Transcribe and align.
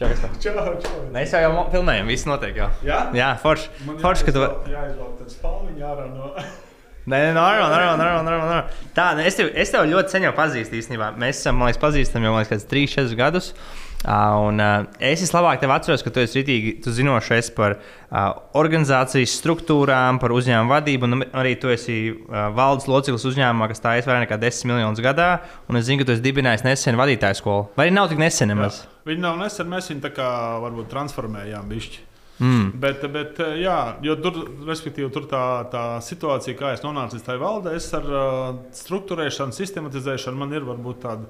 Čau? 0.00 0.08
Čau, 0.40 0.54
čau. 0.80 1.00
Mēs 1.12 1.34
jau 1.34 1.42
jau 1.44 1.66
filmējam, 1.68 2.06
viss 2.08 2.24
notiek 2.24 2.56
jau. 2.56 2.70
Jā? 2.86 3.02
Jā, 3.12 3.34
forši. 3.42 3.66
Forši, 4.00 4.24
ka 4.24 4.32
tu. 4.32 4.46
jāizvelk 4.72 5.18
tāds 5.18 5.34
palmiņš 5.42 5.82
ārā 5.90 6.06
no. 6.08 6.30
Nē, 7.10 7.18
nē, 7.18 7.28
normāli, 7.36 7.66
normāli, 7.74 7.98
normāli, 8.00 8.30
normāli. 8.30 8.86
Tā, 8.96 9.10
nu, 9.18 9.26
es 9.28 9.36
tev, 9.36 9.50
es 9.52 9.72
tev 9.72 9.84
ļoti 9.90 10.14
sen 10.14 10.24
jau 10.24 10.32
pazīstu 10.36 10.78
īstenībā. 10.78 11.10
Mēs 11.20 11.42
esam, 11.42 11.58
man 11.60 11.68
liekas, 11.68 11.80
pazīstami 11.82 12.28
jau, 12.28 12.32
man 12.32 12.46
liekas, 12.46 12.64
3, 12.70 12.84
4 12.94 13.18
gadus. 13.18 13.50
Uh, 14.00 14.46
un, 14.46 14.62
uh, 14.64 14.86
es 15.04 15.20
vislabāk 15.20 15.60
tevi 15.60 15.74
atceros, 15.74 16.04
ka 16.06 16.12
tu 16.14 16.22
esi 16.22 16.38
rītīgi, 16.38 16.78
tu 16.84 16.94
zinoši 16.96 17.34
esi 17.36 17.52
par 17.56 17.74
uh, 17.76 18.30
organizācijas 18.56 19.34
struktūrām, 19.42 20.20
par 20.22 20.32
uzņēmumu 20.32 20.72
vadību, 20.72 21.10
un 21.10 21.26
arī 21.42 21.58
tu 21.60 21.72
esi 21.72 21.98
uh, 22.14 22.46
valdes 22.56 22.88
loceklis 22.88 23.28
uzņēmumā, 23.34 23.68
kas 23.68 23.84
tā 23.84 23.98
ir 24.00 24.08
vairāk 24.08 24.24
nekā 24.24 24.40
10 24.48 24.72
miljonus 24.72 25.04
gadā. 25.04 25.34
Un 25.68 25.76
es 25.76 25.90
zinu, 25.90 26.00
ka 26.00 26.08
tu 26.08 26.16
esi 26.16 26.24
dibinājis 26.24 26.64
nesen 26.64 27.00
vadītāju 27.00 27.42
skolu. 27.42 27.68
Vai 27.76 27.90
arī 27.90 27.98
nav 27.98 28.08
tik 28.08 28.24
nesen 28.24 28.54
nemaz? 28.54 28.86
Viņi 29.08 29.24
nav 29.24 29.38
nesen, 29.40 29.68
mēs 29.70 29.90
viņu 29.90 30.04
tā 30.04 30.12
kā 30.14 30.30
varbūt 30.64 30.90
transformējām 30.92 31.68
bišķi. 31.70 32.06
Mm. 32.40 32.68
Bet, 32.80 33.02
bet, 33.12 33.40
jā, 33.60 33.78
jo 34.00 34.14
tur, 34.24 34.38
tur 35.12 35.26
tā, 35.28 35.44
tā 35.72 35.84
situācija, 36.04 36.56
kā 36.56 36.72
es 36.72 36.84
nonācu 36.84 37.18
līdz 37.18 37.24
tai 37.26 37.36
valdē, 37.40 37.74
es 37.76 37.88
ar 37.96 38.06
uh, 38.08 38.46
struktūrēšanu, 38.76 39.52
sistematizēšanu 39.52 40.40
man 40.40 40.54
ir 40.56 40.64
varbūt 40.64 41.02
tāda 41.04 41.28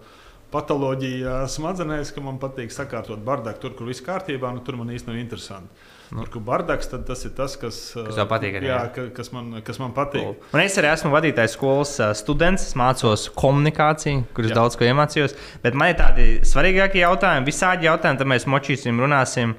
patoloģija 0.55 1.41
smadzenēs, 1.51 2.13
ka 2.15 2.23
man 2.23 2.39
patīk 2.43 2.71
sakārtot 2.75 3.23
bardaku 3.27 3.65
tur, 3.65 3.75
kur 3.79 3.91
viss 3.91 4.07
kārtībā, 4.07 4.53
nu, 4.55 4.63
tur 4.67 4.79
man 4.79 4.95
īstenībā 4.95 5.17
nav 5.17 5.25
interesanti. 5.25 5.91
Nu. 6.11 6.25
Kur 6.27 6.43
bardaks, 6.43 6.89
tad 6.91 7.05
tas 7.07 7.21
ir 7.23 7.31
tas, 7.37 7.53
kas, 7.61 7.77
Kas 7.95 8.17
tev 8.19 8.27
patīk 8.31 8.57
arī, 8.59 8.67
Jā, 8.67 8.79
jā. 8.83 8.93
ka, 8.97 9.05
kas, 9.15 9.29
man, 9.31 9.53
kas 9.67 9.79
man 9.79 9.93
patīk. 9.95 10.41
Un 10.51 10.63
es 10.63 10.75
arī 10.81 10.89
esmu 10.91 11.13
vadītājs 11.13 11.55
skolas 11.55 11.93
ā, 12.03 12.09
students, 12.19 12.65
mācos 12.79 13.29
komunikāciju, 13.39 14.25
kuras 14.35 14.51
Jā. 14.51 14.57
daudz 14.59 14.79
ko 14.81 14.89
iemācījos. 14.89 15.37
Bet 15.63 15.79
man 15.79 15.93
ir 15.93 16.01
tādi 16.01 16.27
svarīgākie 16.51 17.05
jautājumi, 17.05 17.47
visādi 17.47 17.87
jautājumi, 17.87 18.19
tad 18.25 18.33
mēs 18.35 18.49
močīsim, 18.51 18.99
runāsim. 18.99 19.55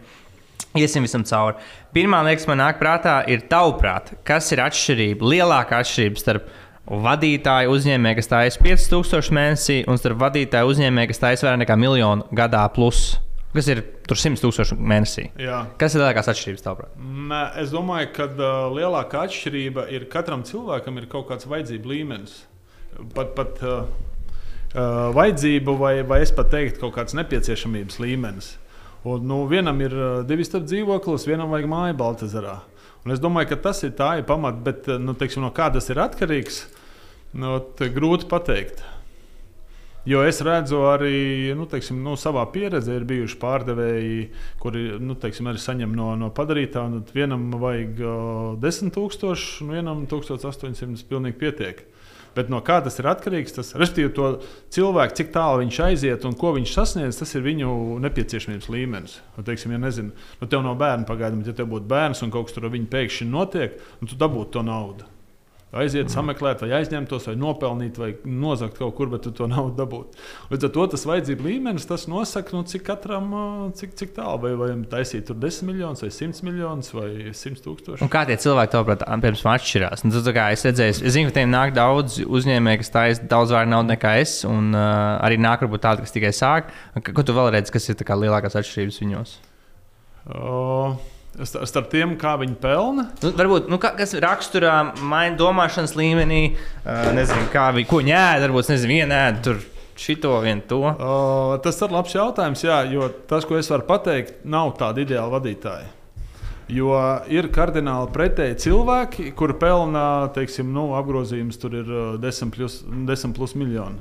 Iesim 0.76 1.04
visam 1.04 1.24
cauri. 1.28 1.58
Pirmā 1.96 2.22
liekas, 2.28 2.46
man 2.48 2.62
nāk 2.64 2.78
prātā, 2.80 3.18
ir 3.32 3.42
tavuprāt, 3.52 4.14
kas 4.28 4.52
ir 4.56 4.62
atšķirība, 4.64 5.32
lielākā 5.34 5.82
atšķirība 5.84 6.20
starp 6.22 6.52
vadītāju 6.92 7.72
uzņēmēju, 7.76 8.20
kas 8.20 8.32
tājas 8.32 8.60
5000 8.60 9.36
mēnesī, 9.36 9.82
un 9.88 10.00
starp 10.00 10.20
vadītāju 10.24 10.72
uzņēmēju, 10.72 11.12
kas 11.12 11.22
tājas 11.24 11.44
vairāk 11.46 11.64
nekā 11.64 11.78
miljonu 11.80 12.28
gadā 12.36 12.64
plus, 12.76 13.14
kas 13.56 13.68
ir 13.72 13.82
tur 14.08 14.20
100 14.20 14.40
tūkstoši 14.42 14.78
mēnesī. 14.78 15.26
Jā. 15.42 15.64
Kas 15.80 15.96
ir 15.96 16.04
lielākās 16.04 16.30
atšķirības 16.32 16.64
tavuprāt? 16.66 16.94
Es 17.62 17.74
domāju, 17.74 18.12
ka 18.16 18.30
uh, 18.32 18.70
lielākā 18.76 19.26
atšķirība 19.28 19.88
ir 19.96 20.08
katram 20.12 20.46
cilvēkam 20.48 21.02
ir 21.02 21.10
kaut 21.12 21.28
kāds 21.32 21.50
vajadzību 21.52 21.92
līmenis. 21.92 22.38
Pat, 23.16 23.34
pat 23.38 23.62
uh, 23.66 23.92
uh, 24.76 25.12
vajadzību, 25.18 25.76
vai, 25.80 25.94
vai 26.08 26.22
es 26.26 26.34
pat 26.36 26.52
teiktu, 26.54 26.84
kaut 26.86 26.96
kāds 27.00 27.18
nepieciešamības 27.20 28.00
līmenis. 28.04 28.54
Un, 29.02 29.26
nu, 29.26 29.44
vienam 29.50 29.80
ir 29.82 29.96
uh, 29.98 30.10
divi 30.28 30.46
starp 30.48 30.68
dzīvoklis, 30.70 31.28
vienam 31.30 31.52
vajag 31.52 31.72
māju 31.72 31.98
Baltazarā. 32.00 32.60
Un 33.02 33.16
es 33.16 33.22
domāju, 33.22 33.50
ka 33.52 33.64
tas 33.70 33.82
ir 33.84 33.96
tā 33.98 34.14
ir 34.20 34.28
pamats, 34.30 34.62
bet 34.62 34.88
nu, 35.02 35.16
teiksim, 35.18 35.42
no 35.42 35.50
kā 35.56 35.72
tas 35.74 35.90
ir 35.90 36.00
atkarīgs, 36.04 36.64
nu, 37.34 37.58
grūti 37.82 38.30
pateikt. 38.30 38.84
Jo 40.02 40.24
es 40.26 40.40
redzu 40.42 40.80
arī 40.90 41.54
nu, 41.54 41.68
teiksim, 41.70 42.00
nu, 42.02 42.16
savā 42.18 42.48
pieredzē, 42.50 42.96
ir 42.98 43.04
bijuši 43.06 43.38
pārdevēji, 43.38 44.24
kuri 44.62 44.86
nu, 44.98 45.14
teiksim, 45.22 45.52
arī 45.52 45.62
saņem 45.62 45.94
no, 45.94 46.16
no 46.18 46.32
padarītā. 46.34 46.88
tad 46.96 47.12
Vienam 47.14 47.52
vajag 47.62 48.02
uh, 48.02 48.16
10,000, 48.64 49.62
un 49.62 49.76
vienam 49.76 50.02
1,800 50.10 51.06
pilnīgi 51.10 51.38
pietiek. 51.44 51.86
Bet 52.34 52.50
no 52.50 52.62
kā 52.66 52.80
tas 52.82 52.98
ir 52.98 53.12
atkarīgs? 53.12 53.54
Tas, 53.60 53.74
respektīvi, 53.78 54.14
to 54.16 54.32
cilvēku, 54.74 55.20
cik 55.20 55.34
tālu 55.36 55.62
viņš 55.62 55.80
aiziet 55.86 56.26
un 56.26 56.34
ko 56.40 56.56
viņš 56.56 56.74
sasniedz, 56.74 57.20
tas 57.20 57.36
ir 57.36 57.46
viņu 57.46 58.00
nepieciešamības 58.02 58.72
līmenis. 58.72 59.18
Nu, 59.36 59.46
teiksim, 59.46 59.76
ja 59.76 59.86
nezinu, 59.86 60.16
nu, 60.42 60.50
tev 60.50 60.64
nav 60.66 60.80
bērnu 60.82 61.06
pagaidām, 61.10 61.44
bet 61.44 61.52
ja 61.52 61.60
tev 61.62 61.70
būtu 61.76 61.92
bērns 61.92 62.24
un 62.26 62.34
kaut 62.34 62.50
kas 62.50 62.58
tur 62.58 62.70
ar 62.70 62.74
viņu 62.74 62.90
pēkšņi 62.90 63.30
notiek, 63.30 63.76
nu, 64.00 64.10
tu 64.10 64.18
dabūtu 64.18 64.56
to 64.56 64.64
naudu. 64.66 65.12
Aiziet, 65.72 66.10
mm. 66.10 66.12
sameklēt, 66.12 66.60
vai 66.66 66.74
aizņemtos, 66.82 67.30
vai 67.30 67.38
nopelnīt, 67.40 67.96
vai 67.96 68.10
nozagt 68.28 68.76
kaut 68.76 68.92
kur, 68.98 69.08
bet 69.14 69.24
tu 69.24 69.32
to 69.36 69.46
naudu 69.48 69.72
dabūtu. 69.78 70.20
Līdz 70.52 70.68
ar 70.68 70.72
to 70.76 70.88
tas 70.92 71.06
vajadzību 71.08 71.46
līmenis 71.48 71.88
tas 71.88 72.04
nosaka, 72.12 72.52
nu, 72.58 72.66
cik 72.68 72.84
katram, 72.90 73.30
cik, 73.80 73.94
cik 74.02 74.12
tālu, 74.18 74.42
vai, 74.44 74.52
vai 74.60 74.70
taisīt 74.92 75.30
tur 75.30 75.40
10 75.40 75.70
miljonus, 75.70 76.04
vai 76.04 76.12
100 76.12 76.44
miljonus, 76.44 76.92
vai 76.98 77.08
100 77.32 77.64
tūkstoši. 77.64 78.04
Un 78.04 78.12
kā 78.12 78.26
tie 78.28 78.36
cilvēki, 78.44 78.74
tavuprāt, 78.76 79.06
piemēram, 79.08 79.52
atšķirās? 79.54 80.04
Nu, 80.04 80.12
tu, 80.18 80.36
es 80.42 80.68
redzēju, 80.68 80.98
es 80.98 81.16
zinu, 81.16 81.32
ka 81.32 81.38
tiem 81.40 81.56
nāk 81.56 81.72
daudz 81.78 82.20
uzņēmēju, 82.26 82.82
kas 82.84 82.94
taisa 82.98 83.32
daudz 83.32 83.56
vairāk 83.56 83.72
naudas 83.72 83.94
nekā 83.94 84.14
es, 84.26 84.36
un 84.50 84.74
uh, 84.76 84.84
arī 85.24 85.40
nāk 85.40 85.64
varbūt 85.64 85.86
tādi, 85.88 86.04
kas 86.04 86.16
tikai 86.18 86.34
sāk. 86.36 86.76
Ko 87.16 87.24
tu 87.24 87.38
vēl 87.38 87.54
redzi, 87.56 87.72
kas 87.78 87.88
ir 87.88 88.04
lielākās 88.12 88.60
atšķirības 88.60 89.02
viņos? 89.06 89.40
Sta- 90.28 91.21
Starp 91.40 91.88
tiem, 91.94 92.18
kā 92.20 92.34
viņi 92.42 92.58
pelna. 92.60 93.06
Nu, 93.24 93.30
varbūt, 93.38 93.70
nu, 93.72 93.80
kas 93.80 94.12
raksturā 94.20 94.76
maina 95.00 95.38
domāšanas 95.40 95.96
līmenī, 95.96 96.42
nezinu, 97.16 97.46
kā 97.54 97.70
viņi, 97.78 97.88
ko 97.88 98.02
ēd, 98.04 98.44
varbūt, 98.44 98.74
nezinu, 98.74 98.92
viena 98.92 99.22
ēd 99.30 99.40
tur 99.46 99.62
šito, 100.02 100.34
vienu 100.44 100.66
to. 100.68 100.82
O, 100.92 101.58
tas 101.64 101.80
ir 101.82 101.96
labs 101.96 102.16
jautājums, 102.18 102.66
jā, 102.66 102.82
jo 102.92 103.08
tas, 103.30 103.48
ko 103.48 103.58
es 103.60 103.72
varu 103.72 103.88
pateikt, 103.88 104.42
nav 104.44 104.74
tāda 104.80 105.06
ideāla 105.06 105.38
vadītāja. 105.38 105.90
Jo 106.72 106.96
ir 107.32 107.50
kardināli 107.52 108.12
pretēji 108.16 108.60
cilvēki, 108.66 109.32
kuri 109.36 109.58
pelna 109.60 110.04
teiksim, 110.36 110.70
nu, 110.72 110.92
apgrozījums, 111.00 111.60
tur 111.60 111.76
ir 111.82 111.90
uh, 111.92 112.14
10 112.22 112.54
plus, 112.56 112.80
10 112.88 113.36
plus 113.36 113.56
miljoni. 113.60 114.00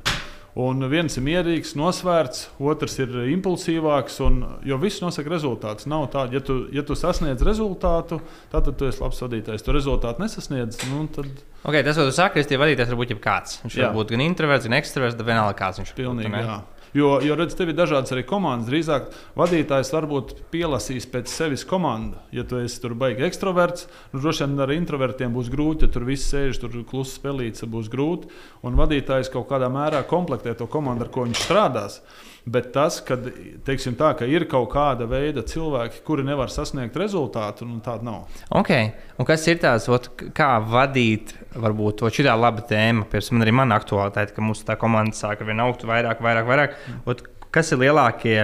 Un 0.60 0.82
viens 0.90 1.14
ir 1.16 1.24
mierīgs, 1.24 1.72
nosvērts, 1.78 2.48
otrs 2.60 2.98
ir 3.00 3.14
impulsīvāks. 3.32 4.18
Un, 4.26 4.40
jo 4.66 4.76
viss 4.82 5.02
nosaka 5.04 5.32
rezultāts. 5.32 5.86
Nav 5.90 6.08
tā, 6.12 6.26
ja 6.34 6.42
tu, 6.44 6.62
ja 6.74 6.84
tu 6.86 6.96
sasniedz 6.98 7.44
rezultātu, 7.46 8.20
tad 8.52 8.68
tu 8.74 8.88
esi 8.90 9.00
labs 9.02 9.22
vadītājs. 9.24 9.64
Tu 9.64 9.76
rezultātu 9.76 10.24
nesasniedz, 10.24 10.82
nu, 10.90 11.06
tad 11.14 11.30
Okay, 11.60 11.84
tas, 11.84 11.98
ko 11.98 12.06
tu 12.08 12.12
saki, 12.16 12.40
ir 12.40 12.60
vadītājs, 12.60 12.88
varbūt 12.88 13.10
jebkāds. 13.12 13.58
Viņš 13.66 13.74
Jā. 13.76 13.88
var 13.90 13.98
būt 13.98 14.14
gan 14.14 14.22
introverts, 14.24 14.64
gan 14.64 14.78
ekstraverts, 14.78 15.16
bet 15.18 15.28
vienalga 15.28 15.58
kāds 15.58 15.80
viņš 15.82 15.90
ir. 15.92 15.96
Pilnīgi, 15.98 16.40
jā. 16.40 16.54
Jo, 16.96 17.20
jo 17.22 17.36
redz, 17.38 17.54
tev 17.54 17.70
ir 17.70 17.76
dažādas 17.78 18.10
arī 18.10 18.24
komandas. 18.26 18.66
Drīzāk 18.66 19.12
vadītājs 19.38 19.92
varbūt 19.94 20.32
pielasīs 20.50 21.06
pēc 21.10 21.30
sevis 21.30 21.62
komandu. 21.68 22.18
Ja 22.34 22.42
tu 22.42 22.58
esi 22.58 22.80
tur 22.82 22.96
baigi 22.98 23.22
ekstraverts, 23.28 23.86
nu, 24.10 24.18
droši 24.18 24.48
vien 24.48 24.64
ar 24.64 24.72
introvertiem 24.74 25.36
būs 25.36 25.52
grūti. 25.52 25.86
Ja 25.86 25.94
tur 25.94 26.08
viss 26.08 26.32
sēž, 26.32 26.58
tur 26.58 26.74
klusa 26.90 27.14
spēlīts, 27.20 27.62
būs 27.70 27.92
grūti. 27.92 28.32
Un 28.66 28.78
vadītājs 28.80 29.30
kaut 29.30 29.46
kādā 29.52 29.70
mērā 29.70 30.02
komplektē 30.10 30.56
to 30.58 30.66
komandu, 30.70 31.06
ar 31.06 31.14
ko 31.14 31.28
viņš 31.28 31.44
strādās. 31.46 32.00
Bet 32.50 32.72
tas, 32.74 32.96
ka, 33.06 33.14
tā, 33.14 34.08
ka 34.18 34.26
ir 34.26 34.46
kaut 34.50 34.72
kāda 34.72 35.06
veida 35.10 35.42
cilvēki, 35.46 36.00
kuri 36.06 36.24
nevar 36.26 36.50
sasniegt 36.50 36.96
rezultātu, 36.98 37.66
nu, 37.68 37.78
tāda 37.84 38.06
nav. 38.06 38.40
Okay. 38.62 38.88
Un 39.20 39.28
kas 39.28 39.44
ir 39.50 39.60
tāds, 39.62 39.86
ot, 39.92 40.08
kā 40.34 40.48
vadīt, 40.64 41.36
varbūt 41.54 42.02
šī 42.08 42.24
ir 42.24 42.30
laba 42.34 42.64
tēma, 42.66 43.04
piemēram, 43.12 43.36
man 43.36 43.46
arī 43.46 43.54
mana 43.54 43.78
aktualitāte, 43.78 44.34
ka 44.34 44.42
mūsu 44.42 44.66
tā 44.66 44.74
komanda 44.80 45.14
sāk 45.14 45.44
ar 45.44 45.50
vien 45.50 45.62
augt 45.62 45.84
vairāk, 45.86 46.22
vairāk, 46.24 46.48
vairāk. 46.48 46.74
Ot, 47.12 47.22
kas 47.54 47.70
ir 47.70 47.84
lielākie? 47.84 48.40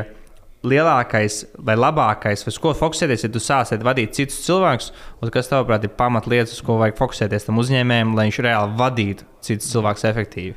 Lielākais 0.66 1.41
vai 1.62 1.77
labākais, 1.78 2.43
uz 2.50 2.56
ko 2.62 2.72
fokusēties, 2.75 3.27
ja 3.27 3.31
tu 3.31 3.43
sāsi 3.43 3.78
vadīt 3.87 4.16
citus 4.19 4.39
cilvēkus, 4.47 4.93
un 5.22 5.34
kas 5.34 5.50
tavuprāt 5.50 5.87
ir 5.87 5.95
pamatlietas, 5.99 6.56
uz 6.56 6.62
ko 6.66 6.78
vajag 6.81 6.99
fokusēties 6.99 7.47
tam 7.47 7.62
uzņēmējam, 7.62 8.15
lai 8.19 8.28
viņš 8.31 8.41
reāli 8.49 8.78
vadītu 8.81 9.28
citus 9.47 9.71
cilvēkus 9.75 10.09
efektīvi 10.11 10.56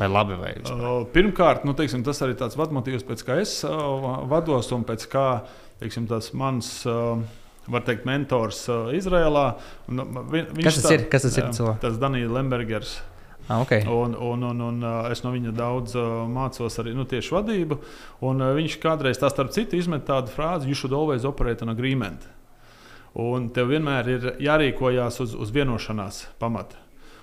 vai 0.00 0.08
labi? 0.10 0.38
Vai 0.40 0.54
vispār? 0.56 0.80
Uh, 0.80 1.04
Pirmkārt, 1.14 1.66
nu, 1.68 1.74
teiksim, 1.78 2.02
tas 2.06 2.22
arī 2.26 2.34
tāds 2.40 2.56
vadmotīvs, 2.58 3.04
pēc 3.08 3.22
kā 3.28 3.36
es 3.44 3.58
uh, 3.68 4.24
vados 4.30 4.72
un 4.76 4.86
pēc 4.88 5.06
kā 5.12 5.26
teiksim, 5.82 6.08
tas 6.10 6.32
mans. 6.36 6.80
Uh, 6.88 7.20
Var 7.70 7.82
teikt, 7.86 8.06
mentors 8.08 8.64
uh, 8.72 8.88
Izrēlā. 8.96 9.42
Un, 9.92 10.00
uh, 10.02 10.20
vi, 10.32 10.40
Kas 10.64 10.80
tas 10.80 10.86
tā- 10.88 10.94
ir? 10.96 11.02
Kas 11.12 11.26
tas 11.28 11.36
ir 11.38 11.50
cilvēks? 11.54 11.78
Tas 11.84 11.98
Daniels 12.00 12.32
Lembergers. 12.34 12.94
Ah, 13.50 13.60
okay. 13.60 13.84
Un, 13.86 14.14
un, 14.16 14.42
un, 14.48 14.60
un 14.64 14.86
es 15.10 15.20
no 15.22 15.30
viņa 15.34 15.52
daudz 15.54 15.94
uh, 15.98 16.24
mācos 16.30 16.80
arī 16.80 16.96
nu, 16.96 17.04
tieši 17.06 17.34
vadību. 17.36 17.78
Un, 18.26 18.42
uh, 18.42 18.54
viņš 18.56 18.76
kādreiz, 18.82 19.20
tā 19.20 19.28
starp 19.30 19.52
citu, 19.54 19.76
izmet 19.78 20.06
tādu 20.08 20.32
frāzi: 20.32 20.70
You 20.72 20.78
should 20.78 20.96
always 20.96 21.26
operate 21.28 21.62
on 21.66 21.70
agreement. 21.74 22.24
Un 23.18 23.50
tev 23.54 23.70
vienmēr 23.74 24.08
ir 24.16 24.28
jārīkojas 24.40 25.20
uz, 25.22 25.34
uz 25.34 25.50
vienošanās 25.54 26.24
pamata. 26.42 26.78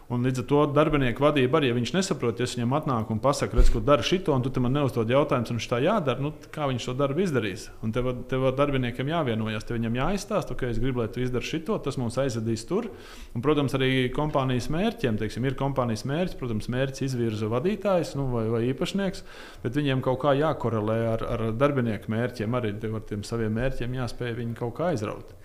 Un 0.08 0.24
līdz 0.24 0.40
ar 0.40 0.46
to 0.48 0.60
darbinieku 0.72 1.20
vadība 1.26 1.60
arī, 1.60 1.68
ja 1.68 1.76
viņš 1.76 1.92
nesaprot, 1.92 2.40
ja 2.40 2.46
es 2.48 2.54
viņam 2.56 2.78
atnāku 2.78 3.12
un 3.12 3.20
pasaku, 3.20 3.58
redz, 3.60 3.68
ko 3.74 3.82
dara 3.84 4.06
šito, 4.08 4.32
un 4.32 4.46
tu 4.46 4.62
man 4.64 4.72
neuzdod 4.78 5.10
jautājumus, 5.12 5.52
un 5.52 5.58
viņš 5.60 5.68
tā 5.68 5.82
jādara, 5.84 6.24
nu, 6.24 6.32
kā 6.54 6.70
viņš 6.72 6.86
to 6.88 6.94
darbu 6.96 7.26
izdarīs. 7.26 7.66
Un 7.84 7.92
tev, 7.92 8.08
tev 8.32 8.46
ar 8.48 8.56
darbiniekiem 8.56 9.12
jāvienojas, 9.12 9.68
tev 9.68 9.76
viņam 9.76 9.98
jāizstāsta, 10.00 10.56
ka 10.56 10.70
es 10.72 10.80
gribu, 10.80 11.02
lai 11.04 11.10
tu 11.12 11.20
izdari 11.20 11.50
šito, 11.50 11.76
tas 11.84 12.00
mums 12.00 12.16
aizvedīs 12.24 12.64
tur. 12.70 12.88
Un, 13.36 13.44
protams, 13.44 13.76
arī 13.76 14.08
kompānijas 14.16 14.70
mērķiem, 14.72 15.20
teiksim, 15.20 15.44
ir 15.44 15.60
kompānijas 15.60 16.06
mērķis, 16.08 16.40
protams, 16.40 16.72
mērķis 16.72 17.04
izvirza 17.10 17.52
vadītājs 17.52 18.16
nu, 18.16 18.30
vai, 18.32 18.46
vai 18.54 18.64
īpašnieks, 18.70 19.26
bet 19.66 19.76
viņiem 19.76 20.06
kaut 20.08 20.22
kā 20.24 20.38
jākorelē 20.40 21.02
ar, 21.18 21.28
ar 21.36 21.46
darbinieku 21.52 22.16
mērķiem, 22.16 22.56
arī 22.56 22.78
ar 22.80 23.04
tiem 23.12 23.28
saviem 23.28 23.60
mērķiem 23.60 24.00
jāspēj 24.00 24.40
viņi 24.40 24.56
kaut 24.64 24.78
kā 24.80 24.94
aizraut. 24.94 25.36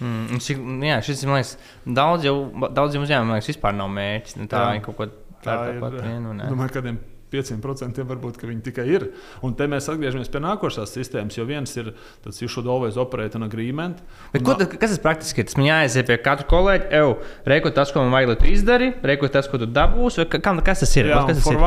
Mm, 0.00 0.26
un 0.34 0.38
cik, 0.42 0.58
jā, 0.82 0.98
šis 1.06 1.24
man 1.28 1.36
liekas, 1.40 1.56
daudz 1.86 2.24
jau, 2.26 2.36
daudziem 2.74 3.02
uzņēmumiem 3.06 3.36
liekas, 3.38 3.50
vispār 3.54 3.74
nav 3.78 3.88
mērķis. 3.94 4.36
Nu, 4.40 4.46
tā 4.50 4.58
Jā. 4.64 4.76
ir 4.76 4.80
kaut 4.82 4.96
ko 4.96 5.06
Tā 5.06 5.12
tādu 5.44 5.74
ir, 5.76 5.80
pat 5.80 5.92
vienu. 6.02 6.32
ne? 6.34 6.44
Domāju, 6.50 6.72
kādiem 6.78 6.98
5% 7.34 8.04
varbūt 8.06 8.36
viņi 8.46 8.62
tikai 8.62 8.84
ir. 8.94 9.08
Un 9.42 9.54
te 9.58 9.66
mēs 9.66 9.88
atgriežamies 9.90 10.30
pie 10.30 10.38
nākošās 10.44 10.92
sistēmas, 10.94 11.34
jo 11.36 11.44
viens 11.44 11.72
ir 11.76 11.92
tas 12.22 12.38
you 12.40 12.46
should 12.48 12.66
always 12.70 12.96
operate 12.96 13.34
an 13.34 13.42
agreement. 13.42 13.98
Bet 14.32 14.44
ko, 14.46 14.54
tad- 14.54 14.70
kas 14.78 14.90
tas 14.94 14.98
praktiski 15.02 15.42
ir? 15.42 15.44
Tas 15.50 15.56
man 15.56 15.66
jāaiziet 15.66 16.06
pie 16.06 16.16
katra 16.22 16.46
kolēģa. 16.46 16.90
Eju, 16.92 17.16
reku 17.46 17.70
tas, 17.74 17.90
ko 17.92 18.04
man 18.04 18.12
vajag, 18.14 18.28
lai 18.28 18.36
tu 18.36 18.46
izdari, 18.52 18.94
reku 19.02 19.28
tas, 19.28 19.48
ko 19.48 19.58
tu 19.58 19.66
dabūsi. 19.66 20.16
vai 20.22 20.26
ka- 20.26 20.38
Kam, 20.40 20.60
kas 20.60 20.80
tas 20.80 20.96
ir? 20.96 21.06
Jā, 21.06 21.26
Kas 21.26 21.36
tas 21.42 21.44
for 21.44 21.54
ir? 21.54 21.58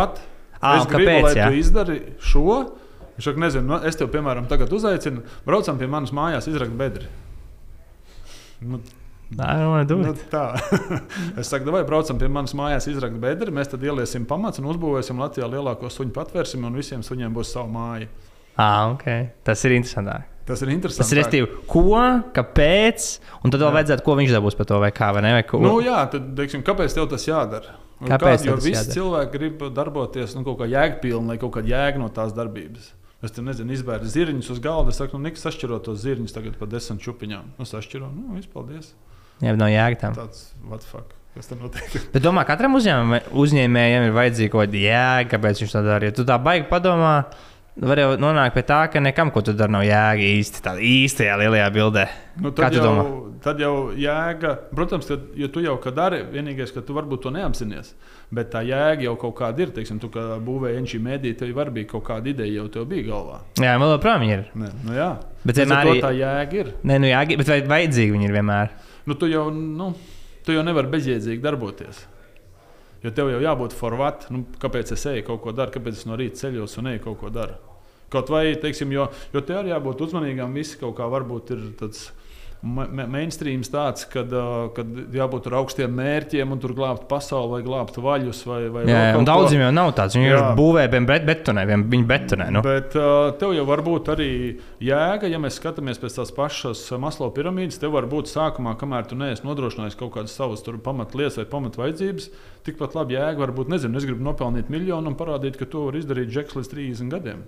Ā, 0.63 0.77
es 0.80 0.85
gribu, 0.88 1.03
kāpēc, 1.12 1.23
lai 1.23 1.33
jā? 1.35 1.47
tu 1.51 1.53
izdari 1.59 2.01
šo. 2.19 2.71
Viņš 3.18 3.23
saka, 3.23 3.39
nezinu, 3.39 3.63
nu, 3.68 3.75
es 3.83 3.95
tev, 3.95 4.07
piemēram, 4.13 4.47
tagad 4.47 4.69
uzaicinu, 4.69 5.21
braucam 5.45 5.77
pie 5.77 5.88
manas 5.88 6.12
mājās, 6.12 6.47
izrakt 6.47 6.71
bedri. 6.77 7.06
Nu, 8.62 8.80
Tā 9.27 9.48
ir 9.59 9.68
mana 9.68 9.83
nu, 10.00 10.13
tā. 10.31 10.45
es 11.42 11.50
saku, 11.51 11.68
vai 11.75 11.81
braucam 11.83 12.15
pie 12.19 12.30
manas 12.31 12.54
mājās, 12.56 12.88
izrakt 12.88 13.18
bedri, 13.19 13.51
mēs 13.51 13.68
tad 13.74 13.83
ieliesim 13.83 14.24
pamats 14.30 14.62
un 14.62 14.69
uzbūvēsim 14.71 15.19
Latvijā 15.19 15.50
lielāko 15.51 15.89
suņu 15.92 16.13
patvērsim, 16.15 16.63
un 16.63 16.77
visiem 16.80 17.04
suņiem 17.04 17.36
būs 17.36 17.51
sava 17.51 17.68
māja. 17.68 18.07
Ah, 18.56 18.88
okay. 18.94 19.33
Tas 19.45 19.62
ir 19.68 19.75
interesanti. 19.75 20.15
Tas 20.48 20.63
ir 20.63 20.71
interesanti. 20.71 21.04
Tas 21.04 21.12
ir 21.12 21.19
restīvi, 21.19 21.50
ko, 21.68 21.83
kāpēc, 22.33 23.07
un 23.44 23.51
tad 23.51 23.65
vēl 23.65 23.75
vajadzētu, 23.75 24.06
ko 24.06 24.15
viņš 24.15 24.31
dabūs 24.38 24.56
par 24.56 24.69
to, 24.71 24.80
vai 24.80 24.94
kā, 24.95 25.12
vai 25.18 25.25
ne? 25.25 25.33
Vai 25.36 25.44
ko. 25.50 25.59
Nu, 25.59 25.74
jā, 25.83 26.00
tad, 26.13 26.31
teiksim, 26.39 26.63
kāpēc 26.65 26.95
tev 26.95 27.09
tas 27.12 27.27
jādara? 27.27 27.75
Un 28.00 28.07
Kāpēc 28.13 28.45
Kād, 28.45 28.48
jo 28.48 28.56
visi 28.62 28.77
jādara? 28.77 28.94
cilvēki 28.95 29.33
grib 29.33 29.68
darboties 29.75 30.38
nu, 30.38 30.45
kaut 30.48 30.62
kā 30.62 30.69
jēgpilni, 30.71 31.33
lai 31.33 31.38
kaut 31.42 31.51
kāda 31.57 31.74
jēga 31.74 32.00
no 32.00 32.07
tās 32.15 32.31
darbības. 32.38 32.94
Es 33.25 33.34
tur 33.34 33.48
nezinu, 33.48 33.74
izbēru 33.74 34.06
zirņus 34.06 34.52
uz 34.54 34.60
galda. 34.62 34.94
Es 34.94 35.00
saku, 35.02 35.18
nu, 35.18 35.25
Niks, 35.25 35.42
sašķiro 35.42 35.80
tos 35.86 36.04
zirņus 36.04 36.36
tagad 36.36 36.58
par 36.60 36.69
desmit 36.69 37.02
čupiņām. 37.02 37.54
Nu, 37.58 37.66
sašķiro, 37.66 38.12
nu, 38.14 38.36
viss, 38.38 38.50
paldies. 38.52 38.92
Jā, 39.42 39.56
nav 39.58 39.72
jēga 39.74 40.02
tam. 40.04 40.18
Tāds, 40.18 40.52
what 40.69 40.86
fuck? 40.86 41.18
Bet 42.14 42.24
domā, 42.24 42.42
katram 42.50 42.78
uzņēmējam 42.78 44.06
ir 44.08 44.16
vajadzīga 44.16 44.54
kaut 44.54 44.64
kāda 44.64 44.80
jēga, 44.81 45.28
kāpēc 45.36 45.62
viņš 45.62 45.75
to 45.75 45.84
dara. 45.86 46.10
Ja 46.10 46.16
tu 46.18 46.25
tā 46.25 46.38
baigi 46.42 46.66
padomā, 46.69 47.12
var 47.81 48.00
jau 48.01 48.09
nonākt 48.18 48.56
pie 48.56 48.63
tā, 48.65 48.79
ka 48.91 49.00
nekam, 49.03 49.29
ko 49.31 49.41
tu 49.45 49.53
dari, 49.53 49.71
nav 49.74 49.83
jēga 49.85 50.25
īsti 50.38 50.63
tādā 50.65 50.81
īstajā 50.81 51.35
lielajā 51.44 51.68
bildē. 51.75 52.06
Nu, 52.41 52.51
tad, 52.56 52.74
jau, 52.74 52.83
domā? 52.85 53.03
tad 53.44 53.62
jau 53.62 53.74
jēga, 53.97 54.53
protams, 54.74 55.06
ka, 55.09 55.18
ja 55.38 55.50
tu 55.53 55.62
jau 55.62 55.75
kā 55.81 55.94
dari, 55.94 56.24
vienīgais, 56.33 56.74
ka 56.74 56.81
tu 56.85 56.95
varbūt 56.97 57.24
to 57.27 57.33
neapzinājies. 57.35 57.94
Bet 58.33 58.50
tā 58.51 58.63
jēga 58.68 59.07
jau 59.07 59.15
kaut 59.21 59.38
kāda 59.39 59.63
ir. 59.63 59.71
Teiksim, 59.77 60.01
tu 60.03 60.09
būvēji 60.09 60.81
enčī 60.81 61.00
mēdī, 61.00 61.31
tev 61.38 61.53
var 61.56 61.71
būt 61.71 61.88
kaut 61.94 62.03
kāda 62.09 62.33
ideja, 62.33 62.57
jau 62.59 62.68
tev 62.74 62.89
bija 62.89 63.07
galvā. 63.07 63.39
Jā, 63.62 63.77
vēl 63.80 63.94
joprojām 63.95 64.27
ir. 64.27 64.45
Ne, 64.57 64.73
nu, 64.83 64.97
jā, 64.97 65.13
Bet 65.45 65.62
vienmēr 65.62 65.85
arī- 65.94 66.03
tā 66.03 66.12
jēga 66.18 66.62
ir. 66.63 66.73
Nē, 66.83 67.00
nu 67.00 67.07
jēga, 67.13 67.38
bet 67.39 67.47
vai 67.53 67.62
vajadzīgi 67.77 68.18
viņi 68.18 68.27
ir 68.27 68.35
vienmēr? 68.41 68.75
Nu, 69.07 69.15
tu 69.15 69.30
jau, 69.31 69.47
nu, 69.53 69.94
tu 70.44 70.51
jau 70.57 70.65
nevari 70.68 70.91
bezjēdzīgi 70.97 71.41
darboties. 71.45 72.03
Jo 73.06 73.12
tev 73.13 73.30
jau 73.30 73.39
jābūt 73.39 73.75
format, 73.77 74.25
nu, 74.33 74.44
kāpēc 74.59 74.91
es 74.95 75.06
eju 75.06 75.23
kaut 75.27 75.44
ko 75.44 75.51
daru, 75.56 75.71
kāpēc 75.71 76.00
es 76.01 76.06
no 76.09 76.18
rīta 76.18 76.41
ceļos 76.47 76.77
un 76.81 76.88
eju 76.91 77.03
kaut 77.06 77.19
ko 77.21 77.30
daru. 77.30 77.53
Kaut 78.09 78.30
vai, 78.31 78.45
teiksim, 78.56 78.92
jo, 78.95 79.09
jo 79.33 79.42
te 79.44 79.54
arī 79.54 79.74
jābūt 79.75 80.06
uzmanīgam, 80.07 80.54
visi 80.56 80.77
kaut 80.80 80.95
kā 81.00 81.09
varbūt 81.12 81.51
ir 81.57 81.65
tāds. 81.81 82.12
ma- 82.63 82.88
ma- 82.89 83.06
Mainstreams 83.06 83.69
tāds, 83.69 84.01
kad, 84.09 84.31
uh, 84.33 84.69
kad 84.74 84.88
jābūt 85.13 85.45
ar 85.45 85.54
augstiem 85.59 85.92
mērķiem, 85.94 86.51
un 86.51 86.57
tur 86.59 86.71
glābt 86.74 87.04
pasauli, 87.07 87.51
vai 87.51 87.59
glābt 87.62 88.00
vaļus, 88.01 88.39
vai, 88.50 88.62
vai 88.74 88.81
Jā, 88.89 89.13
jā, 89.13 89.19
daudziem 89.27 89.62
jau 89.62 89.71
nav 89.71 89.92
tāds. 89.94 90.15
Viņi 90.18 90.31
jau 90.31 90.39
būvē 90.57 90.88
bet- 91.06 91.27
betonē, 91.27 91.65
viņi 91.69 92.07
betonē. 92.09 92.48
Nu. 92.51 92.63
Bet 92.65 92.95
uh, 92.98 93.30
tev 93.38 93.54
jau 93.54 93.65
var 93.69 93.83
būt 93.86 94.09
arī 94.15 94.57
jēga, 94.81 95.30
ja 95.30 95.38
mēs 95.38 95.59
skatāmies 95.62 96.01
pēc 96.01 96.18
tās 96.18 96.33
pašas 96.33 96.81
maslo 96.98 97.30
piramīdas. 97.30 97.77
Tev 97.77 97.92
var 97.94 98.09
būt 98.09 98.25
sākumā, 98.33 98.74
kamēr 98.81 99.06
tu 99.07 99.15
neesi 99.15 99.45
nodrošinājis 99.45 99.95
kaut 100.00 100.15
kādas 100.18 100.33
savas 100.33 100.63
pamatlietas 100.65 101.38
vai 101.38 101.45
pamatvajadzības, 101.45 102.31
tikpat 102.65 102.95
labi 102.98 103.19
jēga 103.19 103.38
var 103.38 103.51
būt, 103.54 103.69
nezinu, 103.69 103.95
es 104.01 104.09
gribu 104.09 104.24
nopelnīt 104.25 104.74
miljonu 104.74 105.13
un 105.13 105.15
parādīt, 105.15 105.59
ka 105.62 105.65
to 105.69 105.86
var 105.92 105.94
izdarīt 105.94 106.33
Džeks 106.33 106.57
līdz 106.57 106.74
30 106.74 107.13
gadiem. 107.13 107.45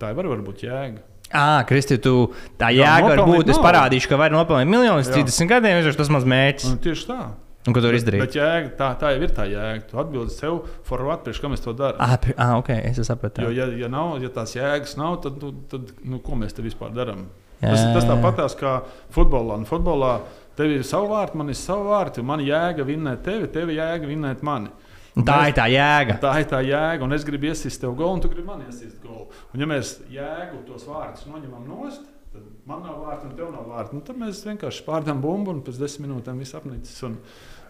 Tā 0.00 0.10
var, 0.16 0.28
būt 0.44 0.66
jēga. 0.66 1.02
Ah, 1.34 1.62
Kristi, 1.66 1.96
tu 2.02 2.28
tā 2.60 2.68
jēga 2.74 3.14
var 3.14 3.24
būt. 3.26 3.48
Es 3.50 3.58
parādīšu, 3.62 4.10
ka 4.10 4.18
var 4.20 4.34
nopelnīt 4.34 4.70
miljonus 4.70 5.08
Jā. 5.10 5.22
30 5.22 5.50
gadiem. 5.50 5.80
vienkārši 5.80 6.00
Tas 6.02 6.12
mans 6.12 6.28
mērķis. 6.30 6.68
Un 6.70 6.82
tieši 6.84 7.08
tā. 7.08 7.22
Un 7.64 7.72
ko 7.72 7.80
tu 7.80 7.88
vari 7.88 7.96
izdarīt? 7.96 8.20
bet 8.20 8.34
jēga, 8.36 8.74
tā, 8.76 8.90
tā 9.00 9.14
jau 9.14 9.22
ir 9.24 9.30
tā 9.32 9.46
jēga. 9.48 9.86
Tu 9.88 10.00
atbildi 10.02 10.34
sev, 10.34 10.58
forward, 10.84 11.22
priekš 11.24 11.40
kam 11.40 11.54
es 11.56 11.64
to 11.64 11.72
daru. 11.76 11.96
Ah, 12.02 12.18
ah, 12.36 12.58
ok, 12.58 12.68
es 12.90 13.00
sapratu. 13.08 13.46
Jo, 13.46 13.54
ja, 13.56 13.70
ja, 13.80 13.88
nav, 13.88 14.18
ja 14.20 14.28
tās 14.34 14.52
jēgas 14.52 14.98
nav, 15.00 15.16
tad, 15.24 15.40
nu, 15.40 15.54
tad 15.72 15.94
nu, 16.04 16.20
ko 16.20 16.36
mēs 16.36 16.52
te 16.54 16.64
vispār 16.64 16.92
darām? 16.92 17.24
Tas, 17.62 17.80
tas 17.96 18.04
tāpatās 18.04 18.56
kā 18.60 18.74
futbolā. 19.14 19.56
Un 19.62 19.64
futbolā 19.68 20.18
tev 20.58 20.74
ir 20.74 20.84
savi 20.84 21.08
vārti, 21.08 21.40
man 21.40 21.52
ir 21.54 21.56
savi 21.56 21.88
vārti. 21.88 22.24
Man 22.26 22.44
jēga 22.44 22.84
vinnēt 22.84 23.24
tevi, 23.24 23.48
tev 23.54 23.72
jēga 23.72 24.10
vinnēt 24.10 24.44
mani. 24.44 24.68
Un 25.14 25.26
tā 25.26 25.36
ir 25.48 25.54
tā 25.54 25.68
jēga. 25.70 26.16
Tā 26.22 26.32
ir 26.42 26.48
tā 26.50 26.60
jēga, 26.66 27.04
un 27.06 27.14
es 27.14 27.24
gribu 27.26 27.46
iesist 27.46 27.80
tev 27.82 27.94
golu, 27.98 28.16
un 28.16 28.22
tu 28.24 28.30
gribi 28.32 28.48
man 28.48 28.64
iesist 28.66 28.98
golu. 29.02 29.28
Un, 29.52 29.62
ja 29.62 29.68
mēs 29.70 29.96
jēgu 30.10 30.64
tos 30.66 30.88
vārdus 30.88 31.28
noņemam 31.30 31.68
nost, 31.70 32.08
tad 32.32 32.48
man 32.66 32.82
nav 32.82 32.98
vārtu, 33.04 33.28
un 33.28 33.36
tev 33.38 33.52
nav 33.54 33.68
vārtu. 33.70 33.94
Nu, 33.94 34.02
tad 34.06 34.18
mēs 34.18 34.42
vienkārši 34.48 34.82
pārdām 34.88 35.22
bumbu, 35.22 35.54
un 35.54 35.62
pēc 35.66 35.78
desmit 35.78 36.08
minūtēm 36.08 36.42
viss 36.42 36.58
apnicis. 36.58 36.98
Un, 37.06 37.20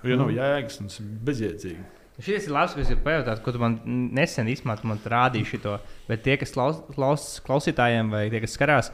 ja 0.08 0.16
nav 0.20 0.32
jēgas, 0.32 0.80
un 0.80 0.88
tas 0.88 1.02
ir 1.02 1.12
bezjēdzīgi. 1.28 1.84
Šis 2.24 2.46
ir 2.46 2.54
labs, 2.54 2.78
es 2.78 2.88
gribu 2.88 3.08
pajautāt, 3.08 3.42
ko 3.44 3.52
tu 3.52 3.60
man 3.60 3.76
nesen 4.14 4.48
izmantoji, 4.48 4.92
man 4.92 5.04
rādīji 5.12 5.56
šo. 5.56 5.76
Bet 6.08 6.22
tie, 6.24 6.38
kas 6.40 6.54
klaus, 6.54 6.80
klaus, 6.94 7.28
klausītājiem 7.44 8.12
vai 8.14 8.28
tie, 8.32 8.40
kas 8.44 8.54
skatās, 8.56 8.92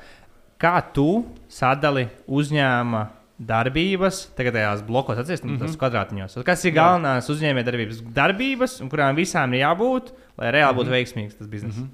kā 0.61 0.79
tu 0.97 1.21
sadali 1.53 2.09
uzņēmuma 2.27 3.05
darbības, 3.41 4.27
tagad 4.37 4.55
tajās 4.59 4.83
blokos, 4.87 5.19
atcerieties, 5.19 5.45
mm 5.45 5.51
Mhm. 5.51 5.63
-hmm. 5.63 5.67
tas 5.67 5.77
kvadrātiņos. 5.81 6.45
Kas 6.45 6.65
ir 6.65 6.73
galvenās 6.77 7.29
uzņēmējdarbības 7.33 8.03
darbības, 8.15 8.81
un 8.83 8.91
kurām 8.91 9.17
visām 9.17 9.55
ir 9.55 9.65
jābūt, 9.65 10.13
lai 10.39 10.51
reāli 10.53 10.77
būtu 10.77 10.91
veiksmīgs 10.91 11.39
tas 11.39 11.47
bizness? 11.49 11.79
Mhm. 11.79 11.89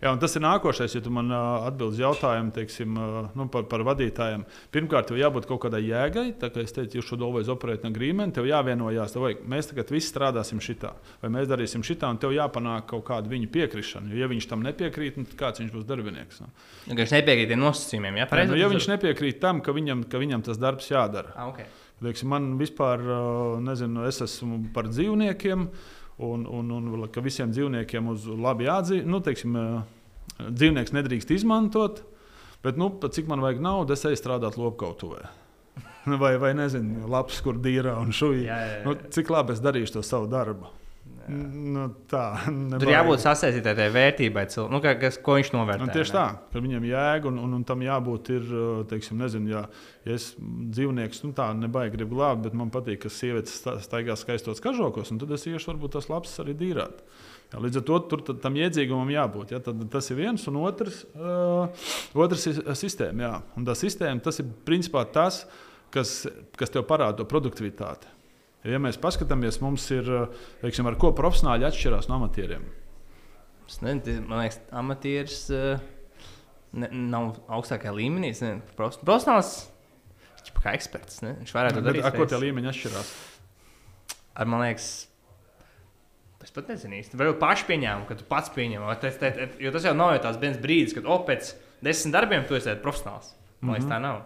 Jā, 0.00 0.14
tas 0.16 0.32
ir 0.32 0.40
nākošais, 0.40 0.94
ja 0.96 1.02
tu 1.04 1.10
man 1.12 1.28
uh, 1.28 1.66
atbildi 1.68 1.98
uz 1.98 1.98
jautājumu 2.00 2.54
teiksim, 2.56 2.94
uh, 2.96 3.26
nu, 3.36 3.44
par, 3.52 3.66
par 3.68 3.82
vadītājiem. 3.84 4.46
Pirmkārt, 4.72 5.10
tev 5.10 5.18
jābūt 5.20 5.44
kaut 5.50 5.60
kādai 5.66 5.82
jēgai. 5.84 6.24
Tā 6.40 6.48
kā 6.54 6.62
es 6.64 6.72
teicu, 6.72 6.96
jūs 6.96 7.10
šo 7.10 7.18
dolveiz 7.20 7.50
operējat 7.52 7.84
no 7.84 7.90
grīmēm, 7.92 8.32
tev 8.32 8.48
jāvienojās, 8.48 9.12
vajag, 9.20 9.42
mēs 9.52 9.68
tagad 9.68 9.92
visi 9.92 10.08
strādāsim 10.08 10.62
šitā, 10.64 10.94
vai 11.20 11.32
mēs 11.36 11.50
darīsim 11.52 11.84
šitā, 11.84 12.08
un 12.14 12.22
tev 12.22 12.32
jāpanāk 12.32 12.88
kaut 12.94 13.04
kāda 13.10 13.28
viņa 13.28 13.52
piekrišana. 13.52 14.08
Jo, 14.14 14.22
ja 14.24 14.30
viņš 14.32 14.48
tam 14.48 14.64
nepiekrīt, 14.64 15.20
nu, 15.20 15.28
tad 15.28 15.36
kāds 15.44 15.64
viņš 15.64 15.76
būs 15.76 15.86
darbinieks? 15.92 16.40
Nu? 16.46 16.48
Nu, 16.86 16.96
ka 16.96 17.04
Viņš 17.04 17.14
nepiekrīt 17.18 17.52
tiem 17.52 17.60
nosacījumiem. 17.60 18.22
Ja, 18.22 18.30
Ja, 18.40 18.48
nu, 18.48 18.56
ja 18.56 18.72
viņš 18.72 18.88
nepiekrīt 18.94 19.40
tam, 19.42 19.60
ka 19.60 19.76
viņam, 19.76 20.08
ka 20.08 20.20
viņam 20.22 20.48
tas 20.48 20.60
darbs 20.60 20.88
jādara. 20.88 21.34
Ah, 21.36 21.52
okay. 21.52 21.68
Teiksim, 22.00 22.30
man 22.32 22.54
vispār, 22.56 23.02
uh, 23.04 23.58
nezinu, 23.60 24.06
es 24.08 24.22
esmu 24.24 24.62
par 24.72 24.88
dzīvniekiem, 24.88 25.66
un, 26.20 26.44
un, 26.46 26.70
un 26.76 27.06
ka 27.12 27.22
visiem 27.24 27.52
dzīvniekiem 27.54 28.10
uz 28.12 28.26
labi 28.28 28.68
jādzīvo. 28.68 29.08
Nu, 29.08 29.20
teiksim, 29.24 29.56
uh, 29.56 30.48
dzīvnieks 30.48 30.94
nedrīkst 30.96 31.32
izmantot, 31.34 32.02
bet 32.64 32.80
nu, 32.80 32.92
cik 33.02 33.28
man 33.30 33.42
vajag 33.44 33.62
naudu, 33.64 33.96
es 33.96 34.04
eju 34.08 34.18
strādāt 34.20 34.58
lopkautuvē. 34.60 35.28
Vai, 36.20 36.32
vai 36.40 36.54
nezinu, 36.56 37.04
labs, 37.12 37.42
kur 37.44 37.58
dīrā 37.60 37.92
un 38.00 38.08
šūja. 38.16 38.40
Jā, 38.40 38.54
jā, 38.56 38.76
jā. 38.78 38.84
Nu, 38.86 38.94
cik 39.12 39.28
labi 39.30 39.52
es 39.52 39.60
darīšu 39.60 39.98
to 39.98 40.02
savu 40.06 40.30
darbu. 40.32 40.70
Nu, 41.30 41.84
tā 42.10 42.22
Tur 42.44 42.52
nevajag. 42.54 42.90
jābūt 42.94 43.22
sasaistītai 43.22 43.74
tai 43.78 43.86
vērtībai, 43.94 44.44
cil- 44.50 44.68
nu, 44.72 44.80
ka, 44.84 44.94
kas, 44.98 45.18
ko 45.22 45.36
viņš 45.38 45.50
novērtē. 45.54 45.86
Nu, 45.86 45.94
tieši 45.94 46.12
ne? 46.14 46.18
tā, 46.18 46.24
ka 46.52 46.62
viņam 46.64 46.86
jēga 46.88 47.30
un, 47.30 47.38
un, 47.44 47.54
un 47.60 47.64
tam 47.68 47.84
jābūt. 47.86 48.30
Ir, 48.36 48.52
teiksim, 48.90 49.18
nezinu, 49.22 49.50
ja, 49.52 49.62
ja 50.08 50.16
es 50.18 50.32
dzīvnieks 50.40 51.22
nu, 51.26 51.32
tā 51.36 51.48
nebaigi 51.56 51.94
gribu 51.96 52.18
glābt, 52.18 52.42
bet 52.48 52.56
man 52.58 52.70
patīk, 52.74 53.02
ka 53.04 53.12
sievietes 53.14 53.54
sta- 53.62 53.78
staigā 53.84 54.16
skaistos 54.18 54.60
kažokos, 54.64 55.12
un 55.14 55.18
tad 55.22 55.30
es 55.36 55.46
iešu 55.46 55.72
varbūt 55.72 55.96
tas 55.98 56.10
labs 56.12 56.34
arī 56.42 56.56
dīrāt. 56.60 57.00
Jā, 57.50 57.58
līdz 57.64 57.80
ar 57.80 57.86
to 57.88 57.96
tur 58.12 58.20
tad 58.28 58.38
tam 58.44 58.54
iedzīgumam 58.54 59.08
jābūt. 59.10 59.50
Ja, 59.56 59.58
tad, 59.58 59.80
tas 59.90 60.06
ir 60.12 60.20
viens, 60.20 60.44
un 60.46 60.60
otrs, 60.62 61.00
uh, 61.18 61.66
otrs 62.14 62.46
ir 62.46 62.60
sistēma. 62.78 63.24
Jā. 63.26 63.32
Un 63.58 63.66
tā 63.66 63.74
sistēma 63.74 64.22
tas 64.22 64.38
ir 64.38 64.46
principā 64.66 65.02
tas, 65.10 65.44
kas, 65.90 66.12
kas 66.54 66.70
tev 66.70 66.84
parāda 66.86 67.16
to 67.18 67.26
produktivitāti. 67.26 68.06
Ja 68.68 68.80
mēs 68.82 68.98
paskatāmies, 69.00 69.60
mums 69.64 69.86
ir, 69.94 70.08
teiksim, 70.60 70.88
ar 70.90 70.98
ko 71.00 71.14
profesionāļi 71.16 71.64
atšķirās 71.70 72.10
no 72.10 72.18
amatieriem. 72.18 72.66
Man 73.80 74.02
liekas, 74.34 74.58
amatieris 74.74 75.44
uh, 75.54 75.80
ne, 76.76 76.88
nav 76.90 77.38
augstākajā 77.56 77.92
līmenī. 77.96 78.32
Profesionāls, 78.76 79.54
viņš 80.40 80.50
ir 80.50 80.58
kā 80.58 80.74
eksperts. 80.76 81.22
Ne? 81.24 81.36
Viņš 81.40 81.54
varētu 81.56 81.78
to 81.78 81.84
Bet, 81.84 81.92
darīt. 81.92 82.08
ar 82.08 82.16
ko 82.18 82.26
tie 82.28 82.40
līmeņi 82.42 82.70
atšķirās? 82.72 83.14
Ar, 84.40 84.50
man 84.50 84.64
liekas, 84.64 84.90
es 86.44 86.54
pat 86.56 86.70
nezinu 86.72 86.98
īsti. 87.00 87.18
Varbūt 87.20 87.40
paši 87.40 87.68
pieņēmu, 87.70 88.08
ka 88.08 88.18
tu 88.18 88.26
pats 88.28 88.52
pieņem. 88.54 88.84
Jo 89.62 89.72
tas 89.74 89.88
jau 89.88 89.96
nav 89.96 90.14
jau 90.16 90.24
tāds 90.28 90.42
viens 90.42 90.60
brīdis, 90.60 90.96
kad 90.96 91.08
oh, 91.08 91.22
pēc 91.28 91.54
desmit 91.84 92.16
darbiem 92.16 92.46
tu 92.48 92.58
esi 92.58 92.76
profesionāls. 92.82 93.34
Man 93.60 93.76
liekas, 93.76 93.90
tā 93.90 94.00
nav. 94.02 94.22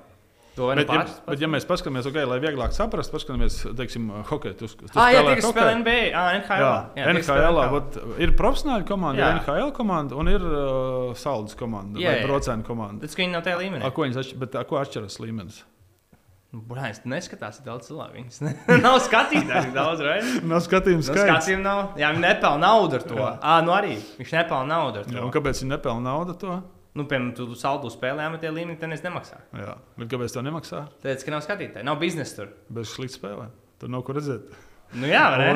To 0.55 0.69
vai 0.69 0.77
nu 0.77 0.85
Bet, 0.85 0.91
ja, 0.95 1.01
pats. 1.03 1.15
bet, 1.27 1.41
ja 1.43 1.49
mēs 1.51 1.65
paskatāmies, 1.67 2.07
okay, 2.07 2.23
lai 2.31 2.37
vieglāk 2.39 2.71
saprastu, 2.77 3.11
paskatāmies, 3.17 3.57
teiksim, 3.75 4.05
hokeju. 4.31 4.55
Tu, 4.61 4.69
tu 4.69 4.87
Ah, 4.95 5.09
jā, 5.11 5.25
hokeju? 5.27 5.49
spēlē 5.51 5.73
NBA, 5.81 5.97
ah, 6.15 6.29
NHL. 6.39 6.63
Jā, 6.95 7.07
spēlē 7.27 7.49
NHL. 7.49 7.59
Vat, 7.75 7.99
ir 8.23 8.35
profesionāla 8.39 8.87
komanda, 8.87 9.19
Jā. 9.19 9.31
ir 9.35 9.41
NHL 9.43 9.73
komanda 9.75 10.15
un 10.15 10.31
ir 10.31 10.45
uh, 10.47 11.11
saldas 11.19 11.57
komanda 11.59 11.99
Jā, 11.99 12.13
vai 12.13 12.21
jā. 12.21 12.27
brocēna 12.29 12.63
komanda. 12.69 13.03
Ka 13.11 13.23
viņi 13.25 13.33
nav 13.35 13.43
tajā 13.49 13.59
līmenī. 13.65 13.83
A, 13.83 13.91
ko, 13.91 14.07
atšķir, 14.07 14.39
bet, 14.45 14.55
a, 14.55 14.63
ko 14.71 14.79
atšķiras 14.79 15.19
līmenis? 15.27 15.59
Brāļs, 16.55 17.01
tu 17.03 17.11
neskatās, 17.11 17.57
cik 17.59 17.65
daudz 17.67 17.89
cilvēku 17.91 18.15
viņas 18.15 18.37
ne- 18.47 18.55
nav 18.87 19.01
skatītāji. 19.03 19.65
tik 19.67 19.75
Daudz, 19.75 20.05
right? 20.07 20.37
Nav 20.53 20.61
skatījums 20.63 21.09
Nu, 21.11 21.17
skaits. 21.17 21.33
skatījumi 21.49 21.65
nav. 21.67 21.81
Jā, 21.99 22.13
viņi 22.15 22.23
nepelna 22.29 22.63
naudu 22.69 23.01
ar 23.01 23.03
to. 23.11 23.17
Jā. 23.19 23.33
Jā, 23.43 23.57
nu 23.67 23.75
arī 23.75 23.97
viņš 24.21 24.31
nepelna 24.39 24.69
naudu 24.71 25.03
ar 25.03 25.09
to. 25.11 25.17
Jā, 25.19 25.25
un 25.27 25.35
kāpēc 25.35 25.65
viņi 25.65 25.73
nepelna 25.75 26.07
naudu 26.13 26.37
to? 26.39 26.61
Nu, 26.95 27.09
piemēram, 27.11 27.33
tu 27.35 27.49
saldu 27.59 27.89
spēlēm, 27.91 28.37
tie 28.39 28.53
līmenī 28.55 28.77
tenis 28.79 29.03
nemaksā. 29.03 29.41
Jā, 29.59 29.73
bet 29.99 30.13
kāpēc 30.13 30.37
to 30.37 30.45
nemaksā? 30.47 30.85
Tāpēc, 31.03 31.25
ka 31.27 31.33
nav 31.35 31.43
skatītāji, 31.43 31.87
nav 31.89 31.99
biznesa 31.99 32.37
tur. 32.39 32.53
Bez 32.77 32.93
slikta 32.95 33.19
spēlē. 33.19 33.49
Tur 33.83 33.91
nav 33.91 34.05
ko 34.07 34.15
redzēt. 34.15 34.53
Nu, 34.95 35.09
jā, 35.11 35.25
ne? 35.41 35.49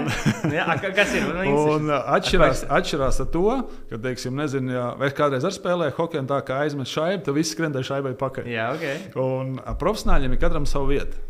Nu, 0.48 0.50
jā, 0.56 0.64
kas 0.82 1.12
ir? 1.14 1.28
Nu, 1.28 1.36
Un 1.38 1.44
interesanti. 1.46 1.92
uh, 1.94 2.08
atšķirās, 2.16 2.62
atšķirās 2.74 3.20
ar 3.22 3.28
to, 3.36 3.44
ka, 3.92 4.00
teiksim, 4.08 4.34
nezinu, 4.40 4.72
ja 4.74 4.86
es 5.06 5.14
kādreiz 5.14 5.46
ar 5.46 5.54
spēlēju 5.54 5.94
hokeju, 6.00 6.24
un 6.24 6.30
tā 6.32 6.40
kā 6.48 6.58
aizmet 6.64 6.90
šaibu, 6.90 7.22
tad 7.28 7.38
viss 7.38 7.54
skrien 7.54 7.76
tai 7.76 7.84
šaibai 7.86 8.16
pakaļ. 8.18 8.48
Jā, 8.50 8.66
ok. 8.74 9.14
Un 9.22 9.54
profesionāļiem 9.78 10.34
ir 10.34 10.42
katram 10.42 10.66
savu 10.66 10.90
vietu. 10.90 11.22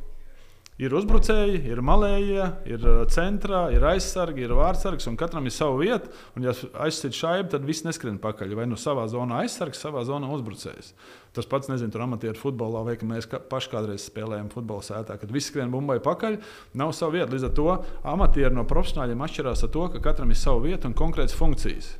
Ir 0.78 0.92
uzbrucēji, 0.94 1.58
ir 1.73 1.80
malējie, 1.82 2.44
ir 2.70 2.85
ā, 2.87 2.92
centrā, 3.11 3.64
ir 3.75 3.82
aizsargi, 3.82 4.44
ir 4.47 4.52
vārdsargs, 4.54 5.08
un 5.11 5.16
katram 5.18 5.49
ir 5.50 5.54
sava 5.56 5.75
vieta. 5.80 6.12
Un, 6.38 6.47
ja 6.47 6.54
aizsit 6.85 7.18
šaibu, 7.18 7.49
tad 7.50 7.66
viss 7.66 7.82
neskrien 7.82 8.20
pakaļ. 8.23 8.54
Vai 8.54 8.68
nu 8.70 8.78
savā 8.78 9.08
zonā 9.11 9.40
aizsargs, 9.42 9.82
savā 9.82 10.04
zonā 10.06 10.30
uzbrucējs. 10.37 10.92
Tas 11.35 11.50
pats, 11.50 11.66
nezinu, 11.66 11.90
tur 11.90 12.06
amatieru 12.06 12.38
futbolā, 12.38 12.85
vai 12.87 12.94
mēs 13.11 13.26
paši 13.26 13.75
kādreiz 13.75 14.06
spēlējām 14.06 14.52
futbola 14.54 14.87
sētā, 14.87 15.18
kad 15.18 15.35
viss 15.35 15.50
skrien 15.50 15.75
bumbai 15.75 15.99
pakaļ, 16.04 16.38
nav 16.78 16.94
sava 16.94 17.18
vieta. 17.18 17.32
Līdz 17.35 17.50
ar 17.50 17.56
to 17.58 17.70
amatieri 18.14 18.54
no 18.54 18.62
profesionāļiem 18.70 19.26
atšķirās 19.26 19.66
ar 19.66 19.75
to, 19.75 19.88
ka 19.97 20.04
katram 20.12 20.30
ir 20.30 20.38
sava 20.38 20.62
vieta 20.62 20.87
un 20.87 20.94
konkrētas 20.94 21.35
funkcijas. 21.38 21.97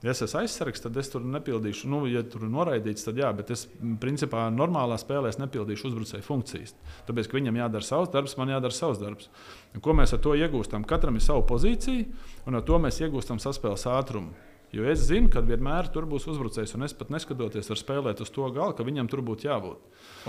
Ja 0.00 0.14
es 0.14 0.22
esmu 0.24 0.40
aizsargs, 0.40 0.80
tad 0.80 0.96
es 0.96 1.10
tur 1.12 1.24
nepildīšu. 1.28 1.88
Nu, 1.92 1.98
ja 2.08 2.22
tur 2.24 2.46
ir 2.46 2.52
noraidīts, 2.54 3.04
tad 3.04 3.18
jā, 3.20 3.28
bet 3.36 3.52
es 3.52 3.66
principā 4.00 4.46
normālā 4.54 4.96
spēlē 5.00 5.32
nepildīšu 5.42 5.90
uzbrucēju 5.90 6.24
funkcijas. 6.24 6.72
Tāpēc, 7.08 7.28
ka 7.28 7.36
viņam 7.36 7.58
jādara 7.60 7.84
savs 7.84 8.12
darbs, 8.14 8.38
man 8.40 8.54
jādara 8.54 8.72
savs 8.72 9.02
darbs. 9.02 9.28
Un 9.76 9.84
ko 9.84 9.92
mēs 9.96 10.16
ar 10.16 10.22
to 10.24 10.32
iegūstam? 10.40 10.88
Katram 10.88 11.20
ir 11.20 11.24
sava 11.26 11.44
pozīcija, 11.44 12.08
un 12.48 12.56
ar 12.56 12.64
to 12.64 12.80
mēs 12.80 13.02
iegūstam 13.04 13.42
saspēles 13.44 13.84
ātrumu. 13.92 14.32
Jo 14.70 14.84
es 14.86 15.00
zinu, 15.02 15.26
ka 15.26 15.40
vienmēr 15.42 15.88
tur 15.90 16.04
būs 16.06 16.28
uzbrucējs, 16.30 16.76
un 16.76 16.86
es 16.86 16.92
pat 16.94 17.08
neskatoties, 17.10 17.66
varu 17.72 17.80
spēlēt 17.80 18.20
uz 18.22 18.30
to 18.30 18.46
galu, 18.54 18.70
ka 18.78 18.86
viņam 18.86 19.08
tur 19.10 19.22
būtu 19.26 19.48
jābūt. 19.48 19.80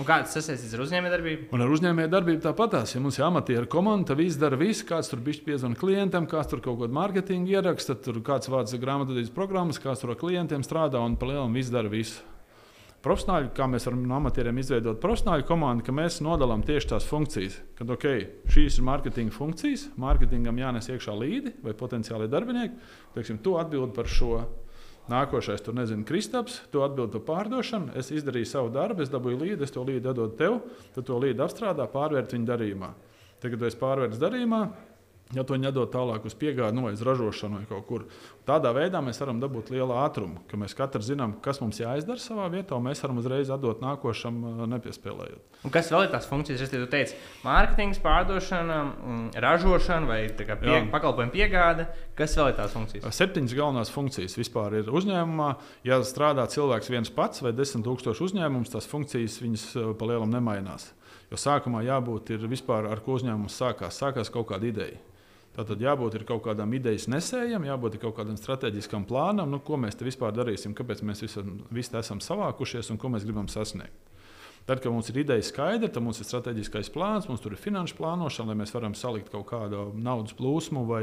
Un 0.02 0.08
kāds 0.08 0.32
tas 0.34 0.42
sasaistīts 0.42 0.74
ar 0.74 0.82
uzņēmējdarbību? 0.82 1.46
Un 1.54 1.62
ar 1.62 1.70
uzņēmēju 1.76 2.10
darbību 2.10 2.42
tāpatās. 2.48 2.96
Ja 2.96 3.02
mums 3.04 3.20
ir 3.20 3.28
amatieru 3.28 3.70
komanda, 3.70 4.10
tad 4.10 4.18
viss 4.18 4.40
dara 4.40 4.58
visu. 4.58 4.88
Kāds 4.88 5.12
tur 5.12 5.22
bija 5.22 5.46
piezvanīt 5.46 5.78
klientam, 5.78 6.26
kāds 6.26 6.50
tur 6.50 6.64
kaut 6.64 6.80
kādu 6.80 6.98
mārketingu 6.98 7.54
ieraksta, 7.54 7.94
tur 8.02 8.18
kāds 8.26 8.50
vāc 8.50 8.74
grāmatvedības 8.82 9.30
programmas, 9.36 9.78
kāds 9.78 10.02
tur 10.02 10.16
ar 10.16 10.18
klientiem 10.18 10.66
strādā 10.66 10.98
un 11.06 11.14
pa 11.20 11.30
lielam 11.30 11.54
viss 11.54 11.70
dara 11.70 11.92
visu. 11.92 12.26
Profesionāļi, 13.02 13.48
kā 13.56 13.66
mēs 13.66 13.88
varam 13.88 14.02
no 14.06 14.14
amatieriem 14.20 14.60
izveidot 14.62 15.00
profesionāļu 15.02 15.46
komandu, 15.48 15.82
ka 15.82 15.94
mēs 15.94 16.20
nodalām 16.22 16.60
tieši 16.62 16.92
tās 16.92 17.06
funkcijas. 17.10 17.56
Kad 17.78 17.90
ok, 17.90 18.04
šīs 18.54 18.78
ir 18.78 18.86
mārketinga 18.86 19.34
funkcijas, 19.34 19.88
mārketingam 19.98 20.60
jānes 20.62 20.86
iekšā 20.92 21.14
līdi 21.18 21.56
vai 21.64 21.74
potenciāli 21.78 22.30
darbinieki. 22.30 22.78
Teiksim, 23.16 23.40
tu 23.42 23.56
atbild 23.58 23.90
par 23.96 24.10
šo. 24.10 24.44
Nākošais, 25.10 25.64
tur 25.66 25.74
nezinu, 25.74 26.06
Kristaps, 26.06 26.60
tu 26.70 26.84
atbild 26.86 27.10
par 27.16 27.24
pārdošanu. 27.26 27.90
Es 27.98 28.12
izdarīju 28.14 28.46
savu 28.46 28.70
darbu, 28.70 29.02
es 29.02 29.10
dabūju 29.10 29.40
līdzi, 29.40 29.66
es 29.66 29.74
to 29.74 29.82
līdzi 29.82 30.04
dodu 30.06 30.28
tev, 30.38 30.60
tu 30.94 31.02
to 31.02 31.18
līdzi 31.18 31.42
apstrādā, 31.42 31.88
pārvērt 31.90 32.36
viņu 32.36 32.46
darījumā. 32.46 32.92
Tagad, 33.42 33.56
kad 33.56 33.64
tu 33.64 33.66
esi 33.66 33.80
pārvērts 33.80 34.22
darījumā, 34.22 34.60
ja 35.32 35.44
to 35.46 35.56
nedod 35.60 35.90
tālāk 35.92 36.26
uz 36.28 36.34
piegādi, 36.38 36.76
no 36.76 36.88
uz 36.90 37.02
ražošanu 37.04 37.60
vai 37.60 37.68
kaut 37.68 37.86
kur. 37.88 38.04
Tādā 38.48 38.72
veidā 38.74 38.98
mēs 39.04 39.20
varam 39.22 39.38
dabūt 39.42 39.70
lielu 39.70 39.94
ātrumu, 40.02 40.40
ka 40.50 40.58
mēs 40.58 40.74
katrs 40.74 41.06
zinām, 41.12 41.36
kas 41.44 41.60
mums 41.62 41.78
jāizdara 41.78 42.18
savā 42.18 42.48
vietā, 42.50 42.74
un 42.74 42.88
mēs 42.88 43.02
varam 43.04 43.20
uzreiz 43.22 43.52
atdot 43.54 43.82
nākošam, 43.84 44.40
ā, 44.42 44.66
nepiespēlējot. 44.72 45.60
Un 45.62 45.74
kas 45.74 45.92
vēl 45.94 46.08
ir 46.08 46.10
tās 46.14 46.26
funkcijas? 46.26 46.64
Es 46.66 46.72
teicu, 46.72 46.88
teicu 46.90 47.18
mārketings, 47.46 48.00
pārdošana, 48.02 48.78
mm, 48.82 49.28
ražošana 49.44 50.10
vai 50.10 50.18
pie, 50.34 50.48
pakalpojumu 50.90 51.34
piegāde. 51.36 51.86
Kas 52.18 52.34
vēl 52.38 52.50
ir 52.50 52.58
tās 52.58 52.74
funkcijas? 52.74 53.06
Septiņas 53.14 53.54
galvenās 53.58 53.94
funkcijas 53.94 54.34
vispār 54.40 54.80
ir 54.80 54.90
uzņēmumā. 54.90 55.52
Ja 55.86 56.00
strādā 56.06 56.48
cilvēks 56.50 56.90
viens 56.90 57.14
pats 57.14 57.44
vai 57.46 57.54
desmit 57.54 57.86
tūkstoši 57.86 58.26
uzņēmums, 58.26 58.74
tās 58.74 58.90
funkcijas 58.90 59.38
viņas 59.44 59.68
ā, 59.78 59.86
pa 59.94 60.10
lielam 60.10 60.34
nemainās. 60.34 60.90
Jo 61.30 61.38
sākumā 61.40 61.86
jābūt 61.86 62.34
ir 62.34 62.50
vispār 62.50 62.90
ar 62.90 63.00
ko 63.06 63.16
uzņēmums 63.16 63.54
sākās. 63.56 64.02
Sākās 64.02 64.34
kaut 64.34 64.50
kāda 64.50 64.68
ideja. 64.68 64.98
Tātad 65.52 65.82
jābūt 65.84 66.14
ir 66.16 66.22
kaut 66.24 66.46
kādam 66.46 66.70
idejas 66.72 67.04
nesējam, 67.12 67.66
jābūt 67.68 67.98
kaut 68.00 68.14
kādam 68.16 68.38
strateģiskam 68.40 69.04
plānam, 69.08 69.50
nu, 69.52 69.60
ko 69.60 69.76
mēs 69.76 69.98
te 70.00 70.06
vispār 70.06 70.32
darīsim, 70.32 70.72
kāpēc 70.76 71.02
mēs 71.04 71.20
visam, 71.26 71.58
visi 71.68 71.92
esam 71.98 72.22
savākušies 72.24 72.88
un 72.94 73.00
ko 73.00 73.12
mēs 73.12 73.26
gribam 73.28 73.50
sasniegt. 73.52 74.12
Tad, 74.64 74.78
kad 74.78 74.92
mums 74.94 75.08
ir 75.10 75.18
ideja 75.24 75.42
skaidra, 75.42 75.90
tad 75.90 76.04
mums 76.06 76.20
ir 76.22 76.26
strateģiskais 76.28 76.88
plāns, 76.94 77.26
mums 77.26 77.42
tur 77.42 77.56
ir 77.56 77.60
finanšu 77.60 77.96
plānošana, 77.98 78.52
lai 78.52 78.60
mēs 78.60 78.70
varam 78.72 78.94
salikt 78.94 79.32
kaut 79.32 79.48
kādu 79.50 79.88
naudas 79.98 80.36
plūsmu 80.38 80.84
vai, 80.86 81.02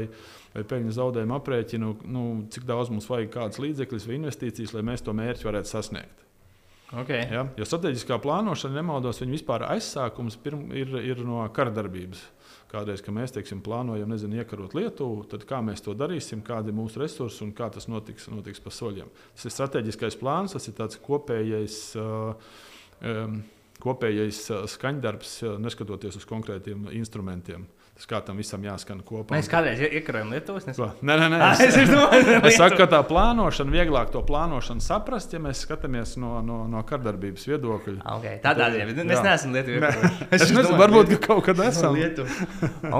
vai 0.54 0.64
peļņas 0.64 0.96
zaudējumu 0.96 1.36
aprēķinu, 1.36 1.92
nu, 2.08 2.24
cik 2.50 2.64
daudz 2.68 2.90
mums 2.90 3.08
vajag 3.10 3.30
kādas 3.34 3.60
līdzekļus 3.60 4.08
vai 4.08 4.16
investīcijas, 4.16 4.72
lai 4.74 4.86
mēs 4.88 5.04
to 5.04 5.14
mērķi 5.16 5.48
varētu 5.50 5.72
sasniegt. 5.74 6.24
Okay. 7.02 7.26
Ja? 7.30 7.44
Jo 7.60 7.68
strateģiskā 7.68 8.16
plānošana, 8.24 8.80
nemaldos, 8.80 9.20
viņa 9.20 9.36
vispār 9.36 9.66
aizsākums 9.68 10.40
pirm, 10.40 10.64
ir, 10.74 10.96
ir 11.12 11.20
no 11.28 11.44
karadarbības. 11.54 12.24
Kādreiz, 12.70 13.00
kad 13.02 13.14
mēs 13.16 13.34
teiksim, 13.34 13.64
plānojam, 13.66 14.12
nezinu, 14.12 14.38
iekarot 14.38 14.76
Lietuvu, 14.78 15.24
tad 15.30 15.42
kā 15.48 15.58
mēs 15.64 15.82
to 15.82 15.94
darīsim, 15.98 16.44
kādi 16.46 16.70
ir 16.70 16.76
mūsu 16.78 17.02
resursi 17.02 17.42
un 17.42 17.50
kā 17.56 17.66
tas 17.74 17.88
notiks, 17.90 18.28
notiks 18.30 18.62
pa 18.62 18.70
soļiem. 18.74 19.08
Tas 19.34 19.48
ir 19.48 19.54
strateģiskais 19.56 20.18
plāns, 20.20 20.54
tas 20.54 20.70
ir 20.70 20.76
tāds 20.78 21.00
kopējais. 21.02 21.80
Um, 21.96 23.40
Kopējais 23.80 24.38
uh, 24.52 24.66
skaņdarbs, 24.68 25.30
uh, 25.46 25.54
neskatoties 25.56 26.18
uz 26.18 26.26
konkrētiem 26.28 26.90
instrumentiem. 26.98 27.62
Tas 28.00 28.08
kā 28.08 28.18
tam 28.24 28.38
visam 28.40 28.62
jāskan 28.64 29.02
kopā. 29.04 29.34
Mēs 29.36 29.48
kādreiz 29.52 29.76
ie- 29.84 29.90
iekarojam 29.98 30.30
Lietuvas. 30.32 30.64
Ko? 30.72 30.86
Nē, 31.04 31.16
nē, 31.20 31.26
nē. 31.34 31.40
Ah, 31.44 31.52
es 31.60 31.74
domāju, 31.76 32.38
Es 32.48 32.56
saku, 32.56 32.78
ka 32.78 32.86
tā 32.88 33.00
plānošana, 33.04 33.74
vieglāk 33.74 34.08
to 34.14 34.22
plānošanu 34.24 34.80
saprast, 34.80 35.34
ja 35.36 35.40
mēs 35.44 35.60
skatāmies 35.66 36.14
no, 36.16 36.38
no, 36.40 36.62
no 36.66 36.80
kardarbības 36.88 37.44
viedokļa. 37.50 37.98
Ah, 38.00 38.16
Okay, 38.16 38.38
tādā 38.40 38.70
ziņā 38.72 38.86
bet 38.88 39.02
mēs 39.04 39.20
neesam 39.26 39.52
Lietuvā. 39.52 39.90
Nē. 39.92 40.30
Es 40.32 40.46
nezinu, 40.48 40.78
varbūt 40.80 41.12
ka 41.12 41.18
kaut 41.26 41.44
kad 41.50 41.60
esam. 41.66 42.00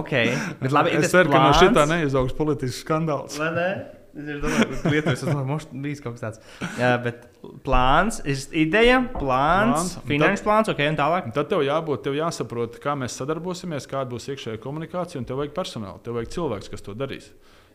Okay. 0.02 0.36
Bet 0.60 0.70
labi, 0.76 0.92
Es 1.00 1.08
ceru, 1.16 1.32
ka 1.32 1.46
no 1.48 1.56
šitā 1.56 1.86
neizaugs 1.88 2.36
politisks 2.36 2.84
skandāls. 2.84 3.40
Vai 3.40 3.50
ne? 3.56 3.68
Es 4.10 4.26
ir 4.26 4.40
domāju, 4.42 4.78
ka 4.82 4.90
Lietuvas 4.90 5.20
tas 5.22 5.36
mums 5.46 5.66
bijis 5.70 6.00
kaut 6.02 6.16
kas 6.16 6.24
tāds. 6.24 6.40
Jā, 6.80 6.94
bet 7.04 7.28
plāns 7.66 8.18
ir 8.24 8.40
ideja, 8.58 8.98
plāns, 9.14 9.94
Plāns, 9.94 10.08
finanšu 10.08 10.46
plāns, 10.46 10.70
ok, 10.72 10.82
un 10.90 10.98
tālāk. 10.98 11.28
Un 11.30 11.36
Tad 11.36 11.50
tev 11.52 11.62
jābūt, 11.66 12.02
tev 12.06 12.18
jāsaprot, 12.18 12.80
kā 12.82 12.96
mēs 12.98 13.14
sadarbosimies, 13.20 13.86
kāda 13.90 14.10
būs 14.10 14.26
iekšējā 14.32 14.58
komunikācija, 14.64 15.22
un 15.22 15.28
tev 15.28 15.38
vajag 15.42 15.54
personālu, 15.56 16.02
tev 16.02 16.18
vajag 16.18 16.34
cilvēks, 16.34 16.72
kas 16.72 16.86
to 16.86 16.96
darīs. 16.98 17.30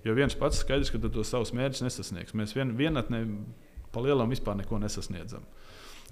Jo 0.05 0.13
viens 0.17 0.35
pats 0.37 0.59
skaidrs, 0.61 0.91
ka 0.93 0.99
tu 1.01 1.09
to 1.09 1.23
savus 1.25 1.55
mērķus 1.55 1.85
nesasniegs. 1.87 2.35
Mēs 2.37 2.53
vien, 2.57 2.75
vienatnē 2.77 3.23
pa 3.95 4.03
lielam 4.03 4.29
vispār 4.29 4.59
neko 4.59 4.77
nesasniedzam. 4.83 5.47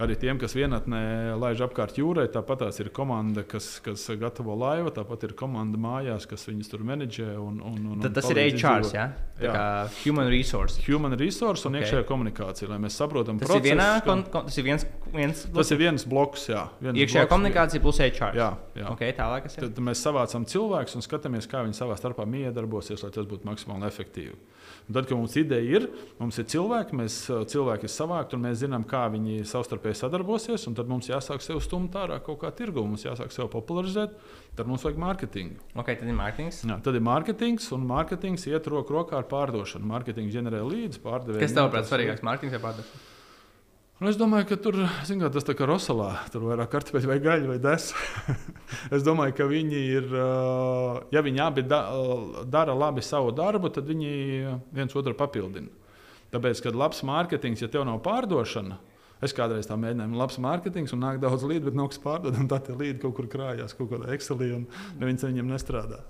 Arī 0.02 0.16
tiem, 0.18 0.40
kas 0.42 0.56
vienatnē 0.58 1.00
laiž 1.38 1.60
apkārt 1.68 2.00
jūrai, 2.02 2.24
tāpat 2.34 2.64
tās 2.64 2.80
ir 2.82 2.88
komanda, 2.90 3.44
kas, 3.46 3.76
kas 3.86 4.08
gatavo 4.18 4.56
laivu, 4.58 4.90
tāpat 4.96 5.28
ir 5.28 5.36
komanda 5.38 5.78
mājās, 5.78 6.26
kas 6.26 6.48
viņus 6.50 6.72
tur 6.72 6.82
menedžē. 6.88 7.28
Un, 7.38 7.60
un, 7.62 7.76
un, 7.92 8.00
Tad 8.02 8.10
un 8.10 8.16
tas 8.18 8.30
ir 8.34 8.40
HR, 8.42 8.88
izdzīvot. 8.88 8.96
jā? 8.98 9.54
Human 10.02 10.32
resource. 10.34 10.82
Human 10.88 11.14
resource 11.20 11.70
un 11.70 11.76
Ok. 11.76 11.84
okay. 11.84 11.86
iekšējā 11.86 12.08
komunikācija, 12.10 12.72
lai 12.74 12.80
mēs 12.82 12.98
saprotam, 12.98 13.38
Tas 13.44 13.54
ir 13.54 13.62
vienā, 13.68 13.88
kon, 14.08 14.26
kon, 14.34 14.50
tas 14.50 14.58
ir 14.58 14.66
viens, 14.66 14.88
viens 15.14 15.46
Tas 15.54 15.74
ir 15.76 15.82
viens 15.84 16.08
bloks, 16.10 16.48
jā. 16.50 16.66
Viens 16.82 16.98
iekšējā 16.98 17.28
bloks, 17.28 17.34
komunikācija 17.36 17.86
plus 17.86 18.02
HR. 18.02 18.34
Jā, 18.42 18.50
jā. 18.82 18.90
Ok, 18.90 19.06
tālāk. 19.14 19.46
kas? 19.46 19.60
Tad 19.62 19.78
mēs 19.78 20.02
savācam 20.02 20.50
cilvēkus 20.50 20.98
un 20.98 21.06
skatāmies, 21.06 21.46
kā 21.46 21.62
viņi 21.68 21.78
savā 21.78 22.00
starpā 22.02 22.26
miedarbosies, 22.26 23.06
lai 23.06 23.14
tas 23.14 23.30
būtu 23.30 23.46
maksimāli 23.46 23.86
efektīvi. 23.94 24.34
Un 24.84 24.98
tad, 24.98 25.08
kad 25.08 25.16
mums 25.16 25.36
ideja 25.40 25.78
ir, 25.80 25.86
mums 26.20 26.38
ir 26.42 26.48
cilvēki, 26.52 26.98
mēs 27.00 27.18
cilvēki 27.54 27.88
ir 27.88 27.94
savākti 27.94 28.36
un 28.36 28.44
mēs 28.44 28.60
zinām, 28.66 28.84
kā 28.88 29.06
viņi 29.14 29.46
savstarpēji 29.48 30.02
sadarbosies. 30.02 30.68
un 30.68 30.76
Tad 30.76 30.92
mums 30.92 31.08
jāsāk 31.08 31.46
sev 31.46 31.62
stumt 31.64 31.96
ārā 31.96 32.20
kaut 32.24 32.42
kā 32.42 32.52
tirgu, 32.52 32.84
mums 32.84 33.06
jāsāk 33.08 33.32
sev 33.32 33.48
popularizēt. 33.54 34.18
Tad 34.58 34.68
mums 34.70 34.84
vajag 34.84 35.00
mārketingu. 35.02 35.64
Ok, 35.80 35.94
tad 35.96 36.06
ir 36.10 36.20
mārketings. 36.20 36.62
Jā, 36.68 36.78
tad 36.84 37.00
ir 37.00 37.06
mārketings, 37.08 37.72
un 37.74 37.88
mārketings 37.90 38.46
iet 38.52 38.68
roku 38.70 39.00
rokā 39.00 39.22
ar 39.22 39.30
pārdošanu. 39.32 39.88
Mārketings 39.94 40.36
ģenerē 40.36 40.62
līdzi 40.68 41.02
pārdevēju. 41.04 41.42
Kas 41.42 41.56
tavāprāt 41.58 41.90
svarīgāks? 41.90 42.26
Mārketings 42.28 42.60
vai 42.60 42.64
pārdošana? 42.68 43.13
Nu, 44.02 44.10
es 44.10 44.18
domāju, 44.18 44.48
ka 44.50 44.56
tur 44.58 44.80
kā, 44.82 45.28
tas 45.30 45.46
tā 45.46 45.54
kā 45.54 45.68
Rosalā. 45.70 46.16
Tur 46.34 46.48
vairāk 46.48 46.72
kartupeļu 46.74 47.12
vai 47.12 47.20
gaļu 47.22 47.52
vai 47.52 47.60
desu. 47.62 47.94
es 48.96 49.06
domāju, 49.06 49.36
ka 49.38 49.46
viņi 49.48 49.82
ir. 50.00 50.08
Ja 51.14 51.22
viņi 51.24 51.44
abi 51.46 51.64
da, 51.68 51.84
dara 52.50 52.74
labi 52.74 53.04
savu 53.06 53.30
darbu, 53.38 53.70
tad 53.72 53.86
viņi 53.88 54.10
viens 54.74 54.98
otru 54.98 55.14
papildina. 55.18 55.70
Tāpēc, 56.34 56.64
kad 56.66 56.76
labs 56.76 57.04
mārketings, 57.06 57.62
ja 57.62 57.70
tev 57.70 57.86
nav 57.86 58.02
pārdošana, 58.02 58.80
es 59.24 59.36
kādreiz 59.38 59.70
tā 59.70 59.78
mēģināju, 59.78 60.18
labs 60.18 60.40
mārketings 60.42 60.96
un 60.96 61.04
nāk 61.06 61.20
daudz 61.22 61.46
līdu, 61.46 61.68
bet 61.70 61.78
nav 61.78 61.92
kas 61.94 62.02
pārdod, 62.02 62.40
un 62.42 62.50
tā 62.50 62.58
tie 62.66 62.74
līdi 62.74 62.98
kaut 63.04 63.14
kur 63.20 63.30
krājās, 63.30 63.78
kaut 63.78 63.92
kādā 63.94 64.10
Excelī, 64.18 64.50
un 64.58 64.66
neviens 64.98 65.22
ar 65.22 65.30
viņiem 65.30 65.54
nestrādā. 65.54 66.02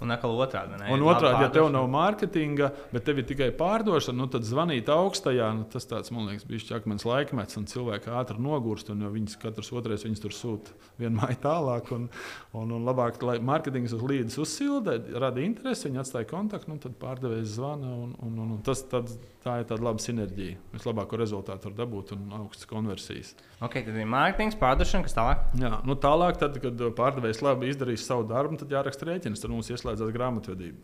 Un 0.00 0.14
atkal 0.14 0.32
otrādi. 0.40 0.78
Ne? 0.80 0.88
Un 0.94 1.02
otrādi, 1.04 1.42
ja 1.44 1.50
tev 1.52 1.68
nav 1.72 1.84
mārketinga, 1.92 2.70
bet 2.94 3.04
tev 3.04 3.20
ir 3.20 3.26
tikai 3.28 3.50
pārdošana, 3.56 4.16
nu 4.22 4.28
tad 4.32 4.46
zvanīt 4.48 4.88
augstajā, 4.92 5.50
nu, 5.58 5.66
tas 5.70 5.84
tāds, 5.90 6.12
man 6.14 6.30
liekas, 6.30 6.46
bija 6.48 6.78
akmens 6.78 7.04
laikmets, 7.08 7.58
un 7.60 7.68
cilvēki 7.68 8.12
ātri 8.16 8.40
nogurst, 8.40 8.92
un 8.94 9.04
viņas 9.12 9.36
katrs 9.42 9.72
otrais 9.76 10.06
viņas 10.06 10.24
tur 10.24 10.36
sūta 10.36 10.76
vienu 11.00 11.18
māju 11.20 11.40
tālāk. 11.44 11.92
Un, 11.96 12.08
un, 12.56 12.72
un 12.78 12.88
labāk, 12.88 13.20
lai 13.26 13.36
mārketings 13.44 13.92
uz 13.96 14.06
līdzi 14.06 14.40
uzsilda, 14.40 14.96
rada 15.20 15.44
interesi, 15.44 15.88
viņi 15.90 16.02
atstāja 16.04 16.30
kontaktu, 16.32 16.72
nu, 16.72 16.80
tad 16.80 16.96
pārdevējs 17.00 17.58
zvana, 17.58 17.92
un, 18.06 18.16
un, 18.24 18.40
un, 18.40 18.56
un 18.56 18.64
tas, 18.64 18.84
tad, 18.88 19.12
tā 19.44 19.58
ir 19.62 19.66
tāda 19.70 19.82
laba 19.86 19.98
sinerģija. 20.02 20.56
Vislabāko 20.74 21.18
rezultātu 21.20 21.70
var 21.70 21.76
dabūt 21.80 22.12
un 22.16 22.26
augstas 22.40 22.68
konversijas. 22.70 23.34
Ok, 23.60 23.80
tad 23.86 23.96
ir 23.96 24.06
mārketings, 24.10 24.58
pārdošana, 24.60 25.06
kas 25.08 25.16
tālāk. 25.16 25.44
Jā, 25.60 25.78
nu 25.88 25.96
tālāk, 25.96 26.38
tad, 26.40 26.60
kad 26.62 26.86
pārdevējs 26.98 27.42
labi 27.46 27.72
izdarīs 27.72 28.04
savu 28.06 28.26
darbu, 28.28 28.58
tad 28.60 28.70
jāraksta 28.76 29.08
rēķins, 29.08 29.40
tad 29.42 29.50
mums 29.54 29.70
ieslēdzas 29.72 30.12
grāmatvedība. 30.16 30.80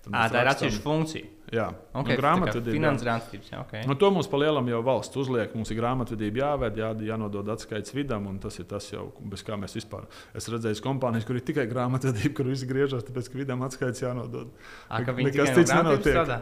À, 0.00 0.08
mēs 0.08 0.30
tā 0.32 0.40
ir 0.40 0.46
rakstam- 0.48 0.54
atsevišķa 0.70 0.80
funkcija. 0.80 1.26
Jā, 1.52 1.64
Okay, 1.92 2.14
nu, 2.16 2.20
grāmatvedība. 2.22 2.72
Finanses 2.72 3.04
grāmatvedības. 3.04 3.48
jā, 3.52 3.58
Okay. 3.66 3.82
Nu, 3.86 3.94
to 4.00 4.08
mums 4.10 4.26
pa 4.32 4.38
lielam 4.40 4.64
jau 4.70 4.78
valsts 4.82 5.16
uzliek. 5.20 5.52
Mums 5.54 5.70
ir 5.70 5.76
grāmatvedība 5.76 6.40
jāved, 6.40 6.78
jā, 6.80 6.88
jānodod 7.04 7.44
atskaites 7.52 7.92
vidam, 7.92 8.26
un 8.26 8.38
tas 8.40 8.56
ir 8.58 8.64
tas 8.64 8.86
jau, 8.90 9.12
bez 9.20 9.42
kā 9.44 9.58
mēs 9.60 9.76
vispār. 9.76 10.06
Es 10.32 10.48
redzēju 10.48 10.80
kompānijas, 10.80 11.26
kur 11.28 11.36
ir 11.36 11.44
tikai 11.44 11.66
grāmatvedība, 11.68 12.32
kur 12.34 12.46
visi 12.48 12.64
griežas, 12.66 13.04
tāpēc 13.04 13.28
ka 13.30 13.38
vidam 13.42 13.60
atskaites 13.60 14.00
jānodod. 14.00 14.48
À, 14.88 15.04
ka 15.04 15.12
nekas 15.12 15.52
cits 15.54 15.70
nenotiek. 15.70 16.14
strādā? 16.16 16.40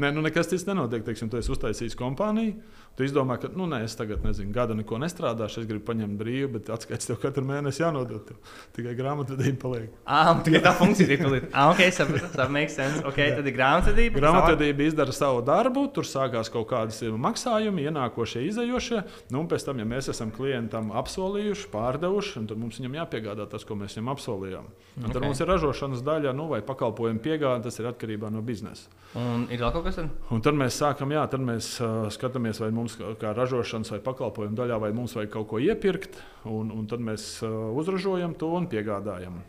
Nē, 0.00 0.08
nu 0.16 0.22
nekas 0.24 0.48
cits 0.48 0.64
nenotiek. 0.68 1.04
Teiksim, 1.04 1.28
tu 1.28 1.36
esi 1.40 1.52
uztaisījis 1.52 1.98
kompāniju. 2.00 2.54
Tu 2.98 3.06
izdomā, 3.06 3.38
ka, 3.40 3.48
nu, 3.56 3.64
nē, 3.70 3.82
es 3.86 3.94
tagad 3.96 4.20
nezinu, 4.26 4.52
gada 4.52 4.74
neko 4.76 4.98
nestrādāšu, 5.00 5.62
es 5.62 5.68
gribu 5.68 5.86
paņemt 5.88 6.18
brīvu, 6.20 6.50
bet 6.58 6.68
atskaites 6.74 7.08
tev 7.08 7.16
katru 7.22 7.44
mēnesi 7.48 7.80
jānodod. 7.80 8.26
Tev. 8.28 8.52
Tikai 8.76 8.92
grāmatvedība 8.98 9.58
paliek. 9.62 9.94
Ah, 10.04 10.28
tikai 10.44 10.60
tā 10.64 10.74
funkcija 10.76 11.08
ir 11.08 11.22
pilnīga. 11.22 11.48
Ah, 11.56 11.70
ok, 11.72 11.80
sapratu, 11.96 12.28
tā 12.36 12.46
makes 12.52 12.76
sense. 12.76 13.00
Ok, 13.08 13.16
tad 13.38 13.48
ir 13.48 13.56
grāmatvedība. 13.56 14.20
Grāmatvedība 14.20 14.84
izdara 14.90 15.16
savu 15.16 15.40
darbu, 15.46 15.86
tur 15.96 16.04
sākās 16.08 16.52
kaut 16.52 16.68
kādas 16.74 17.00
maksājumi, 17.00 17.88
ienākošie, 17.88 18.44
izējošie. 18.50 19.00
Nu, 19.32 19.40
un 19.40 19.48
pēc 19.48 19.64
tam, 19.64 19.80
ja 19.80 19.88
mēs 19.88 20.12
esam 20.12 20.32
klientam 20.34 20.92
apsolījuši, 21.00 21.70
pārdevuši, 21.72 22.44
tad 22.52 22.60
mums 22.60 22.76
viņam 22.80 23.00
jāpiegādā 23.00 23.48
tas, 23.48 23.64
ko 23.64 23.78
mēs 23.80 23.96
viņam 23.96 24.12
apsolījām. 24.12 24.68
Un 25.00 25.08
tad 25.08 25.24
mums 25.24 25.40
ir 25.40 25.48
ražošanas 25.48 26.04
daļa, 26.04 26.36
nu, 26.36 26.50
vai 26.52 26.60
pakalpojumu 26.66 27.24
piegāde, 27.24 27.64
tas 27.70 27.80
ir 27.80 27.88
atkarībā 27.88 28.28
no 28.32 28.44
biznesa. 28.44 28.92
Un 29.18 29.44
ir 29.52 29.60
vēl 29.60 29.72
kaut 29.74 29.84
kas 29.84 29.98
tāds? 29.98 30.28
Un 30.32 30.40
tad 30.44 30.56
mēs 30.56 30.76
sākam, 30.80 31.10
jā, 31.12 31.22
tad 31.28 31.42
mēs 31.44 31.74
uh, 31.80 32.06
skatāmies, 32.12 32.60
vai 32.62 32.70
mums 32.72 32.81
kā 32.98 33.14
kā 33.20 33.32
ražošanas 33.36 33.92
vai 33.94 34.00
pakalpojumu 34.04 34.58
daļā, 34.58 34.78
vai 34.82 34.92
mums 34.96 35.14
vajag 35.16 35.32
kaut 35.32 35.48
ko 35.52 35.60
iepirkt, 35.62 36.18
un, 36.48 36.72
un 36.74 36.86
tad 36.90 37.02
mēs 37.04 37.26
uh, 37.46 37.70
uzražojam 37.78 38.34
to 38.38 38.50
un 38.58 38.68
piegādājam. 38.70 39.40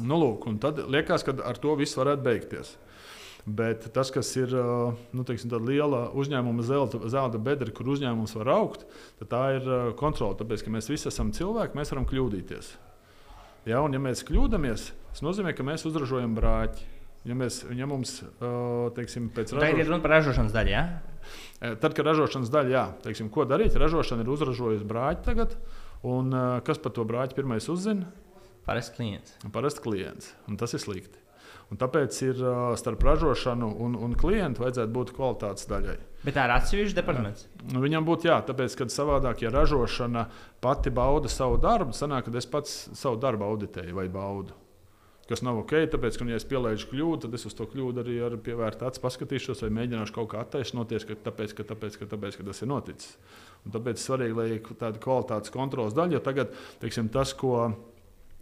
Nu, 0.00 0.18
lūk, 0.20 0.46
un 0.50 0.60
tad 0.62 0.78
liekas, 0.90 1.24
ka 1.26 1.34
ar 1.46 1.58
to 1.60 1.74
viss 1.78 1.98
varētu 1.98 2.26
beigties. 2.26 2.76
Bet 3.46 3.88
tas, 3.94 4.10
kas 4.12 4.28
ir 4.36 4.52
uh, 4.52 4.92
nu, 5.16 5.24
teiksim, 5.26 5.52
liela 5.64 6.08
uzņēmuma 6.18 6.64
zelta, 6.66 7.00
zelta 7.10 7.40
bedra, 7.40 7.72
kur 7.72 7.88
uzņēmums 7.94 8.36
var 8.36 8.52
augt, 8.52 8.86
tā 9.32 9.42
ir 9.56 9.66
uh, 9.66 9.90
kontrole. 9.98 10.36
Tāpēc, 10.38 10.66
ka 10.66 10.74
mēs 10.74 10.90
visi 10.92 11.08
esam 11.10 11.32
cilvēki, 11.34 11.78
mēs 11.78 11.94
varam 11.94 12.06
kļūdīties. 12.10 12.74
Ja, 13.68 13.80
un, 13.84 13.96
ja 13.96 14.00
mēs 14.00 14.24
kļūdāmies, 14.28 14.86
tas 15.12 15.24
nozīmē, 15.24 15.54
ka 15.56 15.66
mēs 15.66 15.86
uzražojam 15.88 16.36
brāķi. 16.36 16.86
Ja, 17.28 17.36
mēs, 17.36 17.60
ja 17.76 17.84
mums, 17.88 18.22
teiksim, 18.96 19.28
pēc 19.36 19.52
Tā 19.52 19.68
ir 19.74 19.84
runa 19.84 20.00
par 20.00 20.14
ražošanas 20.16 20.54
daļu, 20.56 20.72
jā? 20.72 20.84
Eh, 21.60 21.74
Tad, 21.76 21.92
kad 21.96 22.06
ražošanas 22.08 22.52
daļa, 22.52 22.72
jā, 22.72 22.84
teiksim, 23.04 23.28
ko 23.32 23.44
darīt, 23.48 23.76
ražošana 23.76 24.24
ir 24.24 24.32
uzražojusi 24.32 24.88
brāķi 24.88 25.26
tagad, 25.28 25.56
un 26.06 26.32
kas 26.64 26.80
par 26.80 26.94
to 26.96 27.04
brāķi 27.04 27.36
pirmais 27.36 27.68
uzzina? 27.68 28.08
Parasti 28.64 28.96
klients. 28.96 29.34
Parasti 29.52 29.84
klients, 29.84 30.32
un 30.48 30.56
tas 30.60 30.72
ir 30.76 30.80
slikti. 30.80 31.20
Un 31.70 31.78
tāpēc 31.78 32.16
ir 32.26 32.40
starp 32.80 33.04
ražošanu 33.06 33.68
un, 33.84 33.94
un 33.94 34.14
klientu 34.18 34.64
vajadzētu 34.64 34.90
būt 34.94 35.12
kvalitātes 35.14 35.68
daļai. 35.70 35.98
Bet 36.24 36.34
tā 36.36 36.48
ir 36.48 36.54
atsevišķa 36.56 36.98
departaments. 36.98 37.46
Nu, 37.70 37.82
Viņam 37.84 38.08
būtu 38.08 38.26
jā, 38.26 38.40
tāpēc, 38.48 38.74
ka 38.76 38.88
savādāk, 38.90 39.44
ja 39.44 39.52
ražošana 39.54 40.24
pati 40.64 40.90
bauda 40.94 41.30
savu 41.30 41.60
darbu, 41.62 41.94
sanāk, 41.96 42.26
ka 42.26 42.42
es 42.42 42.48
pats 42.50 42.74
savu 42.98 43.20
darbu 43.22 43.46
auditēju 43.46 43.94
vai 44.00 44.08
baudu. 44.10 44.56
Kas 45.30 45.44
nav 45.46 45.60
ok, 45.60 45.76
tāpēc, 45.92 46.16
ka, 46.18 46.24
ja 46.26 46.38
es 46.40 46.46
pielaidu 46.50 46.88
kļūdu, 46.90 47.20
tad 47.22 47.34
es 47.38 47.46
uz 47.46 47.54
to 47.54 47.62
kļūdu 47.70 48.02
arī 48.02 48.16
ar 48.26 48.34
pievērtu 48.42 48.88
acu 48.88 49.02
paskatīšos, 49.04 49.60
vai 49.62 49.68
mēģināšu 49.76 50.14
kaut 50.16 50.32
kā 50.32 50.40
attaisnoties, 50.42 51.06
ka 51.06 51.14
tāpēc, 51.28 51.54
ka, 51.54 51.66
tāpēc, 51.68 52.00
ka, 52.00 52.08
tāpēc, 52.10 52.38
ka 52.40 52.46
tas 52.48 52.64
ir 52.64 52.70
noticis. 52.72 53.12
Un 53.62 53.76
tāpēc 53.76 54.02
svarīgi, 54.02 54.34
lai 54.34 54.48
ir 54.56 54.74
tāda 54.80 54.98
kvalitātes 54.98 55.54
kontrols 55.54 55.94
daļa, 55.94 56.16
jo 56.16 56.22
tagad 56.26 56.58
teiksim, 56.82 57.12
tas, 57.14 57.30
ko, 57.38 57.68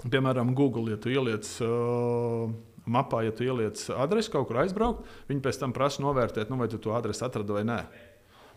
piemēram, 0.06 0.54
Google, 0.56 0.94
ja 0.94 1.00
tu 1.02 1.12
ieliec. 1.12 1.50
Uh, 1.60 2.56
Mapā, 2.88 3.18
ja 3.20 3.34
tu 3.36 3.44
ieliec 3.44 3.82
adresi 3.92 4.30
kaut 4.32 4.46
kur 4.48 4.62
aizbraukt, 4.62 5.04
viņi 5.28 5.42
pēc 5.44 5.58
tam 5.60 5.74
prasa 5.76 6.00
novērtēt, 6.00 6.48
nu, 6.48 6.56
vai 6.56 6.70
tu 6.72 6.78
to 6.80 6.94
adresi 6.96 7.20
atradi 7.26 7.52
vai 7.52 7.66
nē. 7.68 7.82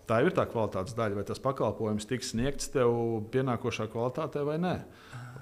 Tā 0.07 0.21
ir 0.23 0.31
tā 0.35 0.45
kvalitātes 0.47 0.95
daļa, 0.95 1.19
vai 1.19 1.25
tas 1.27 1.41
pakalpojums 1.43 2.07
tiks 2.07 2.31
sniegts 2.31 2.71
tev 2.71 2.95
pienākošā 3.33 3.89
kvalitātē 3.91 4.45
vai 4.47 4.55
nē. 4.63 4.73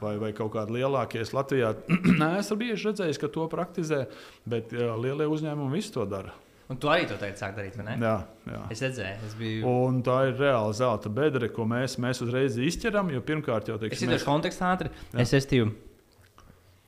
Vai, 0.02 0.18
vai 0.18 0.32
kaut 0.34 0.52
kāda 0.54 0.72
lielākie 0.72 1.20
es 1.22 1.34
Latvijā 1.36 1.74
neesmu 2.22 2.56
bieži 2.58 2.88
redzējis, 2.90 3.20
ka 3.20 3.28
to 3.28 3.48
praktizē, 3.52 4.06
bet 4.48 4.72
jā, 4.72 4.94
lielie 5.02 5.28
uzņēmumi 5.28 5.76
visu 5.76 5.92
to 5.98 6.06
dara. 6.06 6.32
Un 6.70 6.78
tu 6.78 6.88
arī 6.88 7.08
to 7.10 7.16
teici, 7.18 7.40
sāk 7.42 7.56
darīt, 7.58 7.76
vai 7.80 7.86
ne? 7.88 7.96
Jā, 8.06 8.16
jā. 8.46 8.60
Es 8.72 8.82
redzēju, 8.86 9.26
es 9.26 9.34
biju. 9.40 9.66
Un 9.68 10.04
tā 10.06 10.20
ir 10.30 10.36
reāla 10.38 10.72
zelta 10.78 11.10
bedre, 11.10 11.50
ko 11.50 11.66
mēs, 11.66 11.98
mēs 11.98 12.22
uzreiz 12.22 12.58
izķeram. 12.62 13.10
Jo 13.10 13.24
pirmkārt, 13.26 13.68
jau 13.72 13.76
Es 13.80 13.82
teiksim, 13.88 14.12
ienāku 14.12 14.28
kontekstā 14.30 14.70
ātri. 14.76 14.92
Es 15.18 15.34
esmu. 15.34 15.72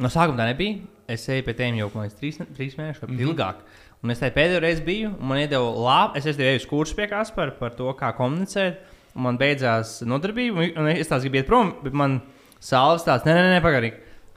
No 0.01 0.09
sākuma 0.13 0.37
tā 0.37 0.45
nebija. 0.51 0.77
Es 1.11 1.25
eju 1.29 1.43
pie 1.47 1.53
tiem 1.57 1.75
jau 1.81 1.89
liekas, 1.95 2.13
trīs, 2.19 2.37
trīs 2.55 2.77
mēnešus, 2.77 3.01
vai 3.03 3.09
mm 3.09 3.15
Mhm. 3.15 3.23
-hmm. 3.23 3.33
ilgāk. 3.33 3.55
Un 4.03 4.09
es 4.11 4.19
tajā 4.21 4.33
pēdējo 4.33 4.61
reizi 4.61 4.81
biju, 4.85 5.09
un 5.19 5.27
man 5.27 5.37
iedeva 5.37 5.73
labu. 5.75 6.17
Es 6.17 6.25
esmu 6.25 6.37
devis 6.43 6.65
kursus 6.65 6.95
pie 6.95 7.07
Kaspara 7.07 7.51
par 7.51 7.69
to, 7.75 7.91
kā 7.93 8.13
komunicēt. 8.17 8.77
Un 9.15 9.21
man 9.23 9.37
beidzās 9.37 10.01
nodarbība, 10.05 10.77
un- 10.77 10.87
es 10.87 11.07
tās 11.09 11.23
gribēju 11.25 11.45
prom, 11.45 11.73
bet 11.83 11.93
man 11.93 12.21
sāls 12.61 13.05
tāds, 13.07 13.27
nē, 13.27 13.35
nē, 13.35 13.49
nē 13.55 13.59
pagaidi. 13.63 13.93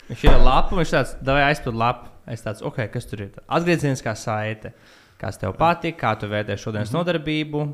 Viņš 0.09 0.27
ir 0.27 0.43
lapu, 0.45 0.77
viņš 0.81 0.93
tāds, 0.97 1.15
davai 1.25 1.47
aizpild 1.51 1.79
lapu. 1.81 2.11
Es 2.31 2.45
tāds, 2.45 2.65
ok, 2.65 2.87
kas 2.93 3.09
tur 3.09 3.27
ir? 3.27 3.33
Atgriezieniskā 3.53 4.15
saite. 4.17 4.73
Kas 5.21 5.37
tev 5.41 5.55
patīk, 5.59 5.99
kā 6.01 6.15
tu 6.19 6.29
vērtē 6.29 6.57
šodienas 6.57 6.91
mm 6.91 6.97
-hmm. 6.97 6.99
nodarbību, 6.99 7.65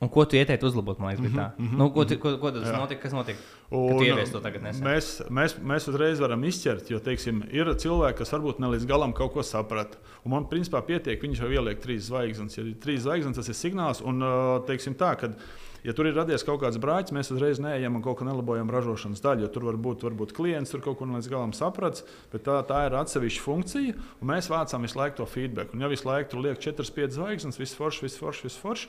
un 0.00 0.08
ko 0.08 0.24
tu 0.24 0.38
ieteiktu 0.40 0.66
uzlabot, 0.70 0.98
man 0.98 1.12
liekas, 1.12 1.26
mm 1.26 1.36
-hmm. 1.36 1.50
tā. 1.58 1.76
Nu, 1.78 1.90
ko, 1.92 2.04
tu, 2.04 2.16
ko, 2.18 2.36
ko 2.40 2.50
tas 2.50 2.68
Jā. 2.68 2.78
notika? 2.80 3.02
Kas 3.02 3.12
notika? 3.12 3.38
Un 3.70 3.88
Ka 3.88 3.98
tu 3.98 4.04
ieviesi 4.04 4.32
to 4.32 4.40
tagad 4.40 4.62
nesen. 4.62 4.86
Mēs, 4.86 5.08
mēs, 5.30 5.56
mēs 5.62 5.88
uzreiz 5.88 6.20
varam 6.20 6.44
izķert, 6.44 6.90
jo 6.90 6.98
teiksim, 6.98 7.42
ir 7.52 7.68
cilvēki, 7.74 8.18
kas 8.18 8.32
varbūt 8.32 8.58
ne 8.58 8.66
līdz 8.66 8.86
galam 8.86 9.12
kaut 9.12 9.32
ko 9.32 9.42
saprata. 9.42 9.98
Un 10.24 10.32
man 10.32 10.48
principā 10.48 10.80
pietiek, 10.82 11.22
viņš 11.22 11.42
jau 11.42 11.50
ieliek 11.52 11.78
trīs 11.80 12.08
zvaigznes. 12.08 12.58
Ja 12.58 12.64
ir 12.64 12.74
trīs 12.80 13.04
zvaigznes, 13.04 13.36
tas 13.36 13.48
ir 13.48 13.54
signāls. 13.54 14.00
Un, 14.00 14.24
teiksim, 14.66 14.94
tā, 14.94 15.14
kad, 15.20 15.36
ja 15.84 15.92
tur 15.92 16.06
ir 16.06 16.16
radies 16.16 16.44
kaut 16.44 16.60
kāds 16.60 16.80
brāķis, 16.80 17.12
mēs 17.12 17.30
uzreiz 17.30 17.60
neejam 17.60 17.96
un 17.96 18.02
kaut 18.02 18.18
ko 18.18 18.24
nelabojam 18.24 18.70
ražošanas 18.70 19.20
daļu. 19.20 19.52
Tur 19.52 19.64
var 19.64 19.76
būt 19.76 20.02
varbūt 20.02 20.32
klients, 20.32 20.70
tur 20.70 20.80
kaut 20.80 20.98
ko 20.98 21.04
līdz 21.04 21.28
galam 21.28 21.52
saprats, 21.52 22.04
bet 22.32 22.42
tā, 22.48 22.58
tā 22.64 22.86
ir 22.86 22.96
atsevišķa 22.96 23.42
funkcija. 23.42 23.94
un 24.20 24.28
Mēs 24.32 24.48
vācām 24.48 24.82
visu 24.82 24.98
laiku 24.98 25.16
to 25.16 25.26
feedback. 25.26 25.74
Un, 25.74 25.80
ja 25.80 25.88
visu 25.88 26.08
laiku 26.08 26.30
tur 26.30 26.40
liek 26.40 26.58
4-5 26.58 27.10
zvaigznes, 27.10 27.58
viss 27.58 27.74
forši, 27.74 28.02
viss 28.02 28.18
forši, 28.18 28.42
viss 28.48 28.58
forši. 28.58 28.88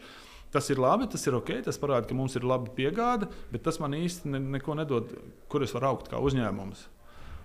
Tas 0.51 0.67
ir 0.73 0.81
labi, 0.83 1.07
tas 1.11 1.23
ir 1.27 1.37
ok, 1.37 1.53
tas 1.63 1.79
parāda, 1.79 2.07
ka 2.09 2.15
mums 2.17 2.35
ir 2.35 2.43
laba 2.47 2.71
piegāde, 2.75 3.29
bet 3.53 3.63
tas 3.63 3.79
man 3.79 3.95
īsti 3.95 4.33
ne, 4.33 4.41
neko 4.57 4.75
nedod, 4.75 5.13
kur 5.51 5.63
es 5.63 5.71
varu 5.75 5.93
augt 5.93 6.11
kā 6.11 6.19
uzņēmums. 6.19 6.87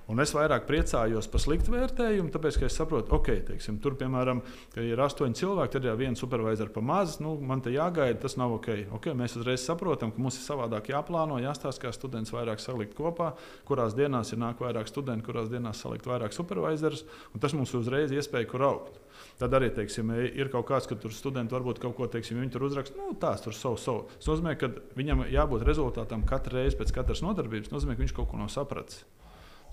Un 0.06 0.22
es 0.22 0.30
vairāk 0.30 0.68
priecājos 0.68 1.26
par 1.26 1.42
sliktu 1.42 1.72
vērtējumu, 1.72 2.30
tāpēc, 2.30 2.60
ka 2.60 2.68
es 2.68 2.76
saprotu, 2.78 3.10
ok, 3.16 3.30
teiksim, 3.48 3.80
tur, 3.82 3.96
piemēram, 3.98 4.38
ir 4.78 5.00
astoņi 5.02 5.34
cilvēki, 5.40 5.72
tad 5.74 5.88
ir 5.88 5.96
viens 5.98 6.20
supervisors 6.22 6.70
pa 6.70 6.82
maz, 6.84 7.16
nu, 7.18 7.32
man 7.42 7.58
te 7.64 7.72
jāgaida, 7.74 8.20
tas 8.22 8.38
nav 8.38 8.54
ok. 8.60 8.68
okay 8.94 9.16
mēs 9.18 9.34
uzreiz 9.40 9.64
saprotam, 9.66 10.12
ka 10.14 10.22
mums 10.22 10.38
ir 10.38 10.44
savādāk 10.46 10.92
jāplāno, 10.92 11.40
jāstāsta, 11.42 11.88
kā 11.88 11.92
students 11.96 12.30
vairāk 12.30 12.62
salikt 12.62 12.94
kopā, 12.94 13.32
kurās 13.66 13.98
dienās 13.98 14.30
ir 14.30 14.38
nāk 14.44 14.62
vairāk 14.62 14.86
studentu, 14.86 15.26
kurās 15.26 15.50
dienās 15.50 15.82
salikt 15.82 16.06
vairāk 16.06 16.36
supervisors, 16.38 17.02
un 17.34 17.42
tas 17.42 17.56
mums 17.58 17.74
uzreiz 17.74 18.14
iespēja, 18.14 18.46
kur 18.54 18.62
augt. 18.68 19.02
Tad 19.40 19.58
arī 19.58 19.72
teiksim, 19.74 20.14
ir 20.38 20.54
kaut 20.54 20.68
kāds, 20.70 20.86
ka 20.86 20.96
tur 21.00 21.12
studenti 21.12 21.52
varbūt 21.56 21.82
kaut 21.82 21.96
ko 21.98 22.06
teiksim, 22.12 22.38
viņi 22.40 22.54
tur 22.54 22.68
uzraksta, 22.70 22.96
nu, 23.00 23.18
tās 23.20 23.42
tur 23.42 23.56
savu, 23.56 23.80
savu. 23.80 24.06
Tas 24.14 24.30
nozīmē, 24.30 24.54
ka 24.60 24.70
viņam 24.96 25.26
jābūt 25.34 25.66
rezultātam 25.66 26.24
katru 26.28 26.60
reizi 26.60 26.78
pēc 26.78 26.94
katras 26.96 27.24
nodarbības. 27.26 27.68
Tas 27.68 27.80
nozīmē, 27.80 27.98
ka 27.98 28.06
viņš 28.06 28.16
kaut 28.16 28.30
ko 28.30 28.40
nav 28.40 28.52
sapratis. 28.54 29.04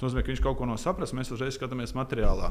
Tas 0.04 0.12
nozīmē, 0.12 0.22
ka 0.26 0.34
viņš 0.34 0.40
kaut 0.44 0.58
ko 0.60 0.66
nav 0.68 0.80
sapratis. 0.82 1.14
Mēs 1.16 1.30
uzreiz 1.32 1.56
skatāmies 1.56 1.94
materiālā. 1.96 2.50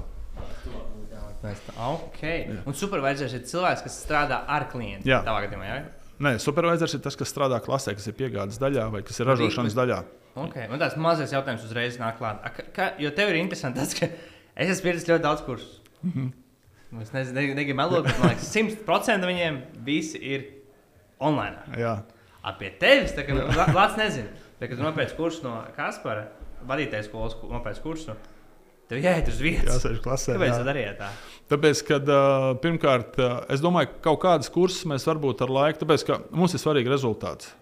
Tā, 1.43 1.51
okay. 1.85 2.47
Un 2.65 2.77
supervisors 2.79 3.35
ir 3.37 3.43
cilvēks, 3.51 3.83
kas 3.85 3.99
strādā 4.07 4.39
ar 4.49 4.65
klientu. 4.73 5.11
Jā. 5.11 5.19
tādā 5.27 5.43
gadījumā. 5.45 5.67
Jā? 5.69 5.83
Nē, 6.25 6.33
supervisors 6.41 6.97
ir 6.97 7.03
tas, 7.05 7.19
kas 7.19 7.29
strādā 7.29 7.59
klasē, 7.61 7.93
kas 7.99 8.09
ir 8.09 8.17
piegādes 8.17 8.57
daļā 8.63 8.87
vai 8.95 9.03
kas 9.05 9.21
ir 9.21 9.29
ražošanas 9.29 9.77
daļā. 9.77 10.01
Okay. 10.47 10.65
Man 10.71 10.81
tāds 10.81 10.97
mazais 10.97 11.37
jautājums 11.37 11.69
uzreiz 11.69 12.01
nāk 12.01 12.17
klāt. 12.23 12.41
A, 12.41 12.69
Kā, 12.73 12.89
jo 13.03 13.13
tev 13.13 13.35
ir 13.35 13.43
interesanti 13.43 13.83
tas, 13.83 13.93
ka 13.99 14.09
es 14.09 14.73
esmu 14.73 14.89
pieredzējis 14.89 15.13
ļoti 15.13 15.27
daudz 15.29 15.45
kursus. 15.45 15.81
Mm. 16.01 16.13
-hmm. 16.15 17.03
Es 17.03 17.13
nezinu, 17.13 17.37
ne, 17.37 17.55
negribu 17.55 17.77
melot, 17.77 18.09
bet 18.09 18.19
man 18.21 18.33
liekas, 18.33 18.49
100% 18.57 19.29
viņiem 19.29 19.61
visi 19.85 20.17
ir 20.25 20.47
online. 21.21 21.59
Jā. 21.77 21.99
A, 22.41 22.57
pie 22.57 22.73
tevis, 22.81 23.13
tā 23.13 23.27
kā 23.29 23.37
Latvijas 23.37 23.99
nezinu, 24.01 24.29
tā, 24.57 24.69
kad 24.69 24.79
tu 24.79 24.83
nopērci 24.87 25.17
kursu 25.21 25.45
no 25.45 25.59
Kaspara, 25.77 26.31
vadītājs 26.69 27.09
skolas 27.11 27.37
nopērci 27.51 27.85
kursu. 27.85 28.17
Tev 28.91 29.01
jāiet 29.01 29.29
uz 29.31 29.39
vietas. 29.41 29.79
Jāsēž 29.79 30.03
klasē. 30.05 30.37
Kāpēc 30.37 30.51
jā. 30.51 30.59
tu 30.61 30.69
darīji 30.69 30.93
tā? 30.99 31.09
Tāpēc, 31.53 31.83
kad 31.89 32.11
uh, 32.13 32.51
pirmkārt, 32.61 33.17
es 33.55 33.63
domāju, 33.65 33.89
ka 33.95 34.11
kaut 34.11 34.23
kādas 34.27 34.53
kursus 34.53 34.85
mēs 34.91 35.07
varbūt 35.09 35.45
ar 35.47 35.53
laiku, 35.55 35.81
tāpēc, 35.85 36.05
ka 36.09 36.19
mums 36.35 36.53
ir 36.57 36.61
svarīgi 36.61 36.93
rezultāts. 36.93 37.55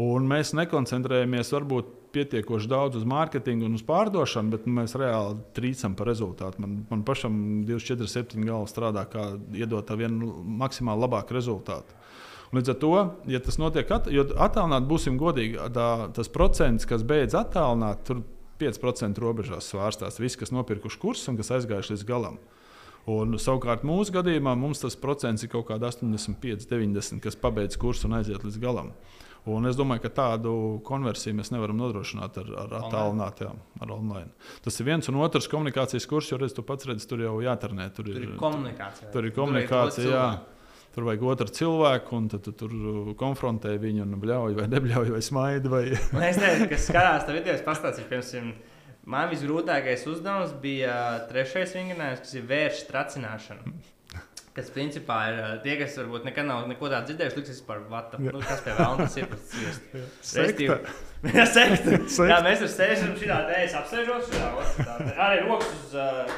Un 0.00 0.24
mēs 0.30 0.54
nekoncentrējamies 0.56 1.52
varbūt 1.52 1.96
pietiekoši 2.14 2.68
daudz 2.70 2.98
uz 2.98 3.06
mārketingu 3.08 3.68
un 3.68 3.76
uz 3.78 3.84
pārdošanu, 3.86 4.54
bet 4.54 4.66
mēs 4.70 4.96
reāli 4.98 5.38
trīcam 5.56 5.94
par 5.98 6.08
rezultātu. 6.10 6.62
Man, 6.62 6.80
man 6.90 7.04
pašam 7.06 7.34
24, 7.68 8.10
7 8.10 8.46
galva 8.48 8.70
strādā, 8.70 9.04
kā 9.10 9.26
iedot 9.54 9.86
tā 9.86 9.98
vienu 10.00 10.32
maksimāli 10.62 11.04
labāku 11.04 11.36
rezultātu. 11.36 11.98
Līdz 12.56 12.72
ar 12.72 12.78
to, 12.82 12.94
ja 13.30 13.38
tas 13.44 13.60
notiek, 13.62 13.90
at, 13.94 14.08
jo 14.10 14.24
attālināt, 14.42 14.88
būsim 14.90 15.20
godīgi, 15.20 15.60
tā, 15.74 15.90
tas 16.16 16.30
procents, 16.32 16.88
kas 16.88 17.04
beidz 17.06 17.36
attālināt, 17.38 18.02
tur 18.08 18.24
5% 18.60 19.20
robežās 19.22 19.70
svārstās. 19.72 20.20
Visi, 20.20 20.38
kas 20.40 20.52
nopirkuši 20.54 21.00
kursus 21.02 21.28
un 21.32 21.38
kas 21.40 21.50
aizgājuši 21.56 21.96
līdz 21.96 22.06
galam. 22.08 22.36
Un, 23.10 23.32
savukārt 23.40 23.82
mūsu 23.88 24.12
gadījumā 24.12 24.52
mums 24.60 24.82
tas 24.82 24.94
procents 25.00 25.42
ir 25.46 25.50
kaut 25.50 25.66
kāda 25.70 25.88
85, 25.88 26.66
90, 26.68 27.22
kas 27.24 27.38
pabeidz 27.40 27.78
kursu 27.80 28.06
un 28.10 28.18
aiziet 28.20 28.44
līdz 28.44 28.60
galam. 28.60 28.92
Un 29.48 29.64
es 29.64 29.76
domāju, 29.78 30.02
ka 30.04 30.10
tādu 30.12 30.52
konversiju 30.84 31.32
mēs 31.38 31.48
nevaram 31.54 31.78
nodrošināt 31.80 32.36
ar, 32.42 32.50
ar 32.60 32.74
attēlinātām, 32.82 33.56
ar 33.80 33.92
online. 33.94 34.28
Tas 34.60 34.76
ir 34.82 34.90
viens 34.90 35.08
un 35.08 35.16
otrs 35.24 35.48
komunikācijas 35.48 36.04
kurs, 36.10 36.28
jo 36.28 36.36
redz, 36.42 36.52
tu 36.58 36.62
pats 36.68 36.84
redzi, 36.90 37.08
tur 37.08 37.22
jau 37.24 37.38
jāternē. 37.40 37.86
Tur 37.96 38.10
Tur 38.10 38.18
ir, 38.20 38.26
ir 38.28 38.36
komunikācija. 38.42 39.08
tur 39.14 39.24
ir 39.24 39.32
komunikācija. 39.38 40.26
Tur 40.90 41.06
vajag 41.06 41.22
otru 41.22 41.52
cilvēku, 41.54 42.16
un 42.18 42.24
tad 42.32 42.42
tu 42.42 42.52
tur 42.64 42.72
konfrontē 43.18 43.76
viņu 43.78 44.02
un 44.02 44.16
bļauj, 44.18 44.56
vai 44.58 44.66
nebļauj, 44.72 45.12
vai 45.14 45.20
smaidi. 45.22 45.70
Vai... 45.70 45.84
Es 46.30 46.40
nezinu, 46.40 46.66
kas 46.72 46.88
skatās 46.88 47.28
tā 47.28 47.36
video, 47.36 47.54
pastāstīšu, 47.66 48.08
piemēram, 48.10 48.50
man 49.14 49.30
visgrūtākais 49.30 50.02
uzdevums 50.10 50.56
bija 50.62 50.96
trešais 51.30 51.76
vingrinājums, 51.78 52.24
kas 52.24 52.34
ir 52.34 52.48
vēršu 52.50 52.88
tracināšana. 52.90 53.74
Kas 54.50 54.72
principā 54.74 55.20
ir 55.30 55.36
ā, 55.38 55.50
tie, 55.62 55.76
kas 55.78 55.94
varbūt 56.00 56.24
nekad 56.26 56.48
nav 56.48 56.64
neko 56.66 56.88
tādu 56.90 57.12
dzirdējuši, 57.12 57.38
liksies 57.38 57.60
par 57.68 57.84
vatu. 57.86 58.18
Nu, 58.18 58.40
kas 58.42 58.64
pie 58.64 58.74
vēlna 58.74 59.06
tas 59.06 59.14
ir? 59.20 59.28
Ir 59.62 60.08
Sekta. 60.32 60.80
Jā, 61.22 61.46
sekta. 61.46 62.00
Jā, 62.32 62.40
mēs 62.42 62.64
tur 62.64 62.72
sēžam 62.72 63.14
šitā 63.20 63.38
te, 63.46 63.62
es 63.62 63.78
apsēžos 63.78 64.26
šitā, 64.26 64.98
arī 65.22 65.44
rokas 65.46 65.70
uz 65.78 65.94
uh, 66.02 66.34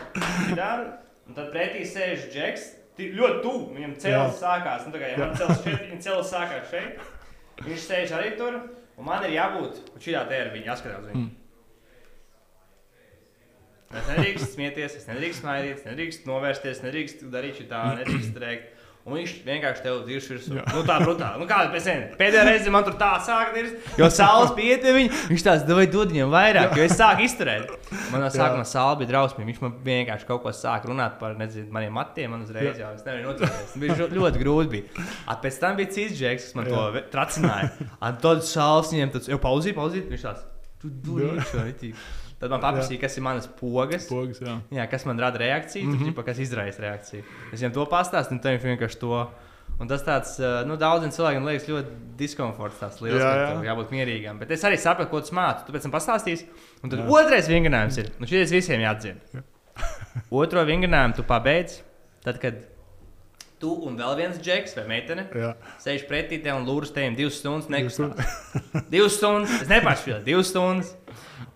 šitā, 0.50 0.70
un 1.24 1.40
tad 1.40 1.48
pretī 1.56 1.86
sēž 1.88 2.28
džeks, 2.34 2.68
ļoti 3.16 3.42
tuvu, 3.44 3.68
viņam 3.76 3.94
cēlis 4.02 4.40
sākās, 4.40 4.86
nu 4.86 4.94
tā 4.94 5.02
kā, 5.02 5.10
ja 5.12 5.20
man 5.20 5.36
cēlis 5.38 5.62
šeit, 5.64 5.84
viņa 5.86 6.00
cēlis 6.06 6.32
sākās 6.32 6.72
šeit, 6.72 7.06
viņš 7.66 7.86
sēž 7.86 8.16
arī 8.18 8.34
tur, 8.40 8.58
un 8.96 9.08
man 9.08 9.24
ir 9.26 9.36
jābūt, 9.36 9.80
šitā 10.02 10.26
te 10.30 10.40
ir 10.40 10.52
viņa, 10.54 10.68
jāskatās 10.72 11.08
viņu. 11.10 11.30
Es 13.92 14.06
nedrīkst 14.08 14.54
smieties, 14.54 14.94
es 14.96 15.08
nedrīkst 15.10 15.42
smaidīt, 15.42 15.74
es 15.76 15.84
nedrīkst 15.84 16.28
novērsties, 16.28 16.80
nedrīkst 16.86 17.26
darīt 17.32 17.58
šo 17.60 17.66
tā, 17.68 17.82
nedrīkst 17.98 18.38
rēkt. 18.40 18.82
Un 19.02 19.16
viņš 19.18 19.30
vienkārši 19.42 19.82
tev 19.82 19.96
ir 20.06 20.20
virsū. 20.22 20.52
Jā. 20.54 20.62
Nu, 20.70 20.84
tā 20.86 21.00
brutāli. 21.02 21.40
Nu, 21.42 21.46
kāda 21.50 21.72
pēc? 21.72 21.86
Pēdējā 22.20 22.42
reize 22.46 22.70
man 22.70 22.84
tur 22.86 22.94
tā 23.00 23.08
sāk 23.26 23.48
dirzt, 23.56 23.88
jo 23.98 24.06
saules 24.14 24.52
pietiek 24.54 24.94
viņa. 24.94 25.16
Viņš 25.32 25.42
tās 25.48 25.64
dod 25.66 25.80
dod 25.90 26.12
viņam 26.14 26.30
vairāk, 26.30 26.76
jo 26.78 26.84
es 26.86 26.94
sāku 26.94 27.24
izturēt. 27.26 27.66
Man 28.12 28.22
no 28.22 28.28
sākuma 28.30 28.62
sāla 28.62 28.94
bija 29.00 29.10
drausmīga. 29.10 29.48
Viņš 29.50 29.58
man 29.64 29.74
vienkārši 29.88 30.28
kaut 30.30 30.44
ko 30.46 30.54
sāka 30.54 30.86
runāt 30.86 31.18
par 31.18 31.34
nezinu, 31.34 31.66
maniem 31.74 31.98
matiem. 31.98 32.30
Man 32.30 32.46
uzreiz 32.46 32.78
jau 32.78 32.92
es 32.94 33.02
nevaru. 33.08 33.34
Tas 33.42 33.74
bija 33.82 33.98
žo- 33.98 34.10
ļoti 34.14 34.44
grūti. 34.44 34.70
Bija. 34.76 35.06
A, 35.26 35.34
pēc 35.42 35.58
tam 35.58 35.74
bija 35.82 35.90
cits 35.98 36.14
džeks, 36.22 36.46
kas 36.52 36.54
man 36.60 36.70
to 36.70 36.86
ve- 36.94 37.02
tracināja. 37.10 37.72
Un 37.98 38.22
tad 38.22 38.46
saules 38.46 38.94
viņam 38.94 39.16
tāds, 39.18 39.26
jau 39.34 39.42
pauzīt, 39.42 39.74
pauzīt. 39.82 40.06
Viņš 40.14 40.28
tāds, 40.30 40.46
tu 40.78 40.94
dod 41.10 41.42
šo 41.50 41.66
ritīgi. 41.66 41.98
Tad 42.42 42.50
man 42.50 42.61
paprasīja, 42.64 42.98
kas 43.05 43.14
ir 43.16 43.22
manas 43.22 43.46
pogas. 43.46 44.09
Pogas, 44.11 44.40
jā. 44.42 44.57
Jā, 44.74 44.88
kas 44.90 45.05
man 45.07 45.20
rada 45.22 45.38
reakciju, 45.38 45.85
mm 45.87 45.92
Mhm. 45.92 46.02
-hmm. 46.02 46.11
ģipa, 46.11 46.24
kas 46.26 46.38
izraisa 46.42 46.83
reakciju. 46.83 47.22
Es 47.52 47.61
viņam 47.62 47.72
to 47.78 47.87
pastāstīju, 47.87 48.33
un 48.33 48.40
viņš 48.40 48.68
vienkārši 48.72 48.98
to. 49.00 49.28
Un 49.81 49.88
tas 49.88 50.02
tāds, 50.05 50.35
uh, 50.38 50.66
nu, 50.68 50.76
daudziem 50.76 51.11
cilvēkiem 51.11 51.46
liekas 51.46 51.68
ļoti 51.68 51.87
diskomforts, 52.18 52.78
tas 52.78 53.00
liels, 53.00 53.18
Jā, 53.22 53.31
jā, 53.31 53.46
jā. 53.46 53.62
jā. 53.62 53.62
jābūt 53.70 53.90
mierīgam. 53.90 54.38
Bet 54.38 54.50
es 54.50 54.62
arī 54.64 54.76
sapratu, 54.78 55.11
ko 55.11 55.20
tu 55.20 55.35
māci. 55.35 55.64
Tu 55.66 55.72
pēc 55.72 55.83
tam 55.83 55.90
pastāstīsi. 55.92 56.44
Un 56.85 56.90
tad 56.90 56.98
Jā. 56.98 57.07
jā. 57.07 57.11
otrais 57.11 57.48
vingrinājums 57.48 57.98
ir, 57.98 58.11
nu, 58.18 58.26
šis 58.26 58.50
visiem 58.52 58.81
jāatzīst. 58.81 59.42
Otro 60.31 60.64
vingrinājumu 60.64 61.14
tu 61.16 61.22
pabeidz, 61.22 61.81
tad, 62.24 62.38
kad 62.42 62.55
tu 63.62 63.72
un 63.87 63.96
vēl 63.96 64.16
viens 64.18 64.38
džeks 64.42 64.74
vai 64.76 64.85
meitene 64.90 65.24
jā. 65.35 65.55
sēž 65.78 66.05
pretī 66.09 66.42
tev 66.42 66.57
un 66.59 66.66
lūdzu 66.66 66.92
tev 66.92 67.14
divas 67.16 67.38
stundas. 67.38 67.68
Divas 67.70 67.98
Nekustās. 67.98 68.88
divas 68.90 69.16
stundas, 69.16 69.62
es 69.62 69.68
nepārspēju, 69.70 70.22
divas 70.26 70.50
stundas. 70.50 70.96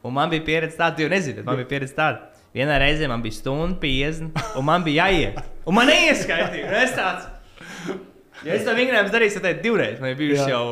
Un 0.06 0.14
man 0.16 0.30
bija 0.32 0.44
pieredze 0.46 0.78
tāda, 0.78 1.02
jau 1.02 1.10
nezinu, 1.12 1.44
man 1.46 1.58
bija 1.60 1.70
pieredze 1.74 1.96
tāda. 1.98 2.32
Vienā 2.56 2.78
reizē 2.80 3.08
man 3.10 3.20
bija 3.24 3.36
stunda 3.36 3.76
50, 3.82 4.44
un 4.56 4.64
man 4.64 4.84
bija 4.86 5.08
jāiet. 5.10 5.40
Un 5.66 5.76
man 5.76 5.90
neieskaitīja. 5.90 6.68
Un 6.70 6.78
es 6.84 6.94
tāds. 6.96 7.32
Ja 8.44 8.52
es 8.52 8.66
tam 8.66 8.76
vingrinājumu 8.76 9.10
darīju, 9.14 9.40
tad 9.40 9.62
divreiz 9.64 10.00
man 10.02 10.12
bija 10.18 10.36
Jā. 10.36 10.46
jau 10.52 10.64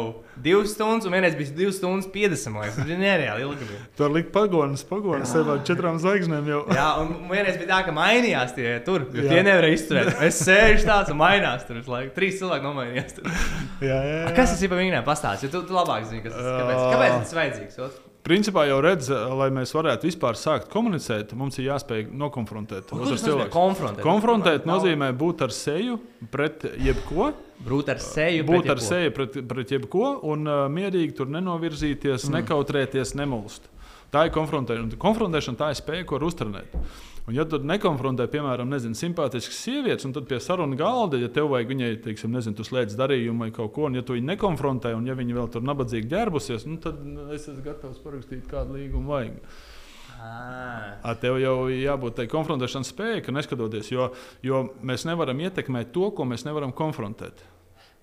divas 0.44 0.74
stundas, 0.74 1.06
un 1.08 1.14
vienreiz 1.16 1.32
bija 1.38 1.54
divas 1.56 1.78
stundas 1.80 2.06
50. 2.12 2.52
man 2.52 2.66
liekas. 2.66 2.76
Tas 2.76 2.88
bija 2.90 2.98
nereāli 3.00 3.44
ilgi. 3.46 3.68
Bija. 3.70 3.80
Tur 3.98 4.12
likt 4.12 4.30
pagodas, 4.34 4.84
pagodas 4.88 5.32
ar 5.40 5.62
četrām 5.66 5.96
zvaigznēm 6.02 6.50
jau. 6.52 6.60
Jā, 6.76 6.86
un 7.00 7.14
vienreiz 7.32 7.56
bija 7.60 7.70
tā, 7.72 7.80
ka 7.88 7.96
mainījās 7.96 8.52
tie 8.56 8.76
tur. 8.86 9.08
Jo 9.16 9.26
tie 9.30 9.42
nevarēja 9.48 9.78
izturēt. 9.80 10.12
Es 10.28 10.42
sēžu 10.44 10.84
tāds 10.90 11.12
un 11.14 11.20
mainās 11.22 11.64
tur. 11.68 11.80
laiku. 11.96 12.12
Trīs 12.18 12.36
cilvēki 12.42 12.68
nomainījās. 12.68 13.16
Tur. 13.16 13.30
Jā, 13.80 13.96
jā, 13.96 14.18
jā. 14.20 14.34
Kas 14.36 14.54
tas 14.54 14.64
ir 14.64 14.72
par 14.72 14.82
vingrinājumu? 14.82 15.08
Pastāsti, 15.08 15.48
jo 15.48 15.56
tu, 15.56 15.64
tu 15.70 15.76
labāk 15.76 16.04
zini, 16.10 16.20
kas 16.26 16.36
tas 16.36 16.44
ir. 16.44 16.58
Kāpēc, 16.60 16.82
kāpēc 16.94 17.16
tas 17.22 17.32
ir 17.32 17.40
vajadzīgs? 17.42 17.80
Ot? 17.88 18.02
Principā 18.24 18.62
jau 18.64 18.78
redz, 18.80 19.10
lai 19.12 19.50
mēs 19.52 19.74
varētu 19.76 20.08
vispār 20.08 20.38
sākt 20.40 20.70
komunicēt, 20.72 21.34
mums 21.36 21.58
ir 21.60 21.66
jāspēj 21.66 22.06
nokonfrontēt 22.16 22.88
otru 22.96 23.18
cilvēku. 23.20 23.52
konfrontēt? 23.52 24.00
Konfrontēt 24.06 24.64
nozīmē 24.68 25.10
būt 25.12 25.44
ar 25.44 25.52
seju 25.52 25.98
pret 26.32 26.64
jebko, 26.80 27.34
Būt 27.68 27.92
ar 27.92 28.00
seju. 28.00 28.46
būt 28.48 28.64
pret 28.64 28.72
ar 28.72 28.80
jebko. 28.80 28.88
seju 28.88 29.12
pret, 29.18 29.36
pret 29.52 29.74
jebko 29.76 30.14
un 30.32 30.48
uh, 30.48 30.64
mierīgi 30.72 31.12
tur 31.20 31.28
nenovirzīties, 31.36 32.24
mm. 32.30 32.38
nekautrēties, 32.40 33.12
nemulst. 33.20 33.68
Tā 34.14 34.24
ir 34.28 34.32
konfrontēšana. 34.32 34.96
Konfrontēšana 35.04 35.60
tā 35.60 35.68
ir 35.74 35.78
spēja, 35.82 36.06
ko 36.08 36.16
var 36.16 36.24
uztrenēt. 36.30 36.74
Un, 37.24 37.32
ja 37.32 37.46
tu 37.48 37.56
nekonfrontē, 37.64 38.26
piemēram, 38.28 38.68
nezinu, 38.68 38.96
simpātiskas 38.98 39.56
sievietes, 39.64 40.04
un 40.04 40.12
tad 40.12 40.26
pie 40.28 40.36
sarunu 40.44 40.76
galda, 40.76 41.16
ja 41.16 41.30
tev 41.32 41.48
vajag 41.54 41.70
viņai, 41.72 41.88
teiksim, 42.04 42.34
nezinu, 42.36 42.58
tu 42.58 42.66
slēdz 42.68 42.98
darījumu 43.00 43.46
vai 43.46 43.54
kaut 43.54 43.72
ko, 43.72 43.86
un 43.88 43.96
ja 43.96 44.02
tu 44.04 44.16
viņu 44.16 44.28
nekonfrontē, 44.28 44.92
un 44.92 45.08
ja 45.08 45.16
viņa 45.16 45.38
vēl 45.38 45.48
tur 45.54 45.64
nabadzīgi 45.64 46.10
ģērbusies, 46.10 46.66
nu, 46.68 46.76
tad 46.84 47.00
es 47.32 47.48
esmu 47.48 47.64
gatavs 47.64 48.02
parakstīt 48.04 48.44
kādu 48.50 48.76
līgumu 48.76 49.14
vajag. 49.14 49.40
Ah. 50.20 51.00
A, 51.00 51.16
tev 51.20 51.38
jau 51.40 51.56
jābūt 51.72 52.20
tai 52.20 52.28
konfrontēšanas 52.32 52.92
spējai, 52.92 53.24
ka 53.24 53.32
neskatoties, 53.32 53.88
jo, 53.92 54.10
jo 54.44 54.60
mēs 54.84 55.08
nevaram 55.08 55.40
ietekmēt 55.48 55.92
to, 55.96 56.10
ko 56.16 56.28
mēs 56.28 56.44
nevaram 56.44 56.76
konfrontēt. 56.76 57.40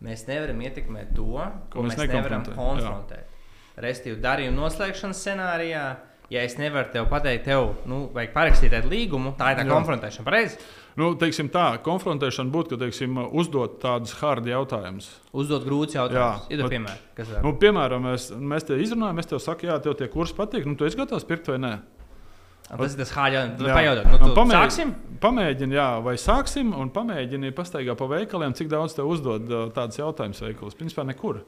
Mēs 0.01 0.25
nevaram 0.25 0.61
ietekmēt 0.65 1.13
to, 1.13 1.29
ko, 1.37 1.47
Ko 1.77 1.85
mēs 1.85 1.93
mēs 1.93 2.09
nevaram 2.09 2.45
konfrontēt. 2.49 3.37
Restīvi, 3.81 4.17
darījuma 4.21 4.65
noslēgšanas 4.65 5.21
scenārijā, 5.23 5.85
ja 6.31 6.41
es 6.47 6.55
nevaru 6.59 6.89
tev 6.93 7.09
pateikt, 7.11 7.43
tev 7.49 7.73
nu, 7.89 8.05
vajag 8.15 8.31
parakstīt 8.35 8.75
līgumu, 8.89 9.33
tā 9.39 9.51
ir 9.53 9.61
tā 9.61 9.65
Jā. 9.67 9.71
konfrontēšana. 9.73 10.25
Pareizi? 10.27 10.57
Nu, 10.99 11.13
teiksim 11.15 11.47
tā, 11.51 11.77
konfrontēšana 11.83 12.51
būtu, 12.51 12.73
ka 12.73 12.81
teiksim, 12.85 13.15
uzdot 13.39 13.77
tādus 13.83 14.11
hard 14.19 14.47
jautājumus. 14.49 15.07
Uzdot 15.31 15.63
grūts 15.67 15.95
jautājums. 15.95 16.49
Jā, 16.49 16.57
Ir 16.57 16.67
piemēram. 16.67 17.45
Nu, 17.45 17.53
piemēram, 17.61 18.03
mēs, 18.09 18.29
mēs 18.35 18.67
te 18.67 18.75
izrunājam, 18.83 19.19
es 19.23 19.29
tev 19.31 19.39
saku, 19.43 19.69
jā, 19.69 19.77
tev 19.83 19.95
tie 19.99 20.09
kursi 20.11 20.35
patīk, 20.35 20.67
nu, 20.67 20.75
tu 20.75 20.87
esi 20.87 20.99
gatavs 20.99 21.27
pirkt 21.27 21.47
vai 21.53 21.59
nē. 21.63 21.73
tas 22.71 22.93
ir 22.93 22.99
tas 23.03 23.11
pajautāt, 23.75 24.05
nu, 24.11 24.17
tu 24.19 24.35
pamēģi- 24.35 24.63
sāksim? 24.63 24.93
Pamēģini, 25.21 25.75
jā, 25.75 25.87
vai 26.03 26.13
sāksim, 26.15 26.71
un 26.77 26.89
pamēģini 26.89 27.51
pastaigā 27.55 27.95
pa 27.99 28.05
veikaliem, 28.07 28.53
cik 28.55 28.69
daudz 28.71 28.95
tev 28.95 29.07
uzdod 29.11 29.47
tādas 29.75 29.99
jautājumas 29.99 30.39
veikalos. 30.41 30.75
Principā 30.79 31.05
nekur. 31.05 31.41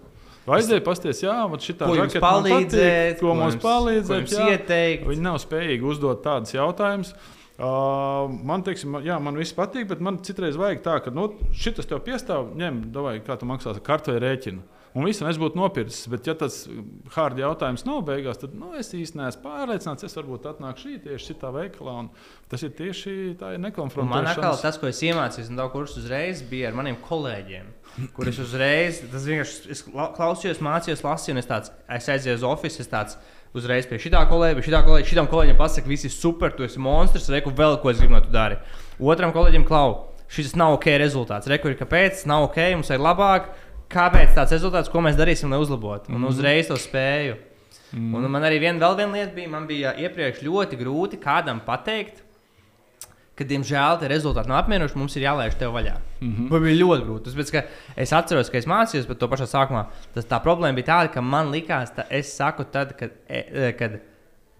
Vai 0.43 0.57
aizēji 0.59 0.83
pasties, 0.83 1.21
jā, 1.23 1.35
vat 1.47 1.63
šitā 1.63 1.87
Ko 1.87 1.95
jums 1.95 2.17
palīdzēt? 2.19 2.73
patīk, 2.73 3.21
ko 3.21 3.35
mums 3.37 3.55
Ko 3.55 3.63
palīdzēt, 3.63 4.25
jums 4.25 4.35
jā. 4.35 4.47
ieteikt? 4.51 5.05
Viņi 5.07 5.23
nav 5.23 5.39
spējīgi 5.39 5.87
uzdot 5.87 6.23
tādus 6.25 6.51
jautājumus. 6.55 7.13
Uh, 7.53 8.27
man, 8.43 8.63
teiksim, 8.65 8.97
jā, 9.05 9.15
man 9.23 9.37
viss 9.39 9.55
patīk, 9.55 9.85
bet 9.91 10.01
man 10.03 10.17
citreiz 10.25 10.57
vajag 10.59 10.81
tā, 10.83 10.97
ka 11.05 11.13
nu, 11.13 11.29
šis 11.55 11.85
tev 11.85 12.01
piestāv, 12.03 12.49
ņem, 12.59 12.81
davai, 12.91 13.19
kā 13.23 13.37
tu 13.39 13.47
maksā 13.47 13.75
kartu 13.85 14.15
vai 14.15 14.23
rēķinu. 14.25 14.65
Un 14.93 15.07
viss, 15.07 15.23
un 15.23 15.29
es 15.31 15.39
būtu 15.41 15.57
nopircis. 15.57 16.03
Bet, 16.11 16.27
ja 16.29 16.35
tas 16.37 16.67
hard 17.15 17.39
jautājums 17.41 17.81
nav 17.87 18.03
beigās, 18.05 18.37
tad 18.37 18.51
nu, 18.53 18.75
es 18.77 18.91
īstenībā 18.93 19.25
neesmu 19.31 19.41
pārliecināts. 19.41 20.05
Es 20.05 20.13
varbūt 20.19 20.45
atnākšu 20.51 20.85
šī 20.91 20.97
tieši 21.07 21.31
šitā 21.31 21.49
veikalā. 21.55 21.95
un 22.03 22.09
Tas 22.51 22.61
ir 22.61 22.75
tieši 22.77 23.13
tā, 23.39 23.55
Un 23.57 24.11
Man 24.11 24.27
atkal 24.29 24.53
tas, 24.61 24.77
ko 24.77 24.85
es 24.91 25.01
iemācījos, 25.01 25.49
daudz 25.57 25.73
kursus 25.73 26.03
uzreiz 26.03 26.43
bija 26.45 26.69
ar 26.69 26.77
maniem 26.77 26.99
kolēģiem. 27.09 27.71
Kurus 28.13 28.37
uzreiz, 28.45 29.01
tas 29.09 29.25
vienkārši 29.25 29.71
es 29.73 29.81
kla- 29.87 30.11
klausījos, 30.13 30.61
mācījos, 30.61 31.01
lasīju, 31.05 31.33
un 31.33 31.41
es 31.41 31.49
tāds, 31.49 31.73
es 31.89 32.09
aizēju 32.13 32.37
uz 32.41 32.45
oficiālu, 32.53 33.05
es 33.09 33.17
uzreiz 33.53 33.85
pie 33.89 33.97
šitā 34.01 34.21
kolēģa, 34.29 34.57
pie 34.59 34.65
šitā 34.69 34.79
kolēģa, 34.85 35.09
šitam 35.09 35.27
kolēģim 35.29 35.57
pasaka, 35.57 35.89
viss 35.89 36.05
ir 36.05 36.13
super, 36.13 36.53
tu 36.53 36.65
esi 36.65 36.81
monstrs, 36.81 37.29
reku 37.33 37.49
vēl 37.53 37.79
ko 37.81 37.89
es 37.89 37.97
gribu, 38.01 38.13
lai 38.17 38.21
tu 38.25 38.33
dari. 38.33 38.57
Otram 39.01 39.33
kolēģim 39.33 39.65
klau, 39.69 40.09
šis 40.33 40.55
nav 40.57 40.73
ok 40.79 40.89
rezultāts, 41.01 41.49
reku 41.49 41.69
ir 41.69 41.77
kāpēc, 41.77 42.25
nav 42.29 42.47
ok, 42.49 42.57
mums 42.79 42.89
ir 42.89 43.01
labāk, 43.01 43.51
kāpēc 43.93 44.35
tāds 44.35 44.53
rezultāts, 44.55 44.91
ko 44.91 45.01
mēs 45.05 45.17
darīsim, 45.19 45.51
lai 45.53 45.61
uzlabotu. 45.61 46.13
Un 46.13 46.27
uzreiz 46.29 46.69
to 46.69 46.77
spēju. 46.79 47.39
Mm. 47.93 48.13
Un 48.17 48.29
man 48.33 48.45
arī 48.47 48.57
vien, 48.61 48.79
vēl 48.81 48.95
viena 48.97 49.19
lieta 49.19 49.35
bija, 49.35 49.49
man 49.53 49.65
bija 49.69 49.93
iepriekš 50.01 50.41
ļoti 50.45 50.79
grūti 50.79 51.19
kādam 51.21 51.59
pateikt, 51.65 52.23
ka, 53.37 53.45
diemžēl, 53.49 53.99
tie 54.01 54.09
rezultāti 54.09 54.49
nav 54.49 54.63
apmierinoši, 54.63 54.97
mums 54.97 55.17
ir 55.17 55.27
jālaiž 55.27 55.57
tev 55.59 55.73
vaļā. 55.73 55.93
Mm. 56.19 56.31
-hmm. 56.31 56.49
Man 56.53 56.63
bija 56.63 56.79
ļoti 56.79 57.05
grūti. 57.05 57.25
Tas, 57.27 57.37
pēc, 57.37 57.69
es 58.05 58.13
atceros, 58.13 58.49
ka 58.49 58.57
es 58.57 58.69
mācījos, 58.69 59.07
bet 59.09 59.21
to 59.21 59.29
pašā 59.29 59.49
sākumā 59.49 59.85
tas, 60.13 60.25
tā 60.25 60.41
problēma 60.41 60.75
bija 60.75 60.89
tāda, 60.89 61.13
ka 61.13 61.21
man 61.21 61.53
likās, 61.53 61.93
ka 61.95 62.05
es 62.09 62.33
saku, 62.37 62.63
tad, 62.63 62.97
kad, 62.97 63.11
e, 63.29 63.71
kad 63.77 63.99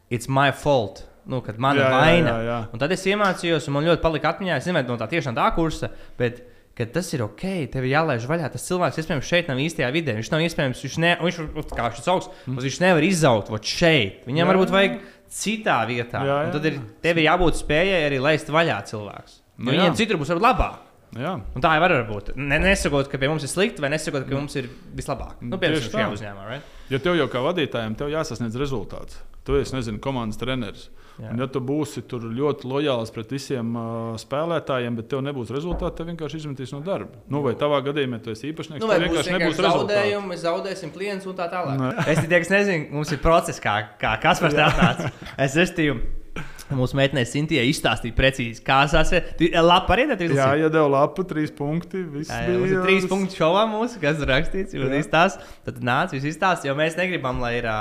it's 0.09 0.29
my 0.29 0.51
fault. 0.51 1.05
Nu, 1.25 1.41
kad 1.41 1.57
man 1.57 1.77
ir 1.77 1.83
Jā, 1.83 1.89
jā, 1.89 1.99
vaina. 1.99 2.29
jā, 2.29 2.43
jā. 2.43 2.57
Un 2.73 2.79
tad 2.79 2.91
es 2.91 3.05
iemācījos, 3.05 3.67
un 3.67 3.73
man 3.73 3.85
ļoti 3.85 4.01
palika 4.01 4.33
atmiņā, 4.33 4.57
es 4.57 4.65
nezinu, 4.67 4.87
no 4.89 4.97
tā 4.99 5.07
tiešām 5.07 5.35
tā 5.37 5.45
kursa. 5.55 5.89
Bet, 6.19 6.41
Kad 6.73 6.89
tas 6.95 7.11
ir 7.13 7.21
ok, 7.21 7.43
tev 7.69 7.85
ir 7.85 7.91
jālaiž 7.91 8.23
vaļā. 8.25 8.47
Tas 8.49 8.63
cilvēks, 8.65 8.97
iespējams, 8.97 9.27
šeit 9.29 9.49
nav 9.51 9.59
īstajā 9.61 9.89
vidē. 9.93 10.15
Viņš 10.17 10.31
nav 10.33 10.41
iespējams, 10.41 10.79
viņš, 10.81 10.95
ne, 11.03 11.11
viņš, 11.21 11.37
kā 11.69 11.89
viņš 11.91 11.99
sauc, 12.01 12.29
mm. 12.47 12.63
viņš 12.65 12.79
nevar 12.81 13.05
izaugt 13.05 13.51
šeit. 13.69 14.23
Viņam 14.25 14.41
Jā, 14.41 14.47
varbūt 14.49 14.73
jā. 14.73 14.77
vajag 14.79 14.95
citā 15.37 15.75
vietā. 15.89 16.23
Jā, 16.25 16.39
jā, 16.41 16.47
Un 16.47 16.55
tad 16.55 16.65
ir 16.65 16.79
jā. 16.79 16.87
tev 17.05 17.21
ir 17.21 17.27
jābūt 17.27 17.59
spējai 17.61 18.01
arī 18.07 18.17
laist 18.25 18.49
vaļā 18.53 18.79
cilvēks. 18.89 19.37
Nu, 19.59 19.69
jā. 19.69 19.75
viņiem 19.77 19.99
citur 20.01 20.17
būs 20.21 20.33
labāk. 20.33 20.81
Jā. 21.13 21.35
Un 21.53 21.61
tā 21.61 21.75
jau 21.75 21.83
var 21.83 21.93
būt. 22.09 22.33
Ne, 22.41 22.57
nesakot, 22.63 23.05
ka 23.11 23.19
pie 23.21 23.29
mums 23.29 23.45
ir 23.45 23.51
slikti, 23.51 23.83
vai 23.83 23.91
nesakot, 23.93 24.25
ka 24.25 24.33
mums 24.33 24.55
ir 24.57 24.65
vislabāk. 24.97 25.37
Nu, 25.45 25.59
piemēram, 25.61 25.85
šajā 25.93 26.09
uzņēmumā. 26.15 26.47
Right? 26.49 26.81
Ja 26.89 26.99
tev 27.03 27.19
jau 27.19 27.27
kā 27.29 27.43
vadītājam, 27.45 27.93
tev 27.99 28.09
jāsasniedz 28.09 28.57
rezultāts. 28.57 29.21
Tu 29.45 29.59
esi, 29.59 29.75
nezinu, 29.77 30.01
komandas 30.01 30.41
treneris. 30.41 30.87
Jā. 30.89 31.02
Un, 31.21 31.37
ja 31.37 31.45
tu 31.51 31.61
būsi 31.61 32.01
tur 32.09 32.23
ļoti 32.25 32.65
lojāls 32.65 33.11
pret 33.13 33.29
visiem 33.35 33.75
uh, 33.77 34.15
spēlētājiem, 34.17 34.95
bet 34.97 35.11
tev 35.11 35.21
nebūs 35.25 35.51
rezultāti, 35.53 35.99
tad 35.99 36.09
vienkārši 36.09 36.41
izmetīs 36.41 36.73
no 36.73 36.81
darba. 36.85 37.21
Nu, 37.29 37.43
vai 37.45 37.53
tavā 37.59 37.83
gadījumā, 37.85 38.17
ja 38.17 38.25
tu 38.25 38.33
esi 38.33 38.49
īpašnieks, 38.49 38.81
Nu, 38.81 38.89
tad 38.89 38.95
vai 38.95 39.05
vienkārši 39.05 39.35
nebūs 39.35 39.61
zaudējumi, 39.61 40.31
mēs 40.31 40.41
zaudēsim 40.47 40.95
klientus 40.95 41.29
un 41.29 41.37
tā 41.37 41.45
tālāk. 41.53 41.77
Nē. 41.77 41.93
Es 42.09 42.23
tikai 42.25 42.41
nezinu, 42.55 42.89
mums 42.97 43.13
ir 43.13 43.21
process, 43.21 43.61
kā, 43.61 43.77
kā 44.01 44.17
kas 44.25 44.41
tā 44.41 44.51
tāds. 44.73 45.23
Es 45.37 45.57
esmu. 45.67 46.01
Mūsu 46.73 46.97
meitenei 46.97 47.25
Sintijai 47.27 47.67
izstāstīja 47.69 48.15
precīzi, 48.17 48.63
kā 48.65 48.79
ir. 48.87 49.59
Labi, 49.61 49.93
arī 49.93 50.05
tā 50.09 50.17
ir. 50.25 50.33
Jā, 50.37 50.47
ja 50.57 50.69
devu 50.73 50.89
lapu, 50.95 51.25
trīs 51.29 51.51
punkti. 51.53 52.01
Viss 52.15 52.31
Jā, 52.31 52.39
jā, 52.47 52.57
bija 52.63 52.81
trīs 52.87 53.05
punkti 53.11 53.37
šovā, 53.37 53.67
mūsu, 53.69 53.99
kas 54.01 54.23
rakstīts. 54.25 54.73
Jā. 54.73 54.89
Izstās, 54.97 55.37
tad 55.67 55.81
nāc, 55.85 56.15
viss 56.15 56.31
izstāsta, 56.31 56.69
jo 56.69 56.75
mēs 56.79 56.97
negribam, 56.97 57.43
lai 57.43 57.57
ir, 57.59 57.67
ā, 57.69 57.77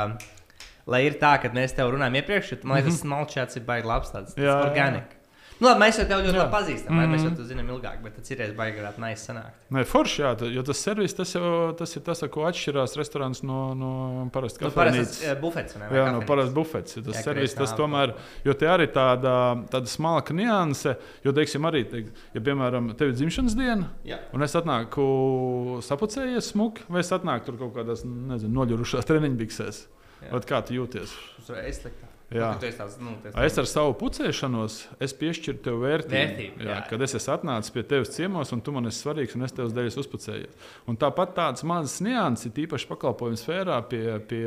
lai 0.87 1.05
ir 1.07 1.15
tā, 1.21 1.41
ka 1.43 1.49
mēs 1.51 1.75
tev 1.77 1.93
runājam 1.95 2.17
iepriekš. 2.23 2.53
jo 2.53 2.57
Man 2.65 2.83
liekas, 2.83 3.01
tas 3.01 3.03
smalčāts 3.07 3.57
ir 3.57 3.63
baigi 3.63 3.87
labs, 3.87 4.11
tāds 4.11 4.37
Mhm. 4.37 4.71
Organiski. 4.71 5.19
Nu, 5.63 5.69
labi, 5.69 5.79
mēs 5.85 5.95
jau 6.01 6.05
tevi 6.09 6.25
ļoti 6.27 6.39
labi 6.41 6.51
pazīstam, 6.51 6.91
mm 6.91 7.11
mēs 7.13 7.23
jau 7.23 7.31
Mhm. 7.31 7.37
te 7.37 7.43
zinām 7.55 7.69
ilgāk, 7.71 8.03
bet 8.03 8.17
tas 8.17 8.31
ir 8.33 8.39
baigi 8.57 8.81
grāt 8.81 8.99
nais 8.99 9.21
sanākt. 9.29 9.53
Nē, 9.71 9.85
forši, 9.87 10.19
jā, 10.25 10.35
tā- 10.37 10.53
jo 10.53 10.63
tas 10.63 10.77
servis 10.77 11.15
tas 11.15 11.33
jau 11.35 11.73
tas 11.79 11.95
ir 11.97 12.01
tas, 12.03 12.19
ko 12.21 12.41
atšķirās 12.51 12.97
restorāns 12.99 13.45
no, 13.45 13.73
no 13.73 14.29
parasta 14.33 14.61
Nu, 14.65 14.71
parasti 14.71 14.99
kafejnīcas. 14.99 15.21
tas 15.23 15.39
bufets, 15.41 15.77
ne? 15.79 15.87
Jā, 15.93 16.11
no 16.13 16.21
parasta 16.23 16.53
bufets. 16.53 16.95
Tas 16.95 17.15
Jā, 17.15 17.23
servis, 17.23 17.55
tas 17.55 17.73
tomēr, 17.75 18.13
jo 18.45 18.53
te 18.55 18.67
arī 18.67 18.89
tāda, 18.89 19.65
tāda 19.71 19.87
smalka 19.87 20.35
nianse, 20.35 20.97
jo, 21.23 21.31
teiksim, 21.31 21.63
arī, 21.63 21.85
teik, 21.89 22.09
ja, 22.35 22.41
piemēram, 22.41 22.97
tev 22.97 23.11
ir 23.11 23.15
dzimšanas 23.15 23.55
diena, 23.55 23.87
Jā. 24.05 24.19
un 24.35 24.43
es 24.43 24.53
atnāku 24.55 25.79
sapucējies 25.81 26.53
smuki, 26.55 26.81
vai 26.91 27.01
es 27.01 27.11
atnāku 27.11 27.45
tur 27.45 27.57
kaut 27.57 27.75
kādās, 27.77 28.03
nezinu, 28.05 28.53
noļurušās 28.53 29.07
treniņbiksēs. 29.07 29.87
Vat 30.31 30.49
Kā 30.49 30.63
tu 30.67 30.79
jūties? 30.79 31.15
Uzreiz 31.43 31.83
sliktāk. 31.83 32.13
Jā. 32.33 32.49
Nu, 32.57 32.71
tāds, 32.79 32.95
nu, 32.97 33.13
esi 33.29 33.45
Es 33.45 33.59
ar 33.61 33.67
savu 33.69 33.95
pucēšanos 34.01 34.77
es 35.05 35.15
piešķiru 35.19 35.59
tev 35.65 35.81
vērtību. 35.83 36.15
Vērtību, 36.17 36.65
jā, 36.65 36.71
jā. 36.71 36.79
kad 36.89 37.05
es 37.05 37.17
esmu 37.19 37.35
atnācis 37.35 37.75
pie 37.75 37.83
tevis 37.91 38.13
ciemos, 38.15 38.53
un 38.57 38.63
tu 38.65 38.73
man 38.73 38.89
esi 38.89 39.03
svarīgs, 39.05 39.37
un 39.37 39.45
es 39.45 39.53
tev 39.57 39.73
dēļ 39.77 39.91
uzpucējies. 40.01 40.71
Un 40.89 40.97
tāpat 41.01 41.35
tādas 41.37 41.67
mazas 41.69 41.99
nianses, 42.05 42.49
ir 42.49 42.65
īpaši 42.65 42.89
pakalpojumu 42.89 43.41
sfērā, 43.41 43.81
pie, 43.91 44.05
pie, 44.31 44.47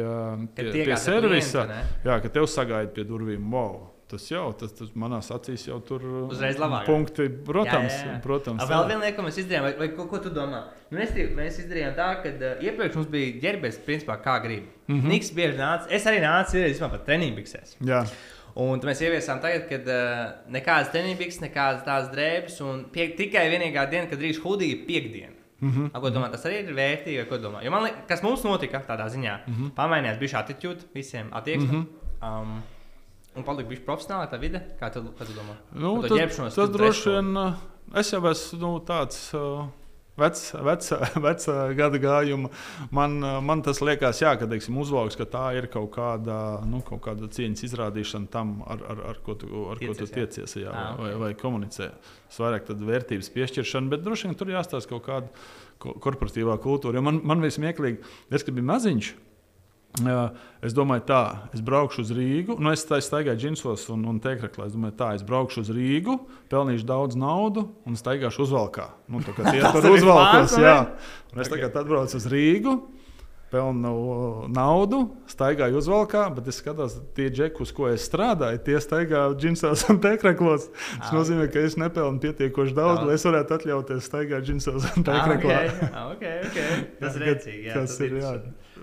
pie, 0.57 0.69
pie 0.79 0.97
servisa. 0.97 1.67
klientu, 1.67 1.75
ne? 1.75 2.07
Jā, 2.09 2.17
ka 2.23 2.33
tev 2.39 2.49
sagaida 2.49 2.89
pie 2.95 3.05
durvīm. 3.05 3.45
Wow. 3.53 3.83
Tas 4.05 4.27
jau, 4.29 4.43
tas, 4.53 4.69
tas 4.77 4.91
manās 4.93 5.31
acīs 5.33 5.63
jau 5.65 5.79
tur 5.81 6.03
Uzreiz 6.27 6.59
labāk. 6.61 6.85
punkti. 6.85 7.25
Protams, 7.47 7.89
Jā, 7.89 8.01
jā, 8.03 8.11
jā. 8.11 8.19
protams. 8.21 8.61
A, 8.61 8.67
Vēl 8.69 8.91
viena 8.91 9.01
lieta, 9.01 9.15
ko 9.17 9.25
mēs 9.25 9.39
izdarījām, 9.41 9.65
vai, 9.65 9.71
vai 9.79 9.87
ko, 9.97 10.05
ko 10.11 10.19
tu 10.21 10.29
domā? 10.33 10.59
Nu, 10.91 10.99
mēs, 10.99 11.15
mēs 11.39 11.57
izdarījām 11.63 11.95
tā, 11.97 12.11
ka 12.21 12.33
uh, 12.35 12.61
iepriekš 12.61 12.99
mums 12.99 13.09
bija 13.15 13.33
ģērbēs, 13.41 13.79
principā, 13.87 14.19
kā 14.21 14.37
grib. 14.43 14.67
Mm. 14.85 14.99
-hmm. 14.99 15.15
Niks 15.15 15.33
bieži 15.33 15.57
nāca, 15.57 15.89
es 15.89 16.05
arī 16.05 16.21
nācu, 16.21 16.59
ir 16.59 16.69
vispār 16.69 16.93
pat 16.93 17.05
treniņbiksēs. 17.09 17.77
Jā, 17.81 18.03
Un 18.55 18.79
mēs 18.87 19.01
ieviesām 19.03 19.41
tagad, 19.43 19.65
kad 19.67 19.89
uh, 19.91 20.19
nekādas 20.47 20.93
treniņbiksēs, 20.93 21.41
nekādas 21.43 21.81
tādas 21.83 22.11
drēbes, 22.13 22.61
un 22.63 22.85
pie, 22.93 23.09
tikai 23.17 23.49
vienīgā 23.51 23.83
diena, 23.91 24.07
kad 24.07 24.21
drīz 24.21 24.39
hudīgi 24.39 24.77
ir 24.77 24.85
piekdiena. 24.87 25.33
Mm. 25.59 25.71
-hmm. 25.71 25.89
A, 25.91 25.99
ko 25.99 26.11
domā, 26.13 26.29
tas 26.31 26.45
arī 26.45 26.61
ir 26.61 26.71
vērtīgi, 26.77 27.25
ko 27.27 27.39
domā? 27.41 27.63
Jo 27.65 27.71
man 27.71 27.83
liekas, 27.83 28.05
kas 28.07 28.23
mums 28.23 28.43
notika 28.43 28.79
tādā 28.87 29.09
ziņā, 29.11 29.35
mm. 29.47 29.53
-hmm. 29.53 29.73
pamainījās 29.75 30.19
bija 30.19 30.31
šī 30.31 30.39
attitūda 30.43 30.87
visiem 30.93 31.33
attieksme. 31.33 31.71
Mm 31.71 31.85
-hmm. 32.21 32.41
um, 32.41 32.63
un 33.35 33.43
palika 33.47 33.69
bija 33.69 33.85
profesionāli 33.87 34.29
tā 34.31 34.39
vide, 34.41 34.61
kā 34.79 34.91
tu, 34.93 35.03
kā 35.17 35.25
tu 35.27 35.33
domā? 35.37 35.57
nu, 35.73 35.97
tas, 36.03 36.11
ģērbšanos, 36.15 36.55
tas 36.59 36.69
droši 36.75 37.15
vien. 37.17 37.33
uh, 37.37 37.63
Es 37.99 38.09
jau 38.11 38.21
esmu 38.31 38.59
nu, 38.63 38.75
tāds. 38.87 39.27
Uh, 39.37 39.65
Vecs, 40.15 40.53
veca, 40.63 40.97
veca 41.19 41.53
gada 41.75 41.99
gājuma. 41.99 42.47
Man, 42.95 43.17
man 43.43 43.59
tas 43.65 43.81
liekas, 43.83 44.21
jā, 44.23 44.29
ka 44.39 44.47
teiksim, 44.47 44.77
uzvalks, 44.79 45.17
ka 45.19 45.25
tā 45.27 45.41
ir 45.57 45.67
kaut 45.67 45.89
kāda, 45.91 46.37
nu, 46.63 46.79
kaut 46.87 47.01
kāda 47.03 47.27
cieņas 47.35 47.65
izrādīšana 47.67 48.29
tam, 48.31 48.53
ar, 48.63 48.79
ar, 48.93 49.01
ar 49.11 49.19
ko 49.25 49.35
tu, 49.35 49.49
ar 49.73 49.81
ko 49.81 49.91
tu 49.91 50.07
Tiecies, 50.07 50.15
jā. 50.15 50.29
tiecies 50.37 50.55
jā, 50.63 50.71
Ā, 50.71 50.85
vai, 51.01 51.11
vai 51.19 51.31
komunicē. 51.35 51.89
Svarīgi 52.31 52.69
tad 52.71 52.85
vērtības 52.87 53.31
piešķiršana, 53.35 53.91
bet 53.91 54.05
droši 54.07 54.29
vien 54.29 54.39
tur 54.39 54.53
jāstāsta 54.55 54.93
kaut 54.95 55.03
kāda 55.09 55.27
ko- 55.83 55.97
korporatīvā 56.07 56.55
kultūra. 56.63 56.95
Jo 56.95 57.03
Man, 57.11 57.19
man 57.27 57.43
bija 57.43 57.57
smieklīgi, 57.59 57.99
es, 58.31 58.47
biju 58.47 58.69
maziņš. 58.71 59.11
Es 60.65 60.73
domāju, 60.75 61.05
tā, 61.07 61.21
es 61.55 61.61
braukšu 61.63 62.03
uz 62.03 62.11
Rīgu. 62.15 62.57
Nu, 62.59 62.73
es 62.73 62.83
staigāju 62.83 63.37
džinsos 63.39 63.85
un, 63.93 64.03
un 64.09 64.17
tēkraklā. 64.19 64.67
Es 64.67 64.75
domāju, 64.75 64.95
tā, 64.99 65.13
es 65.15 65.23
braukšu 65.23 65.63
uz 65.63 65.71
Rīgu, 65.75 66.17
pelnīšu 66.51 66.87
daudz 66.89 67.15
naudas 67.19 67.69
un 67.87 67.95
staigāšu 67.99 68.43
uzvalkā. 68.47 68.89
Nu, 69.11 69.21
tā 69.23 69.35
kā 69.37 69.45
tie 69.53 69.61
tur 69.61 69.85
vai 69.85 69.93
jā. 70.59 70.75
Un 71.31 71.43
es 71.45 71.51
tagad 71.51 71.79
atbraucu 71.79 72.19
uz 72.19 72.27
Rīgu. 72.31 72.75
Pelnu 73.53 74.47
naudu, 74.51 74.99
staigāju 75.29 75.77
uzvalkā, 75.79 76.23
bet 76.35 76.47
es 76.51 76.57
skatos, 76.59 76.95
tie 77.15 77.27
džeki, 77.29 77.61
uz 77.61 77.71
ko 77.77 77.87
es 77.91 78.03
strādāju, 78.09 78.57
tie 78.65 78.79
staigā 78.83 79.21
džinsos 79.37 79.85
un 79.93 79.99
tēkraklos. 80.03 80.65
Tas 80.73 81.11
Ah, 81.11 81.13
nozīmē, 81.15 81.45
ka 81.53 81.61
es 81.63 81.77
nepelnu 81.79 82.19
pietiekoši 82.23 82.73
daudz, 82.75 82.99
Daudz. 82.99 83.07
lai 83.07 83.15
es 83.19 83.25
varētu 83.29 83.55
atļauties 83.59 84.09
staigāt 84.09 84.47
džinsos 84.49 84.89
un 84.89 85.05
Ah, 85.05 85.07
tēkraklā. 85.11 85.59
okay. 85.61 85.89
Ah, 85.93 86.07
okay, 86.15 86.35
okay. 86.49 86.83
Tas 86.99 87.15
Jā, 87.15 87.21
rēcīgi. 87.27 87.63
Jā, 87.69 87.73
tas 87.79 87.99
ir. 88.01 88.17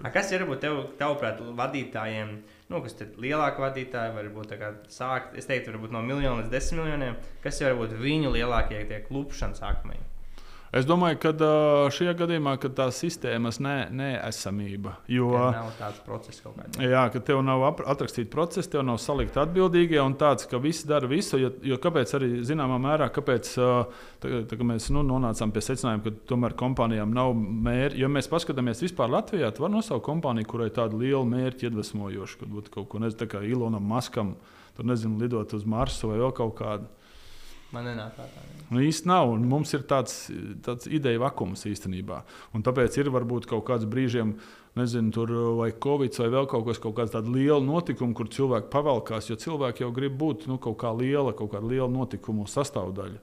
A, 0.02 0.10
Kas 0.10 0.32
ir 0.32 0.42
varbūt 0.42 0.62
tev, 0.64 0.78
tavuprāt, 0.98 1.38
vadītājiem, 1.58 2.30
nu, 2.72 2.80
kas 2.82 2.96
ir 3.04 3.12
lielāki 3.22 3.60
vadītāji, 3.62 4.14
varbūt 4.16 4.54
sākt, 4.90 5.36
es 5.38 5.46
teiktu, 5.46 5.70
varbūt 5.74 5.92
no 5.94 6.00
miljona 6.02 6.40
līdz 6.40 6.50
desmit 6.50 6.80
miljoniem, 6.82 7.18
kas 7.44 7.60
ir 7.60 7.68
varbūt 7.70 7.98
viņu 8.00 8.32
lielākie 8.34 8.80
tie 8.88 8.98
klupšanas 9.06 9.62
akmeņi? 9.62 10.08
Es 10.72 10.86
domāju, 10.88 11.18
ka 11.20 11.48
šajā 11.92 12.14
gadījumā 12.16 12.54
tā 12.72 12.86
sistēmas 12.96 13.58
ne, 13.60 13.74
neesamība. 13.92 14.94
Jo, 15.04 15.26
Ja 15.36 15.50
nav 15.58 15.74
tāds 15.76 15.98
process 16.06 16.40
kaut 16.40 16.54
kāds. 16.56 16.78
Jā, 16.80 17.02
ka 17.12 17.20
tev 17.20 17.42
nav 17.44 17.66
atrakstīta 17.92 18.32
procesa, 18.32 18.70
tev 18.72 18.86
nav 18.88 18.96
salikta 19.02 19.44
atbildīgie 19.44 20.00
un 20.00 20.16
tāds, 20.16 20.46
ka 20.48 20.56
visi 20.62 20.88
dara 20.88 21.10
visu. 21.10 21.36
Jo, 21.42 21.50
jo 21.74 21.76
kāpēc 21.82 22.14
arī 22.16 22.30
zināmā 22.48 22.78
mērā, 22.80 23.10
kāpēc 23.12 23.50
tā, 23.52 23.68
tā, 24.48 24.56
kā 24.56 24.68
mēs 24.70 24.88
nu, 24.96 25.04
nonācām 25.10 25.52
pie 25.52 25.64
secinājuma, 25.68 26.06
ka 26.06 26.32
tomēr 26.32 26.56
kompānijām 26.64 27.12
nav 27.20 27.34
mērķi. 27.36 28.00
Jo 28.00 28.08
mēs 28.16 28.32
paskatāmies 28.32 28.80
vispār 28.86 29.12
Latvijā, 29.12 29.52
tad 29.52 29.66
var 29.66 29.74
nosaukt 29.76 30.06
kompāniju, 30.08 30.48
kurai 30.54 30.70
tāda 30.72 30.96
liela 30.96 31.26
mērķa 31.28 31.68
iedvesmojoša, 31.68 32.40
kad 32.40 32.56
būtu 32.56 32.72
kaut 32.78 32.88
ko 32.88 33.04
nezinu, 33.04 33.28
kā 33.28 33.44
Ilonam 33.44 33.84
Maskam, 33.92 34.38
tur 34.78 34.88
nezinu, 34.88 35.20
lidot 35.20 35.52
uz 35.52 35.68
Marsu 35.68 36.14
vai 36.14 36.22
vēl 36.24 36.32
kaut 36.40 36.56
kādu. 36.64 36.88
Man 37.72 37.86
nenāk 37.88 38.16
tā. 38.18 38.26
Nu, 38.72 38.80
īsti 38.80 39.08
nav. 39.08 39.34
Mums 39.40 39.72
ir 39.76 39.84
tāds, 39.88 40.16
tāds 40.64 40.88
ideja 40.88 41.20
vakums 41.20 41.64
īstenībā. 41.68 42.22
Un 42.56 42.64
tāpēc 42.64 42.96
ir 43.00 43.10
varbūt 43.12 43.48
kaut 43.48 43.64
kāds 43.68 43.88
brīžiem, 43.88 44.34
nezinu, 44.78 45.12
tur 45.12 45.32
vai 45.58 45.70
Covid 45.72 46.16
vai 46.22 46.28
vēl 46.32 46.48
kaut 46.52 46.66
kas, 46.68 46.80
kaut 46.80 46.96
kāds 46.96 47.12
tāds 47.12 47.32
liels 47.32 47.64
notikums, 47.64 48.16
kur 48.16 48.30
cilvēki 48.32 48.72
pavalkās, 48.72 49.28
jo 49.28 49.36
cilvēki 49.40 49.84
jau 49.84 49.92
grib 49.92 50.16
būt 50.20 50.48
nu, 50.48 50.56
kaut 50.62 50.78
kā 50.80 50.92
liela, 50.96 51.34
kaut 51.36 51.52
kāda 51.52 51.68
liela 51.68 51.90
notikumu 51.92 52.48
sastāvdaļa. 52.48 53.20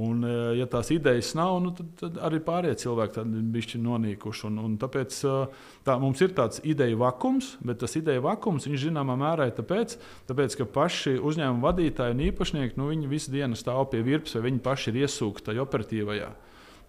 Un, 0.00 0.22
eh, 0.24 0.56
ja 0.56 0.64
tās 0.70 0.88
idejas 0.94 1.34
nav, 1.36 1.58
nu, 1.60 1.72
tad, 1.76 1.88
tad 2.00 2.18
arī 2.24 2.38
pārējie 2.44 2.78
cilvēki 2.84 3.16
tādi 3.18 3.40
bišķi 3.52 3.80
nonīkuši. 3.84 4.44
Un, 4.48 4.60
un 4.64 4.76
tāpēc 4.80 5.16
eh, 5.28 5.64
tā, 5.84 5.96
mums 6.00 6.22
ir 6.24 6.32
tāds 6.36 6.62
ideja 6.64 6.96
vakums, 7.00 7.52
bet 7.66 7.82
tas 7.82 7.98
ideja 7.98 8.22
vakums, 8.24 8.68
zināmā 8.70 9.18
mērā 9.20 9.50
ir 9.50 9.56
tāpēc, 9.58 9.96
tāpēc 10.30 10.56
ka 10.60 10.68
paši 10.72 11.18
uzņēmuma 11.18 11.66
vadītāji 11.66 12.16
un 12.16 12.22
īpašnieki, 12.30 12.78
nu, 12.80 12.88
visu 13.10 13.34
dienu 13.34 13.58
stāv 13.58 13.90
pie 13.92 14.00
virpas, 14.06 14.38
vai 14.38 14.46
viņi 14.46 14.62
paši 14.64 14.92
ir 14.92 15.02
iesūkti 15.02 15.50
tajā 15.50 15.66
operatīvajā. 15.66 16.30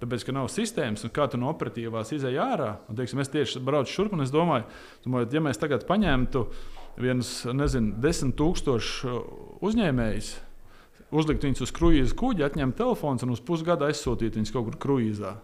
Tāpēc, 0.01 0.23
ka 0.25 0.33
nav 0.37 0.47
sistēmas, 0.49 1.03
un 1.05 1.11
kā 1.13 1.27
tu 1.29 1.37
no 1.41 1.49
operatīvās 1.51 2.13
izēj 2.15 2.39
ārā, 2.41 2.69
un, 2.89 2.97
teiksim, 2.97 3.19
es 3.21 3.33
tieši 3.33 3.59
braucu 3.65 3.91
šurp, 3.91 4.15
un 4.15 4.23
es 4.23 4.31
domāju, 4.33 4.69
domāju, 5.03 5.29
ja 5.35 5.43
mēs 5.43 5.59
tagad 5.61 5.83
paņemtu 5.89 6.45
vienus, 7.01 7.33
nezinu, 7.53 7.97
desmit 8.01 8.37
tūkstošu 8.39 9.19
uzņēmējus, 9.67 10.31
uzlikt 11.11 11.45
viņus 11.45 11.65
uz 11.67 11.73
kruīza 11.75 12.15
kuģa, 12.17 12.49
atņemt 12.49 12.77
telefonu 12.79 13.27
un 13.27 13.35
uz 13.35 13.43
pusgadu 13.43 13.87
aizsūtīt 13.87 14.37
viņus 14.39 14.53
kaut 14.55 14.69
kur 14.69 14.79
kruīzā. 14.85 15.35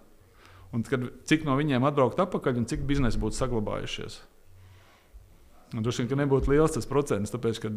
Un 0.75 0.83
kad, 0.87 1.05
cik 1.27 1.45
no 1.47 1.55
viņiem 1.59 1.85
atbraukt 1.87 2.19
atpakaļ 2.19 2.61
un 2.61 2.65
cik 2.67 2.83
biznesa 2.87 3.19
būtu 3.21 3.39
saglabājušies? 3.39 4.19
Droši 5.67 6.03
vien, 6.03 6.07
ka 6.07 6.17
nebūtu 6.21 6.51
liels 6.53 6.71
tas 6.77 6.87
procents, 6.87 7.31
tāpēc, 7.33 7.57
ka, 7.59 7.69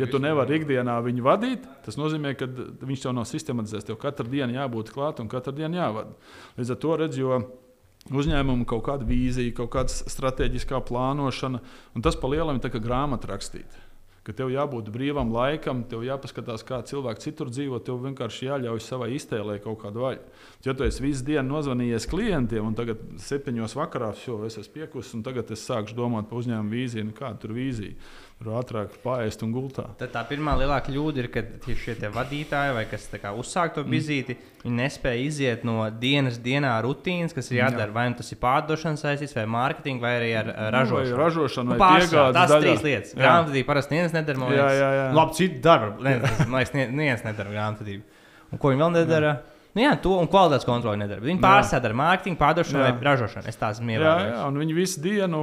ja 0.00 0.06
tu 0.10 0.18
nevari 0.22 0.56
ikdienā 0.58 0.96
viņu 1.06 1.22
vadīt, 1.22 1.66
tas 1.84 1.98
nozīmē, 1.98 2.32
ka 2.38 2.48
viņš 2.50 3.04
tev 3.04 3.14
nav 3.14 3.28
sistematizēts. 3.30 3.86
Tev 3.86 4.00
katru 4.02 4.26
dienu 4.32 4.56
jābūt 4.56 4.90
klāt 4.94 5.22
un 5.22 5.30
katru 5.30 5.54
dienu 5.54 5.78
jāvada. 5.78 6.16
Līdz 6.58 6.74
ar 6.74 6.80
to 6.82 6.96
redz, 6.98 7.20
jo 7.22 7.38
uzņēmumu 8.10 8.66
kaut 8.66 8.82
kāda 8.88 9.06
vīzija, 9.06 9.54
kaut 9.60 9.70
kāda 9.76 9.94
strateģiskā 9.94 10.82
plānošana, 10.90 11.62
un 11.94 12.06
tas 12.06 12.18
pa 12.18 12.32
lielam 12.34 12.58
ir 12.58 12.74
kā 12.74 12.82
grāmata 12.82 13.30
rakstīt 13.30 13.78
ka 14.26 14.34
tev 14.36 14.50
jābūt 14.52 14.90
brīvam 14.92 15.32
laikam, 15.32 15.82
tev 15.88 16.04
jāpaskatās, 16.04 16.64
kā 16.66 16.80
cilvēki 16.86 17.24
citur 17.24 17.50
dzīvo. 17.52 17.80
Tev 17.84 18.02
vienkārši 18.04 18.50
jāļauj 18.50 18.82
savai 18.84 19.10
iztēlē 19.16 19.58
kaut 19.64 19.80
kādu 19.84 20.04
vaļu. 20.04 20.24
Ja 20.66 20.74
tu 20.76 20.84
esi 20.84 21.04
visu 21.04 21.24
dienu 21.26 21.56
nozvanījies 21.56 22.08
klientiem, 22.10 22.66
un 22.68 22.76
tagad 22.78 23.00
septiņos 23.20 23.76
vakarā 23.80 24.12
jau 24.26 24.42
es 24.48 24.58
esmu 24.60 24.76
piekusis, 24.76 25.14
un 25.16 25.24
tagad 25.26 25.50
es 25.54 25.64
sāku 25.64 25.96
domāt 25.96 26.28
par 26.28 26.42
uzņēmumu 26.42 26.76
vīziju, 26.76 27.08
nu, 27.08 27.16
kāda 27.16 27.40
tur 27.40 27.56
vīzija 27.56 27.96
tur 28.40 28.54
ātrāk 28.56 28.94
pāriest 29.02 29.42
un 29.44 29.50
gultā. 29.52 29.84
Tad 30.00 30.14
tā 30.14 30.22
pirmā 30.28 30.54
lielākā 30.56 30.88
kļūda 30.88 31.20
ir, 31.20 31.28
ka 31.32 31.42
tieši 31.66 31.82
šie 31.98 32.10
vadītāji 32.14 32.72
vai 32.76 32.84
kas 32.88 33.04
uzsāk 33.36 33.74
to 33.76 33.84
vizīti, 33.84 34.36
mm. 34.38 34.62
viņi 34.64 34.78
nespēja 34.78 35.26
iziet 35.26 35.66
no 35.68 35.84
dienas 35.92 36.38
dienā 36.40 36.72
rutīnas, 36.86 37.36
kas 37.36 37.52
ir 37.52 37.60
jādara. 37.60 37.90
Jā. 37.90 37.96
Vai 37.98 38.06
nu 38.08 38.16
tas 38.16 38.32
ir 38.32 38.40
pārdošanas 38.40 39.04
saistīts, 39.04 39.36
vai 39.36 39.44
mārketinga, 39.52 40.04
vai 40.06 40.14
arī 40.22 40.32
ar 40.40 40.50
nu, 40.54 40.56
ražošanu. 40.78 41.12
Vai 41.12 41.20
ražošanu, 41.20 41.74
nu, 41.74 41.78
piegādes. 41.84 42.38
Tās 42.38 42.54
daļā. 42.54 42.64
trīs 42.64 42.84
lietas. 42.88 43.14
Grāmatvedība 43.20 43.72
parasti 43.74 43.96
neviens 43.96 44.16
nedara. 44.16 44.50
Jā, 44.56 44.72
jā, 44.78 44.90
jā. 44.96 45.06
Labi, 45.20 45.38
citu 45.42 45.64
darbu. 45.68 46.10
Man 46.48 46.58
liekas, 46.62 46.76
neviens 46.80 47.26
nedara 47.28 47.56
grāmatvedību. 47.58 48.20
Un 48.50 48.62
ko 48.62 48.72
viņi 48.72 48.86
vēl 48.86 48.94
nedara? 49.02 49.36
Jā. 49.36 49.59
Nu, 49.70 49.82
jā, 49.84 49.92
to 50.02 50.16
un 50.18 50.26
kvalitātes 50.26 50.66
kontroli 50.66 50.98
nedara. 50.98 51.22
Viņi 51.22 51.38
pārsēž 51.42 51.84
ar 51.86 51.92
mārketingu, 51.94 52.38
pārdošanu 52.40 52.80
vai 52.82 52.90
ražošanu. 53.06 53.46
Es 53.50 53.58
tās 53.60 53.78
mīlu. 53.78 54.02
Jā, 54.02 54.14
jā, 54.26 54.40
un 54.48 54.58
viņi 54.58 54.74
visu 54.74 55.02
dienu 55.04 55.42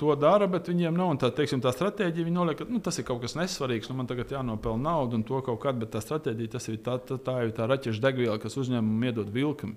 to 0.00 0.16
dara, 0.18 0.48
bet 0.50 0.66
viņiem 0.72 0.98
nav 0.98 1.12
tā, 1.22 1.30
teiksim, 1.36 1.62
tā 1.62 1.70
stratēģija. 1.74 2.26
Viņi 2.26 2.34
noliek, 2.34 2.58
ka 2.58 2.66
nu, 2.66 2.82
tas 2.82 2.98
ir 2.98 3.06
kaut 3.06 3.22
kas 3.22 3.36
nesvarīgs, 3.38 3.86
nu, 3.90 4.00
man 4.00 4.10
tagad 4.10 4.34
jānopelna 4.34 4.90
nauda 4.90 5.20
un 5.20 5.22
to 5.28 5.38
kaut 5.46 5.62
kad, 5.62 5.78
bet 5.78 5.94
tā 5.94 6.02
stratēģija 6.02 6.56
tas 6.56 6.66
ir 6.72 6.80
tā, 6.82 6.98
tā, 6.98 7.20
tā, 7.22 7.38
tā, 7.38 7.54
tā 7.60 7.70
raķešu 7.70 8.02
degviela, 8.02 8.40
kas 8.42 8.58
uzņēmumam 8.58 9.06
iedod 9.12 9.30
vilkam. 9.30 9.76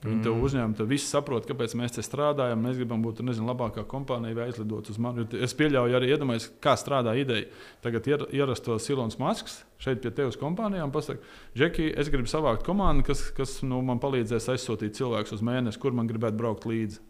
Viņi 0.00 0.22
tev 0.24 0.32
mm. 0.32 0.44
uzņēma, 0.48 0.76
tad 0.78 0.88
viss 0.88 1.10
saprot, 1.12 1.44
kāpēc 1.44 1.74
mēs 1.76 1.92
te 1.92 2.00
strādājam. 2.04 2.62
Mēs 2.64 2.78
gribam 2.78 3.02
būt 3.04 3.18
nezinu, 3.20 3.50
labākā 3.50 3.82
kompānija, 3.88 4.32
vai 4.38 4.46
aizlidot 4.48 4.88
uz 4.88 4.96
mani. 5.02 5.26
Es 5.44 5.52
pieļauju 5.58 5.98
arī 5.98 6.08
iedomājos, 6.14 6.46
kā 6.64 6.72
strādā 6.80 7.12
ideja. 7.20 7.50
Tagad 7.84 8.08
ir 8.08 8.24
ierastos 8.38 8.88
Silons 8.88 9.20
Masks 9.20 9.58
šeit 9.80 10.00
pie 10.00 10.12
tevis 10.16 10.40
kompānijā 10.40 10.86
un 10.86 10.94
pasakā, 10.94 11.20
Džeki, 11.52 11.90
es 12.00 12.08
gribu 12.12 12.32
savākt 12.32 12.64
komandu, 12.64 13.04
kas, 13.10 13.26
kas 13.36 13.58
nu, 13.60 13.82
man 13.84 14.00
palīdzēs 14.00 14.48
aizsūtīt 14.54 14.96
cilvēkus 14.96 15.36
uz 15.36 15.44
mēnesi, 15.44 15.80
kur 15.80 15.92
man 15.96 16.08
gribētu 16.08 16.40
braukt 16.40 16.64
līdzi. 16.68 17.00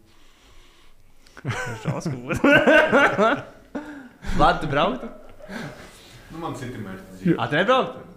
Labi, 4.35 4.59
tu 4.61 4.71
brauktu? 4.71 5.11
Nu, 6.31 6.43
man 6.43 6.59
citi 6.59 6.79
mērķi. 6.79 7.37
Ā, 7.37 7.47
tu 7.47 7.59
nebrauktu? 7.59 8.10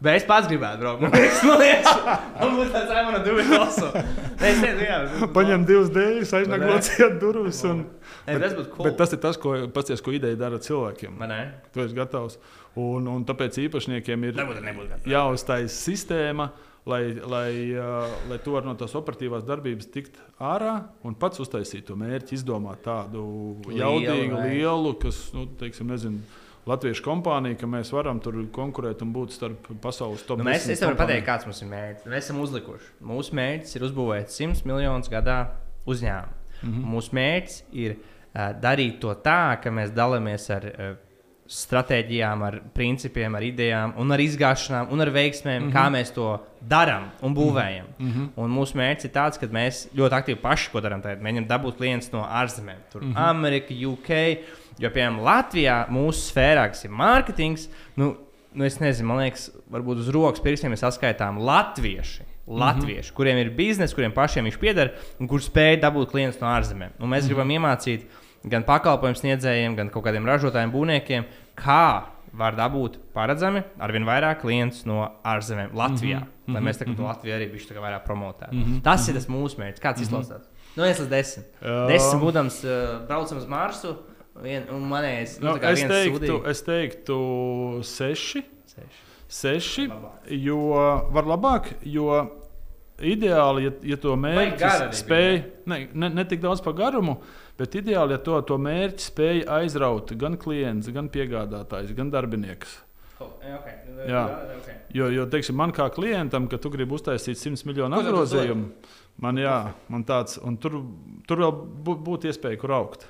Bet 0.00 0.16
es 0.16 0.24
pats 0.24 0.48
gribētu 0.48 0.80
braukt. 0.80 1.02
Man 1.04 1.12
liekas, 1.12 1.42
man 1.44 2.70
tāds- 2.72 2.92
man 3.06 3.18
ir 3.18 3.24
divi 3.26 3.42
Es 4.40 4.62
nezinu, 4.62 5.26
Paņem 5.36 5.66
divas 5.68 5.90
dēļas, 5.92 6.32
aiznāk 6.38 6.64
locīt 6.64 7.18
durvis. 7.20 7.60
Un... 7.68 7.82
Bet, 8.24 8.40
tas 8.40 8.56
būtu 8.56 8.72
cool. 8.72 8.86
Bet 8.88 8.96
tas 8.96 9.12
ir 9.12 9.20
tas, 9.20 9.36
ko, 9.40 9.52
pasties, 9.74 10.00
ko 10.00 10.14
ideja 10.16 10.38
dara 10.40 10.60
cilvēkiem. 10.62 11.20
Ne? 11.28 11.40
Tu 11.74 11.84
esi 11.84 11.98
gatavs. 11.98 12.38
Un, 12.80 13.10
un 13.12 13.28
tāpēc 13.28 13.60
īpašniekiem 13.66 14.28
ir 14.30 14.42
jāuztais 15.10 15.76
sistēma. 15.84 16.50
Lai, 16.88 17.12
lai, 17.12 17.50
uh, 17.76 18.08
lai 18.30 18.38
tu 18.40 18.54
vari 18.54 18.64
no 18.64 18.72
tās 18.80 18.94
operatīvās 18.96 19.44
darbības 19.44 19.90
tikt 19.92 20.14
ārā 20.40 20.78
un 21.04 21.12
pats 21.12 21.42
uztaisīt 21.44 21.84
to 21.90 21.92
mērķi, 22.00 22.38
izdomāt 22.38 22.80
tādu 22.86 23.20
jaudīgu, 23.68 24.38
lielu, 24.46 24.94
kas, 25.02 25.18
nu, 25.36 25.44
teiksim, 25.60 25.92
nezinu, 25.92 26.24
latviešu 26.68 27.04
kompānija, 27.04 27.58
ka 27.60 27.68
mēs 27.70 27.92
varam 27.94 28.20
tur 28.22 28.36
konkurēt 28.52 29.02
un 29.04 29.12
būt 29.14 29.34
starp 29.36 29.70
pasaules 29.82 30.24
top 30.26 30.40
10. 30.40 30.44
Nu, 30.44 30.50
mēs 30.50 30.68
es 30.72 30.82
varu 30.84 30.98
pateikt, 30.98 31.26
kāds 31.26 31.48
mums 31.48 31.62
ir 31.64 31.70
mērķis. 31.70 32.08
Mēs 32.12 32.28
esam 32.28 32.40
uzlikuši. 32.44 32.90
Mūsu 33.10 33.36
mērķis 33.38 33.76
ir 33.76 33.86
uzbūvēt 33.88 34.34
100 34.34 34.66
miljonus 34.68 35.12
gadā 35.12 35.38
uzņēmumu. 35.88 36.36
Mm 36.60 36.72
-hmm. 36.72 36.90
Mūsu 36.94 37.16
mērķis 37.16 37.62
ir 37.72 37.96
uh, 37.96 38.50
darīt 38.60 39.00
to 39.00 39.14
tā, 39.24 39.56
ka 39.62 39.72
mēs 39.72 39.94
dalāmies 39.96 40.50
ar 40.52 40.66
uh, 40.68 40.90
stratēģijām, 41.50 42.42
ar 42.46 42.56
principiem, 42.74 43.34
ar 43.34 43.42
idejām, 43.42 43.94
un 43.98 44.14
ar 44.14 44.22
izgāšanām 44.22 44.92
un 44.94 45.02
ar 45.02 45.10
veiksmēm, 45.14 45.64
mm 45.64 45.66
-hmm. 45.66 45.74
kā 45.74 45.90
mēs 45.90 46.12
to 46.14 46.28
darām 46.62 47.08
un 47.26 47.34
būvējam. 47.34 47.88
Mm 47.98 48.10
-hmm. 48.10 48.28
Un 48.36 48.50
mūsu 48.54 48.78
mērķis 48.78 49.08
ir 49.08 49.10
tāds, 49.10 49.38
ka 49.40 49.46
mēs 49.46 49.88
ļoti 49.96 50.14
aktīvi 50.18 50.40
paši 50.40 50.70
ko 50.70 50.80
darām. 50.80 51.02
Mēģinām 51.02 51.48
dabūt 51.48 51.76
klientus 51.76 52.12
no 52.12 52.22
ārzemēm, 52.22 52.80
tur 52.92 53.02
mm 53.02 53.12
-hmm. 53.12 53.28
Amerika, 53.30 53.74
UK. 53.74 54.10
Jo, 54.78 54.90
piemēram, 54.90 55.20
Latvijā 55.20 55.88
mūsu 55.88 56.30
sfērā, 56.30 56.68
kas 56.68 56.84
ir 56.84 56.90
mārketings, 56.90 57.68
nu, 57.96 58.16
nu 58.52 58.64
es 58.64 58.78
nezinu, 58.80 59.08
man 59.08 59.18
liekas, 59.18 59.50
varbūt 59.70 59.98
uz 59.98 60.08
rokas 60.08 60.40
pirkstiem 60.40 60.72
ir 60.72 60.78
saskaitām 60.78 61.38
latvieši. 61.38 62.22
Latvieši, 62.46 63.10
mm 63.10 63.12
-hmm. 63.12 63.16
kuriem 63.16 63.38
ir 63.38 63.50
biznesa, 63.50 63.94
kuriem 63.94 64.12
pašiem 64.12 64.44
viņš 64.44 64.58
pieder 64.58 64.90
un 65.20 65.28
kuriem 65.28 65.44
spēj 65.44 65.80
dabūt 65.80 66.10
klientus 66.10 66.40
no 66.40 66.46
ārzemēm. 66.46 66.90
Un 66.98 67.10
mēs 67.10 67.22
mm 67.22 67.22
-hmm. 67.22 67.26
gribam 67.26 67.50
iemācīt 67.50 68.00
gan 68.44 68.64
pakalpojumu 68.64 69.18
sniedzējiem, 69.18 69.76
gan 69.76 69.90
kaut 69.92 70.06
kādiem 70.06 70.26
ražotājiem, 70.28 70.72
būvniekiem, 70.72 71.26
kā 71.58 71.84
var 72.32 72.54
dabūt 72.54 73.00
paredzami 73.14 73.62
ar 73.82 73.92
vien 73.92 74.06
vairāk 74.06 74.40
klientus 74.44 74.84
no 74.86 75.02
ārzemēm 75.26 75.74
Latvijā. 75.74 76.20
Mm 76.20 76.28
-hmm. 76.46 76.54
Lai 76.54 76.62
mēs 76.62 76.78
tagad 76.78 76.94
mm 76.94 77.00
-hmm. 77.00 77.08
Latviju 77.08 77.34
arī 77.34 77.50
bijām 77.52 77.82
vairāk 77.82 78.04
promotēti. 78.04 78.52
Mm 78.52 78.64
-hmm. 78.64 78.82
Tas 78.82 79.08
ir 79.08 79.14
tas 79.14 79.28
mūsu 79.28 79.58
mērķis. 79.58 79.82
Kāds 79.82 79.98
mm 79.98 80.04
-hmm. 80.04 80.20
izklausās? 80.20 80.48
No 80.76 80.84
1 80.84 81.00
līdz 81.00 81.08
10. 81.08 81.38
Uh, 81.60 81.68
10 81.90 82.20
būdams 82.20 82.64
uh, 82.64 83.06
braucam 83.06 83.38
uz 83.38 83.46
Marsu. 83.46 83.96
Vien, 84.42 84.62
manējais, 84.70 85.40
nu, 85.40 85.50
nu, 85.50 85.56
es, 85.56 85.80
teiktu, 85.80 86.26
sudī. 86.26 86.50
es 86.50 86.62
teiktu, 86.62 87.16
seši. 87.82 88.42
Seši. 88.66 89.00
seši 89.28 89.90
jo 90.28 90.58
var 91.10 91.24
labāk, 91.24 91.74
jo 91.82 92.30
ideāli, 93.00 93.64
ja, 93.64 93.72
ja 93.82 93.96
to 93.96 94.14
mērķi 94.16 94.70
spēj, 94.92 95.42
ne, 95.66 95.88
ne, 95.92 96.08
ne 96.08 96.24
tik 96.24 96.40
daudz 96.40 96.62
par 96.64 96.76
garumu, 96.78 97.18
bet 97.60 97.76
ideāli, 97.80 98.16
ja 98.16 98.22
to, 98.24 98.38
to 98.48 98.56
mērķi 98.60 99.06
spēj 99.10 99.42
aizraut 99.60 100.14
gan 100.20 100.38
klients, 100.40 100.88
gan 100.94 101.10
piegādātājs, 101.12 101.92
gan 101.96 102.12
darbinieks. 102.12 102.78
Oh, 103.20 103.34
okay. 103.36 103.76
Jā, 104.08 104.22
okay. 104.56 104.76
jo, 104.96 105.10
jo 105.12 105.26
teiksim, 105.28 105.58
man 105.60 105.74
kā 105.76 105.90
klientam, 105.92 106.46
ka 106.48 106.56
tu 106.56 106.72
gribi 106.72 106.96
uztaisīt 106.96 107.36
100 107.36 107.68
miljonu 107.68 107.98
apgrozījumu, 107.98 108.70
man, 109.20 109.40
jā, 109.42 109.58
man 109.92 110.06
tāds, 110.08 110.38
un 110.40 110.56
tur, 110.60 110.78
tur 111.28 111.42
vēl 111.44 111.52
būtu 111.84 112.30
iespēja, 112.30 112.60
kur 112.62 112.72
augt. 112.78 113.04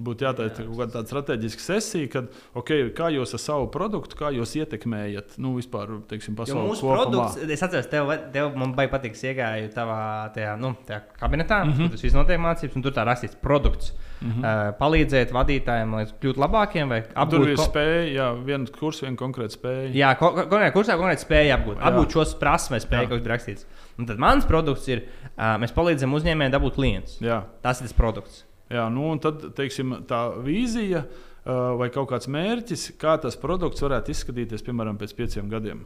Tur 0.00 0.06
būtu 0.06 0.24
jātaisa 0.24 0.64
kaut 0.64 0.78
kāda 0.78 0.94
tāda 0.94 1.10
strateģiska 1.10 1.64
sesija, 1.64 2.08
kad, 2.12 2.28
okay, 2.56 2.86
kā 2.96 3.10
jūs 3.12 3.34
ar 3.36 3.42
savu 3.42 3.66
produktu, 3.72 4.16
kā 4.16 4.30
jūs 4.32 4.54
ietekmējat, 4.56 5.36
nu, 5.42 5.52
vispār, 5.58 5.92
teiksim, 6.08 6.36
pasauli. 6.38 6.70
Mūsu 6.70 6.86
kopumā. 6.86 7.00
produkts, 7.00 7.40
es 7.44 7.64
atceros, 7.66 7.88
tev, 7.92 8.12
tev 8.34 8.56
man 8.58 8.72
baigi 8.76 8.92
patīk, 8.94 9.18
iegāju 9.30 9.72
tavā 9.74 10.00
tajā, 10.34 10.54
nu, 10.60 10.72
tajā 10.88 11.02
kabinetā, 11.20 11.62
mm 11.64 11.72
-hmm. 11.72 11.90
kur 11.90 11.96
tas 11.96 12.06
viss 12.06 12.16
notiek 12.16 12.40
mācības, 12.40 12.76
un 12.76 12.86
tur 12.86 12.96
tā 12.96 13.04
rakstīts 13.04 13.36
produkts. 13.42 13.92
Mm 14.20 14.30
-hmm. 14.30 14.44
uh, 14.44 14.74
palīdzēt 14.76 15.30
vadītājiem, 15.32 15.94
lai 15.96 16.04
kļūtu 16.04 16.40
labākiem, 16.40 16.88
vai 16.88 17.00
apgūt 17.14 17.56
to 17.56 17.64
spēju, 17.64 18.10
jā, 18.12 18.26
viena 18.44 18.66
kursa, 18.78 19.06
viena 19.06 19.16
konkrēta 19.16 19.56
spēja. 19.56 19.88
Jā, 19.94 20.10
ko, 20.18 20.32
konkrēta 20.34 20.74
kursā 20.76 20.96
konkrēta 21.00 21.24
spēja 21.24 21.56
apgūt, 21.56 21.78
jā. 21.78 21.86
apgūt 21.88 22.12
šos 22.12 22.34
prasmes, 22.34 22.84
spēju, 22.84 23.08
kas 23.08 23.20
ir 23.20 23.32
rakstīts. 23.32 23.66
Un 23.98 24.06
tad 24.06 24.18
mans 24.18 24.44
produkts 24.44 24.88
ir, 24.88 25.02
uh, 25.38 25.56
mēs 25.56 25.72
palīdzam 25.72 26.12
uzņēmējiem 26.12 26.52
dabūt 26.52 26.74
klientus. 26.74 27.16
Jā. 27.20 27.42
Tas 27.62 27.80
ir 27.80 27.88
tas 27.88 27.96
produkts. 27.96 28.44
Jā, 28.70 28.86
nu, 28.92 29.08
un 29.10 29.18
tad 29.22 29.48
teiksim, 29.58 30.00
tā 30.06 30.28
vīzija 30.46 31.02
vai 31.44 31.88
kaut 31.92 32.10
kāds 32.12 32.28
mērķis, 32.30 32.90
kā 33.00 33.16
tas 33.22 33.38
produkts 33.40 33.82
varētu 33.82 34.12
izskatīties 34.12 34.62
piemēram 34.66 34.98
pēc 35.00 35.14
pieciem 35.18 35.48
gadiem. 35.50 35.82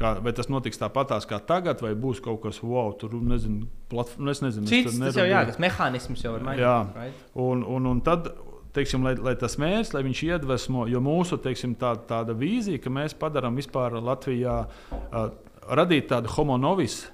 Kā, 0.00 0.14
vai 0.24 0.32
tas 0.34 0.48
notiks 0.48 0.80
tāpatās 0.80 1.26
kā 1.28 1.38
tagad, 1.46 1.82
vai 1.84 1.92
būs 1.98 2.22
kaut 2.24 2.40
kas 2.42 2.62
wow, 2.64 2.90
tur 2.98 3.14
nezinu, 3.14 3.68
platform, 3.92 4.24
nu, 4.26 4.32
es 4.32 4.40
nezinu. 4.42 4.66
Cits, 4.68 4.96
tas 4.98 5.20
jau 5.20 5.26
jā, 5.28 5.44
tas 5.50 5.60
mehānisms 5.62 6.24
jau 6.24 6.32
ir 6.38 6.46
mainījies. 6.46 6.64
Jā, 6.64 6.78
right? 6.96 7.22
un, 7.44 7.62
un, 7.68 7.88
un 7.92 8.00
tad, 8.04 8.30
teiksim, 8.76 9.04
lai, 9.04 9.14
lai 9.20 9.36
tas 9.38 9.58
mērķis, 9.60 9.92
lai 9.94 10.02
viņš 10.08 10.24
iedvesmo, 10.30 10.86
jo 10.90 11.04
mūsu 11.04 11.38
teiksim, 11.44 11.76
tā, 11.80 11.92
tāda 12.08 12.34
vīzija, 12.36 12.80
ka 12.82 12.92
mēs 12.92 13.16
padarām 13.20 13.60
vispār 13.60 14.00
Latvijā, 14.00 14.58
uh, 14.64 15.24
radīt 15.76 16.08
tādu 16.10 16.32
homo 16.38 16.56
novis, 16.60 17.04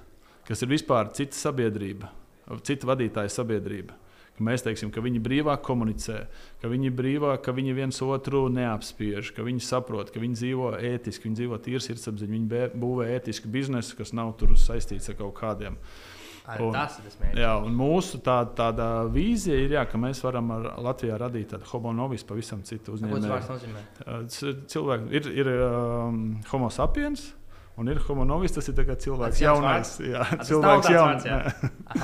kas 0.47 0.63
ir 0.63 0.71
vispār 0.71 1.11
cita 1.19 1.37
sabiedrība, 1.37 2.09
cita 2.63 2.89
vadītāja 2.89 3.35
sabiedrība 3.35 3.99
ka 4.39 4.45
mēs 4.47 4.63
teiksim, 4.63 4.93
ka 4.95 5.03
viņi 5.03 5.19
brīvāk 5.23 5.63
komunicē, 5.67 6.21
ka 6.61 6.71
viņi 6.71 6.93
brīvāk, 6.95 7.43
ka 7.43 7.53
viņi 7.55 7.75
viens 7.75 7.99
otru 8.05 8.45
neapspiež, 8.55 9.33
ka 9.35 9.43
viņi 9.43 9.65
saprot, 9.67 10.13
ka 10.15 10.23
viņi 10.23 10.39
dzīvo 10.39 10.71
ētiski, 10.79 11.27
viņi 11.27 11.41
dzīvo 11.41 11.59
tīri 11.65 11.83
sirdsapziņā, 11.83 12.31
viņi 12.37 12.69
būvē 12.79 13.09
ētisku 13.17 13.51
biznesu, 13.51 13.99
kas 13.99 14.15
nav 14.15 14.37
saistīts 14.39 15.11
ar 15.11 15.19
kaut 15.19 15.35
kādiem. 15.41 15.75
Un, 16.49 16.71
tas 16.73 16.95
ir 16.97 17.05
tas 17.05 17.17
mērķis. 17.19 17.41
Jā, 17.43 17.51
un 17.61 17.75
mūsu 17.77 18.19
tā, 18.25 18.39
tāda 18.57 18.87
vīzija 19.13 19.57
ir, 19.67 19.75
jā, 19.75 19.83
ka 19.85 19.99
mēs 20.01 20.23
varam 20.25 20.49
Latvijā 20.81 21.19
radīt 21.21 21.51
tādu 21.53 21.67
homo 21.69 21.91
novis, 21.93 22.25
pavisam 22.25 22.63
citu 22.65 22.95
uzņēmumu. 22.95 23.83
Cilvēki 24.73 25.19
ir, 25.19 25.29
ir 25.43 25.51
um, 25.67 26.23
homo 26.49 26.71
sapiens, 26.73 27.27
Un 27.79 27.87
ir 27.87 27.99
homonovis, 28.03 28.51
tas 28.51 28.67
ir 28.67 28.75
kā 28.83 28.95
cilvēks 28.99 29.39
jaunais. 29.39 29.93
Jā, 30.03 30.25
nav 30.33 30.41
cilvēks 30.49 30.89
vārds, 30.91 31.27
jā. 31.29 31.37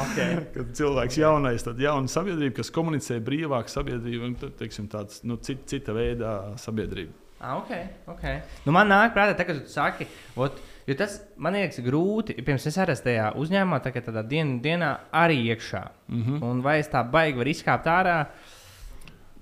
Okay. 0.06 0.38
Kad 0.56 0.70
cilvēks 0.80 1.18
jaunais, 1.20 1.66
tad 1.68 1.82
jauna 1.84 2.12
sabiedrība, 2.12 2.56
kas 2.62 2.72
komunicē 2.76 3.18
brīvāk 3.26 3.68
sabiedrība, 3.72 4.30
un 4.30 4.56
teiksim, 4.62 4.88
tāds 4.92 5.20
nu, 5.28 5.36
cita, 5.44 5.68
cita 5.74 5.96
veida 5.98 6.32
sabiedrība. 6.64 7.12
Ah, 7.44 7.58
ok, 7.60 7.74
ok. 8.14 8.24
Nu, 8.64 8.72
man 8.72 8.88
nāk 8.88 9.12
prātā, 9.18 9.36
tā, 9.36 9.44
ka 9.50 9.58
tu 9.58 9.68
saki, 9.68 10.08
ot, 10.40 10.56
jo 10.88 10.96
tas 10.98 11.20
man 11.36 11.60
liekas 11.60 11.84
grūti. 11.84 12.38
Pirms 12.48 12.70
es 12.72 12.80
arī 12.80 12.96
tajā 13.10 13.34
uzņēmumā, 13.36 13.82
tā, 13.84 13.92
tādā 14.00 14.24
dien, 14.24 14.56
dienā 14.64 14.96
arī 15.12 15.42
iekšā. 15.52 15.84
Mm. 16.08 16.24
-hmm. 16.24 16.44
Un 16.48 16.64
vai 16.64 16.80
es 16.80 16.88
tā 16.90 17.04
baigi 17.04 17.38
varu 17.38 17.52
izkāpt 17.52 17.92
ārā? 17.92 18.20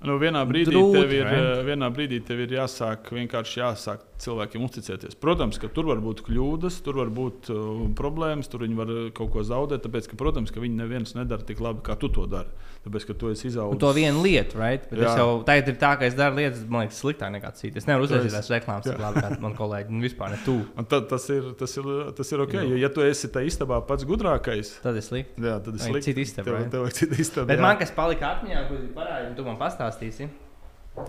Nu, 0.04 0.18
vienā, 0.20 0.42
brīdī 0.48 0.74
Drūti, 0.74 1.00
tev 1.00 1.14
ir, 1.16 1.28
vai? 1.28 1.36
eh, 1.40 1.62
vienā 1.64 1.88
brīdī 1.96 2.20
tev 2.28 2.42
ir 2.44 2.56
jāsāk 2.58 3.08
vienkārši 3.16 3.62
jāsāk 3.62 4.04
cilvēkiem 4.24 4.66
uzticēties. 4.68 5.16
Protams, 5.20 5.60
ka 5.62 5.70
tur 5.72 5.88
var 5.88 6.02
būt 6.04 6.26
kļūdas, 6.28 6.82
tur 6.84 7.00
var 7.00 7.12
būt 7.14 7.52
uh, 7.54 7.86
problēmas, 7.96 8.52
tur 8.52 8.66
viņi 8.66 8.80
var 8.80 8.94
kaut 9.16 9.32
ko 9.36 9.44
zaudēt. 9.48 9.86
Tāpēc, 9.86 10.12
ka, 10.12 10.20
protams, 10.20 10.52
ka 10.52 10.64
viņi 10.64 10.82
neviens 10.82 11.16
nedara 11.16 11.48
tik 11.48 11.64
labi, 11.64 11.84
kā 11.88 11.96
tu 12.00 12.12
to 12.12 12.28
dari. 12.28 12.52
Tāpēc, 12.84 13.04
ka 13.08 13.14
tu 13.16 13.30
esi 13.32 13.46
izaudzis. 13.48 13.80
to 13.80 13.90
vienu 13.96 14.20
lietu, 14.26 14.58
right? 14.60 14.84
Bet 14.90 15.00
es 15.00 15.06
Jā. 15.08 15.14
jau 15.22 15.28
tagad 15.48 15.70
ir 15.72 15.76
tā, 15.80 15.92
ka 16.00 16.04
es 16.04 16.18
daru 16.20 16.36
lietas, 16.36 16.66
man 16.68 16.82
liekas, 16.84 16.98
sliktāk 17.00 17.32
nekā 17.32 17.52
citi. 17.56 17.78
Es 17.80 17.86
nevaru 17.88 18.04
uztaisīt 18.10 18.34
tās 18.36 18.50
reklāmas, 18.52 18.90
Jā. 18.92 18.98
labi 19.00 19.22
kā 19.24 19.40
man 19.40 19.56
kolēģi. 19.56 19.88
Un 19.96 20.02
vispār 20.04 20.34
ne 20.36 20.40
tu. 20.44 20.56
Un 20.76 20.84
tad, 20.92 21.08
tas, 21.08 21.30
ir, 21.32 21.48
tas, 21.56 21.78
ir, 21.80 21.88
tas 22.18 22.32
ir 22.36 22.44
ok. 22.44 22.54
Jo, 22.60 22.76
ja 22.84 22.90
tu 22.92 23.06
esi 23.08 23.30
tajā 23.32 23.48
istabā 23.54 23.80
pats 23.88 24.04
gudrākais, 24.04 24.74
Tad 24.84 25.00
es 25.00 25.08
slikti. 25.08 25.40
jā, 25.48 25.56
tad 25.64 25.80
Vajag 25.80 25.94
slikti. 25.94 26.10
citu 26.12 26.20
istabu, 26.28 26.46
Tev, 26.50 26.58
right? 26.60 26.72
tev 26.76 26.84
vajag 26.84 26.94
citu 27.00 27.22
istabu. 27.24 27.48
Bet 27.48 27.60
jā. 27.60 27.62
man 27.70 27.78
kas 27.80 27.92
palika 27.96 28.34
atmiņā, 28.36 28.68
ko 28.68 28.76
tu 28.84 28.92
parādīji, 29.00 29.36
tu 29.40 29.44
man 29.48 29.58
pastāstīsi. 29.64 30.28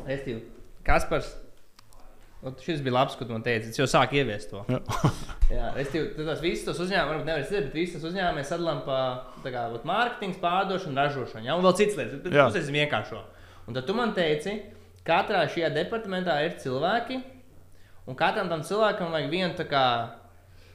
Es 0.06 0.22
tev, 0.24 0.40
Kaspars, 0.86 1.34
ot, 2.45 2.61
šis 2.64 2.82
bija 2.84 2.95
labs, 2.99 3.16
tu 3.18 3.26
man 3.30 3.42
teici. 3.45 3.70
Es 3.72 3.78
jau 3.80 3.86
sāku 3.90 4.18
ieviest 4.20 4.51
to. 4.53 4.62
Jā. 4.68 4.80
Jā, 5.55 5.70
es 5.82 5.90
tev, 5.92 6.07
tu 6.16 6.24
tos 6.26 6.40
visus 6.45 6.64
tos 6.68 6.78
uzņēmumus, 6.84 7.11
varbūt 7.14 7.28
nevar 7.28 7.42
izdarīt, 7.45 7.66
bet 7.70 7.74
visus 7.78 7.99
tos 8.01 8.11
uzņēmumus 8.11 8.38
mēs 8.40 8.51
sadalām 8.53 8.82
pa 8.86 8.99
kā 9.45 9.66
ot, 9.76 9.84
mārketingu, 9.88 10.38
pārdošanu, 10.42 10.97
ražošanu, 10.99 11.45
ja? 11.49 11.57
un 11.59 11.64
vēl 11.66 11.76
citas 11.80 11.99
lietas. 12.01 12.20
Bet 12.24 12.32
Jā. 12.36 12.47
tas 12.55 12.68
ir 12.68 12.76
vienkāršo. 12.78 13.20
Un 13.68 13.76
tad 13.76 13.86
tu 13.88 13.95
man 13.97 14.12
teici, 14.16 14.59
katrā 15.09 15.45
šajā 15.53 15.70
departamentā 15.76 16.38
ir 16.47 16.57
cilvēki, 16.62 17.20
un 18.09 18.16
katram 18.18 18.49
tam 18.53 18.62
cilvēkam 18.66 19.12
vajag 19.14 19.30
vienu 19.32 19.55
tā 19.59 19.64
kā, 19.68 19.84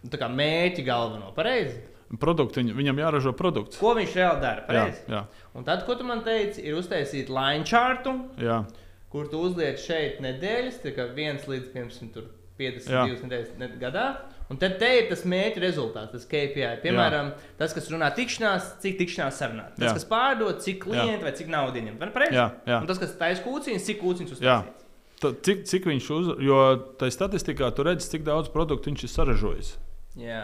tā 0.10 0.18
kā 0.22 0.30
mēķi 0.34 0.86
galveno. 0.88 1.32
Pareizi? 1.38 1.80
Produktu, 2.22 2.62
viņ- 2.64 2.74
viņam 2.74 2.98
jāražo 3.04 3.34
produkts. 3.38 3.78
Ko 3.78 3.92
viņš 3.94 4.14
reāli 4.18 4.42
dara? 4.42 4.64
Jā, 4.64 4.68
Pareizi. 4.70 5.02
jā, 5.14 5.20
Un 5.54 5.64
tad, 5.68 5.84
ko 5.86 5.94
tu 5.96 6.04
man 6.08 6.24
teici, 6.26 6.64
ir 6.66 6.74
uztaisīt 6.80 7.30
line 7.30 7.66
chartu, 7.70 8.16
jā. 8.42 8.64
Kur 9.12 9.30
tu 9.30 9.40
uzliec 9.46 9.80
šeit 9.82 10.20
nedēļas, 10.24 10.82
tā 10.84 10.94
kā 10.96 11.08
viens 11.16 11.48
līdz 11.50 11.72
piemēram, 11.74 12.12
tur 12.14 12.30
52 12.60 13.24
nedēļas 13.26 13.56
ne- 13.58 13.72
gadā. 13.82 14.06
Un 14.50 14.58
tad 14.58 14.80
te 14.82 14.88
ir 14.98 15.10
tas 15.12 15.22
mērķa 15.30 15.62
rezultāts, 15.62 16.12
tas 16.12 16.26
KPI. 16.26 16.80
Piemēram, 16.82 17.28
Jā. 17.36 17.50
tas, 17.60 17.74
kas 17.78 17.90
runā 17.94 18.10
tikšanās, 18.18 18.72
cik 18.82 18.98
tikšanās 18.98 19.38
sarunā. 19.38 19.68
Tas, 19.76 19.92
Jā. 19.92 19.94
kas 19.94 20.06
pārdod, 20.10 20.58
cik 20.66 20.80
klienti 20.88 21.22
vai 21.28 21.34
cik 21.38 21.52
naudu 21.54 21.78
pareizi? 22.16 22.34
Jā, 22.40 22.48
jā. 22.66 22.80
Un 22.82 22.90
tas, 22.90 22.98
kas 22.98 23.14
taisa 23.20 23.44
kūciņus, 23.46 23.86
cik 23.86 24.02
kūciņus 24.02 24.42
Jā. 24.42 24.58
uztaisīs. 24.64 24.88
Ta, 25.22 25.34
cik, 25.46 25.62
cik 25.70 25.86
viņš 25.92 26.10
uz... 26.16 26.32
Jo 26.42 26.58
tajā 26.98 27.14
statistikā 27.14 27.70
tu 27.76 27.86
redzi, 27.86 28.10
cik 28.10 28.26
daudz 28.26 28.50
produktu 28.50 28.90
viņš 28.90 29.06
ir 29.06 29.14
saražojis. 29.14 29.72
Jā. 30.18 30.44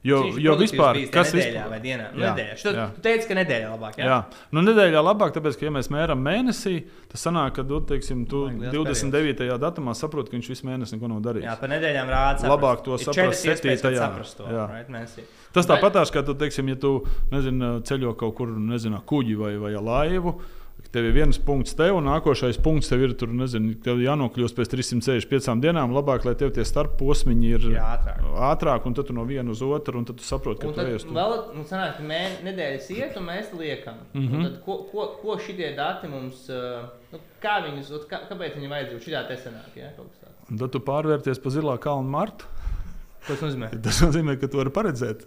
Jo, 0.00 0.22
viņš 0.24 0.36
jo 0.40 0.52
vispār, 0.56 0.96
kas 1.12 1.34
nedēļā 1.34 1.50
vispār, 1.50 1.66
vai 1.68 1.78
dienā? 1.84 2.04
Jā, 2.16 2.20
nedēļā. 2.30 2.54
Šito, 2.56 2.70
jā. 2.72 2.84
tu 2.96 3.02
teici, 3.04 3.26
ka 3.28 3.34
nedēļā 3.36 3.72
labāk. 3.74 3.98
Jā. 4.00 4.06
Jā, 4.08 4.46
nu 4.56 4.62
nedēļā 4.64 5.02
labāk, 5.04 5.34
tāpēc, 5.34 5.58
ka, 5.60 5.66
ja 5.66 5.72
mēs 5.74 5.90
mēram 5.92 6.22
mēnesī, 6.24 6.72
tad 7.10 7.20
sanāk, 7.20 7.58
ka 7.58 7.64
tu, 7.68 7.82
teiksim, 7.90 8.22
tu 8.30 8.46
Vajag 8.46 8.72
liels 8.72 9.02
29. 9.04 9.58
datumā 9.60 9.92
saproti, 9.98 10.32
ka 10.32 10.38
viņš 10.38 10.48
visu 10.54 10.68
mēnesi 10.70 10.96
neko 10.96 11.10
nav 11.12 11.20
darījis. 11.26 11.44
Jā, 11.50 11.58
pa 11.60 11.68
nedēļām 11.74 12.12
rāda. 12.14 12.48
Labāk 12.48 12.80
to 12.86 12.96
saprast 13.02 13.44
septītajā. 13.44 14.00
Saprast 14.00 14.40
to, 14.40 14.48
Jā. 14.48 14.64
right. 14.72 15.20
Tas 15.52 15.68
tāpatās, 15.68 16.14
kā 16.14 16.24
tu, 16.24 16.32
teiksim, 16.38 16.72
ja 16.72 16.80
tu 16.80 16.94
nezinu, 17.34 17.74
ceļo 17.84 18.14
kaut 18.16 18.38
kur, 18.40 18.56
nezinu, 18.56 19.02
kuģi 19.04 19.36
vai, 19.36 19.52
vai 19.60 19.74
laivu. 19.76 20.38
Tev 20.90 21.04
ir 21.06 21.12
viens 21.14 21.38
punkts, 21.38 21.70
tev, 21.78 21.94
un 22.00 22.08
nākošais 22.08 22.56
punkts 22.58 22.88
tev 22.90 23.04
ir 23.06 23.12
tur, 23.14 23.30
nezinu, 23.30 23.76
tev 23.84 24.00
jānokļūst 24.02 24.56
pēc 24.58 24.70
365 24.72 25.60
dienām. 25.62 25.92
Labāk, 25.94 26.24
lai 26.26 26.32
tev 26.34 26.50
tie 26.56 26.64
starposmiņi 26.66 27.52
ir 27.54 27.66
Jā, 27.76 27.84
ātrāk. 27.94 28.24
ātrāk, 28.48 28.88
un 28.90 28.96
tad 28.98 29.06
tu 29.06 29.14
no 29.14 29.22
viena 29.28 29.54
uz 29.54 29.62
otru, 29.62 30.00
un 30.02 30.08
tad 30.08 30.18
tu 30.18 30.26
saproti, 30.26 30.64
ka 30.64 30.66
Un 30.66 30.74
tu 30.74 30.86
uz 30.98 31.04
to. 31.06 31.14
vēl 31.14 31.34
nu, 31.54 31.62
sanāk, 31.70 32.00
mē, 32.02 32.18
nedēļas 32.42 32.90
iet, 32.96 33.16
un 33.20 33.28
mēs 33.30 33.52
liekam. 33.54 34.00
Mm 34.14 34.20
Mhm. 34.20 34.34
-hmm. 34.34 34.42
tad, 34.48 34.60
ko, 34.64 34.78
ko, 34.90 35.06
ko 35.22 35.38
šitie 35.38 35.76
dati 35.76 36.08
mums, 36.08 36.48
nu, 37.12 37.18
kā 37.42 37.54
viņus, 37.66 37.92
kā, 38.10 38.26
kāpēc 38.28 38.56
viņi 38.58 38.68
vajadzētu 38.74 39.04
šitā 39.06 39.28
te 39.28 39.36
sanāk, 39.36 39.70
ja? 39.76 39.92
kaut 39.96 40.10
kas 40.10 40.18
tāds. 40.26 40.50
Un 40.50 40.58
tad 40.58 40.70
tu 40.72 40.78
pārvērties 40.80 41.38
pa 41.42 41.50
zilā 41.50 41.78
kalna 41.78 42.08
martu. 42.10 42.44
Tas 43.28 43.40
nozīmē? 43.42 43.68
Tas 43.82 44.00
nozīmē, 44.02 44.40
ka 44.40 44.48
tu 44.48 44.56
vari 44.56 44.70
paredzēt. 44.70 45.26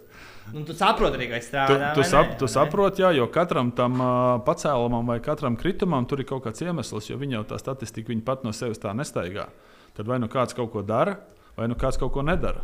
Nu, 0.52 0.62
tu 0.64 0.74
saproti 0.76 1.16
arī, 1.16 1.28
ka 1.30 1.36
es 1.40 1.46
Tu, 1.48 1.56
strādāju. 1.56 1.94
tu, 1.94 2.02
sap, 2.04 2.34
tu 2.38 2.46
saproti, 2.46 3.02
jā, 3.02 3.14
jo 3.16 3.26
katram 3.32 3.70
tam 3.74 3.94
uh, 4.00 4.38
pacēlumam 4.44 5.06
vai 5.06 5.18
katram 5.20 5.56
kritumam 5.56 6.04
tur 6.06 6.20
ir 6.20 6.24
kaut 6.28 6.44
kāds 6.44 6.60
iemesls, 6.62 7.08
jo 7.10 7.16
viņi 7.16 7.38
jau 7.38 7.44
tā 7.44 7.58
statistika 7.58 8.12
viņi 8.12 8.24
pat 8.24 8.44
no 8.44 8.52
sevis 8.52 8.78
tā 8.78 8.92
nestaigā. 8.94 9.48
Tad 9.96 10.06
vai 10.06 10.18
nu 10.18 10.28
kāds 10.28 10.54
kaut 10.54 10.70
ko 10.72 10.82
dara, 10.82 11.16
vai 11.56 11.66
nu 11.68 11.74
kāds 11.74 11.96
kaut 11.98 12.12
ko 12.12 12.22
nedara, 12.22 12.60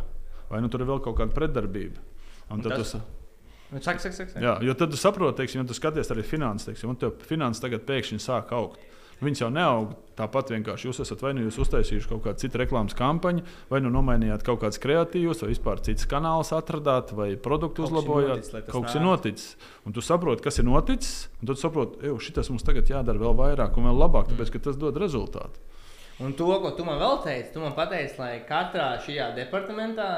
vai 0.49 0.61
nu 0.61 0.69
tur 0.69 0.81
ir 0.81 0.87
vēl 0.87 1.01
kaut 1.01 1.17
kāda 1.17 1.33
pretdarbība. 1.33 1.97
Un 2.51 2.59
Un 2.59 2.61
tas- 2.61 2.77
tu, 2.77 2.83
sa- 2.83 3.79
saka, 3.79 3.99
saka, 3.99 4.13
saka. 4.27 4.39
jā, 4.39 4.61
jo 4.61 4.73
tad 4.73 4.91
tu 4.91 4.97
saproti, 4.97 5.37
teiksim, 5.41 5.61
ja 5.61 5.67
tu 5.67 5.73
skaties 5.73 6.11
arī 6.11 6.23
finanses, 6.23 6.67
teiksim, 6.67 6.89
un 6.89 6.95
tev 6.95 7.13
finanses 7.25 7.61
tagad 7.61 7.81
pēkšņi 7.87 8.19
sāk 8.19 8.51
augt. 8.51 8.77
Viņas 9.21 9.41
jau 9.43 9.49
neaug 9.53 9.91
tāpat 10.17 10.49
vienkārši. 10.55 10.87
Jūs 10.89 10.99
esat 11.03 11.19
vai 11.21 11.31
nu 11.37 11.43
jūs 11.45 11.59
uztaisījuši 11.61 12.09
kaut 12.09 12.23
kādu 12.25 12.41
citu 12.41 12.57
reklāmas 12.57 12.95
kampaņu, 12.97 13.43
vai 13.69 13.81
nu 13.85 13.91
nomainījāt 13.93 14.41
kaut 14.47 14.63
kādus 14.63 14.81
kreatīvus, 14.81 15.43
vai 15.43 15.51
vispār 15.51 15.81
citus 15.85 16.07
kanālus 16.09 16.49
atradāt, 16.57 17.13
vai 17.13 17.35
produktu 17.37 17.83
Kaut 17.83 17.91
uzlabojāt. 17.91 18.41
noticis, 18.41 18.71
Kaut 18.71 18.87
kas 18.87 18.97
ir 18.97 19.05
noticis. 19.05 19.51
Un 19.85 19.93
tu 19.93 20.01
saproti, 20.01 20.41
kas 20.45 20.57
ir 20.57 20.65
noticis, 20.65 21.29
un 21.37 21.51
tad 21.51 21.61
saproti, 21.61 22.01
ka 22.01 22.17
šis 22.17 22.49
mums 22.49 22.65
tagad 22.65 22.89
jādara 22.89 23.21
vēl 23.21 23.37
vairāk 23.37 23.77
un 23.77 23.89
vēl 23.91 24.01
labāk, 24.01 24.33
tāpēc 24.33 24.55
ka 24.55 24.63
tas 24.69 24.81
dod 24.81 24.97
rezultātu. 24.97 25.61
Un 26.21 26.33
to, 26.37 26.49
ko 26.61 26.73
tu 26.77 26.85
man 26.85 26.99
vēl 27.01 27.21
teici, 27.23 27.53
tu 27.53 27.61
man 27.61 27.73
pateici, 27.77 28.17
lai 28.21 28.41
katrā 28.49 28.91
šajā 29.05 29.31
departamentā 29.37 30.09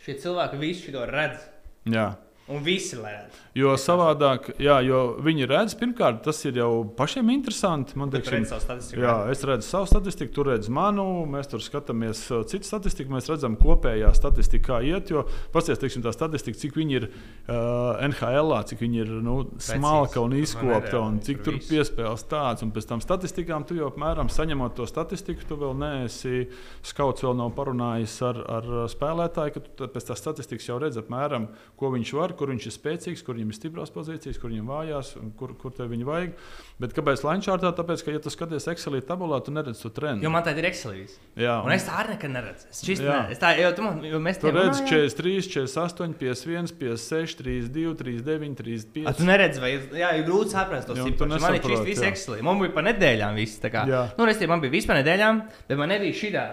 šie 0.00 0.16
cilvēki 0.20 0.58
visu 0.60 0.92
šo 0.92 1.04
redz. 1.08 1.44
Jā. 1.88 2.10
Un 2.50 2.64
visi 2.66 2.96
redz. 2.98 3.36
Jo 3.54 3.72
savādāk, 3.78 4.52
jā, 4.62 4.76
jo 4.86 5.00
viņi 5.22 5.46
redz, 5.50 5.74
pirmkārt, 5.78 6.20
tas 6.22 6.38
ir 6.46 6.58
jau 6.60 6.84
pašiem 6.98 7.30
interesanti. 7.34 7.96
Man 7.98 8.10
Tu 8.10 8.18
teiksim, 8.18 8.40
redz 8.40 8.50
savu 8.52 8.62
statistiku. 8.62 9.02
Jā, 9.02 9.14
es 9.30 9.42
redzu 9.46 9.66
savu 9.66 9.88
statistiku, 9.90 10.32
tu 10.34 10.44
redzi 10.46 10.70
manu, 10.74 11.04
mēs 11.30 11.50
tur 11.50 11.62
skatāmies 11.62 12.22
uh, 12.30 12.44
citu 12.50 12.66
statistiku, 12.66 13.10
mēs 13.14 13.30
redzam 13.30 13.56
kopējā 13.58 14.10
statistikā 14.14 14.80
iet, 14.86 15.10
jo 15.14 15.24
pasies, 15.54 15.78
teiksim, 15.82 16.04
tā 16.06 16.12
statistika, 16.14 16.58
cik 16.62 16.78
viņi 16.78 16.96
ir 17.00 17.06
uh, 17.10 18.02
NHL, 18.06 18.54
cik 18.70 18.82
viņi 18.82 19.02
ir 19.04 19.12
nu, 19.26 19.36
smalka 19.62 20.22
un 20.22 20.34
izkopta 20.38 21.02
un 21.02 21.18
cik 21.26 21.42
tur 21.46 21.58
piespēles 21.66 22.26
tāds. 22.30 22.66
Un 22.66 22.74
pēc 22.74 22.90
tam 22.90 23.02
statistikām 23.02 23.66
tu 23.66 23.78
jau 23.78 23.90
apmēram 23.90 24.30
saņemot 24.30 24.78
to 24.78 24.88
statistiku, 24.90 25.46
tu 25.46 25.58
vēl 25.58 25.74
neesi 25.78 26.48
skauts, 26.86 27.26
vēl 27.26 27.38
nav 27.38 27.54
parunājis 27.58 28.18
ar, 28.30 28.42
ar 28.58 28.70
spēlētāju, 28.90 29.56
ka 29.56 29.64
tu 29.66 29.90
pēc 29.94 30.10
tā 30.10 30.18
statistikas 30.18 30.70
jau 30.70 30.78
redzi 30.82 31.02
apmēram, 31.02 31.50
ko 31.78 31.94
viņš 31.94 32.14
var, 32.18 32.38
kur 32.40 32.50
viņš 32.54 32.66
ir 32.70 32.74
spēcīgs, 32.74 33.22
kur 33.26 33.36
viņam 33.36 33.52
ir 33.52 33.58
stiprās 33.58 33.92
pozīcijas, 33.92 34.38
kur 34.40 34.50
viņam 34.54 34.70
vājās, 34.72 35.12
un 35.20 35.30
kur, 35.36 35.52
kur 35.60 35.74
tev 35.76 35.90
viņa 35.92 36.06
vajag. 36.08 36.32
Bet 36.80 36.94
kāpēc 36.96 37.24
Lančārtā? 37.26 37.70
Tāpēc, 37.76 38.04
ka, 38.06 38.14
ja 38.16 38.22
tu 38.24 38.32
skaties 38.32 38.68
Excelī 38.72 39.02
tabulā, 39.04 39.42
tu 39.44 39.52
neredzi 39.52 39.84
to 39.84 39.92
trendu. 39.94 40.24
Jo 40.24 40.32
man 40.32 40.46
tā 40.46 40.54
ir 40.56 40.68
Excelīs. 40.70 41.18
Jā, 41.38 41.58
Un 41.60 41.74
es 41.76 41.84
tā 41.86 41.98
arī 42.00 42.16
nekad 42.16 42.34
neredzu. 42.34 42.68
Es 42.72 42.82
čist, 42.86 43.04
Jā. 43.04 43.18
ne, 43.28 43.36
es 43.36 43.42
tā, 43.42 43.52
jo 43.60 43.70
tu 43.76 43.84
man, 43.84 44.00
jo 44.08 44.22
mēs 44.24 44.40
Tu 44.40 44.48
te 44.48 44.54
redzi 44.56 44.80
runājām. 44.80 45.12
43, 45.12 45.50
48, 45.52 46.16
51, 46.24 46.74
56, 46.80 47.38
32, 47.44 47.94
39, 48.00 48.58
35. 48.64 49.06
A, 49.06 49.14
tu 49.20 49.28
neredzi, 49.28 49.62
vai 49.62 49.72
jā, 50.00 50.12
ir 50.18 50.26
grūti 50.28 50.56
saprast 50.56 50.88
to 50.90 50.96
Jā, 50.96 51.04
un 51.04 51.12
tu 51.12 51.14
situāciju. 51.14 51.44
Man 51.44 51.54
ir 51.54 51.60
nesaproti, 51.60 51.88
viss 51.92 52.04
jā. 52.04 52.12
Excelī. 52.14 52.42
Man 52.46 52.62
bija 52.64 52.76
pa 52.76 52.86
nedēļām 52.88 53.40
viss. 53.40 53.60
Jā. 53.60 54.04
Nu, 54.16 54.28
restīvi, 54.28 54.50
man 54.50 54.64
bija 54.64 54.74
viss 54.78 54.88
pa 54.88 54.96
nedēļām, 54.98 55.42
bet 55.68 55.80
man 55.80 55.92
nebija 55.92 56.16
šī 56.16 56.32
tā, 56.34 56.46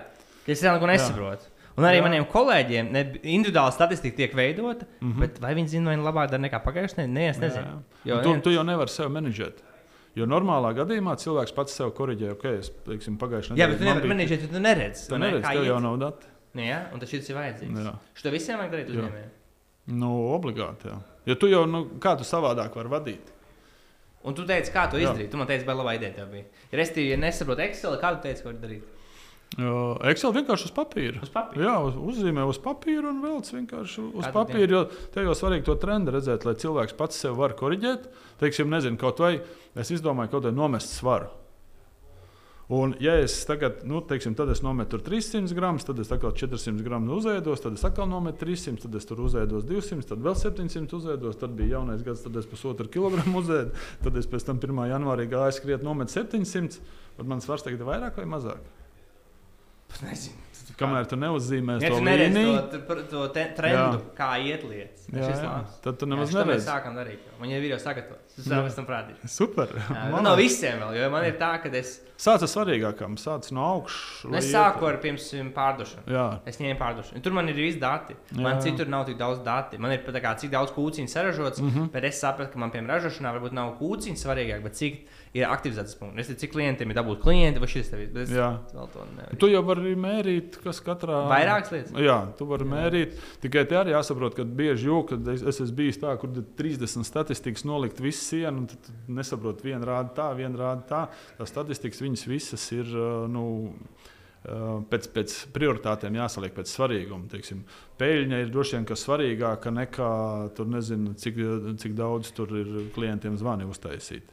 es 0.48 0.64
neko 0.64 0.92
nesaprotu. 0.92 1.54
Un 1.78 1.86
arī 1.86 2.00
Jā. 2.00 2.04
maniem 2.08 2.26
kolēģiem 2.26 2.88
ne, 2.90 3.02
individuāli 3.22 3.74
statistika 3.76 4.18
tiek 4.18 4.32
veidota, 4.36 4.88
mm. 4.98 5.12
-hmm. 5.12 5.20
bet 5.22 5.40
vai 5.44 5.54
viņi 5.60 5.74
zina, 5.76 5.92
vai 5.92 5.98
viņi 5.98 6.08
labāk 6.08 6.32
dara 6.32 6.42
nekā 6.42 6.62
pagājušajā 6.66 7.04
nedēļā? 7.04 7.14
Nē, 7.14 7.30
es 7.30 7.42
nezinu. 7.44 7.84
Jo, 8.04 8.16
Jo, 8.16 8.22
tu, 8.24 8.32
vien- 8.32 8.42
tu 8.42 8.54
jau 8.56 8.64
nevari 8.66 8.90
sevi 8.90 9.14
menedžēt. 9.14 9.62
Jo 10.18 10.26
normālā 10.26 10.74
gadījumā 10.74 11.14
cilvēks 11.22 11.54
pats 11.54 11.78
sev 11.78 11.92
korģē, 11.94 12.32
ok, 12.34 12.46
es 12.58 12.72
teiksim, 12.88 13.20
pagājušajā 13.22 13.60
Jā, 13.60 13.68
bet 13.70 13.78
tu 13.78 13.86
nevari 13.86 14.10
menedžēt, 14.10 14.42
jo 14.42 14.48
tu 14.56 14.60
neredzi. 14.64 15.08
Tu 15.12 15.18
neredzi, 15.22 15.46
tev 15.54 15.66
jau 15.70 15.80
nav 15.80 16.00
dati. 16.02 16.26
Nu, 16.58 16.62
jā, 16.66 16.80
un 16.94 17.00
tas 17.00 17.14
ir 17.14 17.22
vajadzīgs. 17.22 17.86
Jā. 17.86 17.94
Šo 18.18 18.34
visiem 18.34 18.58
vajag 18.58 18.74
darīt 18.74 18.90
Jā. 18.90 18.96
uzņēmējiem. 18.98 19.34
Nu, 20.02 20.12
obligāti. 20.34 20.90
Jā. 20.90 20.98
Jo 21.30 21.36
tu 21.36 21.48
jau, 21.52 21.66
nu, 21.70 21.84
kā 22.02 22.18
tu 22.18 22.26
savādāk 22.26 22.74
vari 22.76 22.90
vadīt? 22.90 23.34
Un 24.28 24.34
tu 24.36 24.44
teici, 24.48 24.74
kā 24.74 24.90
to 24.90 24.98
Jā. 24.98 25.12
izdarīt. 25.12 25.30
Tu 25.32 25.38
man 25.38 25.48
teici, 25.48 25.68
vai 25.68 25.76
laba 25.78 25.94
ideja 25.96 26.16
tev 26.18 26.32
bija. 26.34 26.48
Ja 26.72 26.80
es 26.82 26.92
ja 26.98 27.18
nesaprotu 27.22 27.62
Excel, 27.62 27.96
kā 28.02 28.16
tu 28.16 28.26
teici, 28.26 28.42
ko 28.44 28.50
var 28.50 28.58
darīt? 28.66 28.97
Excel 29.56 30.34
vienkārši 30.36 30.68
uz 30.68 30.74
papīra. 30.76 31.22
Uz 31.24 31.32
papīra. 31.34 31.64
Jā, 31.64 31.76
uz, 31.88 31.96
uzzīmē 32.12 32.44
uz 32.46 32.60
papīra 32.62 33.10
un 33.10 33.24
vēl 33.24 33.40
vienkārši 33.42 34.04
uz 34.04 34.28
Katru 34.28 34.36
papīra. 34.36 34.70
Jo 34.76 34.84
te 35.14 35.24
jau 35.24 35.34
svarīgi 35.40 35.66
to 35.70 35.78
trendu 35.82 36.14
redzēt, 36.14 36.46
lai 36.46 36.54
cilvēks 36.60 36.98
pats 37.00 37.24
sev 37.24 37.40
var 37.40 37.56
korģēt. 37.58 38.10
Teiksim, 38.44 38.70
nezinu, 38.74 39.00
kaut 39.02 39.24
vai 39.24 39.38
es 39.74 39.94
izdomāju 39.96 40.36
kaut 40.36 40.44
kādu 40.44 40.58
nomest 40.60 40.94
svaru. 41.00 41.32
Un, 42.68 42.92
ja 43.00 43.14
es 43.24 43.32
tagad, 43.48 43.86
nu, 43.88 44.02
teiksim, 44.04 44.34
tad 44.36 44.50
es 44.52 44.60
nometu 44.60 44.98
tur 44.98 45.06
300 45.06 45.56
gramus, 45.56 45.86
tad 45.88 46.02
es 46.04 46.10
atkal 46.12 46.34
400 46.36 46.84
gramus 46.84 47.22
uzēdos, 47.22 47.62
tad 47.64 47.78
es 47.80 47.86
atkal 47.88 48.10
nometu 48.12 48.44
300, 48.44 48.82
tad 48.84 48.98
es 49.00 49.08
tur 49.08 49.22
uzēdos 49.24 49.64
200, 49.70 50.04
tad 50.10 50.26
vēl 50.26 50.36
700 50.36 50.98
uzēdos, 50.98 51.40
tad 51.40 51.54
bija 51.56 51.78
jaunais 51.78 52.04
gads, 52.04 52.26
tad 52.26 52.36
es 52.36 52.50
pusotru 52.52 52.92
kilogramu 52.92 53.40
uzēdu, 53.40 53.72
tad 54.04 54.20
es 54.20 54.28
pēc 54.28 54.50
tam 54.50 54.60
1. 54.60 54.84
janvārī 54.92 55.30
gāju 55.32 55.56
skriet, 55.56 55.88
nometu 55.88 56.18
700, 56.18 56.82
tad 57.16 57.32
man 57.32 57.40
svars 57.46 57.64
tagad 57.64 57.80
ir 57.80 57.88
vairāk 57.88 58.20
vai 58.20 58.28
mazāk. 58.36 58.68
Nezinu. 60.04 60.44
Kamēr 60.78 61.08
tu 61.10 61.18
neuzzīmēsi 61.18 61.88
Ja 61.88 61.90
to 61.90 62.02
līniju, 62.06 62.58
to, 62.70 62.80
to, 62.86 62.98
to 63.10 63.44
trendu, 63.58 63.98
Jā. 63.98 64.02
kā 64.18 64.28
iet 64.46 64.66
lietas, 64.68 65.08
jā, 65.10 65.30
jā, 65.42 65.54
tad 65.82 65.98
tu 65.98 66.06
nemaz 66.10 66.30
šito 66.30 66.44
mēs 66.46 66.68
sākam 66.68 66.94
darīt. 67.00 67.24
Man 67.40 67.50
jau 67.50 67.62
ir 67.64 67.72
jau 67.72 67.80
sagatavots. 67.82 68.27
Tas 68.38 68.52
Jā. 68.52 68.60
jau 68.62 68.74
tam 68.76 68.86
prātīgi. 68.86 69.30
Super. 69.34 69.72
Jā, 69.74 70.04
Man 70.12 70.20
nu, 70.20 70.30
no 70.30 70.36
visiem 70.38 70.78
vēl, 70.84 71.00
jo 71.00 71.08
man 71.10 71.26
ir 71.26 71.40
tā, 71.42 71.56
ka 71.64 71.72
es, 71.74 71.96
Sāc 72.18 72.42
ar 72.42 72.50
svarīgākām, 72.50 73.14
sāc 73.22 73.52
no 73.54 73.62
augšas. 73.62 74.24
nu, 74.26 74.38
es 74.40 74.48
sāku 74.50 74.88
ar 74.90 74.96
pirms 75.02 75.28
pārdošanu. 75.54 76.06
Jā, 76.10 76.26
Es 76.50 76.58
ņēmu 76.58 76.80
pārdošanu. 76.80 77.22
Tur 77.22 77.36
man 77.38 77.50
ir 77.50 77.58
visi 77.58 77.78
dati. 77.82 78.16
Man 78.34 78.56
Jā. 78.58 78.64
citur 78.66 78.90
nav 78.90 79.06
tik 79.06 79.20
daudz 79.20 79.44
datu. 79.46 79.78
Man 79.82 79.94
ir 79.94 80.02
pat 80.06 80.18
tā 80.18 80.24
kā, 80.24 80.32
cik 80.42 80.50
daudz 80.54 80.74
kūciņu 80.74 81.12
saražots, 81.12 81.62
mm. 81.62 81.70
-hmm. 81.70 81.92
bet 81.94 82.10
es 82.10 82.22
sapratu, 82.22 82.54
ka 82.54 82.60
man, 82.60 82.74
piemēram, 82.74 82.98
ražošanā 82.98 83.34
varbūt 83.38 83.54
nav 83.54 83.76
kūciņas 83.78 84.26
svarīgāk, 84.26 84.64
bet 84.66 84.74
cik 84.80 85.06
ir 85.38 85.46
aktivizētas 85.46 85.98
punkts. 86.00 86.18
Es 86.18 86.28
nezinu, 86.28 86.40
cik 86.42 86.54
klientiem 86.56 86.90
ir 86.90 86.98
dabūt 86.98 87.22
klienti 87.22 87.62
vai 87.62 87.70
šis 87.70 87.92
tevis. 87.92 88.10
Bet 88.14 88.24
es 88.24 88.34
Jā. 88.34 88.50
vēl 88.74 88.90
to 88.94 89.06
nevaru. 89.14 89.38
tu 89.38 89.52
jau 89.52 89.64
vari 89.68 89.96
mērīt, 89.96 90.58
kas 90.64 90.82
katrā. 90.82 91.22
Vairākas 91.30 91.72
lietas. 91.76 91.94
Jā, 92.02 92.18
tu 92.38 92.50
vari 92.50 92.66
mērīt. 92.66 93.14
Tikai 93.42 93.66
te 93.70 93.78
arī 93.78 93.94
jāsaprot, 93.94 94.34
ka 94.34 94.44
bieži 94.44 94.90
jau, 94.90 95.04
kad 95.06 95.28
es, 95.28 95.44
es 95.44 95.62
esmu 95.62 95.78
bijis 95.84 96.02
tā, 96.02 96.18
kur 96.18 96.34
ir 96.34 96.48
30 96.58 97.06
statistikas 97.06 97.68
nolikt 97.68 98.02
visu 98.02 98.24
sienu, 98.28 98.64
un 98.64 98.68
tad 98.72 98.84
tu 98.86 98.94
nesaproti, 99.18 99.68
viena 99.70 99.88
rāda 99.88 100.14
tā, 100.18 100.28
viena 100.38 100.62
rāda 100.62 100.86
tā. 100.90 101.02
Tās 101.40 101.54
statistikas 101.54 102.04
viņas 102.06 102.28
visas 102.30 102.70
ir. 102.78 102.94
Nu, 103.32 103.48
Pēc, 104.48 105.10
pēc 105.12 105.34
prioritātēm 105.52 106.16
jāsaliek 106.16 106.54
pēc 106.56 106.70
svarīguma. 106.72 107.26
Teiksim, 107.28 107.66
peļņa 108.00 108.38
ir 108.40 108.52
droši 108.54 108.78
vien 108.78 108.86
svarīgāka 109.02 109.74
nekā 109.76 110.12
tur 110.56 110.70
nezinu, 110.72 111.18
cik, 111.20 111.42
cik 111.82 111.98
daudz 111.98 112.30
tur 112.38 112.54
ir 112.56 112.70
klientiem 112.96 113.36
zvani 113.42 113.68
uztaisīt. 113.68 114.30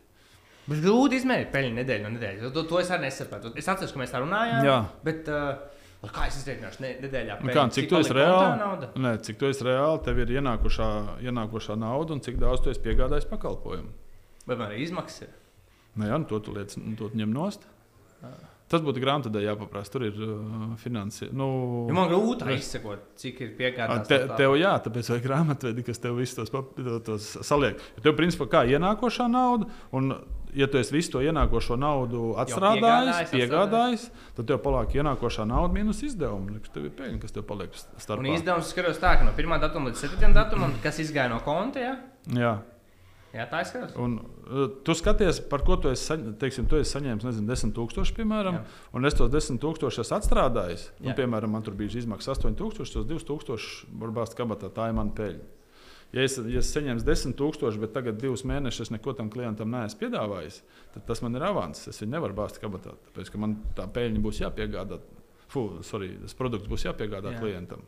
Bet 0.64 0.80
grūti 0.80 1.18
izmērīt 1.18 1.50
peļņu 1.52 1.76
nedēļu 1.76 2.06
no 2.06 2.12
nedēļas. 2.14 2.52
To, 2.54 2.62
to 2.68 2.78
es 2.80 2.92
arī 2.94 3.08
nesapratu. 3.08 3.50
Es 3.58 3.66
atceros, 3.68 3.92
ka 3.92 4.00
mēs 4.00 4.14
tā 4.14 4.20
runājām. 4.22 4.62
Jā. 4.64 4.78
Bet 5.04 5.28
uh, 5.32 5.73
kā 6.12 6.26
es 6.28 6.38
izreikināšu 6.40 6.82
ne, 6.84 6.90
nedēļā? 7.04 7.38
Nu 7.40 7.48
peļņu? 7.48 7.58
Kā, 7.58 7.66
cik 7.76 7.90
tu 7.90 8.00
esi 8.00 8.16
reāli? 8.16 8.56
nauda? 8.60 8.88
Nē, 9.06 9.12
cik 9.26 9.38
tu 9.40 9.48
esi 9.50 9.66
reāli, 9.68 10.00
tev 10.06 10.20
ir 10.24 10.32
ienākušā, 10.38 10.88
ienākušā 11.24 11.76
nauda 11.80 12.16
un 12.16 12.24
cik 12.24 12.40
daudz 12.42 12.64
tu 12.64 12.72
esi 12.72 12.82
piegādājis 12.84 13.28
pakalpojumu. 13.30 13.92
Vai 14.44 14.56
man 14.56 14.66
arī 14.68 14.82
izmaksas 14.84 15.28
ir? 15.28 15.36
Nē, 16.00 16.10
jā, 16.10 16.18
nu, 16.20 16.28
to 16.28 16.40
tu 16.42 16.56
liec, 16.56 16.74
to 16.74 17.08
tu 17.08 17.22
ņem 17.22 17.32
nost. 17.34 17.68
Tas 18.64 18.80
būtu 18.80 19.00
grāmatā 19.02 19.42
jāpaprasa. 19.44 19.92
Tur 19.92 20.06
ir 20.08 20.20
uh, 20.24 20.70
finansi. 20.80 21.28
Nu, 21.36 21.46
Jo 21.90 21.96
man 21.96 22.08
grūti 22.10 22.56
izsekot, 22.56 23.10
cik 23.20 23.42
ir 23.44 23.50
piegādāts. 23.58 24.08
Te, 24.08 24.22
tev 24.38 24.56
jā, 24.56 24.72
tāpēc 24.86 25.10
vajag 25.12 25.26
grāmatvedi, 25.28 25.84
kas 25.86 26.00
tev 26.02 26.16
visus 26.18 26.38
tos, 26.38 26.52
tos 27.06 27.28
saliek. 27.44 27.82
Jo 27.98 28.06
Tev, 28.06 28.16
principā, 28.18 28.48
kā 28.56 28.64
ienākošā 28.72 29.28
nauda, 29.30 29.68
un, 29.94 30.16
ja 30.54 30.66
tu 30.70 30.78
esi 30.78 30.94
visu 30.94 31.12
to 31.14 31.22
ienākošo 31.24 31.76
naudu 31.80 32.34
atstrādājis, 32.42 33.30
piegādājis, 33.32 34.04
tad 34.36 34.46
tev 34.50 34.60
paliek 34.64 34.94
ienākošā 35.00 35.46
nauda 35.48 35.74
mīnus 35.74 36.02
izdevumi. 36.06 36.60
Tev 36.74 36.86
ir 36.88 36.94
peļņa, 36.98 37.18
kas 37.22 37.34
tev 37.36 37.46
paliek 37.48 37.72
Un 37.74 38.04
starpā. 38.04 38.34
izdevums 38.34 38.70
skatos 38.74 39.00
tā, 39.02 39.16
ka 39.18 39.26
no 39.26 39.32
1. 39.36 39.58
datuma 39.62 39.90
līdz 39.90 40.04
7. 40.06 40.32
datumam, 40.36 40.74
kas 40.82 41.00
izgāja 41.02 41.30
no 41.32 41.40
konta, 41.44 41.82
jā, 41.82 41.94
Jā. 42.34 42.52
jā 43.34 43.46
tā 43.50 43.62
izskatās. 43.66 43.96
Un, 44.00 44.18
uh, 44.46 44.68
tu 44.86 44.94
skaties, 44.94 45.40
par 45.50 45.64
ko 45.66 45.76
tu 45.76 45.90
esi, 45.90 46.06
saņ, 46.12 46.28
teiksim, 46.42 46.68
tu 46.70 46.78
esi 46.78 46.94
saņēmis 46.96 47.26
nezinu, 47.26 47.48
10,000, 47.50 48.14
piemēram, 48.18 48.60
Jā. 48.60 48.64
un 48.94 49.04
es 49.10 49.14
tos 49.18 49.30
10,000 49.30 49.90
esmu 50.04 50.18
atstrādājis. 50.18 50.88
Nu, 51.00 51.14
piemēram, 51.18 51.50
man 51.56 51.62
tur 51.66 51.74
bija 51.74 51.98
izmaksas 51.98 52.38
8,000, 52.38 52.78
tos 52.78 52.94
2,000 53.10 53.98
var 54.00 54.14
bāzt 54.22 54.38
kabatā. 54.38 54.70
Tā 54.70 54.88
ir 54.90 54.96
mana 54.98 55.10
peļņa. 55.14 55.50
Ja 56.14 56.22
es, 56.22 56.36
ja 56.38 56.60
es 56.60 56.70
saņēmu 56.70 57.02
10,000, 57.02 57.80
bet 57.82 57.92
tagad 57.96 58.20
divus 58.22 58.44
mēnešus 58.46 58.92
neko 58.94 59.16
tam 59.18 59.32
klientam 59.34 59.72
neesmu 59.72 59.98
piedāvājis, 60.04 60.60
tad 60.94 61.08
tas 61.08 61.24
man 61.24 61.34
ir 61.34 61.46
avans. 61.48 61.88
Es 61.90 61.98
viņu 62.02 62.12
nevaru 62.12 62.36
bāzt 62.38 62.60
kabatā, 62.62 62.94
tāpēc 63.08 63.32
ka 63.34 63.40
man 63.42 63.56
tā 63.74 63.88
peļņa 63.90 64.22
būs 64.22 64.40
jāpiegādā. 64.44 65.00
Fū, 65.50 65.66
sorry, 65.86 66.12
tas 66.22 66.36
produkts 66.38 66.70
būs 66.70 66.86
jāpiegādā 66.86 67.34
Jā. 67.34 67.42
Klientam. 67.42 67.82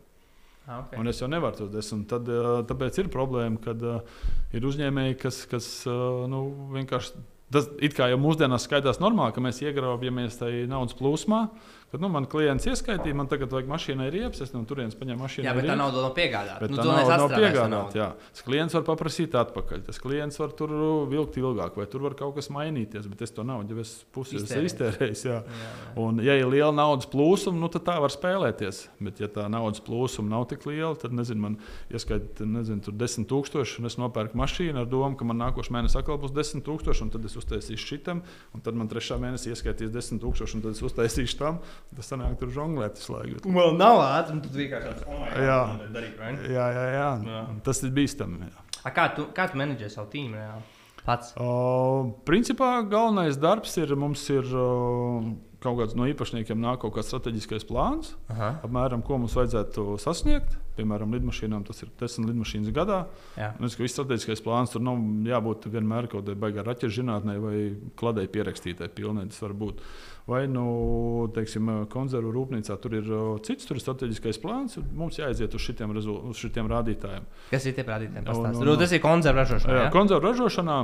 Ah, 0.67 0.81
okay. 0.83 0.99
Un 0.99 1.07
es 1.07 1.21
jau 1.23 1.29
nevaru 1.31 1.55
tos 1.61 1.71
desmit. 1.71 2.09
Tad, 2.11 2.27
ā, 2.27 2.59
tāpēc 2.67 2.99
ir 2.99 3.11
problēma, 3.15 3.61
kad 3.63 3.83
uh, 3.87 4.21
ir 4.55 4.67
uzņēmēji, 4.67 5.19
kas, 5.23 5.45
kas 5.51 5.71
uh, 5.87 6.27
nu, 6.31 6.43
vienkārši. 6.75 7.23
Tas 7.55 7.69
it 7.79 7.95
kā 7.95 8.09
jau 8.11 8.19
mūsdienās 8.19 8.65
skaitās 8.67 8.99
normāli, 8.99 9.37
ka 9.37 9.43
mēs 9.45 9.63
iegraužamies 9.63 10.41
tajā 10.41 10.65
naudas 10.67 10.99
plūsmā. 10.99 11.45
Kad 11.93 12.03
nu, 12.03 12.09
man 12.11 12.25
klients 12.27 12.67
ieskaitīja, 12.67 13.15
man 13.15 13.29
tagad 13.31 13.53
vajag 13.55 13.69
mašīnai 13.71 14.09
riepas, 14.11 14.41
es 14.43 14.51
no 14.53 14.65
turienes 14.67 14.97
paņēmu 14.99 15.23
mašīnu. 15.23 15.47
Jā, 15.47 15.53
bet 15.55 15.69
tā 15.71 15.77
nauda 15.79 16.03
nav 16.03 16.15
piegādāta. 16.17 16.59
Bet 16.65 16.73
Nu, 16.73 16.77
tā 16.81 16.83
to 16.83 16.89
nav, 16.93 17.31
piegādāta. 17.31 17.69
nauda. 17.71 17.95
jā. 18.01 18.09
Tas 18.35 18.43
klients 18.43 18.75
var 18.75 18.83
paprasīt 18.89 19.37
atpakaļ. 19.39 19.85
Tas 19.87 20.01
klients 20.03 20.41
var 20.43 20.51
tur 20.59 20.73
vilkt 21.13 21.39
ilgāk, 21.39 21.77
vai 21.79 21.87
tur 21.87 22.03
var 22.03 22.17
kaut 22.19 22.35
kas 22.35 22.51
mainīties. 22.51 23.07
Bet 23.09 23.23
es 23.23 23.31
to 23.31 23.45
naudu 23.47 23.77
jau 23.77 23.85
esmu 23.85 24.11
pusi 24.13 24.37
iztērējis. 24.43 25.23
Jā. 25.31 25.39
Jā, 25.47 25.47
jā. 25.47 25.71
Un, 26.03 26.19
ja 26.27 26.35
ir 26.41 26.51
liela 26.51 26.73
naudas 26.75 27.07
plūsma, 27.13 27.55
nu, 27.55 27.71
tad 27.73 27.87
tā 27.87 27.97
var 28.03 28.11
spēlēties. 28.11 28.83
Bet, 29.01 29.23
ja 29.23 29.31
tā 29.31 29.47
naudas 29.49 29.81
plūsma 29.87 30.27
nav 30.35 30.49
tik 30.51 30.67
liela, 30.67 30.93
tad, 30.99 31.15
nezinu, 31.15 31.41
man 31.47 31.57
ieskaita 31.95 32.45
nezinu, 32.51 32.83
tur 32.83 32.99
10,000, 32.99 33.79
un 33.81 33.87
es 33.87 33.97
nopērku 34.03 34.37
mašīnu 34.43 34.83
ar 34.83 34.91
domu, 34.91 35.15
ka 35.17 35.25
man 35.25 35.39
nākošais 35.39 35.71
mēnesis 35.79 36.01
atkal 36.03 36.19
būs 36.19 36.35
10,000, 36.35 37.03
un 37.07 37.15
tad 37.15 37.25
es 37.31 37.39
uztaisīšu 37.39 37.87
šitam, 37.95 38.23
un 38.53 38.61
tad 38.67 38.75
man 38.75 38.91
trešā 38.91 39.17
mēnesī 39.23 39.55
ieskaitīs 39.55 39.95
10,000, 39.95 40.59
un 40.59 40.67
tad 40.67 40.75
es 40.75 40.83
uztaisīšu 40.83 41.39
tam. 41.41 41.63
Tas 41.97 42.11
sanāk 42.13 42.35
tur 42.41 42.51
žonglēt 42.53 42.99
visu 42.99 43.13
laiku. 43.15 43.41
Un 43.49 43.55
vēl 43.57 43.77
nav 43.79 44.01
ātri, 44.05 44.33
un 44.37 44.41
tu 44.45 44.49
vienkārši 44.53 44.91
tāds- 44.91 45.07
oh, 45.09 45.27
Jā. 45.41 45.61
darīt, 45.95 46.19
vai 46.19 46.33
ne? 46.35 46.49
Jā, 46.53 46.67
jā, 46.75 46.87
jā. 46.93 47.09
Jā. 47.31 47.45
Tas 47.65 47.83
ir 47.87 47.91
bīstami. 47.97 48.41
jā. 48.51 48.65
A, 48.85 48.91
Kā 48.91 49.09
tu, 49.15 49.27
kā 49.33 49.49
tu 49.51 49.57
menedžē 49.59 49.89
savu 49.91 50.11
tīmu 50.13 50.35
reāli? 50.37 50.63
Pats. 51.07 51.33
O, 51.39 52.17
principā 52.27 52.83
galvenais 52.91 53.37
darbs 53.39 53.77
ir 53.79 53.95
mums 53.97 54.29
ir 54.31 54.43
o, 54.59 55.23
kaut 55.63 55.79
kāds 55.79 55.95
no 55.97 56.05
īpašniekiem 56.11 56.59
nāk 56.61 56.81
kaut 56.83 56.95
kāds 56.97 57.09
strateģiskais 57.11 57.65
plāns. 57.67 58.15
Aha. 58.29 58.61
apmēram, 58.67 59.03
ko 59.07 59.17
mums 59.19 59.35
vajadzētu 59.39 59.97
sasniegt. 60.03 60.57
Piemēram, 60.77 61.15
lidmašīnām 61.17 61.65
tas 61.65 61.81
ir 61.83 61.89
10 61.99 62.27
lidmašīnas 62.29 62.73
gadā. 62.77 63.07
Jā. 63.39 63.53
Es 63.55 63.59
domāju, 63.63 63.77
ka 63.79 63.83
viss 63.87 63.97
strateģiskais 63.97 64.43
plāns 64.45 64.71
tur 64.75 64.83
nav 64.85 64.99
jābūt 65.31 65.71
vienmēr 65.73 66.11
kaut 66.11 66.27
kādai 66.27 66.37
baigā 66.43 66.67
raķešu 66.67 67.01
zinātnē 67.01 67.39
vai 67.41 67.57
kladai 67.97 68.27
pierakstītai. 68.29 68.91
Pilnīgi 68.93 69.31
tas 69.33 69.41
var 69.47 69.55
būt. 69.57 69.81
Vai 70.27 70.49
nu, 70.51 71.29
teiksim, 71.31 71.69
konzervu 71.93 72.33
rūpnīcā 72.35 72.75
tur 72.83 72.97
ir 72.99 73.07
cits, 73.47 73.63
tur 73.69 73.79
ir 73.79 73.83
strateģiskais 73.85 74.41
plāns. 74.43 74.75
un 74.81 74.89
Mums 74.99 75.21
jāaiziet 75.21 75.55
uz 75.55 75.63
šitiem, 75.63 75.93
rezul- 75.95 76.19
uz 76.33 76.37
šitiem 76.43 76.67
rādītājiem. 76.67 77.23
Kas 77.53 77.67
ir 77.67 77.75
tie 77.79 77.85
rādītāji? 77.87 78.25
No, 78.27 78.33
Pastāsti. 78.33 78.59
no, 78.59 78.65
Nu, 78.65 78.73
no. 78.73 78.77
Tas 78.77 78.91
ir 78.93 79.01
koncertu 79.01 79.39
ražošana. 79.39 79.75
Jā, 79.77 79.85
jā? 79.87 79.93
konzervu 79.95 80.27
ražošanā. 80.27 80.79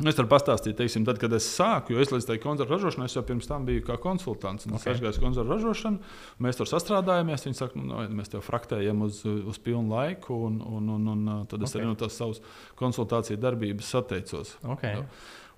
nu, 0.00 0.08
Es 0.10 0.16
varu 0.18 0.26
pastāstīt, 0.26 0.74
teiksim, 0.74 1.04
tad, 1.06 1.20
kad 1.22 1.32
es 1.32 1.46
sāku, 1.56 1.90
jo 1.94 2.00
es 2.02 2.10
līdz 2.10 2.26
tai 2.26 2.38
konzervu 2.42 2.74
ražošanai, 2.74 3.06
jau 3.14 3.22
pirms 3.22 3.46
tam 3.46 3.64
biju 3.64 3.84
kā 3.86 3.94
konsultants. 3.96 4.66
Okay. 4.66 4.74
Es 4.74 4.82
Ok. 4.82 4.90
aizgāju 4.92 5.08
uz 5.14 5.18
konzervu 5.22 5.54
ražošanu, 5.54 5.98
mēs 6.42 6.56
tur 6.58 6.66
sastrādājāmies. 6.66 7.46
Viņi 7.46 7.54
saka, 7.54 7.78
nu, 7.78 7.84
no, 7.86 8.02
mēs 8.10 8.28
tev 8.28 8.42
fraktējam 8.42 9.02
uz, 9.06 9.22
uz 9.24 9.56
pilnu 9.62 9.88
laiku, 9.94 10.34
un, 10.46 10.60
un, 10.66 10.88
un, 10.90 11.08
un 11.28 11.46
tad 11.46 11.62
es 11.62 11.70
Ok. 11.70 11.76
okay. 11.76 11.80
arī 11.80 11.86
no 11.86 11.94
tās 11.94 12.18
savas 12.18 12.40
konsultāciju 12.74 13.38
darbības 13.38 13.94
atteicos. 14.02 14.56
Okay. 14.64 14.96
Jā. 14.98 15.06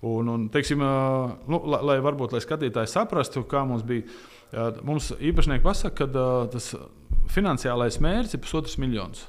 Un, 0.05 0.27
un, 0.29 0.49
teiksim, 0.53 0.81
nu, 1.49 1.61
lai, 1.65 1.79
lai 1.89 1.95
varbūt 2.05 2.35
lai 2.35 2.41
skatītāji 2.43 2.91
saprastu, 2.91 3.41
kā 3.49 3.63
mums 3.65 3.85
bija. 3.87 4.05
Mums 4.85 5.09
īpašnieki 5.17 5.65
pasaka, 5.65 6.05
ka 6.05 6.27
tas 6.53 6.69
finansiālais 7.33 7.97
mērķis 8.03 8.37
ir 8.37 8.43
pusotrs 8.45 8.77
miljons. 8.79 9.25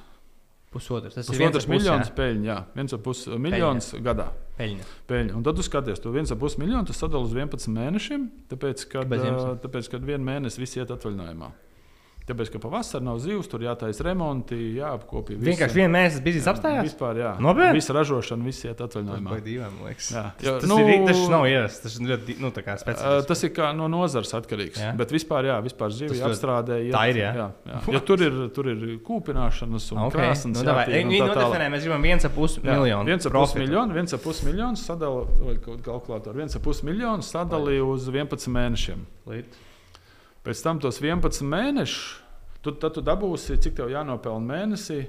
Pusotrs. 0.68 1.14
Tas 1.16 1.24
ir 1.24 1.32
Pusotrs 1.32 1.64
viens 1.64 1.86
miljons 1.86 2.10
peļņa, 2.12 2.44
jā, 2.44 2.58
viens 2.76 2.92
ar 2.92 3.00
pus 3.00 3.24
miljons 3.40 3.88
gadā. 4.04 4.28
Peļņa. 4.58 4.88
Peļņa. 5.08 5.36
Un 5.38 5.46
tad 5.46 5.56
tu 5.56 5.64
skaties, 5.64 6.02
to 6.04 6.12
viens 6.12 6.30
ar 6.34 6.38
pus 6.40 6.58
miljonu 6.60 6.90
tu 6.90 6.96
sadali 6.96 7.24
uz 7.24 7.32
11 7.32 7.72
mēnešiem, 7.72 8.26
tāpēc, 8.52 8.84
kad, 8.92 9.08
Kāpēc 9.08 9.24
ā, 9.24 9.30
11? 9.32 9.62
tāpēc, 9.64 9.88
kad 9.94 10.04
vienu 10.04 10.28
mēnesi 10.28 10.60
visi 10.60 10.82
iet 10.82 10.92
atvaļinājumā. 10.92 11.48
Tāpēc, 12.28 12.50
ka 12.52 12.58
pavasarī 12.60 13.02
nav 13.08 13.18
zivs, 13.24 13.48
tur 13.48 13.60
jātaisa 13.64 14.04
remonti, 14.04 14.56
jāapkopja. 14.76 15.38
visi- 15.38 15.48
Vienkārši 15.48 15.78
vienā 15.78 15.90
mēnesī 15.96 16.20
bija 16.22 16.42
apstājās. 16.52 16.84
Vispār, 16.84 17.16
jā. 17.22 17.30
Nopietni? 17.40 17.78
Visa 17.80 17.94
ražošana, 17.96 18.44
visi 18.44 18.68
iet 18.68 18.78
atvaļinājumā. 18.84 19.30
Vai 19.32 19.40
dīvaini, 19.40 19.78
liekas. 19.86 20.10
Jā. 20.12 20.24
Tas, 20.36 20.44
Jo, 20.46 20.58
tas, 20.60 20.68
nu, 20.68 20.76
ir, 20.84 21.06
tas 21.08 21.22
nav 21.32 21.46
ierasts. 21.48 21.80
Tas 21.82 21.96
ir 21.98 22.06
ļoti 22.10 22.36
nu, 22.40 22.50
tā 22.52 22.62
kā 22.66 22.76
specifisks. 22.78 23.26
tas 23.26 23.42
ir 23.44 23.50
kā 23.56 23.70
no 23.74 23.88
nozares 23.88 24.32
atkarīgs. 24.36 24.76
Jā. 24.76 24.92
Jā. 24.92 24.96
Bet 24.96 25.08
vispār, 25.10 25.48
jā, 25.48 25.56
vispār 25.64 25.88
Tas 25.88 25.98
zivju 25.98 26.20
apstrādē. 26.28 26.76
iet- 26.84 26.92
tā 26.92 27.02
ir, 27.10 27.16
jā? 27.16 27.32
jā, 27.34 27.48
jā. 27.66 27.80
Jo 27.96 28.00
tur 28.00 28.20
ir, 28.22 28.36
tur 28.52 28.68
ir 28.68 28.98
kūpināšanas 29.00 29.92
un 29.92 29.98
Okay. 30.04 30.20
krāsnes. 30.20 30.56
Nu, 30.58 30.64
davai. 30.64 30.84
jātīra 30.86 31.04
un 31.04 31.10
tā 31.10 31.34
tālāk. 31.34 31.48
nodefinē, 31.48 31.66
mēs 31.72 31.82
gribam 31.88 32.02
viens 32.02 32.24
ap 32.24 32.34
pus 32.34 32.58
Jā, 32.58 32.76
miljonu. 32.76 33.04
viens 33.06 33.26
ar 33.26 33.32
pus 33.32 33.54
miljonu, 33.54 33.92
viens 33.94 34.12
ar 34.12 34.18
pus 34.18 34.42
miljonu 34.44 34.76
sadala, 34.76 35.24
vai 35.40 35.54
kaut 35.56 35.80
kā 35.82 35.88
kalkulātoru, 35.88 36.34
viens 36.36 36.54
ar 36.54 36.60
pus 36.60 36.82
miljonu 36.82 37.22
sadalīja 37.24 37.84
uz 37.88 38.06
11 38.08 38.48
mēnešiem. 38.52 38.98
Līt. 39.26 39.44
Pēc 40.48 40.62
tam 40.64 40.78
tos 40.80 40.98
11 41.04 41.44
mēnešus, 41.44 42.04
tu, 42.64 42.72
tad 42.80 42.94
tu 42.96 43.02
dabūsi, 43.04 43.58
cik 43.60 43.74
tev 43.76 43.90
jānopelna 43.92 44.48
mēnesī. 44.48 45.02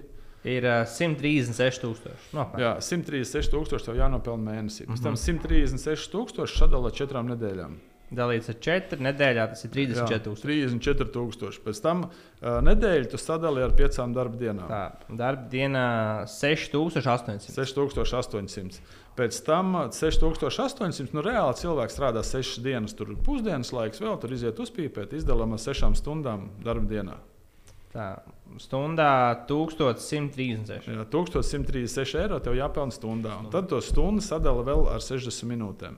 Ir 0.47 0.63
uh, 0.67 0.85
136 0.87 1.81
tūkstoši. 1.83 2.29
No, 2.35 2.45
Jā, 2.59 2.73
136 2.83 3.51
tūkstoši 3.51 3.89
tev 3.89 3.97
jānopelna 3.99 4.53
mēnesī. 4.53 4.85
Pēc 4.87 5.01
tam 5.03 5.15
Mhm. 5.15 5.23
136 5.23 6.11
tūkstoši 6.13 6.59
sadala 6.61 6.91
četrām 6.95 7.27
nedēļām. 7.31 7.73
Dalīts 8.09 8.49
ar 8.49 8.55
4 8.65 9.03
nedēļā, 9.05 9.43
tas 9.51 9.65
ir 9.67 9.71
34. 9.75 10.33
34,000. 10.41 11.59
Pēc 11.61 11.81
tam 11.83 12.07
uh, 12.07 12.57
nedēļu 12.65 13.11
tu 13.11 13.19
sadali 13.21 13.61
ar 13.61 13.75
piecām 13.77 14.15
darba 14.15 14.39
dienām. 14.39 14.65
Tā, 14.71 15.13
darba 15.13 15.45
dienā 15.51 15.85
6800. 16.33 17.53
6800. 17.53 18.81
Pēc 19.19 19.39
tam 19.45 19.75
uh, 19.77 19.87
6800. 19.93 21.13
Nu, 21.13 21.21
reāli 21.25 21.61
cilvēks 21.61 21.99
strādā 21.99 22.25
6 22.25 22.63
dienas, 22.65 22.97
tur 22.97 23.13
pusdienas 23.25 23.73
laiks, 23.75 24.01
vēl 24.01 24.17
tur 24.21 24.33
iziet 24.33 24.61
uzpīpēt, 24.65 25.13
izdalām 25.21 25.53
ar 25.53 25.61
6 25.61 26.01
stundām 26.01 26.49
darba 26.65 26.89
dienā. 26.89 27.19
Tā, 27.89 28.09
stundā 28.61 29.13
1136. 29.49 30.89
Jā, 30.89 31.05
1136 31.09 32.19
eiro 32.21 32.37
tev 32.41 32.57
jāpelnā 32.57 32.93
stundā. 32.93 33.37
Un 33.41 33.49
tad 33.53 33.69
to 33.69 33.81
stundu 33.81 34.21
sadala 34.21 34.65
vēl 34.65 34.85
ar 34.93 35.01
60 35.01 35.49
minūtēm. 35.49 35.97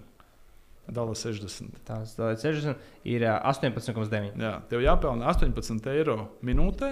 Dala 0.92 1.16
60. 1.16 1.80
Tās 1.88 2.16
dalīts 2.18 2.44
60 2.44 3.08
ir 3.08 3.24
ā, 3.24 3.38
18,9. 3.52 4.36
Jā, 4.42 4.58
tev 4.70 4.84
jāpelnā 4.84 5.30
18 5.32 5.88
eiro 5.94 6.18
minūtē. 6.46 6.92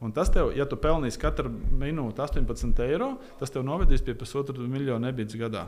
Un 0.00 0.14
tas 0.16 0.30
tev, 0.32 0.54
ja 0.56 0.64
tu 0.66 0.78
pelnīsi 0.80 1.20
katru 1.20 1.50
minūti 1.52 2.22
18 2.24 2.80
eiro, 2.86 3.12
tas 3.38 3.52
tev 3.52 3.66
novedīs 3.68 4.02
pie 4.04 4.14
pusotra 4.18 4.56
miljona 4.64 5.10
nebīdz 5.10 5.36
gadā. 5.42 5.66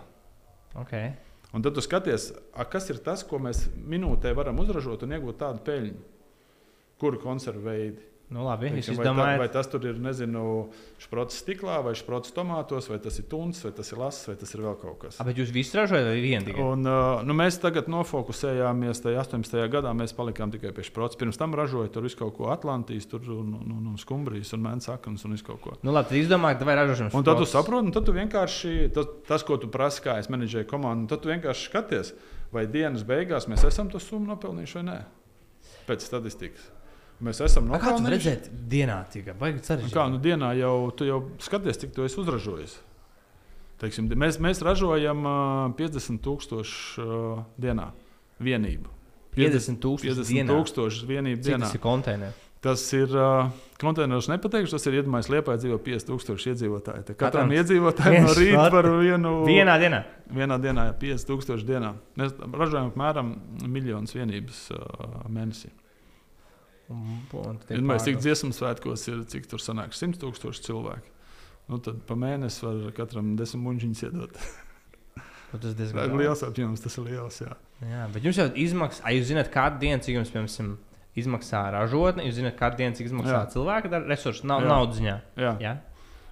Okay. 0.81 1.13
Un 1.53 1.61
tad 1.65 1.77
tu 1.77 1.85
skaties, 1.85 2.31
a, 2.57 2.65
kas 2.65 2.89
ir 2.89 3.03
tas, 3.05 3.23
ko 3.29 3.37
mēs 3.43 3.67
minūtē 3.77 4.33
varam 4.37 4.63
uzražot 4.65 5.05
un 5.05 5.13
iegūt 5.19 5.39
tādu 5.43 5.61
peļņu. 5.67 5.99
Kuru 7.03 7.21
konservu 7.21 7.67
veidu? 7.67 8.12
Nu, 8.33 8.47
labi, 8.47 8.71
Teiksim, 8.73 8.97
vai, 8.97 9.05
tā, 9.05 9.11
izdomājat, 9.11 9.41
vai 9.43 9.49
tas 9.53 9.69
tur 9.69 9.85
ir, 9.85 9.99
šprots 11.03 11.41
stiklā, 11.43 11.81
vai 11.85 11.93
šprots 11.99 12.33
tomātos, 12.33 12.89
vai 12.89 12.97
tas 13.03 13.19
ir 13.21 13.27
tuns, 13.29 13.61
vai 13.65 13.73
tas 13.77 13.91
ir 13.93 14.01
lasis, 14.01 14.29
vai 14.31 14.37
tas 14.41 14.55
ir 14.55 14.63
vēl 14.65 14.77
kaut 14.81 14.99
kas. 15.03 15.19
A, 15.21 15.27
bet 15.29 15.41
jūs 15.41 15.53
visu 15.53 15.77
ražojat 15.77 16.07
vai 16.09 16.17
vienu 16.23 16.49
tikai? 16.49 16.65
Un, 16.65 16.87
uh, 16.89 17.21
nu, 17.27 17.37
mēs 17.37 17.59
tagad 17.61 17.91
nofokusējāmies 17.93 19.05
tajā 19.05 19.21
18. 19.27 19.59
gadā. 19.73 19.93
Mēs 19.99 20.17
palikām 20.17 20.55
tikai 20.55 20.73
pie 20.73 20.87
šprots. 20.89 21.19
Pirms 21.21 21.41
tam 21.41 21.57
ražoja 21.59 21.93
tur 21.93 22.07
visu 22.07 22.23
kaut 22.23 22.37
ko 22.39 22.49
Atlantijas, 22.55 23.09
tur, 23.11 23.27
un, 23.35 23.53
un, 23.61 23.77
un, 23.77 23.87
un 23.93 24.01
skumbrijas, 24.01 24.55
un 24.57 24.65
mēnesis 24.65 24.89
saknes 24.89 25.29
un 25.29 25.37
visu 25.37 25.49
kaut 25.51 25.61
ko. 25.65 25.77
Nu, 25.85 25.93
labi, 25.93 26.15
tad 26.15 26.23
izdomājiet, 26.23 26.65
vai 26.69 26.79
ražošanas 26.81 27.17
Un 27.19 27.27
tad 27.29 27.41
tu 27.43 27.49
saproti, 27.53 27.91
un 27.91 27.97
tad 27.97 28.09
tu 28.09 28.17
vienkārši 28.17 28.77
tas, 28.97 29.11
tas 29.29 29.45
ko 29.47 29.61
tu 29.61 29.69
prasi, 29.73 30.05
kā 30.07 30.17
es 30.23 30.33
menedžēju 30.33 30.71
komandu, 30.71 31.11
tad 31.13 31.25
tu 31.25 31.33
vienkārši 31.33 31.69
skaties, 31.69 32.15
vai 32.55 32.65
dienas 32.71 33.05
beigās 33.09 33.51
mēs 33.51 33.67
esam 33.69 33.93
to 33.93 34.01
summu 34.01 34.33
nopelnījuši 34.33 34.81
vai 34.81 34.87
nē. 34.89 35.01
Pēc 35.89 36.07
statistikas. 36.07 36.71
Mēs 37.23 37.39
esam 37.45 37.69
A, 37.71 37.79
Kā 37.79 37.93
tu 37.93 38.03
nopelnījuši. 38.03 38.13
redzēt, 38.15 38.49
dienā 38.73 38.97
tikai 39.13 39.35
baigi 39.39 39.63
sarežģīti. 39.63 39.95
Kā 39.95 40.09
nu 40.11 40.19
dienā 40.23 40.53
jau 40.59 40.91
tu 40.99 41.07
jau 41.07 41.21
skaties, 41.43 41.79
cik 41.85 41.93
tu 41.95 42.03
esi 42.07 42.19
uzražojis. 42.19 42.79
Teiksim, 43.83 44.09
mēs, 44.19 44.39
mēs 44.43 44.61
ražojam 44.63 45.25
uh, 45.27 45.75
50,000 45.79 47.03
uh, 47.03 47.45
dienā 47.59 47.91
vienību. 48.43 48.91
50 49.35 49.79
tūkstoši 49.83 50.27
50 50.27 51.07
vienību 51.09 51.43
Cik 51.43 51.53
dienā. 51.55 51.67
tas 51.67 51.75
ir 51.75 51.81
konteineri? 51.83 52.33
Tas 52.63 52.83
ir 52.95 53.11
uh, 53.19 53.49
konteineris, 53.83 54.29
nepateikšu, 54.31 54.77
tas 54.77 54.85
ir 54.87 55.01
iedomājies 55.01 55.31
Lietuvā 55.33 55.57
dzīvo 55.59 55.79
5000 55.83 56.51
iedzīvotāji. 56.53 57.05
Tad 57.09 57.17
Katram 57.19 57.49
Katram 57.49 57.55
iedzīvotājam 57.57 58.27
no 58.29 58.35
rīta 58.39 58.67
par 58.71 58.87
vienu 59.01 59.33
Vienā 59.49 59.79
dienā. 59.83 60.03
vienā 60.31 60.59
dienā 60.63 60.85
ir 60.93 60.99
5000 61.01 61.67
dienā. 61.67 61.95
Mēs 62.21 62.37
ražojam 62.39 62.93
apmēram 62.93 63.33
miljonus 63.67 64.15
vienības 64.15 64.61
uh, 64.77 65.27
mēnesī. 65.27 65.71
Un, 65.73 65.73
un 65.73 65.73
tad 65.73 65.79
ir 65.79 66.82
Vienmēr 67.69 68.01
cik 68.05 68.19
dziesmu 68.23 68.53
svētkos 68.57 69.07
ir, 69.13 69.23
cik 69.33 69.47
tur 69.51 69.63
sanāk 69.63 69.95
100 69.97 70.21
tūkstoši 70.23 70.65
cilvēku. 70.69 71.09
Nu, 71.71 71.79
tad 71.79 72.01
pa 72.09 72.15
mēnesi 72.19 72.65
var 72.67 72.93
katram 72.97 73.35
desmit 73.39 73.63
muļķiņus 73.67 74.05
iedot. 74.09 74.39
Nu, 75.53 75.59
Tas 75.61 75.75
diezgan 75.77 76.09
ir 76.09 76.17
liels 76.17 76.41
apjoms, 76.47 76.81
tas 76.81 76.95
ir 76.97 77.05
liels. 77.11 77.37
Jā. 77.45 77.53
Jā, 77.85 78.07
bet 78.15 78.25
jums 78.25 78.39
jau 78.41 78.47
izmaksā, 78.57 79.11
jūs 79.13 79.27
zināt, 79.29 79.51
kādu 79.53 79.83
dienu, 79.83 80.01
cik 80.01 80.17
jums, 80.17 80.31
piemēram, 80.33 80.71
izmaksā 81.21 81.61
ražotne, 81.75 82.25
jūs 82.25 82.39
zināt, 82.39 82.57
kādu 82.57 82.79
dienu, 82.81 82.97
cik 82.97 83.11
izmaksā 83.11 83.35
Jā. 83.37 83.47
cilvēka 83.53 83.91
dar- 83.93 84.07
resursi, 84.09 84.47
nav 84.49 84.65
naudas 84.65 84.97
ziņā. 84.97 85.17
Jā, 85.37 85.51
Jā? 85.61 85.73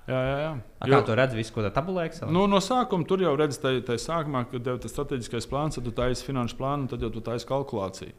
jā, 0.08 0.20
jā. 0.24 0.38
jā. 0.40 0.52
A, 0.80 0.88
Kā 0.88 1.00
to 1.04 1.16
redz, 1.20 1.36
visu, 1.36 1.52
ko 1.52 1.61
tā 1.66 1.70
tabulē? 1.74 2.06
Excel? 2.08 2.32
Nu, 2.32 2.46
no 2.48 2.62
sākuma 2.64 3.04
tur 3.06 3.20
jau 3.20 3.34
redz, 3.36 3.58
tā 3.61 3.74
ir 3.76 3.84
sākumā, 4.00 4.46
kad 4.50 4.64
tev 4.64 4.78
ir 4.78 4.82
tas 4.86 4.94
strateģiskais 4.96 5.46
plāns, 5.52 5.76
tad 5.76 5.84
tu 5.84 5.92
taisi 5.92 6.24
finanšu 6.24 6.56
plānu, 6.56 6.88
tad 6.88 7.04
jau 7.04 7.11
tu 7.12 7.20
taisi 7.20 7.44
kalkulāciju. 7.50 8.16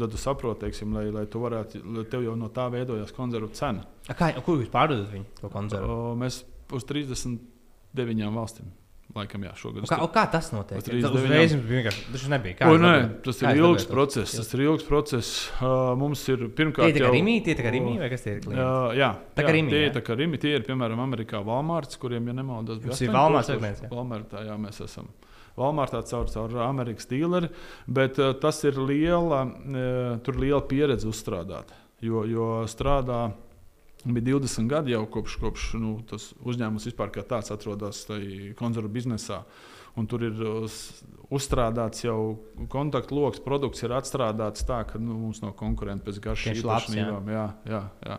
Un 0.00 0.06
tad 0.06 0.14
tu 0.16 0.20
saproti, 0.22 0.62
teiksim, 0.64 0.94
lai, 0.96 1.10
lai 1.12 1.26
tu 1.28 1.42
varētu, 1.44 1.82
lai 1.92 2.06
tev 2.08 2.22
jau 2.24 2.32
no 2.40 2.48
tā 2.48 2.70
veidojas 2.72 3.12
konservu 3.12 3.50
cena. 3.52 3.84
A, 4.08 4.14
Kā, 4.16 4.32
kur 4.40 4.56
jūs 4.62 4.70
pārdodat 4.72 5.10
viņu 5.12 5.26
to 5.42 5.50
koncertu? 5.52 5.84
O, 5.92 6.14
Mēs 6.16 6.40
uz 6.72 6.86
39 6.88 8.30
valstīm 8.32 8.70
laikam, 9.10 9.42
jā, 9.42 9.50
šogad. 9.58 9.84
Kā, 9.90 9.96
kā 10.14 10.22
tas 10.30 10.52
notiek? 10.54 10.78
Tas 10.78 10.86
39. 10.86 11.16
uzreiz 11.18 11.54
jums 11.56 11.64
bija 11.66 11.80
vienkārši. 11.80 12.02
Tas 12.14 12.24
nebija. 12.30 12.56
Kā 12.60 12.68
O, 12.70 12.76
nē, 12.78 12.92
tas 13.26 13.40
Kā 13.42 13.50
ir 13.50 13.58
jūs 13.58 13.66
ilgs 13.72 13.86
process. 13.90 14.34
Tas 14.38 14.52
ir 14.54 14.62
ilgs 14.68 14.86
process. 14.86 15.30
Uh, 15.58 15.96
mums 15.98 16.22
ir 16.30 16.44
Tie 16.44 16.50
pirmkārt 16.60 16.92
ir 16.94 17.00
kā 17.02 17.08
jau- 17.08 17.14
rīmī, 17.16 17.34
tie 17.42 17.56
ir 17.56 17.62
kā 17.66 17.72
rīmī, 17.74 17.96
vai 17.98 18.10
kas 18.12 18.22
tie 18.22 18.36
ir? 18.36 18.44
klienti? 18.44 18.62
Uh, 18.62 18.94
jā, 18.94 19.10
Tā 19.34 19.42
kā 19.42 19.48
jā, 19.50 19.56
Rimi, 19.58 19.74
tie 19.74 19.80
ir 19.88 19.96
tā 19.98 20.02
kā 20.06 20.16
Rimi. 20.16 20.38
Tie 20.38 20.54
ir 20.54 20.62
piemēram 20.62 21.02
Amerikā 21.02 21.42
Walmarts, 21.44 21.98
kuriem, 21.98 22.30
ja 22.30 22.36
nemaldos, 22.38 22.78
bija 22.78 22.92
Jums 22.94 23.02
ir 23.02 23.10
8000. 23.10 23.18
Walmarts 23.18 23.50
segments, 23.50 23.82
jā? 23.82 23.90
Walmartā, 23.90 24.44
jā, 24.46 24.54
mēs 24.62 24.78
esam. 24.86 25.10
Walmartā 25.60 26.00
caur, 26.08 26.26
caur 26.32 26.56
Amerikas 26.64 27.06
dīleri, 27.10 27.50
bet 27.86 28.18
uh, 28.18 28.32
tas 28.40 28.62
ir 28.68 28.80
liela, 28.80 29.44
uh, 29.44 30.18
tur 30.24 30.40
liela 30.40 30.62
pieredze 30.66 31.08
uzstrādāt. 31.10 31.70
Jo, 32.00 32.24
jo 32.24 32.48
strādā 32.72 33.26
bija 34.08 34.38
20 34.38 34.70
gadi 34.72 34.94
jau 34.94 35.02
kopš, 35.12 35.34
kopš 35.42 35.64
nu, 35.76 35.98
tas 36.08 36.30
uzņēmums 36.40 36.86
vispār 36.88 37.10
kā 37.12 37.20
tāds 37.28 37.52
atrodas 37.52 38.06
konservu 38.56 38.88
biznesā. 38.94 39.42
Un 39.98 40.06
tur 40.08 40.22
ir 40.22 40.36
uh, 40.38 40.64
s- 40.70 41.02
uzstrādāts 41.34 42.04
jau 42.06 42.38
kontaktloks, 42.72 43.42
produkts 43.44 43.82
ir 43.84 43.92
atstrādāts 43.96 44.62
tā, 44.64 44.78
ka 44.86 45.00
nu, 45.02 45.16
mums 45.26 45.42
nav 45.42 45.52
konkurenti 45.58 46.06
pēc 46.06 46.20
garšas 46.24 46.62
labs, 46.62 46.86
jā. 46.94 47.02
īpašībām. 47.04 47.30
Jā, 47.34 47.44
jā, 47.68 47.80
jā. 48.06 48.18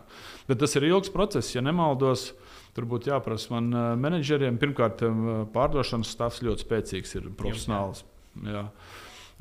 Bet 0.50 0.60
tas 0.62 0.76
ir 0.78 0.86
ilgs 0.92 1.10
process, 1.14 1.54
ja 1.56 1.64
nemaldos. 1.64 2.28
Tur 2.72 2.86
būtu 2.88 3.10
jāprasa 3.12 3.52
man 3.52 3.66
uh, 3.76 3.86
menedžeriem. 4.00 4.56
Pirmkārt, 4.60 5.02
um, 5.04 5.24
pārdošanas 5.52 6.12
stāvs 6.14 6.38
ļoti 6.46 6.64
spēcīgs, 6.64 7.16
ir 7.18 7.26
profesionāls. 7.36 8.04
Jā. 8.48 8.66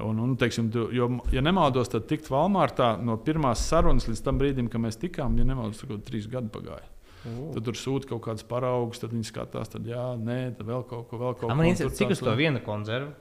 Un, 0.01 0.17
un, 0.19 0.33
teiksim, 0.39 0.67
tu- 0.73 0.87
jo, 0.95 1.07
ja 1.31 1.43
nemaldos, 1.45 1.87
tad 1.93 2.07
tikt 2.09 2.27
Valmārtā 2.31 2.95
no 2.99 3.15
pirmās 3.21 3.61
sarunas 3.69 4.07
līdz 4.09 4.23
tam 4.25 4.39
brīdim, 4.41 4.67
kad 4.71 4.81
mēs 4.83 4.97
tikām, 4.99 5.37
ja 5.39 5.45
nemaldos, 5.47 5.83
tad 5.85 6.03
trīs 6.07 6.27
gadi 6.31 6.49
pagāja. 6.51 6.87
U. 7.29 7.51
Tad 7.53 7.67
tur 7.67 7.77
sūta 7.77 8.09
kaut 8.09 8.23
kādas 8.25 8.43
paraugus, 8.49 8.97
tad 9.03 9.11
viņi 9.13 9.27
skatās, 9.29 9.69
tad 9.69 9.85
jā, 9.85 10.01
nē, 10.17 10.39
tad 10.57 10.65
vēl 10.65 10.81
kaut 10.89 11.05
ko, 11.11 11.19
vēl 11.21 11.35
kaut 11.37 11.51
A, 11.51 11.53
ko. 11.53 11.57
Man 11.59 11.75
tur 11.77 11.91
cik 11.93 12.15
uz 12.15 12.23
to 12.23 12.33
vienu 12.39 12.63
konservu 12.65 13.11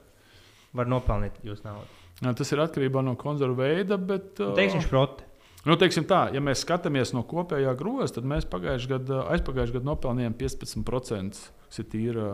var 0.73 0.89
nopelnīt 0.89 1.37
jūs 1.45 1.61
naudu. 1.67 1.85
Jā, 2.21 2.33
Tas 2.37 2.51
ir 2.51 2.63
atkarībā 2.65 3.03
no 3.05 3.13
konservu 3.19 3.59
veida, 3.61 3.95
bet. 4.01 4.39
uh, 4.41 4.55
Teiksim, 4.57 4.81
šproti. 4.83 5.27
Nu, 5.67 5.77
teiksim 5.77 6.07
tā, 6.09 6.23
ja 6.33 6.41
mēs 6.41 6.63
skatāmies 6.65 7.11
no 7.13 7.21
kopējā 7.27 7.75
groza, 7.77 8.15
tad 8.17 8.27
mēs 8.29 8.47
pagājušajā 8.49 8.95
gadā, 8.95 9.19
aizpagājušajā 9.35 9.77
gadā 9.77 9.89
nopelnījām 9.91 10.37
15%. 10.39 11.41
Tas 11.69 11.81
ir 11.83 11.87
tīra, 11.91 12.29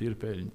tīra 0.00 0.18
peļņa. 0.24 0.50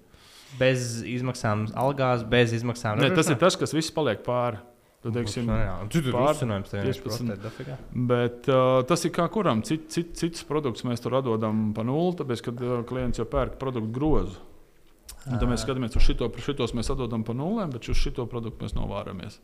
Bez 0.60 0.90
izmaksām 1.08 1.70
algās, 1.78 2.26
bez 2.28 2.52
izmaksām. 2.58 3.00
Ne, 3.00 3.12
tas 3.16 3.30
ir 3.32 3.40
tas, 3.40 3.56
kas 3.60 3.74
viss 3.76 3.94
paliek 3.96 4.26
pāri. 4.26 4.60
Tad, 5.00 5.14
teiksim, 5.16 5.48
jā, 5.48 5.76
un 5.80 5.90
Tur 5.94 6.08
ir 6.10 6.12
pār 6.12 6.34
uzcinājums, 6.34 6.72
tev 6.74 6.84
15. 6.84 7.30
ir 7.32 7.38
dafigā. 7.40 7.76
Bet 8.10 8.50
uh, 8.52 8.82
tas 8.90 9.06
ir 9.08 9.14
kā 9.16 9.30
kuram. 9.32 9.62
Cit, 9.64 9.86
cit, 9.94 10.10
cits 10.20 10.44
produkts 10.48 10.84
mēs 10.84 11.00
tur 11.00 11.16
atdodam 11.22 11.70
pa 11.78 11.86
nulli, 11.88 12.18
tāpēc, 12.20 12.44
ka 12.44 12.52
uh, 12.52 12.74
klients 12.90 13.22
jau 13.22 13.24
pērk 13.30 13.56
produktu 13.62 13.94
grozu. 13.96 14.36
Un 15.30 15.38
tad 15.38 15.48
mēs 15.48 15.64
skatāmies 15.64 15.96
uz 15.96 16.04
šito, 16.04 16.28
šitos 16.44 16.76
mēs 16.76 16.92
atdodam 16.92 17.24
pa 17.28 17.36
nulēm, 17.38 17.72
bet 17.72 17.88
uz 17.88 18.00
šito 18.02 18.26
produktu 18.28 18.66
mēs 18.66 18.76
novāramies. 18.76 19.40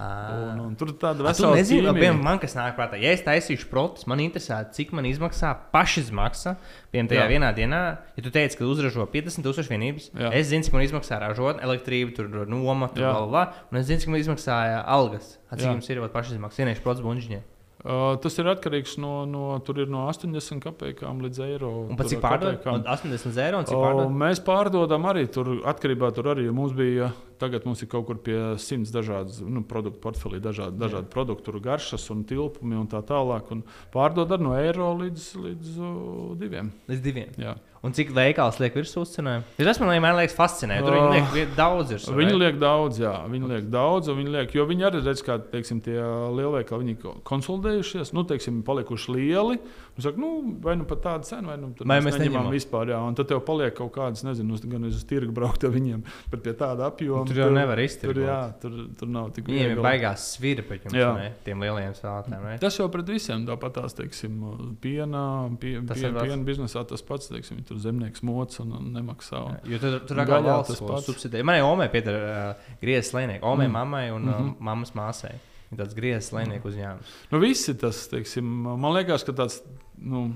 Un, 0.00 0.60
un 0.64 0.76
tur 0.80 0.92
tāda 0.96 1.26
Es 1.28 1.36
vesela 1.40 1.58
ķīmija. 1.60 1.92
piemēram, 1.92 2.22
man 2.24 2.38
kas 2.40 2.54
nāk 2.56 2.76
prātā. 2.78 2.96
Ja 3.00 3.12
es 3.12 3.20
taisīšu 3.26 3.68
protus, 3.68 4.06
man 4.08 4.22
interesē, 4.24 4.62
cik 4.72 4.94
man 4.96 5.04
izmaksā 5.04 5.50
pašizmaksa. 5.74 6.54
Piemēram, 6.92 7.10
tajā 7.12 7.20
Jā. 7.26 7.28
vienā 7.34 7.50
dienā, 7.56 7.80
ja 8.16 8.24
tu 8.24 8.32
teici, 8.32 8.56
ka 8.56 8.64
uzražo 8.64 9.04
50,000 9.12 9.68
vienības, 9.68 10.10
Jā. 10.16 10.32
es 10.32 10.48
zinu, 10.48 10.64
cik 10.64 10.72
man 10.78 10.86
izmaksā 10.86 11.20
ražot 11.20 11.60
elektrību, 11.60 12.14
tur 12.16 12.46
noma, 12.48 12.88
tur 12.94 13.28
bla, 13.28 13.44
un 13.70 13.78
es 13.82 13.86
zinu, 13.90 14.00
cik 14.00 14.08
man 14.14 14.20
izmaksāja 14.24 14.80
algas. 14.86 15.36
Cik 15.52 15.66
jums 15.68 15.90
ir 15.92 16.00
vat 16.00 16.12
pašizmaksa? 16.16 16.62
Vienkārši 16.64 16.82
protus 16.86 17.04
bunģiņai. 17.04 17.42
Uh, 17.80 18.18
tas 18.20 18.34
ir 18.36 18.44
atkarīgs 18.50 18.98
no, 19.00 19.22
no, 19.24 19.54
no 19.88 20.02
80 20.10 20.60
kopējām 20.60 21.22
līdz 21.24 21.38
eiro. 21.46 21.70
Un 21.88 21.96
pat 21.96 22.10
cik 22.12 22.20
pārdod? 22.20 22.58
kopējām. 22.60 22.82
80 22.92 23.38
eiro 23.40 23.62
O, 23.64 23.78
pārdod? 23.80 24.10
mēs 24.20 24.42
pārdodam 24.44 25.06
arī 25.08 25.22
tur, 25.32 25.48
atkarībā 25.70 26.10
no 26.12 26.28
arī. 26.34 26.44
Mums 26.52 26.74
bija, 26.76 27.08
tagad 27.40 27.64
mums 27.64 27.80
ir 27.80 27.88
kaut 27.88 28.04
kur 28.10 28.20
pie 28.20 28.36
simts 28.60 28.92
dažādas 28.92 29.40
nu, 29.40 29.64
produktu 29.64 30.02
portfelī, 30.04 30.42
dažādi, 30.44 30.76
dažādi 30.82 31.08
produkti, 31.14 31.46
tur 31.48 31.56
garšas 31.64 32.04
un 32.12 32.20
tilpumi 32.28 32.76
un 32.76 32.90
tā 32.92 33.00
tālāk. 33.00 33.48
Un 33.56 33.64
pārdod 33.96 34.36
ar 34.36 34.44
no 34.44 34.52
eiro 34.60 34.92
līdz, 35.00 35.30
līdz 35.46 35.80
uh, 35.80 35.96
diviem. 36.40 36.68
Līdz 36.92 37.04
diviem. 37.08 37.32
Jā. 37.40 37.56
Un 37.82 37.94
cik 37.96 38.10
veikals 38.12 38.58
liek 38.60 38.74
virsū? 38.76 39.00
Tas 39.08 39.78
man 39.80 39.88
liekas, 39.88 40.02
man 40.04 40.16
liekas 40.18 40.34
fascinē. 40.36 40.80
Tur 40.84 40.92
viņi 40.98 41.12
liek 41.14 41.30
vie- 41.32 41.46
daudz 41.56 41.90
ir. 41.94 41.98
Viņi 42.12 42.34
liek 42.36 42.58
daudz, 42.60 42.98
jā, 43.00 43.14
viņi 43.32 43.48
liek 43.48 43.70
daudz, 43.72 44.08
un 44.12 44.18
viņi 44.20 44.32
liek, 44.34 44.52
jo 44.52 44.66
viņi 44.68 44.84
arī 44.90 45.00
redz, 45.06 45.22
kā 45.24 45.38
teiksim, 45.40 45.80
tie 45.82 45.96
lielveikali 45.96 46.84
viņi 46.84 46.96
ko- 47.00 47.14
konsolidējušies, 47.24 48.12
nu, 48.12 48.24
teiksim, 48.28 48.62
palikuši 48.62 49.14
lieli. 49.16 49.56
Viņi 49.96 50.04
saka, 50.04 50.20
nu, 50.20 50.58
vai 50.60 50.76
nu 50.76 50.84
pat 50.84 51.00
tāda 51.02 51.24
cena, 51.24 51.48
vai 51.48 51.56
nu 51.56 51.72
mēs 51.72 52.04
mēs 52.04 52.18
neņemam 52.20 52.50
vispār, 52.52 52.92
jā, 52.92 53.00
un 53.00 53.14
tad 53.16 53.28
tev 53.32 53.40
paliek 53.48 53.74
kaut 53.74 53.92
kādas, 53.96 54.22
nezinu, 54.28 54.52
uz- 54.52 54.60
gan 54.68 54.84
uz 54.84 55.00
tirgu 55.04 55.32
braukt 55.32 55.64
ar 55.64 55.70
viņiem, 55.70 56.02
bet 56.30 56.42
pie 56.44 56.52
tāda 56.52 56.84
apjoma. 56.92 57.26
Tur 57.26 57.36
jau 57.36 57.50
nevar 57.50 57.76
Tur, 57.80 57.84
izturēt. 57.88 58.28
jā, 58.28 58.60
tur, 58.60 58.76
tur 58.98 59.08
nav 59.08 59.32
tik 59.32 59.46
Viņiem 59.46 59.70
ir 59.70 59.76
viegli. 59.76 59.82
baigās 59.88 60.36
svira 60.36 60.62
pēc 60.62 60.84
jums, 60.84 61.16
ne? 61.16 61.32
tiem 61.44 61.58
lielajiem 61.60 61.94
ne? 62.30 62.58
Tas 62.60 62.76
jau 62.76 62.88
pret 62.92 63.06
visiem 63.06 63.46
tāpat 63.46 63.72
tās, 63.80 63.94
teiksim, 63.96 64.76
piena, 64.80 65.48
pie, 65.58 65.80
pie, 65.80 66.12
piena 66.12 66.44
biznesā 66.44 66.86
tas 66.86 67.00
pats, 67.02 67.28
teiksim, 67.28 67.64
tur 67.70 67.78
zemnieks 67.78 68.24
moc 68.26 68.56
un, 68.64 68.72
un 68.80 68.90
nemaksā. 68.98 69.40
Un, 69.46 69.56
Jo 69.70 69.78
tur 69.78 69.96
tur 70.10 70.18
gaļā 70.26 70.42
valsts 70.50 70.82
pats. 70.82 71.06
subsidē. 71.06 71.44
Man 71.46 71.60
jau 71.60 71.70
Omei 71.72 71.88
pieder 71.92 72.18
uh, 72.18 72.70
griezes 72.82 73.14
lēnieki. 73.14 73.40
Omei 73.46 73.68
Mm. 73.70 73.76
mammai 73.78 74.04
un 74.12 74.26
Mhm. 74.26 74.48
uh, 74.50 74.54
mammas 74.70 74.90
māsai. 74.98 75.36
Tāds 75.70 75.94
griezes 75.94 76.32
lēnieku 76.34 76.66
uzņēmums. 76.66 77.10
Nu, 77.30 77.38
visi 77.38 77.76
tas, 77.78 78.08
teiksim, 78.10 78.42
man 78.42 78.90
liekas, 78.96 79.22
ka 79.24 79.30
tāds, 79.38 79.60
nu, 80.02 80.32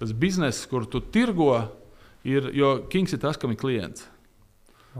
tas 0.00 0.10
bizness, 0.12 0.64
kur 0.66 0.84
tu 0.90 0.98
tirgo, 1.00 1.68
ir, 2.26 2.50
jo 2.52 2.80
Kings 2.90 3.12
ir 3.14 3.20
tas, 3.22 3.36
kam 3.38 3.52
ir 3.54 3.60
klients. 3.62 4.08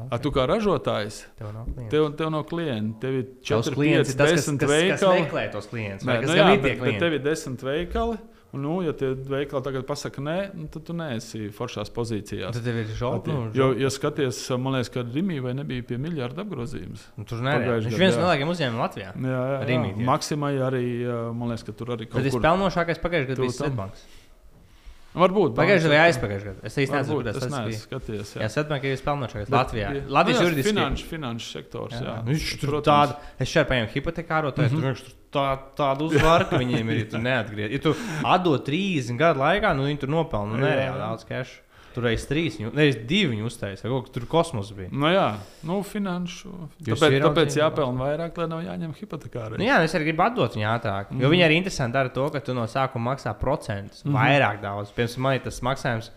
A, 0.08 0.20
tu 0.22 0.30
kā 0.30 0.44
ražotājs, 0.46 1.24
Tev 1.36 1.48
nav 1.52 1.66
klientu. 1.66 1.90
tev, 1.90 2.04
tev 2.14 2.28
nav 2.30 2.44
klienta, 2.46 3.00
tev 3.02 3.16
ir 3.18 3.24
Tavs 3.42 3.66
4, 3.66 3.74
klients 3.74 4.12
5, 4.12 4.14
ir 4.14 4.18
tas, 4.20 4.30
kas, 4.30 4.46
10 4.46 4.58
kas, 4.60 4.68
kas 4.68 4.70
veikali. 4.70 5.24
meklē 5.26 5.42
tos 5.50 5.66
klientus. 5.66 6.06
Nē, 6.06 6.14
nu, 6.22 6.36
jā, 6.38 6.62
bet, 6.62 6.78
bet 6.86 6.98
tev 7.02 7.12
ir 7.18 7.22
10 7.26 7.64
veikali. 7.66 8.18
Un, 8.20 8.39
nu, 8.52 8.80
ja 8.82 8.92
tie 8.96 9.12
veikali 9.14 9.62
tagad 9.62 9.84
pasakā, 9.86 10.22
nē, 10.26 10.36
nu, 10.58 10.66
tad 10.72 10.82
tu 10.88 10.94
neesi 10.96 11.48
foršās 11.54 11.92
pozīcijās. 11.94 12.54
Tad 12.56 12.64
tev 12.66 12.80
ir 12.82 12.88
žopa. 12.98 13.30
Nu, 13.30 13.50
Jo, 13.54 13.70
ja 13.78 13.90
skaties, 13.94 14.40
man 14.58 14.74
liekas, 14.78 14.90
ka 14.94 15.04
Rīgā 15.06 15.38
vai 15.44 15.52
nebija 15.54 15.86
pie 15.86 15.98
miljardu 16.02 16.42
apgrozījums. 16.42 17.04
nu, 17.16 17.24
tur 17.28 17.38
pagājuši 17.44 17.86
viņš 17.86 17.94
gadu, 17.94 18.02
viens 18.02 18.16
no 18.18 18.24
lielākajiem 18.26 18.54
uzņēmumiem 18.56 18.82
Latvijā. 18.84 19.12
Jā, 19.14 19.30
jā, 19.30 19.44
jā. 19.54 19.60
Rimi, 19.70 19.92
jā. 19.94 20.06
Maksimai 20.10 20.52
arī, 20.70 20.84
man 21.36 21.52
liekas, 21.54 21.66
ka 21.68 21.76
tur 21.78 21.94
arī 21.96 22.08
kaut 22.10 22.24
ir 22.26 22.34
kur. 22.34 22.42
pelnošākais 22.48 23.02
pagājušajā 23.06 23.30
gadā 23.34 23.46
bija 23.46 23.58
tam. 23.60 23.92
Varbūt. 25.10 25.56
Pagājušajā 25.58 25.90
gadā 25.90 25.96
ir- 25.96 26.06
aizpagājušajā 26.06 26.52
gadā? 26.54 26.66
Es 26.68 26.76
īsti 26.78 26.94
nezinu, 26.94 27.22
es 27.26 27.38
tas 27.42 27.54
bija. 27.66 27.78
skaties. 27.82 28.34
Jā, 28.38 28.48
Svetbank 28.48 28.84
ir 28.84 28.92
vispelnošākais 28.94 29.48
Bet, 29.50 29.56
Latvijā. 29.56 29.88
jā. 29.90 30.02
Latvijas 30.06 30.42
juridiski. 30.44 30.70
Finanšu, 30.70 31.06
finanšu 31.10 31.48
sektors. 31.50 31.94
Jā. 31.94 32.04
Jā, 32.04 32.14
nu, 32.24 32.30
viņš 32.30 32.60
tur 32.60 32.76
tādu, 32.86 33.16
es 33.40 33.48
šeit 33.48 33.66
paņēmu 33.68 33.90
hipotekāro, 33.90 34.54
tad 34.54 34.70
mm 34.70 34.76
-hmm. 34.78 34.94
tur 35.02 35.16
tā, 35.34 35.58
tādu 35.76 36.10
uzvaru, 36.10 36.46
ka 36.50 36.58
viņiem 36.62 36.92
ir, 36.92 36.98
ja 36.98 37.10
tu 37.10 37.18
neatgriezies. 37.18 37.72
Ja 37.72 37.78
tu 37.82 37.94
atdod 38.24 38.64
30 38.66 39.18
gadu 39.18 39.40
laikā, 39.40 39.74
nu 39.74 39.82
viņi 39.82 39.98
tur 39.98 40.08
nopelna 40.08 40.56
nu, 40.56 40.62
nereāli 40.64 40.98
daudz 40.98 41.24
cash. 41.24 41.58
Tur 42.00 42.08
reiz 42.08 42.22
trīs, 42.24 42.54
nevis 42.62 42.96
divi 43.04 43.34
viņi 43.34 43.44
uztaisīja, 43.44 43.96
tur 44.14 44.24
kosmos 44.30 44.70
bija. 44.72 44.88
Nu, 44.88 45.10
jā, 45.12 45.26
nu, 45.68 45.82
finanšu. 45.84 46.48
Jūs 46.86 46.96
Tāpēc, 46.96 47.16
tāpēc 47.26 47.56
jāpelnā 47.58 48.06
vairāk, 48.06 48.38
lai 48.40 48.46
nav 48.48 48.62
jāņem 48.64 48.94
hipotekāri. 48.96 49.58
Nu, 49.60 49.66
jā, 49.66 49.76
es 49.84 49.92
arī 49.98 50.08
gribu 50.08 50.24
atdot 50.24 50.56
viņu 50.56 50.68
ātrāk. 50.70 51.10
Mm. 51.12 51.20
Jo 51.20 51.32
viņi 51.34 51.44
arī 51.44 51.58
interesanti 51.60 51.98
dara 51.98 52.12
to, 52.14 52.24
ka 52.32 52.40
tu 52.46 52.56
no 52.56 52.64
sākuma 52.70 53.10
maksā 53.12 53.34
procentus. 53.36 54.00
Mm 54.06 54.14
-hmm. 54.14 54.16
Vairāk 54.16 54.62
daudz. 54.64 54.94
Piemēram, 54.96 55.26
man 55.26 55.40
tas 55.44 55.60
maksājums. 55.60 56.10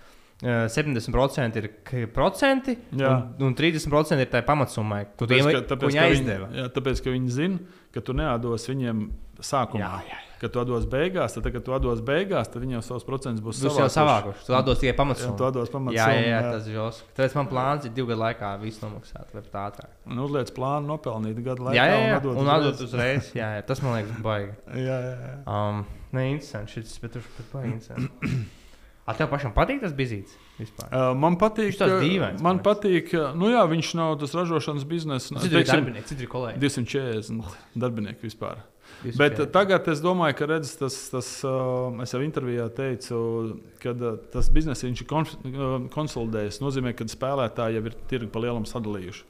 Eh, 0.43 0.67
70% 0.67 1.55
ir 1.61 1.69
k- 1.83 2.05
procenti, 2.13 2.77
Jā. 2.91 3.13
un, 3.39 3.47
un 3.49 3.55
30% 3.55 4.19
ir 4.19 4.27
tā 4.33 4.43
pamatsummai, 4.45 5.05
ko 5.17 5.25
Tāpēc, 5.25 5.39
iemai- 5.41 5.55
ka, 5.55 5.75
tāpēc, 5.75 5.89
viņi 5.93 6.03
aizdeva. 6.03 6.49
viņi, 6.51 6.61
jā, 6.61 6.69
tāpēc, 6.77 7.03
ka 7.03 7.09
viņi 7.15 7.29
zina, 7.39 7.59
ka 7.93 8.01
tu 8.01 8.13
neatdos 8.13 8.67
viņiem 8.69 9.09
sākumā. 9.39 9.79
Jā, 9.79 10.03
jā. 10.11 10.21
Kad 10.43 10.51
tu 10.51 10.59
atdos 10.59 10.83
beigās, 10.91 11.31
tad, 11.37 11.45
kad 11.53 11.63
tu 11.63 11.71
atdos 11.71 12.01
beigās, 12.03 12.49
tad 12.51 12.61
viņi 12.65 12.73
jau 12.75 12.81
savus 12.83 13.05
procentus 13.07 13.39
būs 13.39 13.61
Tas 13.63 13.77
jau 13.79 13.85
savākuši. 13.87 14.41
Tu 14.45 14.53
atdos 14.57 14.79
tikai 14.81 14.91
Jā, 14.91 14.97
pamatsummu. 14.99 15.37
tu 15.39 15.45
atdos 15.47 15.69
pamatsummu. 15.71 15.95
Jā, 15.95 16.07
jā, 16.19 16.25
jā, 16.33 16.41
tas 16.51 16.67
ir 16.67 16.73
žos. 16.75 16.99
Tāpēc 17.15 17.35
man 17.39 17.47
plāns 17.47 17.85
ir 17.87 17.93
divu 17.95 18.09
gadu 18.11 18.19
laikā 18.25 18.49
visu 18.59 18.83
nomaksāt, 18.83 19.31
vai 19.33 19.41
pat 19.45 19.55
ātrāk. 19.71 19.93
Un 20.11 20.19
uzliec 20.19 20.51
plānu 20.51 20.91
nopelnīt 20.91 21.39
gadu 21.45 21.63
laikā. 21.63 21.77
Jā, 21.79 21.85
jā, 21.87 22.01
jā. 22.11 22.17
un 22.27 22.43
uzreiz. 22.43 22.57
atdot 22.57 22.83
uzreiz. 22.89 23.31
Jā, 23.39 23.47
jā. 23.55 23.65
Tas 23.65 23.81
man 23.81 23.95
liekas 24.03 24.19
baigi. 24.21 24.51
Jā, 24.83 24.97
jā, 24.99 25.15
jā. 25.23 25.37
Um, 25.47 25.85
ne, 26.11 26.25
interesanti. 26.33 26.73
Šis, 26.75 26.99
bet 26.99 27.13
tur 27.15 27.21
bet 27.37 27.47
baigi 27.53 27.71
interesanti. 27.77 28.43
A, 29.05 29.11
tev 29.19 29.27
pašam 29.27 29.51
patīk 29.51 29.81
tas 29.83 29.91
bizīts 29.91 30.31
vispār? 30.59 30.87
Uh, 30.95 31.09
man 31.19 31.35
patīk, 31.35 31.73
ka- 31.77 31.99
dīvains, 31.99 32.39
man 32.41 32.59
liekas. 32.61 32.67
patīk, 32.69 33.09
nu 33.35 33.49
jā, 33.51 33.63
viņš 33.67 33.89
nav 33.99 34.13
tas 34.21 34.31
ražošanas 34.37 34.85
bizness. 34.87 35.31
nu, 35.33 35.41
Cik 35.43 35.51
tur 35.51 35.59
ir 35.59 35.67
darbinieki, 35.67 36.07
cik 36.07 36.17
tur 36.21 36.23
ir 36.23 36.31
kolēģi? 36.31 36.61
240 36.63 37.57
darbinieki 37.75 38.23
vispār. 38.29 38.61
Jūs 39.03 39.17
Bet 39.19 39.35
pie- 39.35 39.45
tagad 39.51 39.87
es 39.91 39.99
domāju, 40.03 40.35
ka 40.39 40.45
redz, 40.47 40.71
tas, 40.79 40.95
tas, 41.11 41.27
uh, 41.43 41.91
es 42.03 42.11
jau 42.13 42.21
intervijā 42.23 42.69
teicu, 42.71 43.59
ka 43.83 43.91
uh, 43.91 44.15
tas 44.31 44.47
biznesa 44.53 44.87
viņš 44.87 45.01
ir 45.03 45.07
uh, 45.11 45.89
konsolidējies. 45.91 46.59
Tas 46.59 46.63
nozīmē, 46.63 46.93
ka 46.95 47.03
spēlētāji 47.11 47.79
jau 47.79 47.85
ir 47.89 47.95
tirgi 48.11 48.29
pa 48.31 48.39
lielam 48.39 48.63
sadalījuši. 48.69 49.23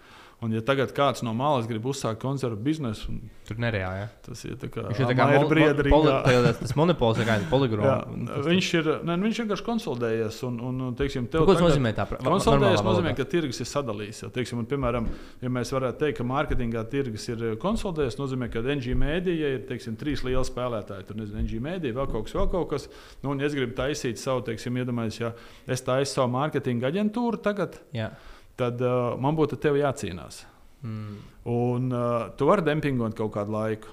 Un, 0.43 0.51
ja 0.51 0.59
tagad 0.65 0.91
kāds 0.91 1.21
no 1.23 1.31
malas 1.37 1.67
grib 1.69 1.85
uzsākt 1.87 2.19
koncertu 2.19 2.57
biznesu, 2.59 3.13
un 3.13 3.21
Tur 3.47 3.57
nereāli. 3.59 4.01
Ja? 4.03 4.07
tas 4.23 4.39
ir 4.47 4.55
tā 4.59 4.67
kā 4.71 5.25
mol- 5.29 5.49
briedrīgā. 5.51 5.91
poli- 5.91 6.53
tas 6.59 6.73
monopols, 6.79 7.17
ir 7.19 7.27
Jā, 7.27 7.37
poligrāfs. 7.51 8.47
viņš 8.47 8.67
ir 8.79 8.89
ne, 9.03 9.15
nu, 9.19 9.27
viņš 9.27 9.39
vienkārši 9.43 9.65
konsolidējies. 9.67 10.37
Un, 10.47 10.59
un, 10.63 10.81
teiksim, 10.99 11.27
tev 11.31 11.45
Ko 11.45 11.53
tas 11.55 11.63
nozīmē? 11.63 11.93
Tā, 11.95 12.05
Konsolidējies 12.23 12.83
nozīmē, 12.83 13.15
ka 13.15 13.25
tirgus 13.25 13.59
ir 13.63 13.69
sadalījies. 13.71 14.21
Ja, 14.23 14.29
teiksim, 14.35 14.59
un, 14.59 14.67
piemēram, 14.67 15.07
ja 15.43 15.49
mēs 15.49 15.71
varētu 15.75 15.99
teikt, 16.03 16.17
ka 16.19 16.27
mārketingā 16.27 16.83
tirgus 16.91 17.27
ir 17.31 17.43
eh, 17.51 17.55
konsolidējies, 17.63 18.19
nozīmē, 18.19 18.51
ka 18.51 18.59
NG 18.63 18.95
mēdīja 18.99 19.53
ir 19.57 19.65
teiksim, 19.69 19.95
trīs 19.99 20.23
lieli 20.27 20.43
spēlētāji. 20.47 21.07
Tur 21.07 21.19
nezinu, 21.19 21.39
NG 21.43 21.59
mēdīja, 21.63 21.95
vēl 21.99 22.11
kaut 22.11 22.27
kas, 22.27 22.35
vēl 22.39 22.51
kaut 22.51 22.69
kas. 22.75 22.87
Nu, 23.23 23.31
un, 23.31 23.39
ja 23.39 23.47
es 23.47 23.55
gribu 23.55 23.75
taisīt 23.79 24.19
savu, 24.19 24.43
teiksim, 24.47 24.75
iedomājieties, 24.83 25.19
ja 25.23 25.33
es 25.67 25.81
taisu 25.83 26.13
savu 26.19 26.31
mārketinga 26.35 26.91
aģentūru 26.91 27.39
tagad, 27.43 27.79
Jā. 27.95 28.11
Tad 28.59 28.81
uh, 28.83 29.13
man 29.21 29.37
būtu 29.37 29.57
ar 29.57 29.63
tevi 29.67 29.83
jācīnās. 29.83 30.43
Mm. 30.83 31.15
Un 31.49 31.89
uh, 31.95 32.27
tu 32.37 32.47
vari 32.49 32.65
dempingot 32.65 33.15
kaut 33.17 33.33
kādu 33.37 33.55
laiku. 33.55 33.91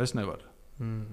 Es 0.00 0.14
nevaru. 0.18 0.46
Mm. 0.82 1.04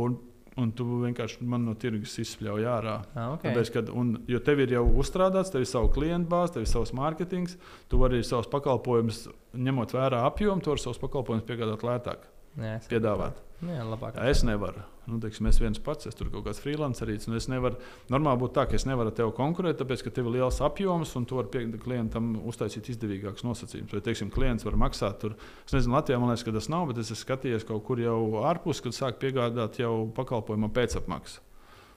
Un, 0.00 0.16
un 0.60 0.72
tu 0.76 0.86
vienkārši 1.02 1.44
man 1.48 1.66
no 1.68 1.74
tirgus 1.78 2.16
izspļauj 2.22 2.66
ārā. 2.72 2.96
Ah, 3.12 3.34
okay. 3.34 3.50
Tāpēc, 3.50 3.72
kad, 3.74 3.92
un, 3.92 4.14
jo 4.30 4.40
tev 4.44 4.62
ir 4.64 4.74
jau 4.78 4.84
uzstrādāts, 5.02 5.52
tev 5.52 5.64
ir 5.64 5.70
savs 5.70 5.92
klientu 5.94 6.32
bāze, 6.32 6.54
tev 6.56 6.64
ir 6.64 6.72
savs 6.72 6.94
mārketings, 6.96 7.58
tu 7.92 8.00
vari 8.00 8.22
savus 8.26 8.48
pakalpojumus, 8.52 9.26
ņemot 9.68 9.94
vērā 9.96 10.24
apjomu, 10.28 10.64
tu 10.64 10.72
vari 10.72 10.84
savus 10.84 11.00
pakalpojumus 11.02 11.46
piegādāt 11.48 11.84
lētāk, 11.86 12.24
Jā, 12.58 12.78
es 12.80 12.88
piedāvāt. 12.90 13.38
Nu, 13.60 13.74
Jā, 13.76 13.84
labāk. 13.84 14.16
Es 14.24 14.40
nevaru. 14.46 14.82
Nu, 15.10 15.18
teiksim, 15.20 15.48
es 15.50 15.58
viens 15.60 15.80
pats, 15.82 16.06
es 16.08 16.16
tur 16.16 16.30
kaut 16.32 16.46
kāds 16.46 16.60
freelancerīts, 16.62 17.26
un 17.28 17.36
es 17.36 17.48
nevaru. 17.50 17.76
Normāli 18.12 18.40
būtu 18.40 18.54
tā, 18.56 18.64
ka 18.70 18.78
es 18.78 18.86
nevaru 18.88 19.10
ar 19.10 19.16
tevi 19.18 19.34
konkurēt, 19.36 19.76
tāpēc, 19.80 20.04
ka 20.06 20.12
tev 20.16 20.30
ir 20.30 20.38
liels 20.38 20.60
apjoms, 20.64 21.12
un 21.18 21.26
tu 21.28 21.36
vari 21.36 21.50
pie 21.52 21.82
klientam 21.82 22.32
uztaisīt 22.48 22.88
izdevīgākus 22.94 23.44
nosacījumus. 23.44 23.92
Vai, 23.96 24.02
teiksim, 24.06 24.32
klients 24.32 24.64
var 24.64 24.78
maksāt 24.80 25.20
tur, 25.24 25.36
es 25.66 25.76
nezinu, 25.76 25.98
Latvijā 25.98 26.22
man 26.22 26.32
liekas, 26.32 26.46
ka 26.46 26.56
tas 26.56 26.70
nav, 26.72 26.88
bet 26.88 27.02
es 27.02 27.10
esmu 27.10 27.20
skatījies 27.26 27.68
kaut 27.68 27.84
kur 27.88 28.00
jau 28.00 28.18
ārpus, 28.48 28.80
kad 28.86 28.96
sāk 28.96 29.20
piegādāt 29.20 29.82
jau 29.82 29.94
pakalpojumu 30.16 30.72
pēcapmaksu. 30.78 31.42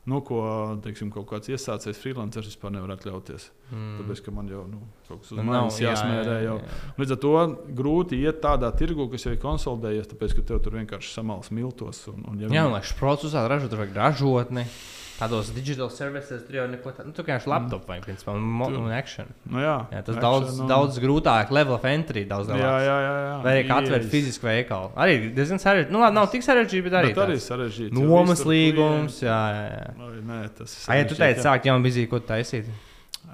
Nu, 0.06 0.18
ko 0.28 0.42
teiksim, 0.84 1.08
kaut 1.16 1.30
kāds 1.30 1.48
iesācējs 1.48 2.00
freelanceris 2.02 2.50
vispār 2.52 2.74
nevar 2.76 2.92
atļauties. 2.98 3.46
Mm. 3.72 3.94
Tāpēc, 4.02 4.22
ka 4.26 4.34
man 4.36 4.50
jau 4.52 4.66
nu, 4.68 4.82
kaut 5.08 5.22
kas 5.22 5.32
uz 5.32 5.38
Nav, 5.40 5.46
manis 5.48 5.78
jā, 5.80 5.94
jāsmērē. 5.94 6.34
jā, 6.42 6.50
Jau. 6.50 6.58
jā. 6.60 6.80
Līdz 7.00 7.14
ar 7.16 7.20
to 7.24 7.32
grūti 7.80 8.20
iet 8.20 8.42
tādā 8.44 8.74
tirgu, 8.76 9.06
kas 9.14 9.24
jau 9.24 9.32
ir 9.32 9.40
konsolidējies, 9.40 10.10
tāpēc, 10.12 10.36
ka 10.36 10.44
tev 10.52 10.60
tur 10.66 10.76
vienkārši 10.82 11.14
samalas 11.16 11.54
miltos. 11.56 12.02
Un, 12.12 12.26
un, 12.34 12.42
ja 12.44 12.52
Jā, 12.52 12.66
un 12.68 12.76
lai 12.76 12.84
šprots 12.84 13.30
uzsākt 13.30 13.48
ražot, 13.54 13.72
tur 13.72 13.80
vajag 13.86 13.96
ražotni. 14.02 14.66
Tādos 15.14 15.52
digital 15.54 15.92
services 15.94 16.42
tur 16.48 16.56
jau 16.58 16.64
neko 16.72 16.92
tādu, 16.96 17.12
nu, 17.12 17.14
tā 17.16 17.24
kā 17.28 17.36
viņš 17.38 17.46
laptop 17.52 17.84
vajag, 17.88 18.06
principā, 18.08 18.34
un, 18.34 18.48
Tur- 18.64 18.78
un 18.82 18.92
action. 18.92 19.28
nu, 19.46 19.60
jā, 19.62 19.76
Jā, 19.94 20.00
tas 20.08 20.16
action 20.18 20.24
daudz, 20.26 20.60
un- 20.60 20.72
daudz 20.72 20.98
grūtāk, 21.04 21.52
level 21.54 21.76
of 21.78 21.86
entry 21.86 22.24
daudz 22.30 22.50
Jā, 22.50 22.56
lielāks. 22.58 22.88
jā, 22.88 22.96
jā. 23.06 23.14
jā. 23.28 23.36
Vai 23.44 23.54
arī 23.54 23.68
kā 23.70 23.78
atvērt 23.84 24.08
fizisku 24.10 24.50
veikalu. 24.50 24.90
Arī 24.96 25.20
diezgan 25.38 25.62
sarežģīti. 25.62 25.94
Nu, 25.94 26.02
labi, 26.02 26.18
nav 26.18 26.32
tik 26.34 26.42
sarežģīti, 26.48 26.84
bet 26.88 26.98
arī. 27.02 27.14
Bet 27.14 27.24
arī 27.28 27.38
sarežģīti. 27.46 27.94
Nomas 28.00 28.42
līgums, 28.50 29.22
jā, 29.22 29.38
jā. 29.54 29.68
jā. 29.78 30.24
Nē, 30.32 30.40
tas 30.58 30.74
ir. 30.80 30.90
Ai, 30.92 30.98
ja 31.04 31.06
tu 31.06 31.16
teici, 31.16 31.40
jā. 31.40 31.46
sākt 31.46 31.70
jaunu 31.70 31.86
vizīti, 31.86 32.10
ko 32.10 32.20
taisīt? 32.20 32.66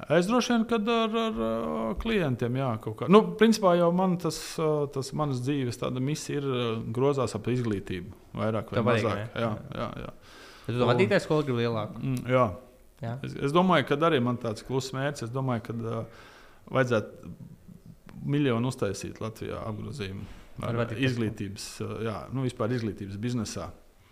Es 0.09 0.27
droši 0.29 0.53
vien, 0.53 0.63
kad 0.69 0.87
ar, 0.93 1.15
ar, 1.17 1.39
ar 1.89 1.95
klientiem, 2.01 2.55
jā, 2.61 2.69
kaut 2.83 2.95
kā. 3.01 3.07
Nu, 3.11 3.23
principā 3.39 3.73
jau 3.77 3.89
man 3.95 4.15
tas, 4.21 4.37
tas 4.93 5.09
manas 5.17 5.41
dzīves 5.43 5.79
misija 5.99 6.39
ir 6.39 6.45
grozās 6.95 7.33
ap 7.35 7.49
izglītību. 7.51 8.13
Vairāk 8.39 8.69
vai 8.71 8.83
mazāk. 8.85 9.15
ne? 9.15 9.25
Jā, 9.35 9.49
jā, 9.75 9.87
jā. 10.05 10.11
Ja 10.69 10.81
tu 10.81 10.89
vadīties 10.89 11.25
skolu 11.25 11.47
gribi 11.47 11.65
lielāku. 11.65 12.01
Mm, 12.01 12.23
jā. 12.29 12.47
Jā. 13.03 13.13
Es, 13.23 13.35
es 13.47 13.55
domāju, 13.55 13.87
ka 13.89 13.99
arī 14.09 14.19
man 14.23 14.39
tāds 14.41 14.65
kluss 14.67 14.93
mērķis. 14.95 15.29
Es 15.29 15.33
domāju, 15.33 15.65
ka 15.69 15.75
uh, 15.75 16.23
vajadzētu 16.75 17.33
miljonu 18.29 18.71
uztaisīt 18.71 19.21
Latvijā 19.23 19.61
apgrozījumu. 19.69 20.25
Ar 20.67 20.81
Ar 20.83 20.97
izglītības, 20.99 21.69
uh, 21.85 21.93
jā, 22.03 22.17
nu 22.35 22.43
vispār 22.43 22.73
izglītības 22.75 23.19
biznesā. 23.21 23.69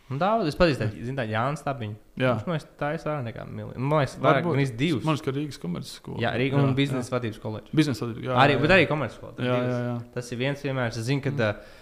Un 0.07 0.21
daudz, 0.21 0.47
es 0.47 0.55
pazīstu, 0.55 0.85
zinu, 1.03 1.17
tādu 1.17 1.33
Jānis 1.33 1.63
Tabiņu. 1.65 1.97
Jā, 2.15 2.37
Viņš 2.37 2.45
man 2.47 2.55
liekas, 2.55 2.67
tā 2.79 2.93
ir 2.95 3.01
vairāk 3.03 3.25
nekā 3.25 3.43
miljonu. 3.49 3.81
Man 3.83 3.99
liekas, 3.99 4.13
vairāk, 4.23 4.45
Varbūt. 4.45 4.55
gan 4.55 4.77
divas. 4.79 5.03
man 5.03 5.17
liekas, 5.17 5.25
ka 5.25 5.33
Rīgas 5.35 5.59
komerces 5.59 5.97
skola. 5.99 6.21
Jā, 6.23 6.31
Rīga 6.39 6.61
un 6.61 6.71
biznesa 6.77 7.11
vadības 7.11 7.41
koledža. 7.43 7.75
Biznesa 7.75 8.05
vadība. 8.05 8.23
Jā, 8.29 8.37
Arī, 8.39 8.55
jā, 8.55 8.61
bet 8.61 8.71
jā. 8.71 8.77
arī 8.77 8.85
komercskola. 8.87 9.33
Jā, 9.43 9.57
jā, 9.67 9.81
jā. 9.83 9.97
Tas 10.13 10.31
ir 10.31 10.39
viens 10.39 10.63
piemērs. 10.63 11.01
Es 11.01 11.09
zinu, 11.09 11.25
ka 11.25 11.33
mm. 11.35 11.75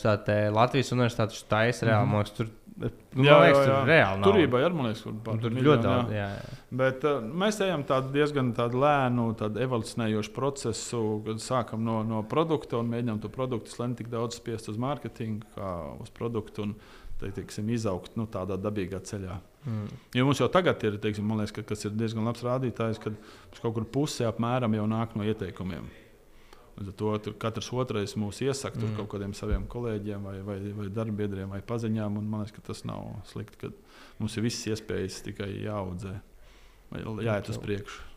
štāte 0.00 0.38
Latvijas 0.56 0.94
universitāte 0.96 1.44
taisa 1.50 1.90
reāli. 1.90 2.08
Mm 2.08 2.16
-hmm. 2.22 2.36
Tur 2.38 2.48
Man 2.74 2.90
liekas, 3.14 3.60
tur 3.62 3.86
reāli 3.86 4.18
nav. 4.18 4.24
Turībā 4.26 4.60
ir, 4.64 4.72
liekas, 4.74 5.02
kur 5.06 5.14
pār 5.22 5.36
Tur 5.42 5.52
miljonu, 5.54 5.68
ļoti 5.68 5.84
daudz. 5.86 6.10
jā. 6.10 6.24
Jā, 6.24 6.40
jā. 6.40 6.56
Bet 6.80 7.04
uh, 7.06 7.20
mēs 7.44 7.60
ejam 7.62 7.84
tādu 7.86 8.10
diezgan 8.16 8.50
tādu 8.56 8.80
lēnu, 8.82 9.28
tādu 9.38 9.62
evolūcionējošu 9.62 10.34
procesu, 10.34 11.02
kad 11.28 11.44
sākam 11.44 11.84
no, 11.86 12.00
no 12.02 12.24
produkta 12.26 12.80
un 12.82 12.90
mēģinām 12.90 13.22
to 13.22 13.30
produktu 13.30 13.86
ne 13.86 13.94
tik 13.94 14.10
daudz 14.10 14.40
spiest 14.40 14.68
uz 14.72 14.80
mārketingu, 14.82 15.46
kā 15.54 15.72
uz 16.02 16.10
produktu. 16.10 16.66
Un, 16.66 16.74
te- 17.20 17.30
Teiksim, 17.30 17.68
izaugt 17.70 18.16
nu, 18.18 18.26
tādā 18.26 18.58
dabīgā 18.60 18.98
ceļā. 19.06 19.38
Mm. 19.64 19.84
Jo 20.18 20.24
mums 20.26 20.42
jau 20.42 20.48
tagad 20.52 20.82
ir, 20.84 20.98
teiksim, 21.00 21.30
liekas, 21.38 21.54
ka, 21.54 21.62
kas 21.70 21.86
ir 21.86 21.94
diezgan 21.96 22.26
labs 22.26 22.42
rādītājs, 22.44 22.98
kad 23.00 23.14
kaut 23.62 23.78
kur 23.78 23.86
puse 23.86 24.26
apmēram 24.28 24.74
jau 24.76 24.84
nāk 24.90 25.14
no 25.16 25.24
ieteikumiem. 25.24 25.86
Līdz 26.74 26.90
ar 26.90 26.96
to 26.98 27.10
tur 27.22 27.36
katrs 27.38 27.68
otrais 27.74 28.16
mūs 28.18 28.40
iesaka 28.42 28.80
mm. 28.80 28.96
Kaut 28.98 29.12
kādiem 29.12 29.34
saviem 29.38 29.66
kolēģiem, 29.70 30.24
vai, 30.26 30.38
vai, 30.46 30.56
vai 30.74 30.88
darbiedriem, 30.94 31.52
vai 31.54 31.60
paziņām. 31.66 32.18
Man 32.18 32.42
liekas, 32.42 32.56
ka 32.56 32.64
tas 32.72 32.82
nav 32.88 33.12
slikti, 33.30 33.60
ka 33.60 33.70
mums 34.18 34.34
ir 34.38 34.48
visas 34.48 34.66
iespējas 34.74 35.20
tikai 35.28 35.52
jāaudzē, 35.66 36.16
jāiet 36.96 37.52
uz 37.52 37.62
priekšu. 37.62 38.13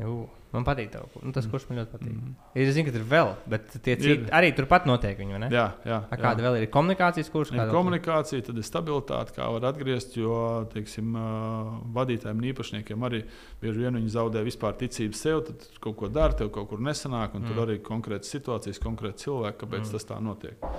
Jū, 0.00 0.14
man 0.54 0.64
patīk 0.66 0.88
tā, 0.92 1.00
nu, 1.20 1.30
tas, 1.36 1.46
kurš 1.50 1.66
man 1.68 1.80
ļoti 1.80 1.92
patīk. 1.92 2.12
Mm. 2.14 2.30
Es 2.56 2.70
zinu, 2.74 2.86
ka 2.88 2.94
tur 2.94 3.04
vēl, 3.10 3.32
bet 3.52 3.66
tie 3.74 3.96
citi 4.00 4.14
Ir. 4.14 4.22
arī 4.34 4.50
turpat 4.56 4.86
notiek. 4.88 5.18
Ne? 5.20 5.50
Jā, 5.52 5.66
jā, 5.84 5.98
A, 6.00 6.16
jā. 6.16 6.20
kāda 6.22 6.46
vēl 6.46 6.56
ir 6.60 6.70
komunikācijas 6.72 7.30
kurs? 7.32 7.52
Ir 7.54 7.72
komunikācija, 7.74 8.46
tad 8.46 8.58
ir 8.58 8.66
stabilitāte, 8.66 9.34
kā 9.36 9.50
var 9.54 9.68
atgriezties. 9.70 10.16
Jo 10.20 10.40
teiksim, 10.72 11.12
vadītājiem 11.94 12.40
un 12.40 12.48
īpašniekiem 12.50 13.06
arī 13.10 13.22
bieži 13.62 13.84
vien 13.84 14.00
viņi 14.00 14.14
zaudē 14.16 14.42
vispār 14.46 14.74
ticību 14.80 15.18
sev. 15.18 15.44
Tad 15.50 15.68
kaut 15.84 15.98
ko 16.00 16.10
dara, 16.10 16.34
tev 16.36 16.50
kaut 16.54 16.70
kur 16.72 16.82
nesanāk, 16.82 17.36
un 17.36 17.44
mm. 17.44 17.52
tur 17.52 17.60
Mm. 17.60 17.66
arī 17.68 17.78
konkrētas 17.84 18.32
situācijas, 18.34 18.80
konkrēti 18.82 19.26
cilvēki, 19.28 19.60
kāpēc 19.62 19.84
mm. 19.84 19.88
Mm. 19.90 19.94
tas 19.98 20.08
tā 20.08 20.18
notiek. 20.24 20.70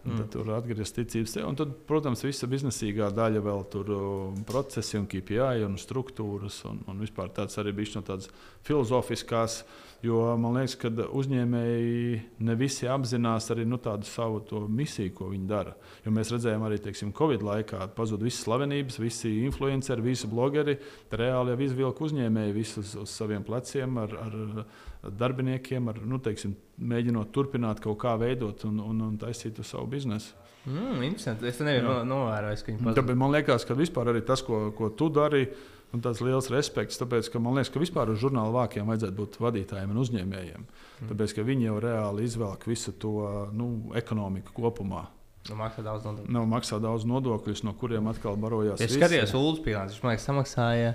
Mm. 0.00 0.16
Tad 0.16 0.30
tur 0.32 0.48
atgriezties 0.56 0.94
ticību 0.96 1.28
sev. 1.28 1.44
Un 1.44 1.58
tad, 1.60 1.74
protams, 1.88 2.22
visa 2.24 2.48
biznesīgā 2.48 3.10
daļa 3.12 3.42
vēl 3.44 3.66
tur 3.68 3.90
ā, 3.92 4.00
procesi 4.48 4.96
un 4.96 5.04
KPI 5.10 5.66
un 5.66 5.76
struktūras. 5.80 6.62
Un, 6.70 6.80
un 6.88 7.02
vispār 7.04 7.28
tāds 7.36 7.60
arī 7.60 7.74
bija 7.76 7.98
no 7.98 8.04
tādas 8.08 8.30
filozofiskās. 8.64 9.60
Jo 10.00 10.22
man 10.40 10.56
liekas, 10.56 10.78
ka 10.80 10.88
uzņēmēji 10.88 12.20
ne 12.48 12.56
visi 12.56 12.88
apzinās 12.88 13.50
arī 13.52 13.66
nu, 13.68 13.76
tādu 13.84 14.08
savu 14.08 14.62
misiju, 14.72 15.12
ko 15.18 15.28
viņi 15.34 15.48
dara. 15.50 15.74
Jo 16.06 16.14
mēs 16.16 16.32
redzējām 16.32 16.64
arī 16.64 16.78
teiksim, 16.80 17.12
Covid 17.16 17.44
laikā, 17.44 17.90
pazuda 17.92 18.24
visas 18.24 18.46
slavenības, 18.46 18.96
visi 19.02 19.34
influenceri, 19.44 20.06
visi 20.08 20.30
blogeri. 20.32 20.78
Reāli 21.12 21.52
jau 21.52 21.66
izvilka 21.66 22.08
uzņēmēji 22.08 22.56
visus 22.56 22.96
uz 22.96 23.12
saviem 23.12 23.44
pleciem 23.44 24.00
ar, 24.00 24.16
ar 24.24 24.64
darbiniekiem, 25.02 25.88
ar, 25.88 25.98
nu, 26.04 26.18
teiksim, 26.20 26.54
mēģinot 26.80 27.30
turpināt 27.32 27.80
kaut 27.80 27.98
kā 28.02 28.16
veidot 28.20 28.64
un, 28.68 28.80
un, 28.84 29.00
un 29.08 29.18
taisīt 29.18 29.60
savu 29.64 29.86
biznesu. 29.86 30.34
Mm, 30.68 31.00
interesanti. 31.06 31.46
Es 31.48 31.56
to 31.56 31.64
nebiju 31.64 31.86
Jā. 31.86 31.88
no- 32.04 32.04
novērojis, 32.04 32.62
ka 32.66 32.72
viņi 32.72 32.80
Tāpēc 32.84 32.98
pazuda. 33.00 33.16
man 33.16 33.30
liekas, 33.32 33.64
ka 33.64 33.74
vispār 33.78 34.10
arī 34.12 34.20
tas, 34.28 34.42
ko, 34.44 34.70
ko 34.76 34.90
tu 34.92 35.08
dari, 35.08 35.46
ir 35.94 36.00
tāds 36.04 36.20
liels 36.20 36.50
respekts. 36.52 36.98
Tāpēc, 37.00 37.30
ka 37.32 37.40
man 37.40 37.54
liekas, 37.56 37.72
ka 37.72 37.80
vispār 37.80 38.12
uz 38.12 38.20
žurnāla 38.20 38.52
vākiem 38.68 38.84
vajadzētu 38.86 39.16
būt 39.16 39.38
vadītājiem 39.40 39.90
un 39.94 40.02
uzņēmējiem. 40.04 40.66
Mm. 40.66 41.08
Tāpēc, 41.14 41.34
ka 41.38 41.46
viņi 41.48 41.64
jau 41.70 41.78
reāli 41.80 42.28
izvelk 42.28 42.68
visu 42.68 42.92
to 42.92 43.48
nu, 43.56 43.70
ekonomiku 43.96 44.52
kopumā. 44.52 45.06
Nu, 45.48 45.56
maksā 45.56 45.80
daudz 45.82 46.04
nodokļu. 46.04 46.28
Nav 46.36 46.44
maksā 46.52 46.76
daudz 46.84 47.06
nodokļus, 47.08 47.64
no 47.64 47.72
kuriem 47.72 48.06
atkal 48.12 48.36
barojās. 48.36 48.80
Es 48.84 48.92
skatījos 48.92 49.32
Ulu 49.34 49.62
Pīlāns. 49.64 49.96
Viņš 49.96 50.02
man 50.04 50.12
liekas, 50.12 50.26
samaksāja 50.28 50.90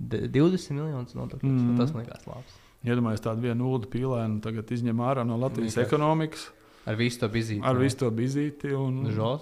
d- 0.00 0.24
20 0.32 0.72
miljonus 0.80 1.12
nodokļu. 1.12 1.44
Mm. 1.44 1.74
Mm. 1.74 1.76
Tas 1.82 1.92
man 1.92 2.06
liekas 2.06 2.24
labs. 2.26 2.56
Iedomājieties 2.84 3.24
tādu 3.24 3.46
vienu 3.48 3.70
ūdeni 3.72 3.90
pīlēnu, 3.94 4.42
tagad 4.44 4.68
izņem 4.76 5.00
ārā 5.00 5.24
no 5.24 5.38
Latvijas 5.40 5.78
Vienkārši. 5.78 5.88
ekonomikas, 5.88 6.44
Ar 6.84 6.98
visu 7.00 7.16
to 7.22 7.28
bizīti. 7.32 7.62
ar 7.64 7.78
visu 7.80 7.96
to 8.02 8.10
bizīti. 8.12 8.74
Un... 8.76 8.98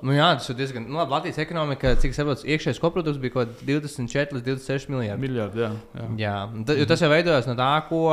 Nu, 0.06 0.12
jā, 0.14 0.28
tas 0.38 0.46
ir 0.52 0.58
diezgan. 0.60 0.84
Nu, 0.86 1.00
labi, 1.00 1.10
Latvijas 1.16 1.40
ekonomika, 1.42 1.96
cik 1.98 2.14
saprotu, 2.14 2.46
iekšējais 2.46 2.78
koprodukts 2.78 3.18
bija 3.18 3.34
kaut 3.34 3.50
kāds 3.50 3.64
24 3.66 4.38
līdz 4.38 4.46
26 4.46 4.92
miljardi. 4.94 5.24
Miljardi, 5.26 5.64
jā. 5.64 5.72
jā. 5.98 6.06
Jā, 6.22 6.36
ta, 6.68 6.76
jo 6.78 6.86
tas 6.92 7.02
jau 7.02 7.10
veidojas 7.10 7.50
no 7.50 7.56
tā, 7.58 7.72
ko 7.90 8.04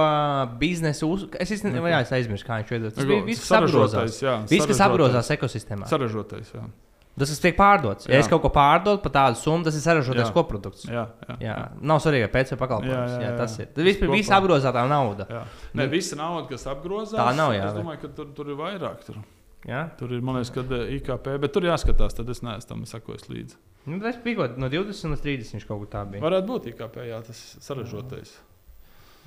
biznesa 0.58 1.06
uz... 1.06 1.28
Es 1.38 1.54
īstenībā 1.54 1.94
es 2.02 2.16
aizmirsu, 2.18 2.50
kā 2.50 2.58
viņš 2.64 2.74
veidojas. 2.74 2.98
Tas 2.98 3.10
bija 3.14 3.28
viss, 3.30 3.46
kas 3.46 3.58
apgrozās. 3.62 4.18
jā, 4.26 4.38
Viss, 4.50 4.66
kas 4.74 4.82
apgrozās 4.90 5.30
ekosistēmā. 5.38 5.94
Saražotais, 5.94 6.50
jā. 6.58 6.66
Tas, 7.20 7.32
kas 7.34 7.42
tiek 7.44 7.58
pārdots. 7.58 8.08
Ja 8.10 8.16
Jā. 8.16 8.24
es 8.24 8.30
kaut 8.32 8.42
ko 8.46 8.50
pārdodu 8.56 9.02
par 9.04 9.12
tādu 9.16 9.40
summu, 9.40 9.66
tas 9.68 9.76
ir 9.76 9.84
Jā. 10.24 10.28
koprodukts. 10.36 10.86
jā, 10.88 11.06
jā. 11.28 11.36
Jā, 11.44 11.56
nav 11.82 12.00
svarīgi, 12.04 12.30
pēc 12.34 12.54
tam 12.54 12.62
pakalpojums. 12.62 12.94
Jā, 12.94 13.02
Jā, 13.04 13.18
jā, 13.20 13.26
jā, 13.26 13.32
jā. 13.34 13.38
tas 13.38 13.58
ir. 13.60 13.66
Tad 13.76 13.84
vispār 13.90 14.14
viss 14.16 14.30
apgrozātā 14.40 14.86
nauda. 14.90 15.28
Jā. 15.30 15.44
Ne, 15.74 15.88
visa 15.92 16.16
nauda, 16.16 16.48
kas 16.50 16.66
apgrozās, 16.72 17.20
Tā 17.20 17.36
nav, 17.36 17.54
jā, 17.54 17.68
Es 17.68 17.76
domāju, 17.78 18.02
ka 18.02 18.08
tur, 18.18 18.32
tur 18.38 18.50
ir 18.50 18.58
vairāk. 18.60 19.04
Tur, 19.06 19.20
Jā, 19.68 19.90
tur 20.00 20.14
ir, 20.16 20.22
man 20.24 20.38
liekas, 20.40 20.54
ka 20.56 20.62
eh, 20.64 20.94
IKP, 20.96 21.34
bet 21.44 21.52
tur 21.52 21.66
jāskatās, 21.68 22.16
tad 22.16 22.30
es 22.32 22.40
neesmu 22.40 22.68
tam 22.70 22.86
sakojis 22.88 23.28
līdzi. 23.28 23.58
nu, 23.92 24.00
tas 24.00 24.16
bija 24.24 24.38
kaut 24.38 24.58
no 24.58 24.70
20 24.72 25.12
līdz 25.12 25.24
30. 25.26 25.56
Viņš 25.58 25.66
kaut 25.68 25.82
kur 25.84 25.90
tā 25.92 26.06
bija. 26.08 26.24
Varētu 26.24 26.48
būt 26.48 26.70
IKP, 26.72 26.96
jā, 27.10 27.20
tas 27.28 27.42
saražotais. 27.60 28.38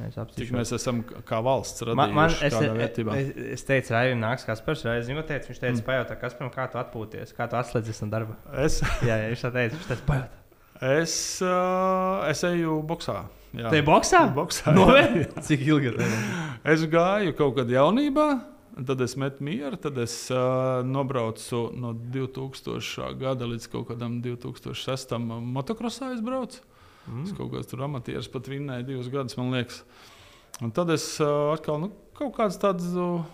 Es 0.01 0.15
Cik 0.15 0.23
apstīšu. 0.25 0.53
mēs 0.57 0.73
esam 0.75 1.03
kā 1.05 1.39
valsts 1.45 1.83
Man, 1.95 2.15
man, 2.17 2.31
radījuši 2.31 2.47
es, 2.49 2.55
kādā 2.55 2.73
vērtībā. 2.79 3.17
es, 3.21 3.29
es 3.59 3.65
teicu, 3.69 3.93
Raivim, 3.93 4.19
nāks 4.25 4.47
Kaspars. 4.49 4.85
Reiz, 4.89 5.05
zinu, 5.07 5.23
teicu, 5.23 5.51
viņš 5.53 5.61
teica, 5.61 5.77
Mm. 5.79 5.85
pajautā, 5.87 6.17
Kasparam, 6.21 6.51
kā 6.51 6.65
tu 6.73 6.79
atpūties, 6.81 7.35
kā 7.37 7.49
tu 7.51 7.57
atslēdzies 7.61 8.03
no 8.03 8.09
darba. 8.11 8.37
Es, 8.65 8.81
Jā, 9.09 9.19
jā 9.21 9.29
viņš 9.35 9.45
tā 9.45 9.53
teica, 9.53 9.77
viņš 9.77 9.91
teica, 9.93 10.07
pajautā. 10.09 10.41
es, 11.03 11.15
uh, 11.45 12.25
es 12.31 12.43
eju 12.49 12.81
boxā. 12.89 13.19
Jā. 13.53 13.69
Te 13.71 13.83
boxā? 13.85 14.23
boxā. 14.35 14.73
Novērt? 14.75 15.37
Cik 15.45 15.61
ilgi? 15.69 15.93
Es 16.65 16.83
gāju 16.89 17.37
kaut 17.37 17.55
kad 17.61 17.69
jaunībā, 17.69 18.27
un 18.79 18.85
tad 18.89 19.01
es 19.05 19.15
metu 19.21 19.45
mieru, 19.45 19.77
tad 19.77 19.99
es 20.01 20.31
uh, 20.33 20.81
nobraucu 20.83 21.67
no 21.77 21.93
2000. 21.93 23.13
gada 23.21 23.45
līdz 23.45 23.69
kaut 23.71 23.91
kādam 23.93 24.23
2006. 24.25 25.19
motokrosā 25.53 26.15
aizbraucu. 26.15 26.63
Mm. 27.09 27.27
Es 27.27 27.35
kaut 27.37 27.51
kāds 27.55 27.71
tur 27.71 27.83
amatieris 27.87 28.31
pat 28.31 28.49
vinnēju 28.51 28.87
divus 28.89 29.11
gadus, 29.13 29.37
man 29.39 29.53
liekas. 29.55 29.83
Un 30.63 30.71
tad 30.75 30.93
es 30.95 31.05
uh, 31.23 31.51
atkal 31.55 31.81
nu, 31.83 31.91
kaut 32.19 32.35
kāds 32.37 32.59
tāds, 32.63 32.87
uh, 32.95 33.25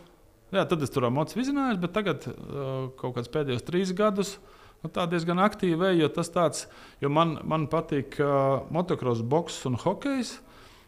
jā, 0.55 0.64
tad 0.71 0.85
es 0.85 0.93
tur 0.95 1.09
amats 1.09 1.37
vizinājos, 1.37 1.81
bet 1.83 1.93
tagad 1.97 2.29
uh, 2.31 2.89
kaut 3.01 3.19
kāds 3.19 3.33
pēdējos 3.33 3.66
trīs 3.66 3.93
gadus. 3.97 4.37
Nu, 4.79 4.91
tā 4.95 5.09
diezgan 5.11 5.41
aktīvi 5.43 5.97
jo 5.99 6.09
tas 6.14 6.31
tāds, 6.31 6.69
jo 7.03 7.11
man, 7.11 7.41
man 7.43 7.66
patīk 7.71 8.21
uh, 8.23 8.62
motocross, 8.73 9.25
boks 9.27 9.64
un 9.69 9.77
hokejs. 9.83 10.37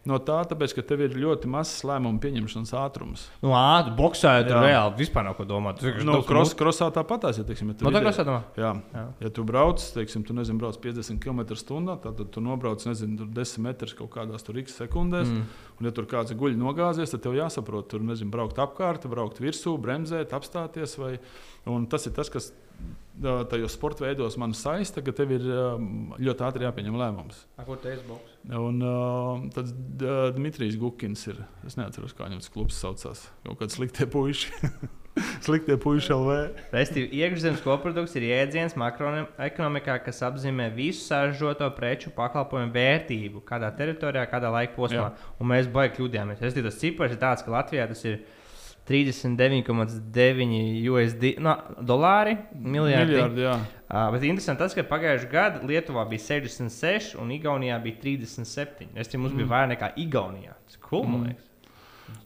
No 0.09 0.17
tā, 0.25 0.39
tāpēc, 0.49 0.73
ka 0.79 0.83
tev 0.89 1.03
ir 1.05 1.13
ļoti 1.21 1.49
mazs 1.53 1.83
lēmumu 1.85 2.23
pieņemšanas 2.23 2.71
ātrums. 2.81 3.27
Nu, 3.43 3.51
ātri, 3.53 3.93
jau 4.41 4.47
tur 4.49 4.63
reāli 4.65 4.97
vispār 4.97 5.27
nav 5.27 5.35
ko 5.37 5.45
domāt. 5.45 5.83
Tas 5.83 5.99
Nu, 6.09 6.23
kros, 6.25 6.55
krosā 6.57 6.89
tāpatās, 6.95 7.37
ja 7.37 7.45
teiksim, 7.45 7.69
ja 7.69 7.77
tu 7.77 7.85
Nu, 7.85 7.93
tā 7.93 8.01
vidē- 8.01 8.15
krosā. 8.17 8.39
Jā, 8.57 8.71
Jā. 8.97 9.05
ja 9.21 9.29
tu 9.37 9.45
brauc, 9.45 9.77
teiksim, 9.77 10.25
tu 10.25 10.33
nezini, 10.33 10.57
brauc 10.57 10.79
50 10.81 11.21
km/h, 11.21 12.01
tad 12.01 12.31
tu 12.33 12.41
nobrauc 12.41 12.81
nezinu, 12.89 13.19
tur 13.19 13.27
10 13.27 13.61
metrus 13.61 13.93
kaut 13.93 14.09
kādās 14.17 14.43
tur 14.43 14.57
x 14.57 14.81
sekundēs. 14.81 15.29
Mm. 15.29 15.45
Un, 15.81 15.85
ja 15.85 15.93
tur 15.93 16.09
kāds 16.09 16.33
guļ 16.33 16.57
nogāzies, 16.57 17.13
tad 17.13 17.21
tev 17.21 17.37
jāsaprot, 17.37 17.91
tur 17.93 18.01
nezinu, 18.01 18.33
braukt 18.33 18.57
apkārt, 18.57 19.05
braukt 19.05 19.37
virsū, 19.37 19.77
bremzēt, 19.77 20.33
apstāties. 20.33 20.97
Vai, 20.97 21.19
un 21.67 21.85
tas 21.87 22.07
ir 22.07 22.13
tas, 22.17 22.31
kas 22.33 22.53
tajos 23.51 23.75
sporta 23.77 24.05
veidos 24.07 24.37
man 24.41 24.55
saista, 24.57 25.03
ka 25.05 25.15
tev 25.17 25.35
ir 25.37 25.47
ām, 25.55 26.15
ļoti 26.21 26.47
ātri 26.47 26.67
jāpieņem 26.67 26.97
lēmums. 27.01 27.43
A, 27.57 27.67
Kur 27.69 27.81
esi 27.91 28.07
boks? 28.09 28.39
Un 28.57 28.81
uh, 28.85 29.43
tad 29.55 29.75
Dmitrijs 30.37 30.79
Gukins 30.81 31.27
ir. 31.29 31.43
Es 31.69 31.77
neatceros, 31.81 32.17
kā 32.17 32.29
viņam 32.29 32.41
tas 32.41 32.53
klubs 32.53 32.81
saucās. 32.81 33.27
Kaut 33.45 33.61
kāds 33.61 33.77
sliktie 33.77 34.09
puiši. 34.11 34.53
sliktie 35.47 35.77
puiši 35.81 36.15
LV. 36.15 36.37
Restīvi, 36.75 37.11
iekšzemes 37.21 37.63
koprodukts 37.65 38.17
ir 38.19 38.29
jēdziens 38.31 38.77
makroekonomikā, 38.81 39.99
kas 40.07 40.23
apzīmē 40.31 40.71
visu 40.75 41.03
saražoto 41.05 41.69
preču 41.77 42.13
pakalpojumu 42.17 42.73
vērtību 42.75 43.45
kādā 43.47 43.73
teritorijā, 43.77 44.27
kādā 44.31 44.53
laika 44.55 44.77
posmā. 44.79 45.11
Jā. 45.11 45.33
Un 45.41 45.51
mēs 45.53 45.71
baigi 45.73 45.99
kļūdījāmies. 45.99 46.45
Es 46.47 46.57
tas 46.57 46.81
cipars 46.81 47.17
ir 47.17 47.21
tāds, 47.23 47.45
ka 47.45 47.55
Latvijā 47.55 47.89
tas 47.91 48.05
ir 48.07 48.23
39,9 48.91 50.89
USD 50.91 51.37
no, 51.43 51.55
dolāri 51.87 52.35
miljardi. 52.55 53.13
Miljardi, 53.15 53.45
jā. 53.47 53.55
Uh, 53.91 54.09
bet 54.15 54.25
interesanti 54.27 54.63
tas, 54.65 54.75
ka 54.75 54.83
pagājušajā 54.87 55.31
gadā 55.31 55.63
Lietuvā 55.67 56.05
bija 56.11 56.25
66 56.27 57.15
un 57.23 57.31
Igaunijā 57.35 57.79
bija 57.83 58.01
37. 58.03 58.91
Es 58.99 59.11
tam 59.11 59.25
mums 59.25 59.35
mm. 59.35 59.43
bija 59.43 59.53
vairāk 59.53 59.73
nekā 59.77 59.93
Igaunijā. 60.05 60.57
Tas 60.67 60.83
cool, 60.89 61.07
man 61.07 61.21
Mm. 61.21 61.31
liekas. 61.31 61.47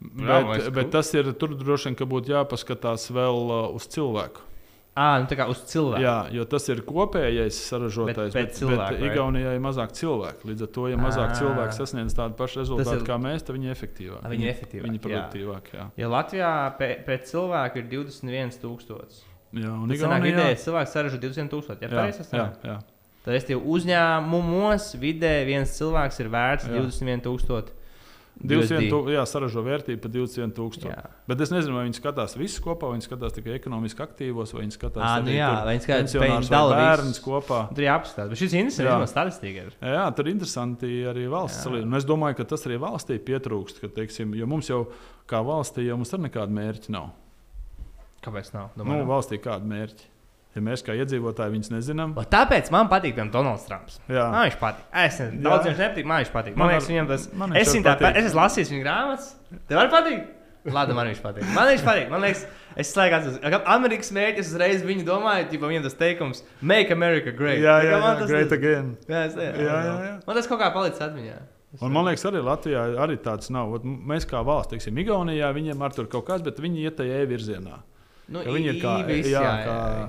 Bet, 0.00 0.24
Bravo, 0.24 0.54
bet 0.54 0.72
cool. 0.74 0.90
tas 0.90 1.14
ir 1.14 1.32
tur 1.36 1.54
droši 1.60 1.90
vien, 1.90 1.96
ka 1.98 2.06
būtu 2.08 2.32
jāpaskatās 2.32 3.10
vēl 3.12 3.40
uh, 3.52 3.66
uz 3.76 3.84
cilvēku. 3.92 4.40
Ah, 4.96 5.18
nu 5.18 5.26
tā 5.26 5.34
kā 5.34 5.48
uz 5.50 5.58
cilvēku. 5.66 6.02
Jā, 6.04 6.28
jo 6.30 6.44
tas 6.46 6.68
ir 6.70 6.80
kopējais 6.86 7.56
saražotājs, 7.66 8.30
Bet 8.30 8.52
pēc 8.52 8.58
cilvēka, 8.60 9.00
vai? 9.00 9.08
Igaunijā 9.08 9.54
ir 9.56 9.60
mazāk 9.64 9.90
cilvēku. 9.98 10.46
Līdz 10.46 10.62
ar 10.62 10.70
to, 10.76 10.84
ja 10.92 10.96
mazāk 10.96 11.32
Ā. 11.32 11.38
cilvēku 11.40 11.74
sasniedz 11.74 12.14
tādu 12.14 12.36
pašu 12.38 12.60
rezultātu 12.62 13.00
ir- 13.00 13.08
kā 13.08 13.16
mēs, 13.18 13.42
tad 13.42 13.56
viņi 13.56 13.66
ir 13.66 13.74
efektīvāki. 13.74 14.22
Ah, 14.22 14.28
viņi 14.30 14.46
ir 14.46 14.52
efektīvāki, 14.54 14.86
Viņi 14.86 15.00
jā. 15.00 15.04
produktīvāki. 15.08 15.74
Jā. 15.74 15.90
Jo 15.98 16.08
Latvijā 16.14 16.52
pe- 16.78 16.98
pret 17.04 17.26
cilvēku 17.26 17.76
ir 17.82 17.84
21,000. 17.90 19.22
Jā, 19.54 19.70
un 19.82 19.88
Igaunijā 19.90 20.54
cilvēks 20.62 20.92
saražo 20.94 21.18
200,000. 21.18 21.82
Ja 21.82 21.88
jā, 21.88 22.06
jā, 22.14 22.24
sanāk? 22.30 22.54
jā. 22.64 22.78
Tad 23.24 23.34
es 23.34 23.44
tev 23.44 23.62
uzņēmumos 23.66 24.94
vidēji 25.00 25.46
viens 25.48 25.70
cilvēks 25.78 26.20
ir 26.20 26.28
vērts 26.28 26.66
Jā. 26.68 26.76
21,000. 26.78 27.72
21 28.42 28.82
USD. 28.82 28.90
tū- 28.90 29.12
jā, 29.14 29.22
saražo 29.30 29.62
vērtību 29.62 30.00
par 30.02 30.10
21 30.10 30.52
tūkstoši. 30.56 30.90
Jā. 30.90 31.10
Bet 31.28 31.40
es 31.40 31.50
nezinu, 31.54 31.74
vai 31.78 31.84
viņi 31.86 32.00
skatās 32.00 32.34
visus 32.36 32.58
kopā, 32.60 32.88
vai 32.90 32.98
viņi 32.98 33.06
skatās 33.08 33.32
tikai 33.36 33.54
ekonomiski 33.60 34.02
aktīvos, 34.02 34.52
vai 34.52 34.62
viņi 34.64 34.74
skatās 34.78 35.04
Ā, 35.06 35.22
nu 35.24 35.30
jā, 35.30 35.50
tur 35.54 35.64
vai 35.68 35.74
viņi 35.78 35.84
skatās, 35.86 36.16
pensionārus 36.18 36.50
vai 36.50 36.80
bērnus 36.82 37.20
kopā. 37.22 37.60
Tur 37.74 37.84
jāapskatās. 37.84 38.28
Bet 38.34 38.38
šis 38.42 38.56
interesants, 38.58 39.06
Jā. 39.06 39.12
statistika. 39.14 39.66
ir. 39.66 39.72
Jā, 39.80 40.04
tur 40.16 40.26
ir 40.26 40.32
interesanti 40.34 40.90
arī 41.06 41.28
valsts 41.30 41.60
Jā. 41.62 41.68
salīdzinājumi. 41.70 41.92
Un 41.94 41.94
Es 41.94 42.04
domāju, 42.04 42.36
ka 42.36 42.44
tas 42.44 42.64
arī 42.66 42.78
valstī 42.82 43.18
pietrūkst. 43.18 43.80
Ka, 43.80 43.88
teiksim, 43.88 44.34
jo 44.34 44.46
mums 44.46 44.66
jau 44.68 44.88
kā 45.28 45.38
valstī 45.44 45.86
jau 45.86 45.96
mums 45.96 46.10
arī 46.10 46.28
nekāda 46.28 46.50
mērķa 46.50 46.90
nav. 46.90 47.10
Kāpēc 48.24 48.52
nav? 48.54 48.70
Nu, 48.76 48.84
Domāju, 48.84 49.06
nav. 49.06 49.08
valstī 49.14 49.38
kāda 49.38 49.62
mērķa? 49.68 50.04
Ja 50.54 50.62
mēs 50.62 50.84
kā 50.86 50.94
iedzīvotāji 50.94 51.50
viņus 51.56 51.70
nezinām, 51.74 52.12
O, 52.16 52.22
Tāpēc 52.30 52.70
man 52.70 52.86
patīk 52.88 53.16
piemēram, 53.16 53.32
Donalds 53.34 53.64
Trumps. 53.66 53.98
Jā. 54.08 54.28
Man 54.30 54.44
viņš 54.48 54.58
patīk. 54.60 54.84
Es 55.04 55.18
nezinu, 55.18 55.40
Jā. 55.40 55.48
daudziem 55.48 55.72
viņš 55.74 55.80
nepatīk. 55.82 56.04
Man 56.06 56.20
viņš 56.22 56.30
patīk. 56.36 56.54
Man 56.56 56.66
Man 56.66 56.74
liekas, 56.76 56.88
viņam 56.92 57.08
tas 57.10 57.24
man 57.34 57.56
es, 57.56 57.68
arī 57.68 57.78
viņu 57.80 57.84
tā, 57.88 57.94
patīk. 57.98 58.16
es 58.20 58.24
esmu 58.30 58.40
lasījis 58.40 58.70
viņa 58.74 58.84
grāmatas. 58.84 59.30
Tev 59.68 59.78
arī 59.82 59.90
patīk? 59.96 60.20
Labi, 60.64 60.94
man 60.96 61.08
viņš 61.10 61.18
patīk. 61.20 61.48
Man 61.54 61.66
viņš 61.68 61.82
patīk. 61.84 62.06
Man 62.14 62.22
liekas, 62.24 62.44
es 62.80 62.92
slēgtu 62.94 63.32
uz 63.34 63.40
Amerikas 63.74 64.12
mērķis, 64.16 64.52
uzreiz 64.54 64.84
viņu 64.86 65.04
domāju, 65.04 65.50
ja 65.52 65.58
viņam 65.60 65.82
tas 65.82 65.94
teikums- 65.98 66.42
Make 66.62 66.90
America 66.94 67.32
Great. 67.36 67.58
jā, 67.58 67.74
jā, 67.84 67.98
jā, 67.98 68.14
tas- 68.20 68.30
great 68.30 68.52
again. 68.52 68.96
Jā, 69.08 69.26
es, 69.26 69.34
jā, 69.34 69.50
Jā, 69.58 69.58
jā, 69.58 69.96
jā. 70.06 70.14
Man 70.26 70.36
tas 70.36 70.46
kaut 70.46 70.60
kā 70.60 70.72
palicis 70.72 71.00
atmiņā. 71.00 71.36
Un 71.82 71.90
man 71.92 72.04
liekas, 72.06 72.24
arī 72.30 72.40
Latvijā 72.46 72.96
arī 72.96 73.18
tāds 73.18 73.50
nav. 73.50 73.68
Mēs 73.82 74.24
kā 74.24 74.38
valsts, 74.46 74.70
teiksim, 74.72 74.94
Igaunijā, 75.04 75.50
viņiem 75.52 75.82
ar 75.82 75.90
tur 75.90 76.06
kaut 76.06 76.24
kas, 76.26 76.40
bet 76.40 76.56
viņi 76.62 76.84
iet 76.86 76.96
tajā 76.96 77.24
e-virzienā. 77.26 77.82
Nu, 78.24 78.40
Viņi 78.40 78.70
ir 78.72 78.76
kā, 78.80 78.92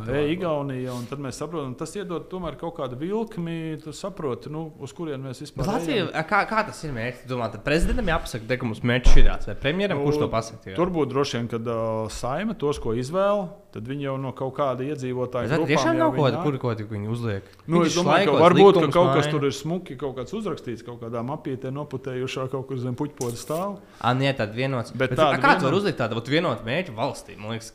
e-Igaunija, 0.08 0.94
un 0.96 1.04
tad 1.10 1.20
mēs 1.20 1.36
saprotam, 1.42 1.74
tas 1.76 1.92
iedod 1.98 2.30
tomēr 2.32 2.56
kaut 2.60 2.78
kādu 2.78 2.96
vilkmi, 3.02 3.76
tu 3.84 3.92
saproti, 3.96 4.48
nu, 4.54 4.70
uz 4.80 4.94
kurien 4.96 5.20
mēs 5.20 5.42
vispār 5.44 5.68
ejam. 5.84 6.08
kā, 6.30 6.46
kā 6.48 6.64
tas 6.70 6.80
ir 6.88 6.94
mērķis? 6.96 7.26
Domā, 7.28 7.50
tad 7.52 7.66
prezidentam 7.68 8.08
jāpasaka, 8.14 8.48
te, 8.48 8.60
ka 8.62 8.70
mums 8.70 8.80
mērķis 8.88 9.20
ir 9.20 9.28
tāds, 9.28 9.50
vai 9.52 9.58
premjeram, 9.66 10.00
Nu, 10.00 10.08
kurš 10.08 10.22
to 10.24 10.32
pasakā? 10.32 10.78
Tur 10.78 10.94
būtu 10.96 11.12
droši 11.12 11.40
vien, 11.42 11.52
kad 11.52 11.68
uh, 11.68 12.08
saima 12.14 12.56
tos, 12.56 12.80
ko 12.80 12.96
izvēl, 12.96 13.46
tad 13.76 13.92
viņi 13.92 14.08
jau 14.08 14.16
no 14.24 14.32
kaut 14.38 14.56
kāda 14.56 14.88
iedzīvotāja 14.88 15.52
Tas 15.52 15.68
tiešām 15.68 16.00
nav 16.00 16.16
kaut 16.16 16.30
kāda, 16.30 16.44
kur 16.46 16.60
ko 16.64 16.96
viņi 16.96 17.12
uzliek. 17.12 17.50
Nu, 17.68 17.84
es 17.84 17.98
domāju, 18.00 18.32
ka 18.32 18.44
varbūt 18.46 18.80
ka 18.86 18.92
kaut 18.96 19.12
kas 19.18 19.28
tur 19.34 19.48
ir 19.50 19.56
smuki, 19.56 20.00
kaut 20.00 20.16
kāds 20.22 20.36
uzrakstīts, 20.40 20.86
kaut 20.88 21.02
kādā 21.04 21.20
mapītē 21.28 21.74
noputējušā, 21.76 22.48
kaut 22.54 22.70
kur 22.72 22.80
zem 22.80 22.96
puķpoda 22.96 23.40
stāv. 23.40 23.82
Ah, 24.00 24.16
nē, 24.16 24.32
tāda 24.40 24.56
vienots. 24.56 24.96
Bet 24.96 25.18
Bet, 25.20 25.44
kāds 25.44 25.68
var 25.68 25.76
uzlikt 25.76 26.00
tādu 26.00 26.24
vienotu 26.32 26.64
mērķu 26.68 26.96
valstī? 26.96 27.36
Man 27.40 27.56
liekas, 27.56 27.74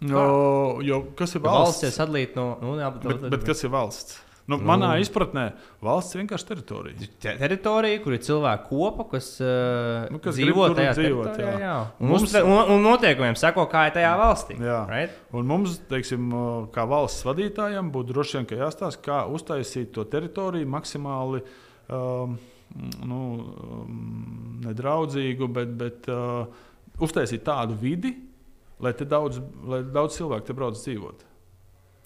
No, 0.00 0.78
jo, 0.80 1.02
kas 1.18 1.34
ir 1.36 1.42
valsts 1.44 1.82
valsts? 1.82 1.84
ir 1.90 1.94
sadalīta 1.96 2.36
no. 2.40 2.48
Nu, 2.62 2.74
jā, 2.80 2.88
bet, 2.94 3.06
Bet, 3.20 3.30
bet 3.34 3.44
kas 3.50 3.64
ir 3.66 3.72
valsts? 3.74 4.18
Nu, 4.50 4.56
Nu. 4.56 4.64
manā 4.66 4.88
izpratnē 4.98 5.52
valsts 5.84 6.16
ir 6.16 6.22
vienkārši 6.24 6.46
teritorija. 6.48 7.08
Te- 7.22 7.34
Teritorija, 7.38 8.00
kur 8.02 8.12
ir 8.16 8.18
cilvēku 8.24 8.66
kopa, 8.72 9.04
kas, 9.12 9.28
uh, 9.44 10.08
Nu, 10.10 10.18
kas 10.18 10.34
dzīvo 10.40 10.64
tajā 10.74 10.94
dzīvot, 10.96 11.36
jā. 11.38 11.52
Jā. 11.60 11.74
Un, 12.00 12.08
Mums- 12.08 12.34
un, 12.34 12.72
un 12.74 12.82
noteikumiem 12.82 13.36
seko, 13.38 13.68
kā 13.70 13.84
ir 13.86 13.92
tajā 13.94 14.10
valstī. 14.18 14.56
Jā. 14.58 14.80
Right? 14.88 15.10
Un 15.32 15.46
mums, 15.46 15.76
teiksim, 15.92 16.32
kā 16.74 16.86
valsts 16.88 17.22
vadītājiem, 17.28 17.92
būtu 17.94 18.10
droši 18.16 18.40
vien 18.40 18.46
jāstāsta, 18.64 18.98
kā 19.04 19.20
uztaisīt 19.30 19.92
to 19.94 20.02
teritoriju 20.04 20.66
maksimāli 20.66 21.44
um, 21.92 22.34
nu, 23.06 23.20
um, 23.84 24.60
nedraudzīgu, 24.66 25.46
bet, 25.52 25.76
bet 25.78 26.08
uh, 26.10 26.46
uztaisīt 26.98 27.44
tādu 27.46 27.78
vidi, 27.78 28.16
lai, 28.80 28.92
te 28.96 29.04
daudz, 29.04 29.40
lai 29.64 29.82
daudz 29.82 30.16
cilvēku 30.18 30.46
te 30.50 30.56
brauc 30.56 30.78
dzīvot. 30.80 31.26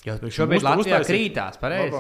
Jo 0.05 0.17
šobrīd 0.21 0.61
uzta- 0.61 0.75
Latvijā 0.77 0.99
uztaisīt- 1.01 1.33
krītās, 1.33 1.61
pareizi. 1.61 1.93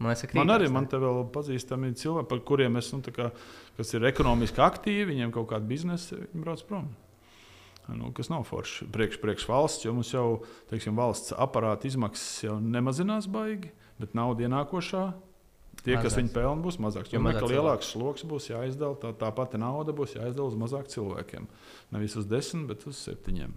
Man, 0.00 0.08
liekas, 0.14 0.22
ka 0.26 0.38
Man 0.38 0.48
krītās, 0.48 0.56
arī 0.56 0.70
man 0.72 0.86
te 0.86 0.96
vēl 0.96 1.30
pazīstami 1.30 1.92
cilvēki, 1.94 2.28
par 2.28 2.38
kuriem 2.40 2.76
es, 2.80 2.90
nu, 2.92 3.00
tā 3.04 3.12
kā, 3.12 3.30
kas 3.76 3.92
ir 3.94 4.00
ekonomiski 4.08 4.56
aktīvi, 4.64 5.10
viņiem 5.12 5.32
kaut 5.32 5.48
kāda 5.52 5.66
biznesa, 5.68 6.16
viņi 6.32 6.42
brauc 6.44 6.62
prom. 6.66 6.88
Nu, 7.90 8.12
kas 8.14 8.28
nav 8.30 8.44
forši 8.46 8.86
priekš, 8.90 9.18
priekš 9.20 9.46
valsts, 9.50 9.84
jo 9.84 9.92
mums 9.92 10.10
jau 10.12 10.42
teiksim, 10.70 10.94
valsts 10.96 11.32
aparāta 11.36 11.86
izmaksas 11.90 12.44
jau 12.44 12.60
nemazinās 12.60 13.26
baigi, 13.26 13.70
bet 13.98 14.14
nauda 14.14 14.46
ienākošā. 14.46 15.12
Tie, 15.82 15.94
kas 15.96 16.12
Mazāks. 16.12 16.18
viņu 16.20 16.32
pelna, 16.34 16.62
būs 16.62 16.76
mazāks. 16.78 17.12
Jo 17.12 17.20
mazāk 17.20 17.48
lielāks 17.48 17.90
sloks 17.94 18.22
būs 18.28 18.50
jāizdala, 18.50 18.96
tā, 19.00 19.14
tā 19.16 19.30
pati 19.34 19.56
nauda 19.56 19.92
būs 19.96 20.14
jāizdala 20.14 20.46
uz 20.50 20.54
mazāk 20.54 20.88
cilvēkiem. 20.92 21.46
Nevis 21.92 22.16
uz 22.16 22.26
desmit, 22.26 22.66
bet 22.68 22.86
uz 22.86 22.96
septiņiem. 22.96 23.52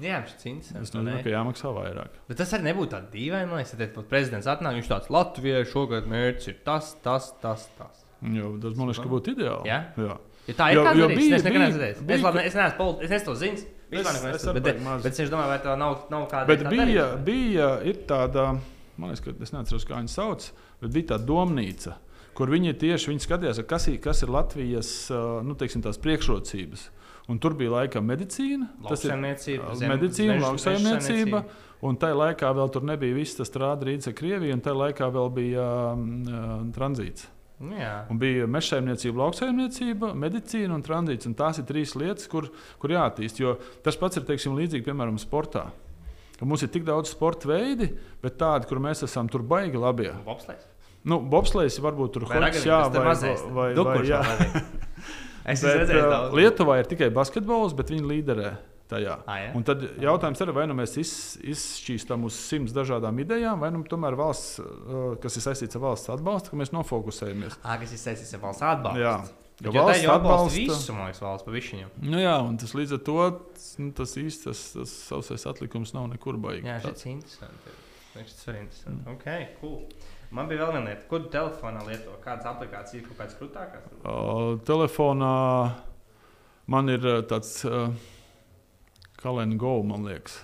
Jā, 0.00 0.22
tas 0.24 0.44
ir 0.46 0.52
interesanti. 0.54 0.82
Es 0.82 0.94
nezinu, 0.94 1.22
ka 1.22 1.30
jāmaksā 1.34 1.68
vairāk. 1.76 2.14
Bet 2.28 2.38
tas 2.40 2.52
arī 2.56 2.64
nebūtu 2.70 2.90
tāds 2.94 3.10
liekas, 3.12 3.72
ja 3.74 3.78
te 3.82 3.88
pat 3.92 4.06
prezidents 4.08 4.46
atnāk, 4.48 4.78
viņš 4.78 4.88
tāds 4.88 5.10
Latvijai 5.12 5.64
šogad 5.68 6.06
mērķis 6.08 6.48
ir 6.48 6.56
tas, 6.64 6.94
tas, 7.04 7.32
tas. 7.42 7.68
tas. 7.76 7.98
Jo, 8.22 8.54
tas 8.62 8.74
man 8.78 8.88
liekas, 8.88 9.02
ka 9.04 9.10
būtu 9.12 9.34
ideāli. 9.36 9.66
Jā? 9.68 9.80
Jā. 10.00 10.16
Ja 10.48 10.54
tā 10.58 10.70
ir 10.72 10.76
Jo- 10.80 10.84
jo 10.96 11.08
bija- 11.12 11.36
es 11.36 11.44
nekad 11.44 11.60
neesmu 11.60 11.78
redzējis. 11.82 12.00
Es, 12.08 12.22
labi, 12.22 12.38
es 12.46 12.54
neesmu 12.54 12.78
politi- 12.78 13.02
es 13.04 13.10
neesmu 13.10 13.24
to 13.26 13.34
zinis. 13.34 13.66
Es- 13.92 14.06
es 14.08 14.46
arī 14.46 14.62
Bet, 14.62 14.80
maz. 14.82 15.02
bet 15.02 15.20
es 15.20 15.28
domāju, 15.30 15.48
vai 15.52 15.58
tā 15.58 15.76
nav, 15.78 16.06
nav 16.10 16.28
kāda 16.30 16.46
Bet 16.46 16.60
tā 16.60 16.70
bija, 16.70 16.86
darīšana? 16.86 17.24
bija 17.24 17.82
tāda, 18.06 18.46
man 18.96 19.10
liekas, 19.10 19.20
ka 19.24 19.30
es 19.42 19.50
neatceros, 19.52 19.84
kā 19.84 20.00
viņi 20.00 20.08
sauc, 20.08 20.50
bet 20.80 20.90
bija 20.90 21.06
tāda 21.12 21.26
domnīca, 21.26 21.94
kur 22.34 22.46
viņi 22.48 22.72
tieši 22.80 23.08
viņi 23.12 23.26
skatījās, 23.28 23.66
kas 23.66 23.88
ir, 23.88 23.98
kas 23.98 24.22
ir 24.22 24.28
Latvijas 24.28 25.10
nu, 25.44 25.54
teiksim, 25.54 25.82
tās 25.82 25.98
priekšrocības. 25.98 26.88
Un 27.30 27.38
tur 27.38 27.54
bija 27.54 27.70
laikam 27.70 28.06
medicīna, 28.08 28.66
tas 28.88 29.04
ir 29.04 29.12
Lauksaimniecība, 29.12 29.74
zem- 29.78 29.92
medicīna, 29.94 30.34
meža- 30.40 30.48
lauksaimniecība. 30.48 31.44
Un 31.82 31.96
tajā 31.98 32.14
laikā 32.18 32.48
vēl 32.54 32.72
tur 32.74 32.82
nebija 32.86 33.14
viss 33.14 33.34
tas 33.38 33.50
strādājums 33.50 34.06
ar 34.10 34.14
Krieviju, 34.18 34.54
un 34.54 34.60
tajā 34.62 34.74
laikā 34.78 35.08
vēl 35.14 35.30
bija 35.34 35.68
um, 35.94 36.70
tranzīts. 36.74 37.28
Nu, 37.62 37.76
jā. 37.78 37.92
Un 38.10 38.18
bija 38.18 38.46
mežsaimniecība, 38.50 39.22
lauksaimniecība, 39.22 40.10
medicīna 40.18 40.74
un 40.74 40.82
tranzīts. 40.82 41.28
Un 41.30 41.34
tās 41.38 41.60
ir 41.62 41.66
trīs 41.68 41.94
lietas, 41.94 42.26
kur, 42.30 42.48
kur 42.82 42.90
jāattīst. 42.90 43.38
Jo 43.38 43.54
tas 43.86 43.98
pats 44.00 44.18
ir 44.18 44.26
teiksim, 44.26 44.56
līdzīgi, 44.58 44.82
piemēram, 44.88 45.18
sportā. 45.22 45.68
Ka 46.40 46.48
mums 46.48 46.64
ir 46.66 46.72
tik 46.74 46.82
daudz 46.88 47.12
sporta 47.14 47.46
veidi, 47.52 47.92
bet 48.22 48.34
tādi, 48.40 48.66
kur 48.66 48.82
mēs 48.82 49.04
esam 49.06 49.30
tur 49.30 49.44
baigi 49.46 49.78
labi. 49.78 50.10
Bobslēgs. 50.26 50.66
Nu, 51.06 51.20
Bobslēgs 51.22 51.78
varbūt 51.82 52.12
tur 52.16 52.26
Vai 52.30 52.40
ragavīgs, 52.42 52.66
jā, 52.66 52.80
vai, 52.90 53.14
vai, 53.14 53.36
vai, 53.58 53.68
dukurš 53.78 54.10
jā. 54.10 54.22
Es 55.44 55.64
Bet, 55.64 55.80
redzējis 55.82 56.04
uh, 56.04 56.12
daudz. 56.12 56.36
Lietuvā 56.38 56.78
ir 56.82 56.90
tikai 56.90 57.10
basketbols, 57.14 57.74
bet 57.78 57.90
viņi 57.90 58.06
līderē 58.06 58.54
tajā. 58.92 59.18
Ā, 59.26 59.36
jā? 59.40 59.50
Un 59.58 59.66
tad 59.66 59.84
jautājums 60.02 60.42
ir, 60.44 60.52
vai 60.54 60.66
nu 60.70 60.76
mēs 60.78 60.96
iz, 61.00 61.12
izšķīstam 61.54 62.26
uz 62.28 62.36
simts 62.38 62.74
dažādām 62.76 63.18
idejām, 63.24 63.62
vai 63.62 63.72
nu 63.74 63.82
tomēr 63.88 64.16
valsts, 64.18 64.58
uh, 64.62 65.04
kas 65.22 65.38
ir 65.40 65.46
saistīts 65.46 65.78
ar 65.78 65.86
valsts 65.88 66.12
atbalstu, 66.14 66.52
ka 66.52 66.60
mēs 66.60 66.74
nofokusējamies. 66.76 67.60
Ā, 67.64 67.78
kas 67.82 67.94
ir 67.96 68.02
saistīts 68.02 68.36
ar 68.36 68.44
valsts 68.44 68.68
atbalstu. 68.68 69.06
Jā, 69.06 69.16
Jo 69.62 69.70
jo 69.70 69.78
tā 69.78 69.82
valsts 69.86 70.08
atbalsta 70.10 70.58
visu, 70.58 70.94
man 70.96 71.06
liekas, 71.06 71.20
valsts 71.22 71.46
pa 71.46 71.52
višķiņam. 71.54 71.90
Nu 72.10 72.18
jā, 72.22 72.32
un 72.42 72.56
tas 72.58 72.72
līdz 72.74 72.96
ar 72.96 73.02
to 73.06 73.18
tas, 73.54 73.66
nu, 73.78 73.90
tas 73.94 74.14
īsti 74.18 74.48
tas, 74.48 74.62
tas 74.74 74.94
savs 75.28 75.46
atlikums 75.52 75.92
nav 75.94 76.08
nekur 76.10 76.38
baigts. 76.42 76.66
Jā, 76.66 76.80
šis 76.82 77.04
ir 77.04 77.12
interesanti. 77.12 77.74
Šis 78.16 78.42
ir 78.48 78.58
interesanti. 78.58 79.12
Ok, 79.12 79.28
cool. 79.60 79.76
Man 80.32 80.48
bija 80.48 80.64
vēl 80.64 80.78
viena 80.78 80.88
lieta, 80.88 81.04
ko 81.10 81.18
telefonā 81.32 81.82
lieto. 81.84 82.14
Kādas 82.24 82.46
aplikācijas, 82.48 83.04
kaut 83.04 83.18
kādas 83.18 83.36
krūtākās? 83.36 83.90
Uh, 84.00 84.54
telefonā 84.64 85.32
man 86.72 86.88
ir 86.88 87.04
uh, 87.04 87.18
tāds 87.28 87.58
uh, 87.68 87.92
kalendārs 89.20 89.60
go, 89.60 89.74
man 89.84 90.08
liekas. 90.08 90.38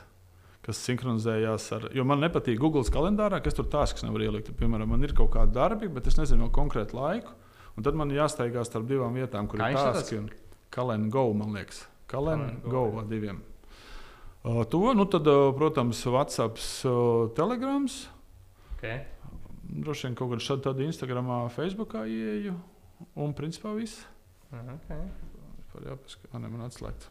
Kas 0.69 0.83
sinhronizējās 0.85 1.71
ar. 1.73 1.89
Jo 1.97 2.05
man 2.05 2.21
nepatīk 2.21 2.61
Google 2.61 2.85
kalendārā, 2.93 3.41
kas 3.41 3.57
tur 3.57 3.71
tās, 3.73 3.97
kas 3.97 4.05
nevar 4.05 4.27
ielikt. 4.27 4.53
Piemēram, 4.61 4.93
man 4.93 5.09
ir 5.09 5.17
kaut 5.17 5.33
kāda 5.33 5.55
darbi, 5.63 5.89
bet 5.89 6.11
es 6.11 6.21
nezinu 6.21 6.45
no 6.45 6.53
konkrētu 6.53 6.99
laiku. 6.99 7.33
Un 7.79 7.87
tad 7.87 7.97
man 7.97 8.13
jāsteigā 8.13 8.67
starp 8.69 8.91
divām 8.91 9.17
vietām, 9.17 9.49
kur 9.49 9.63
Kā 9.63 9.71
ir 9.73 9.81
saucas? 9.81 10.13
un 10.19 10.29
kalendārs 10.75 11.15
go, 11.15 11.29
man 11.33 11.57
liekas. 11.57 11.87
Kalendārs 12.13 13.01
ar 13.01 13.09
diviem. 13.09 13.41
Uh, 14.45 14.65
to, 14.69 14.85
nu 14.93 15.09
tad, 15.09 15.25
uh, 15.33 15.49
protams, 15.57 16.05
WhatsApp, 16.13 16.61
uh, 16.85 17.31
Telegrams. 17.39 18.03
Okay. 18.77 19.07
Droši 19.69 20.09
vien 20.09 20.17
kaut 20.17 20.33
kādā 20.33 20.45
šādā 20.45 20.65
tādā 20.71 20.87
Instagramā, 20.89 21.43
Facebookā 21.53 22.07
ieeju. 22.09 22.55
Un 23.21 23.35
principā 23.37 23.75
viss. 23.77 24.01
Okay. 24.49 25.05
Vispār 25.61 25.91
jāpaskatās, 25.93 26.33
kā 26.33 26.41
man 26.49 26.65
atslēgts. 26.67 27.11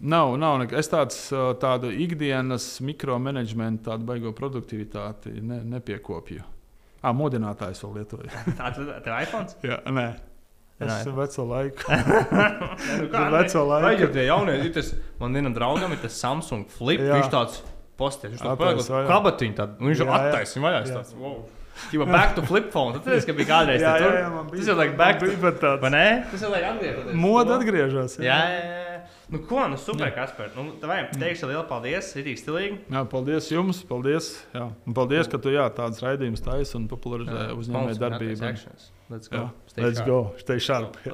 Nav, 0.00 0.34
nav 0.36 0.58
nek- 0.60 0.74
es 0.76 0.90
tāds, 0.92 1.16
tādu 1.62 1.88
ikdienas 1.88 2.80
mikromanagementu, 2.84 3.86
tādu 3.86 4.04
baigo 4.04 4.32
produktivitāti 4.36 5.40
ne, 5.40 5.62
nepiekopju. 5.64 6.42
Ah, 7.00 7.14
modinātājs 7.16 7.80
vēl 7.84 8.00
lietoju. 8.00 8.28
Tā 8.58 8.72
ir 8.74 9.14
iPhone? 9.22 9.46
Jā, 9.64 9.78
nē. 9.86 10.08
Es 10.76 10.90
Nē. 10.90 10.96
esmu 11.00 11.14
veco 11.16 11.44
laiku. 11.48 11.86
nu, 13.00 13.06
Tur 13.08 13.30
veco 13.32 13.62
laiku. 13.70 13.86
Vai 13.86 14.12
tie 14.12 14.26
jaunie, 14.26 14.58
ir 14.66 14.74
tas, 14.74 14.90
man 15.22 15.32
vienam 15.38 15.54
draugam 15.56 15.94
ir 15.94 16.02
tas 16.02 16.18
Samsung 16.20 16.66
flip, 16.68 17.00
Jā. 17.00 17.16
viņš 17.16 17.30
tāds 17.32 17.62
postē. 18.00 18.32
Viņš 18.32 18.44
to 18.44 18.56
paņēma 18.62 19.04
kabatiņu, 19.10 19.56
tad 19.58 19.78
nu, 19.80 19.92
viņš 19.92 20.04
attaisnoja 20.06 20.82
vaļā. 20.86 21.04
Wow. 21.20 21.38
Tikā 21.90 22.06
back 22.08 22.34
to 22.36 22.42
flip 22.46 22.70
phone. 22.72 22.96
Tad 22.96 23.18
es 23.18 23.26
biju 23.28 23.46
kādreiz 23.48 23.82
tāds. 23.84 24.04
Jā, 24.06 24.12
jā, 24.22 24.28
man 24.32 24.48
bija. 24.48 24.62
Tas 24.62 24.70
jau 24.70 24.76
laikam 24.78 24.96
back 25.00 25.20
to 25.20 25.28
flip 25.28 25.60
phone. 25.60 25.80
Vai 25.82 25.90
ne? 25.92 26.06
Tas 26.32 26.44
jau 26.46 26.50
laikam 26.52 26.78
atgriežas. 26.78 27.14
Moda 27.20 27.58
atgriežas. 27.60 28.16
Jā, 28.24 28.38
jā, 28.52 28.62
jā. 28.64 28.86
Nu, 29.28 29.40
ko, 29.42 29.68
nu, 29.68 29.76
super, 29.76 30.10
Kaspar. 30.14 30.52
Nu, 30.54 30.68
taviem 30.80 31.08
teikšu 31.18 31.48
lielu 31.50 31.64
paldies. 31.66 32.12
Ir 32.14 32.28
tik 32.28 32.38
stilīgi. 32.40 32.76
Jā, 32.94 33.02
paldies 33.10 33.48
jums. 33.50 33.82
Paldies. 33.88 34.32
Jā. 34.54 34.68
Un 34.86 34.96
paldies, 34.96 35.26
ka 35.30 35.40
tu 35.42 35.50
jā, 35.50 35.66
tāds 35.74 35.98
raidījums 36.04 36.44
taisi 36.46 36.76
un 36.78 36.86
popularizē 36.90 37.48
uzņēmēju 37.58 37.98
darbību. 38.02 38.52
Let's 39.10 39.30
go. 39.30 39.48
Let's 39.76 40.02
go. 40.06 40.20
Stay 40.38 40.62
sharp. 40.62 40.96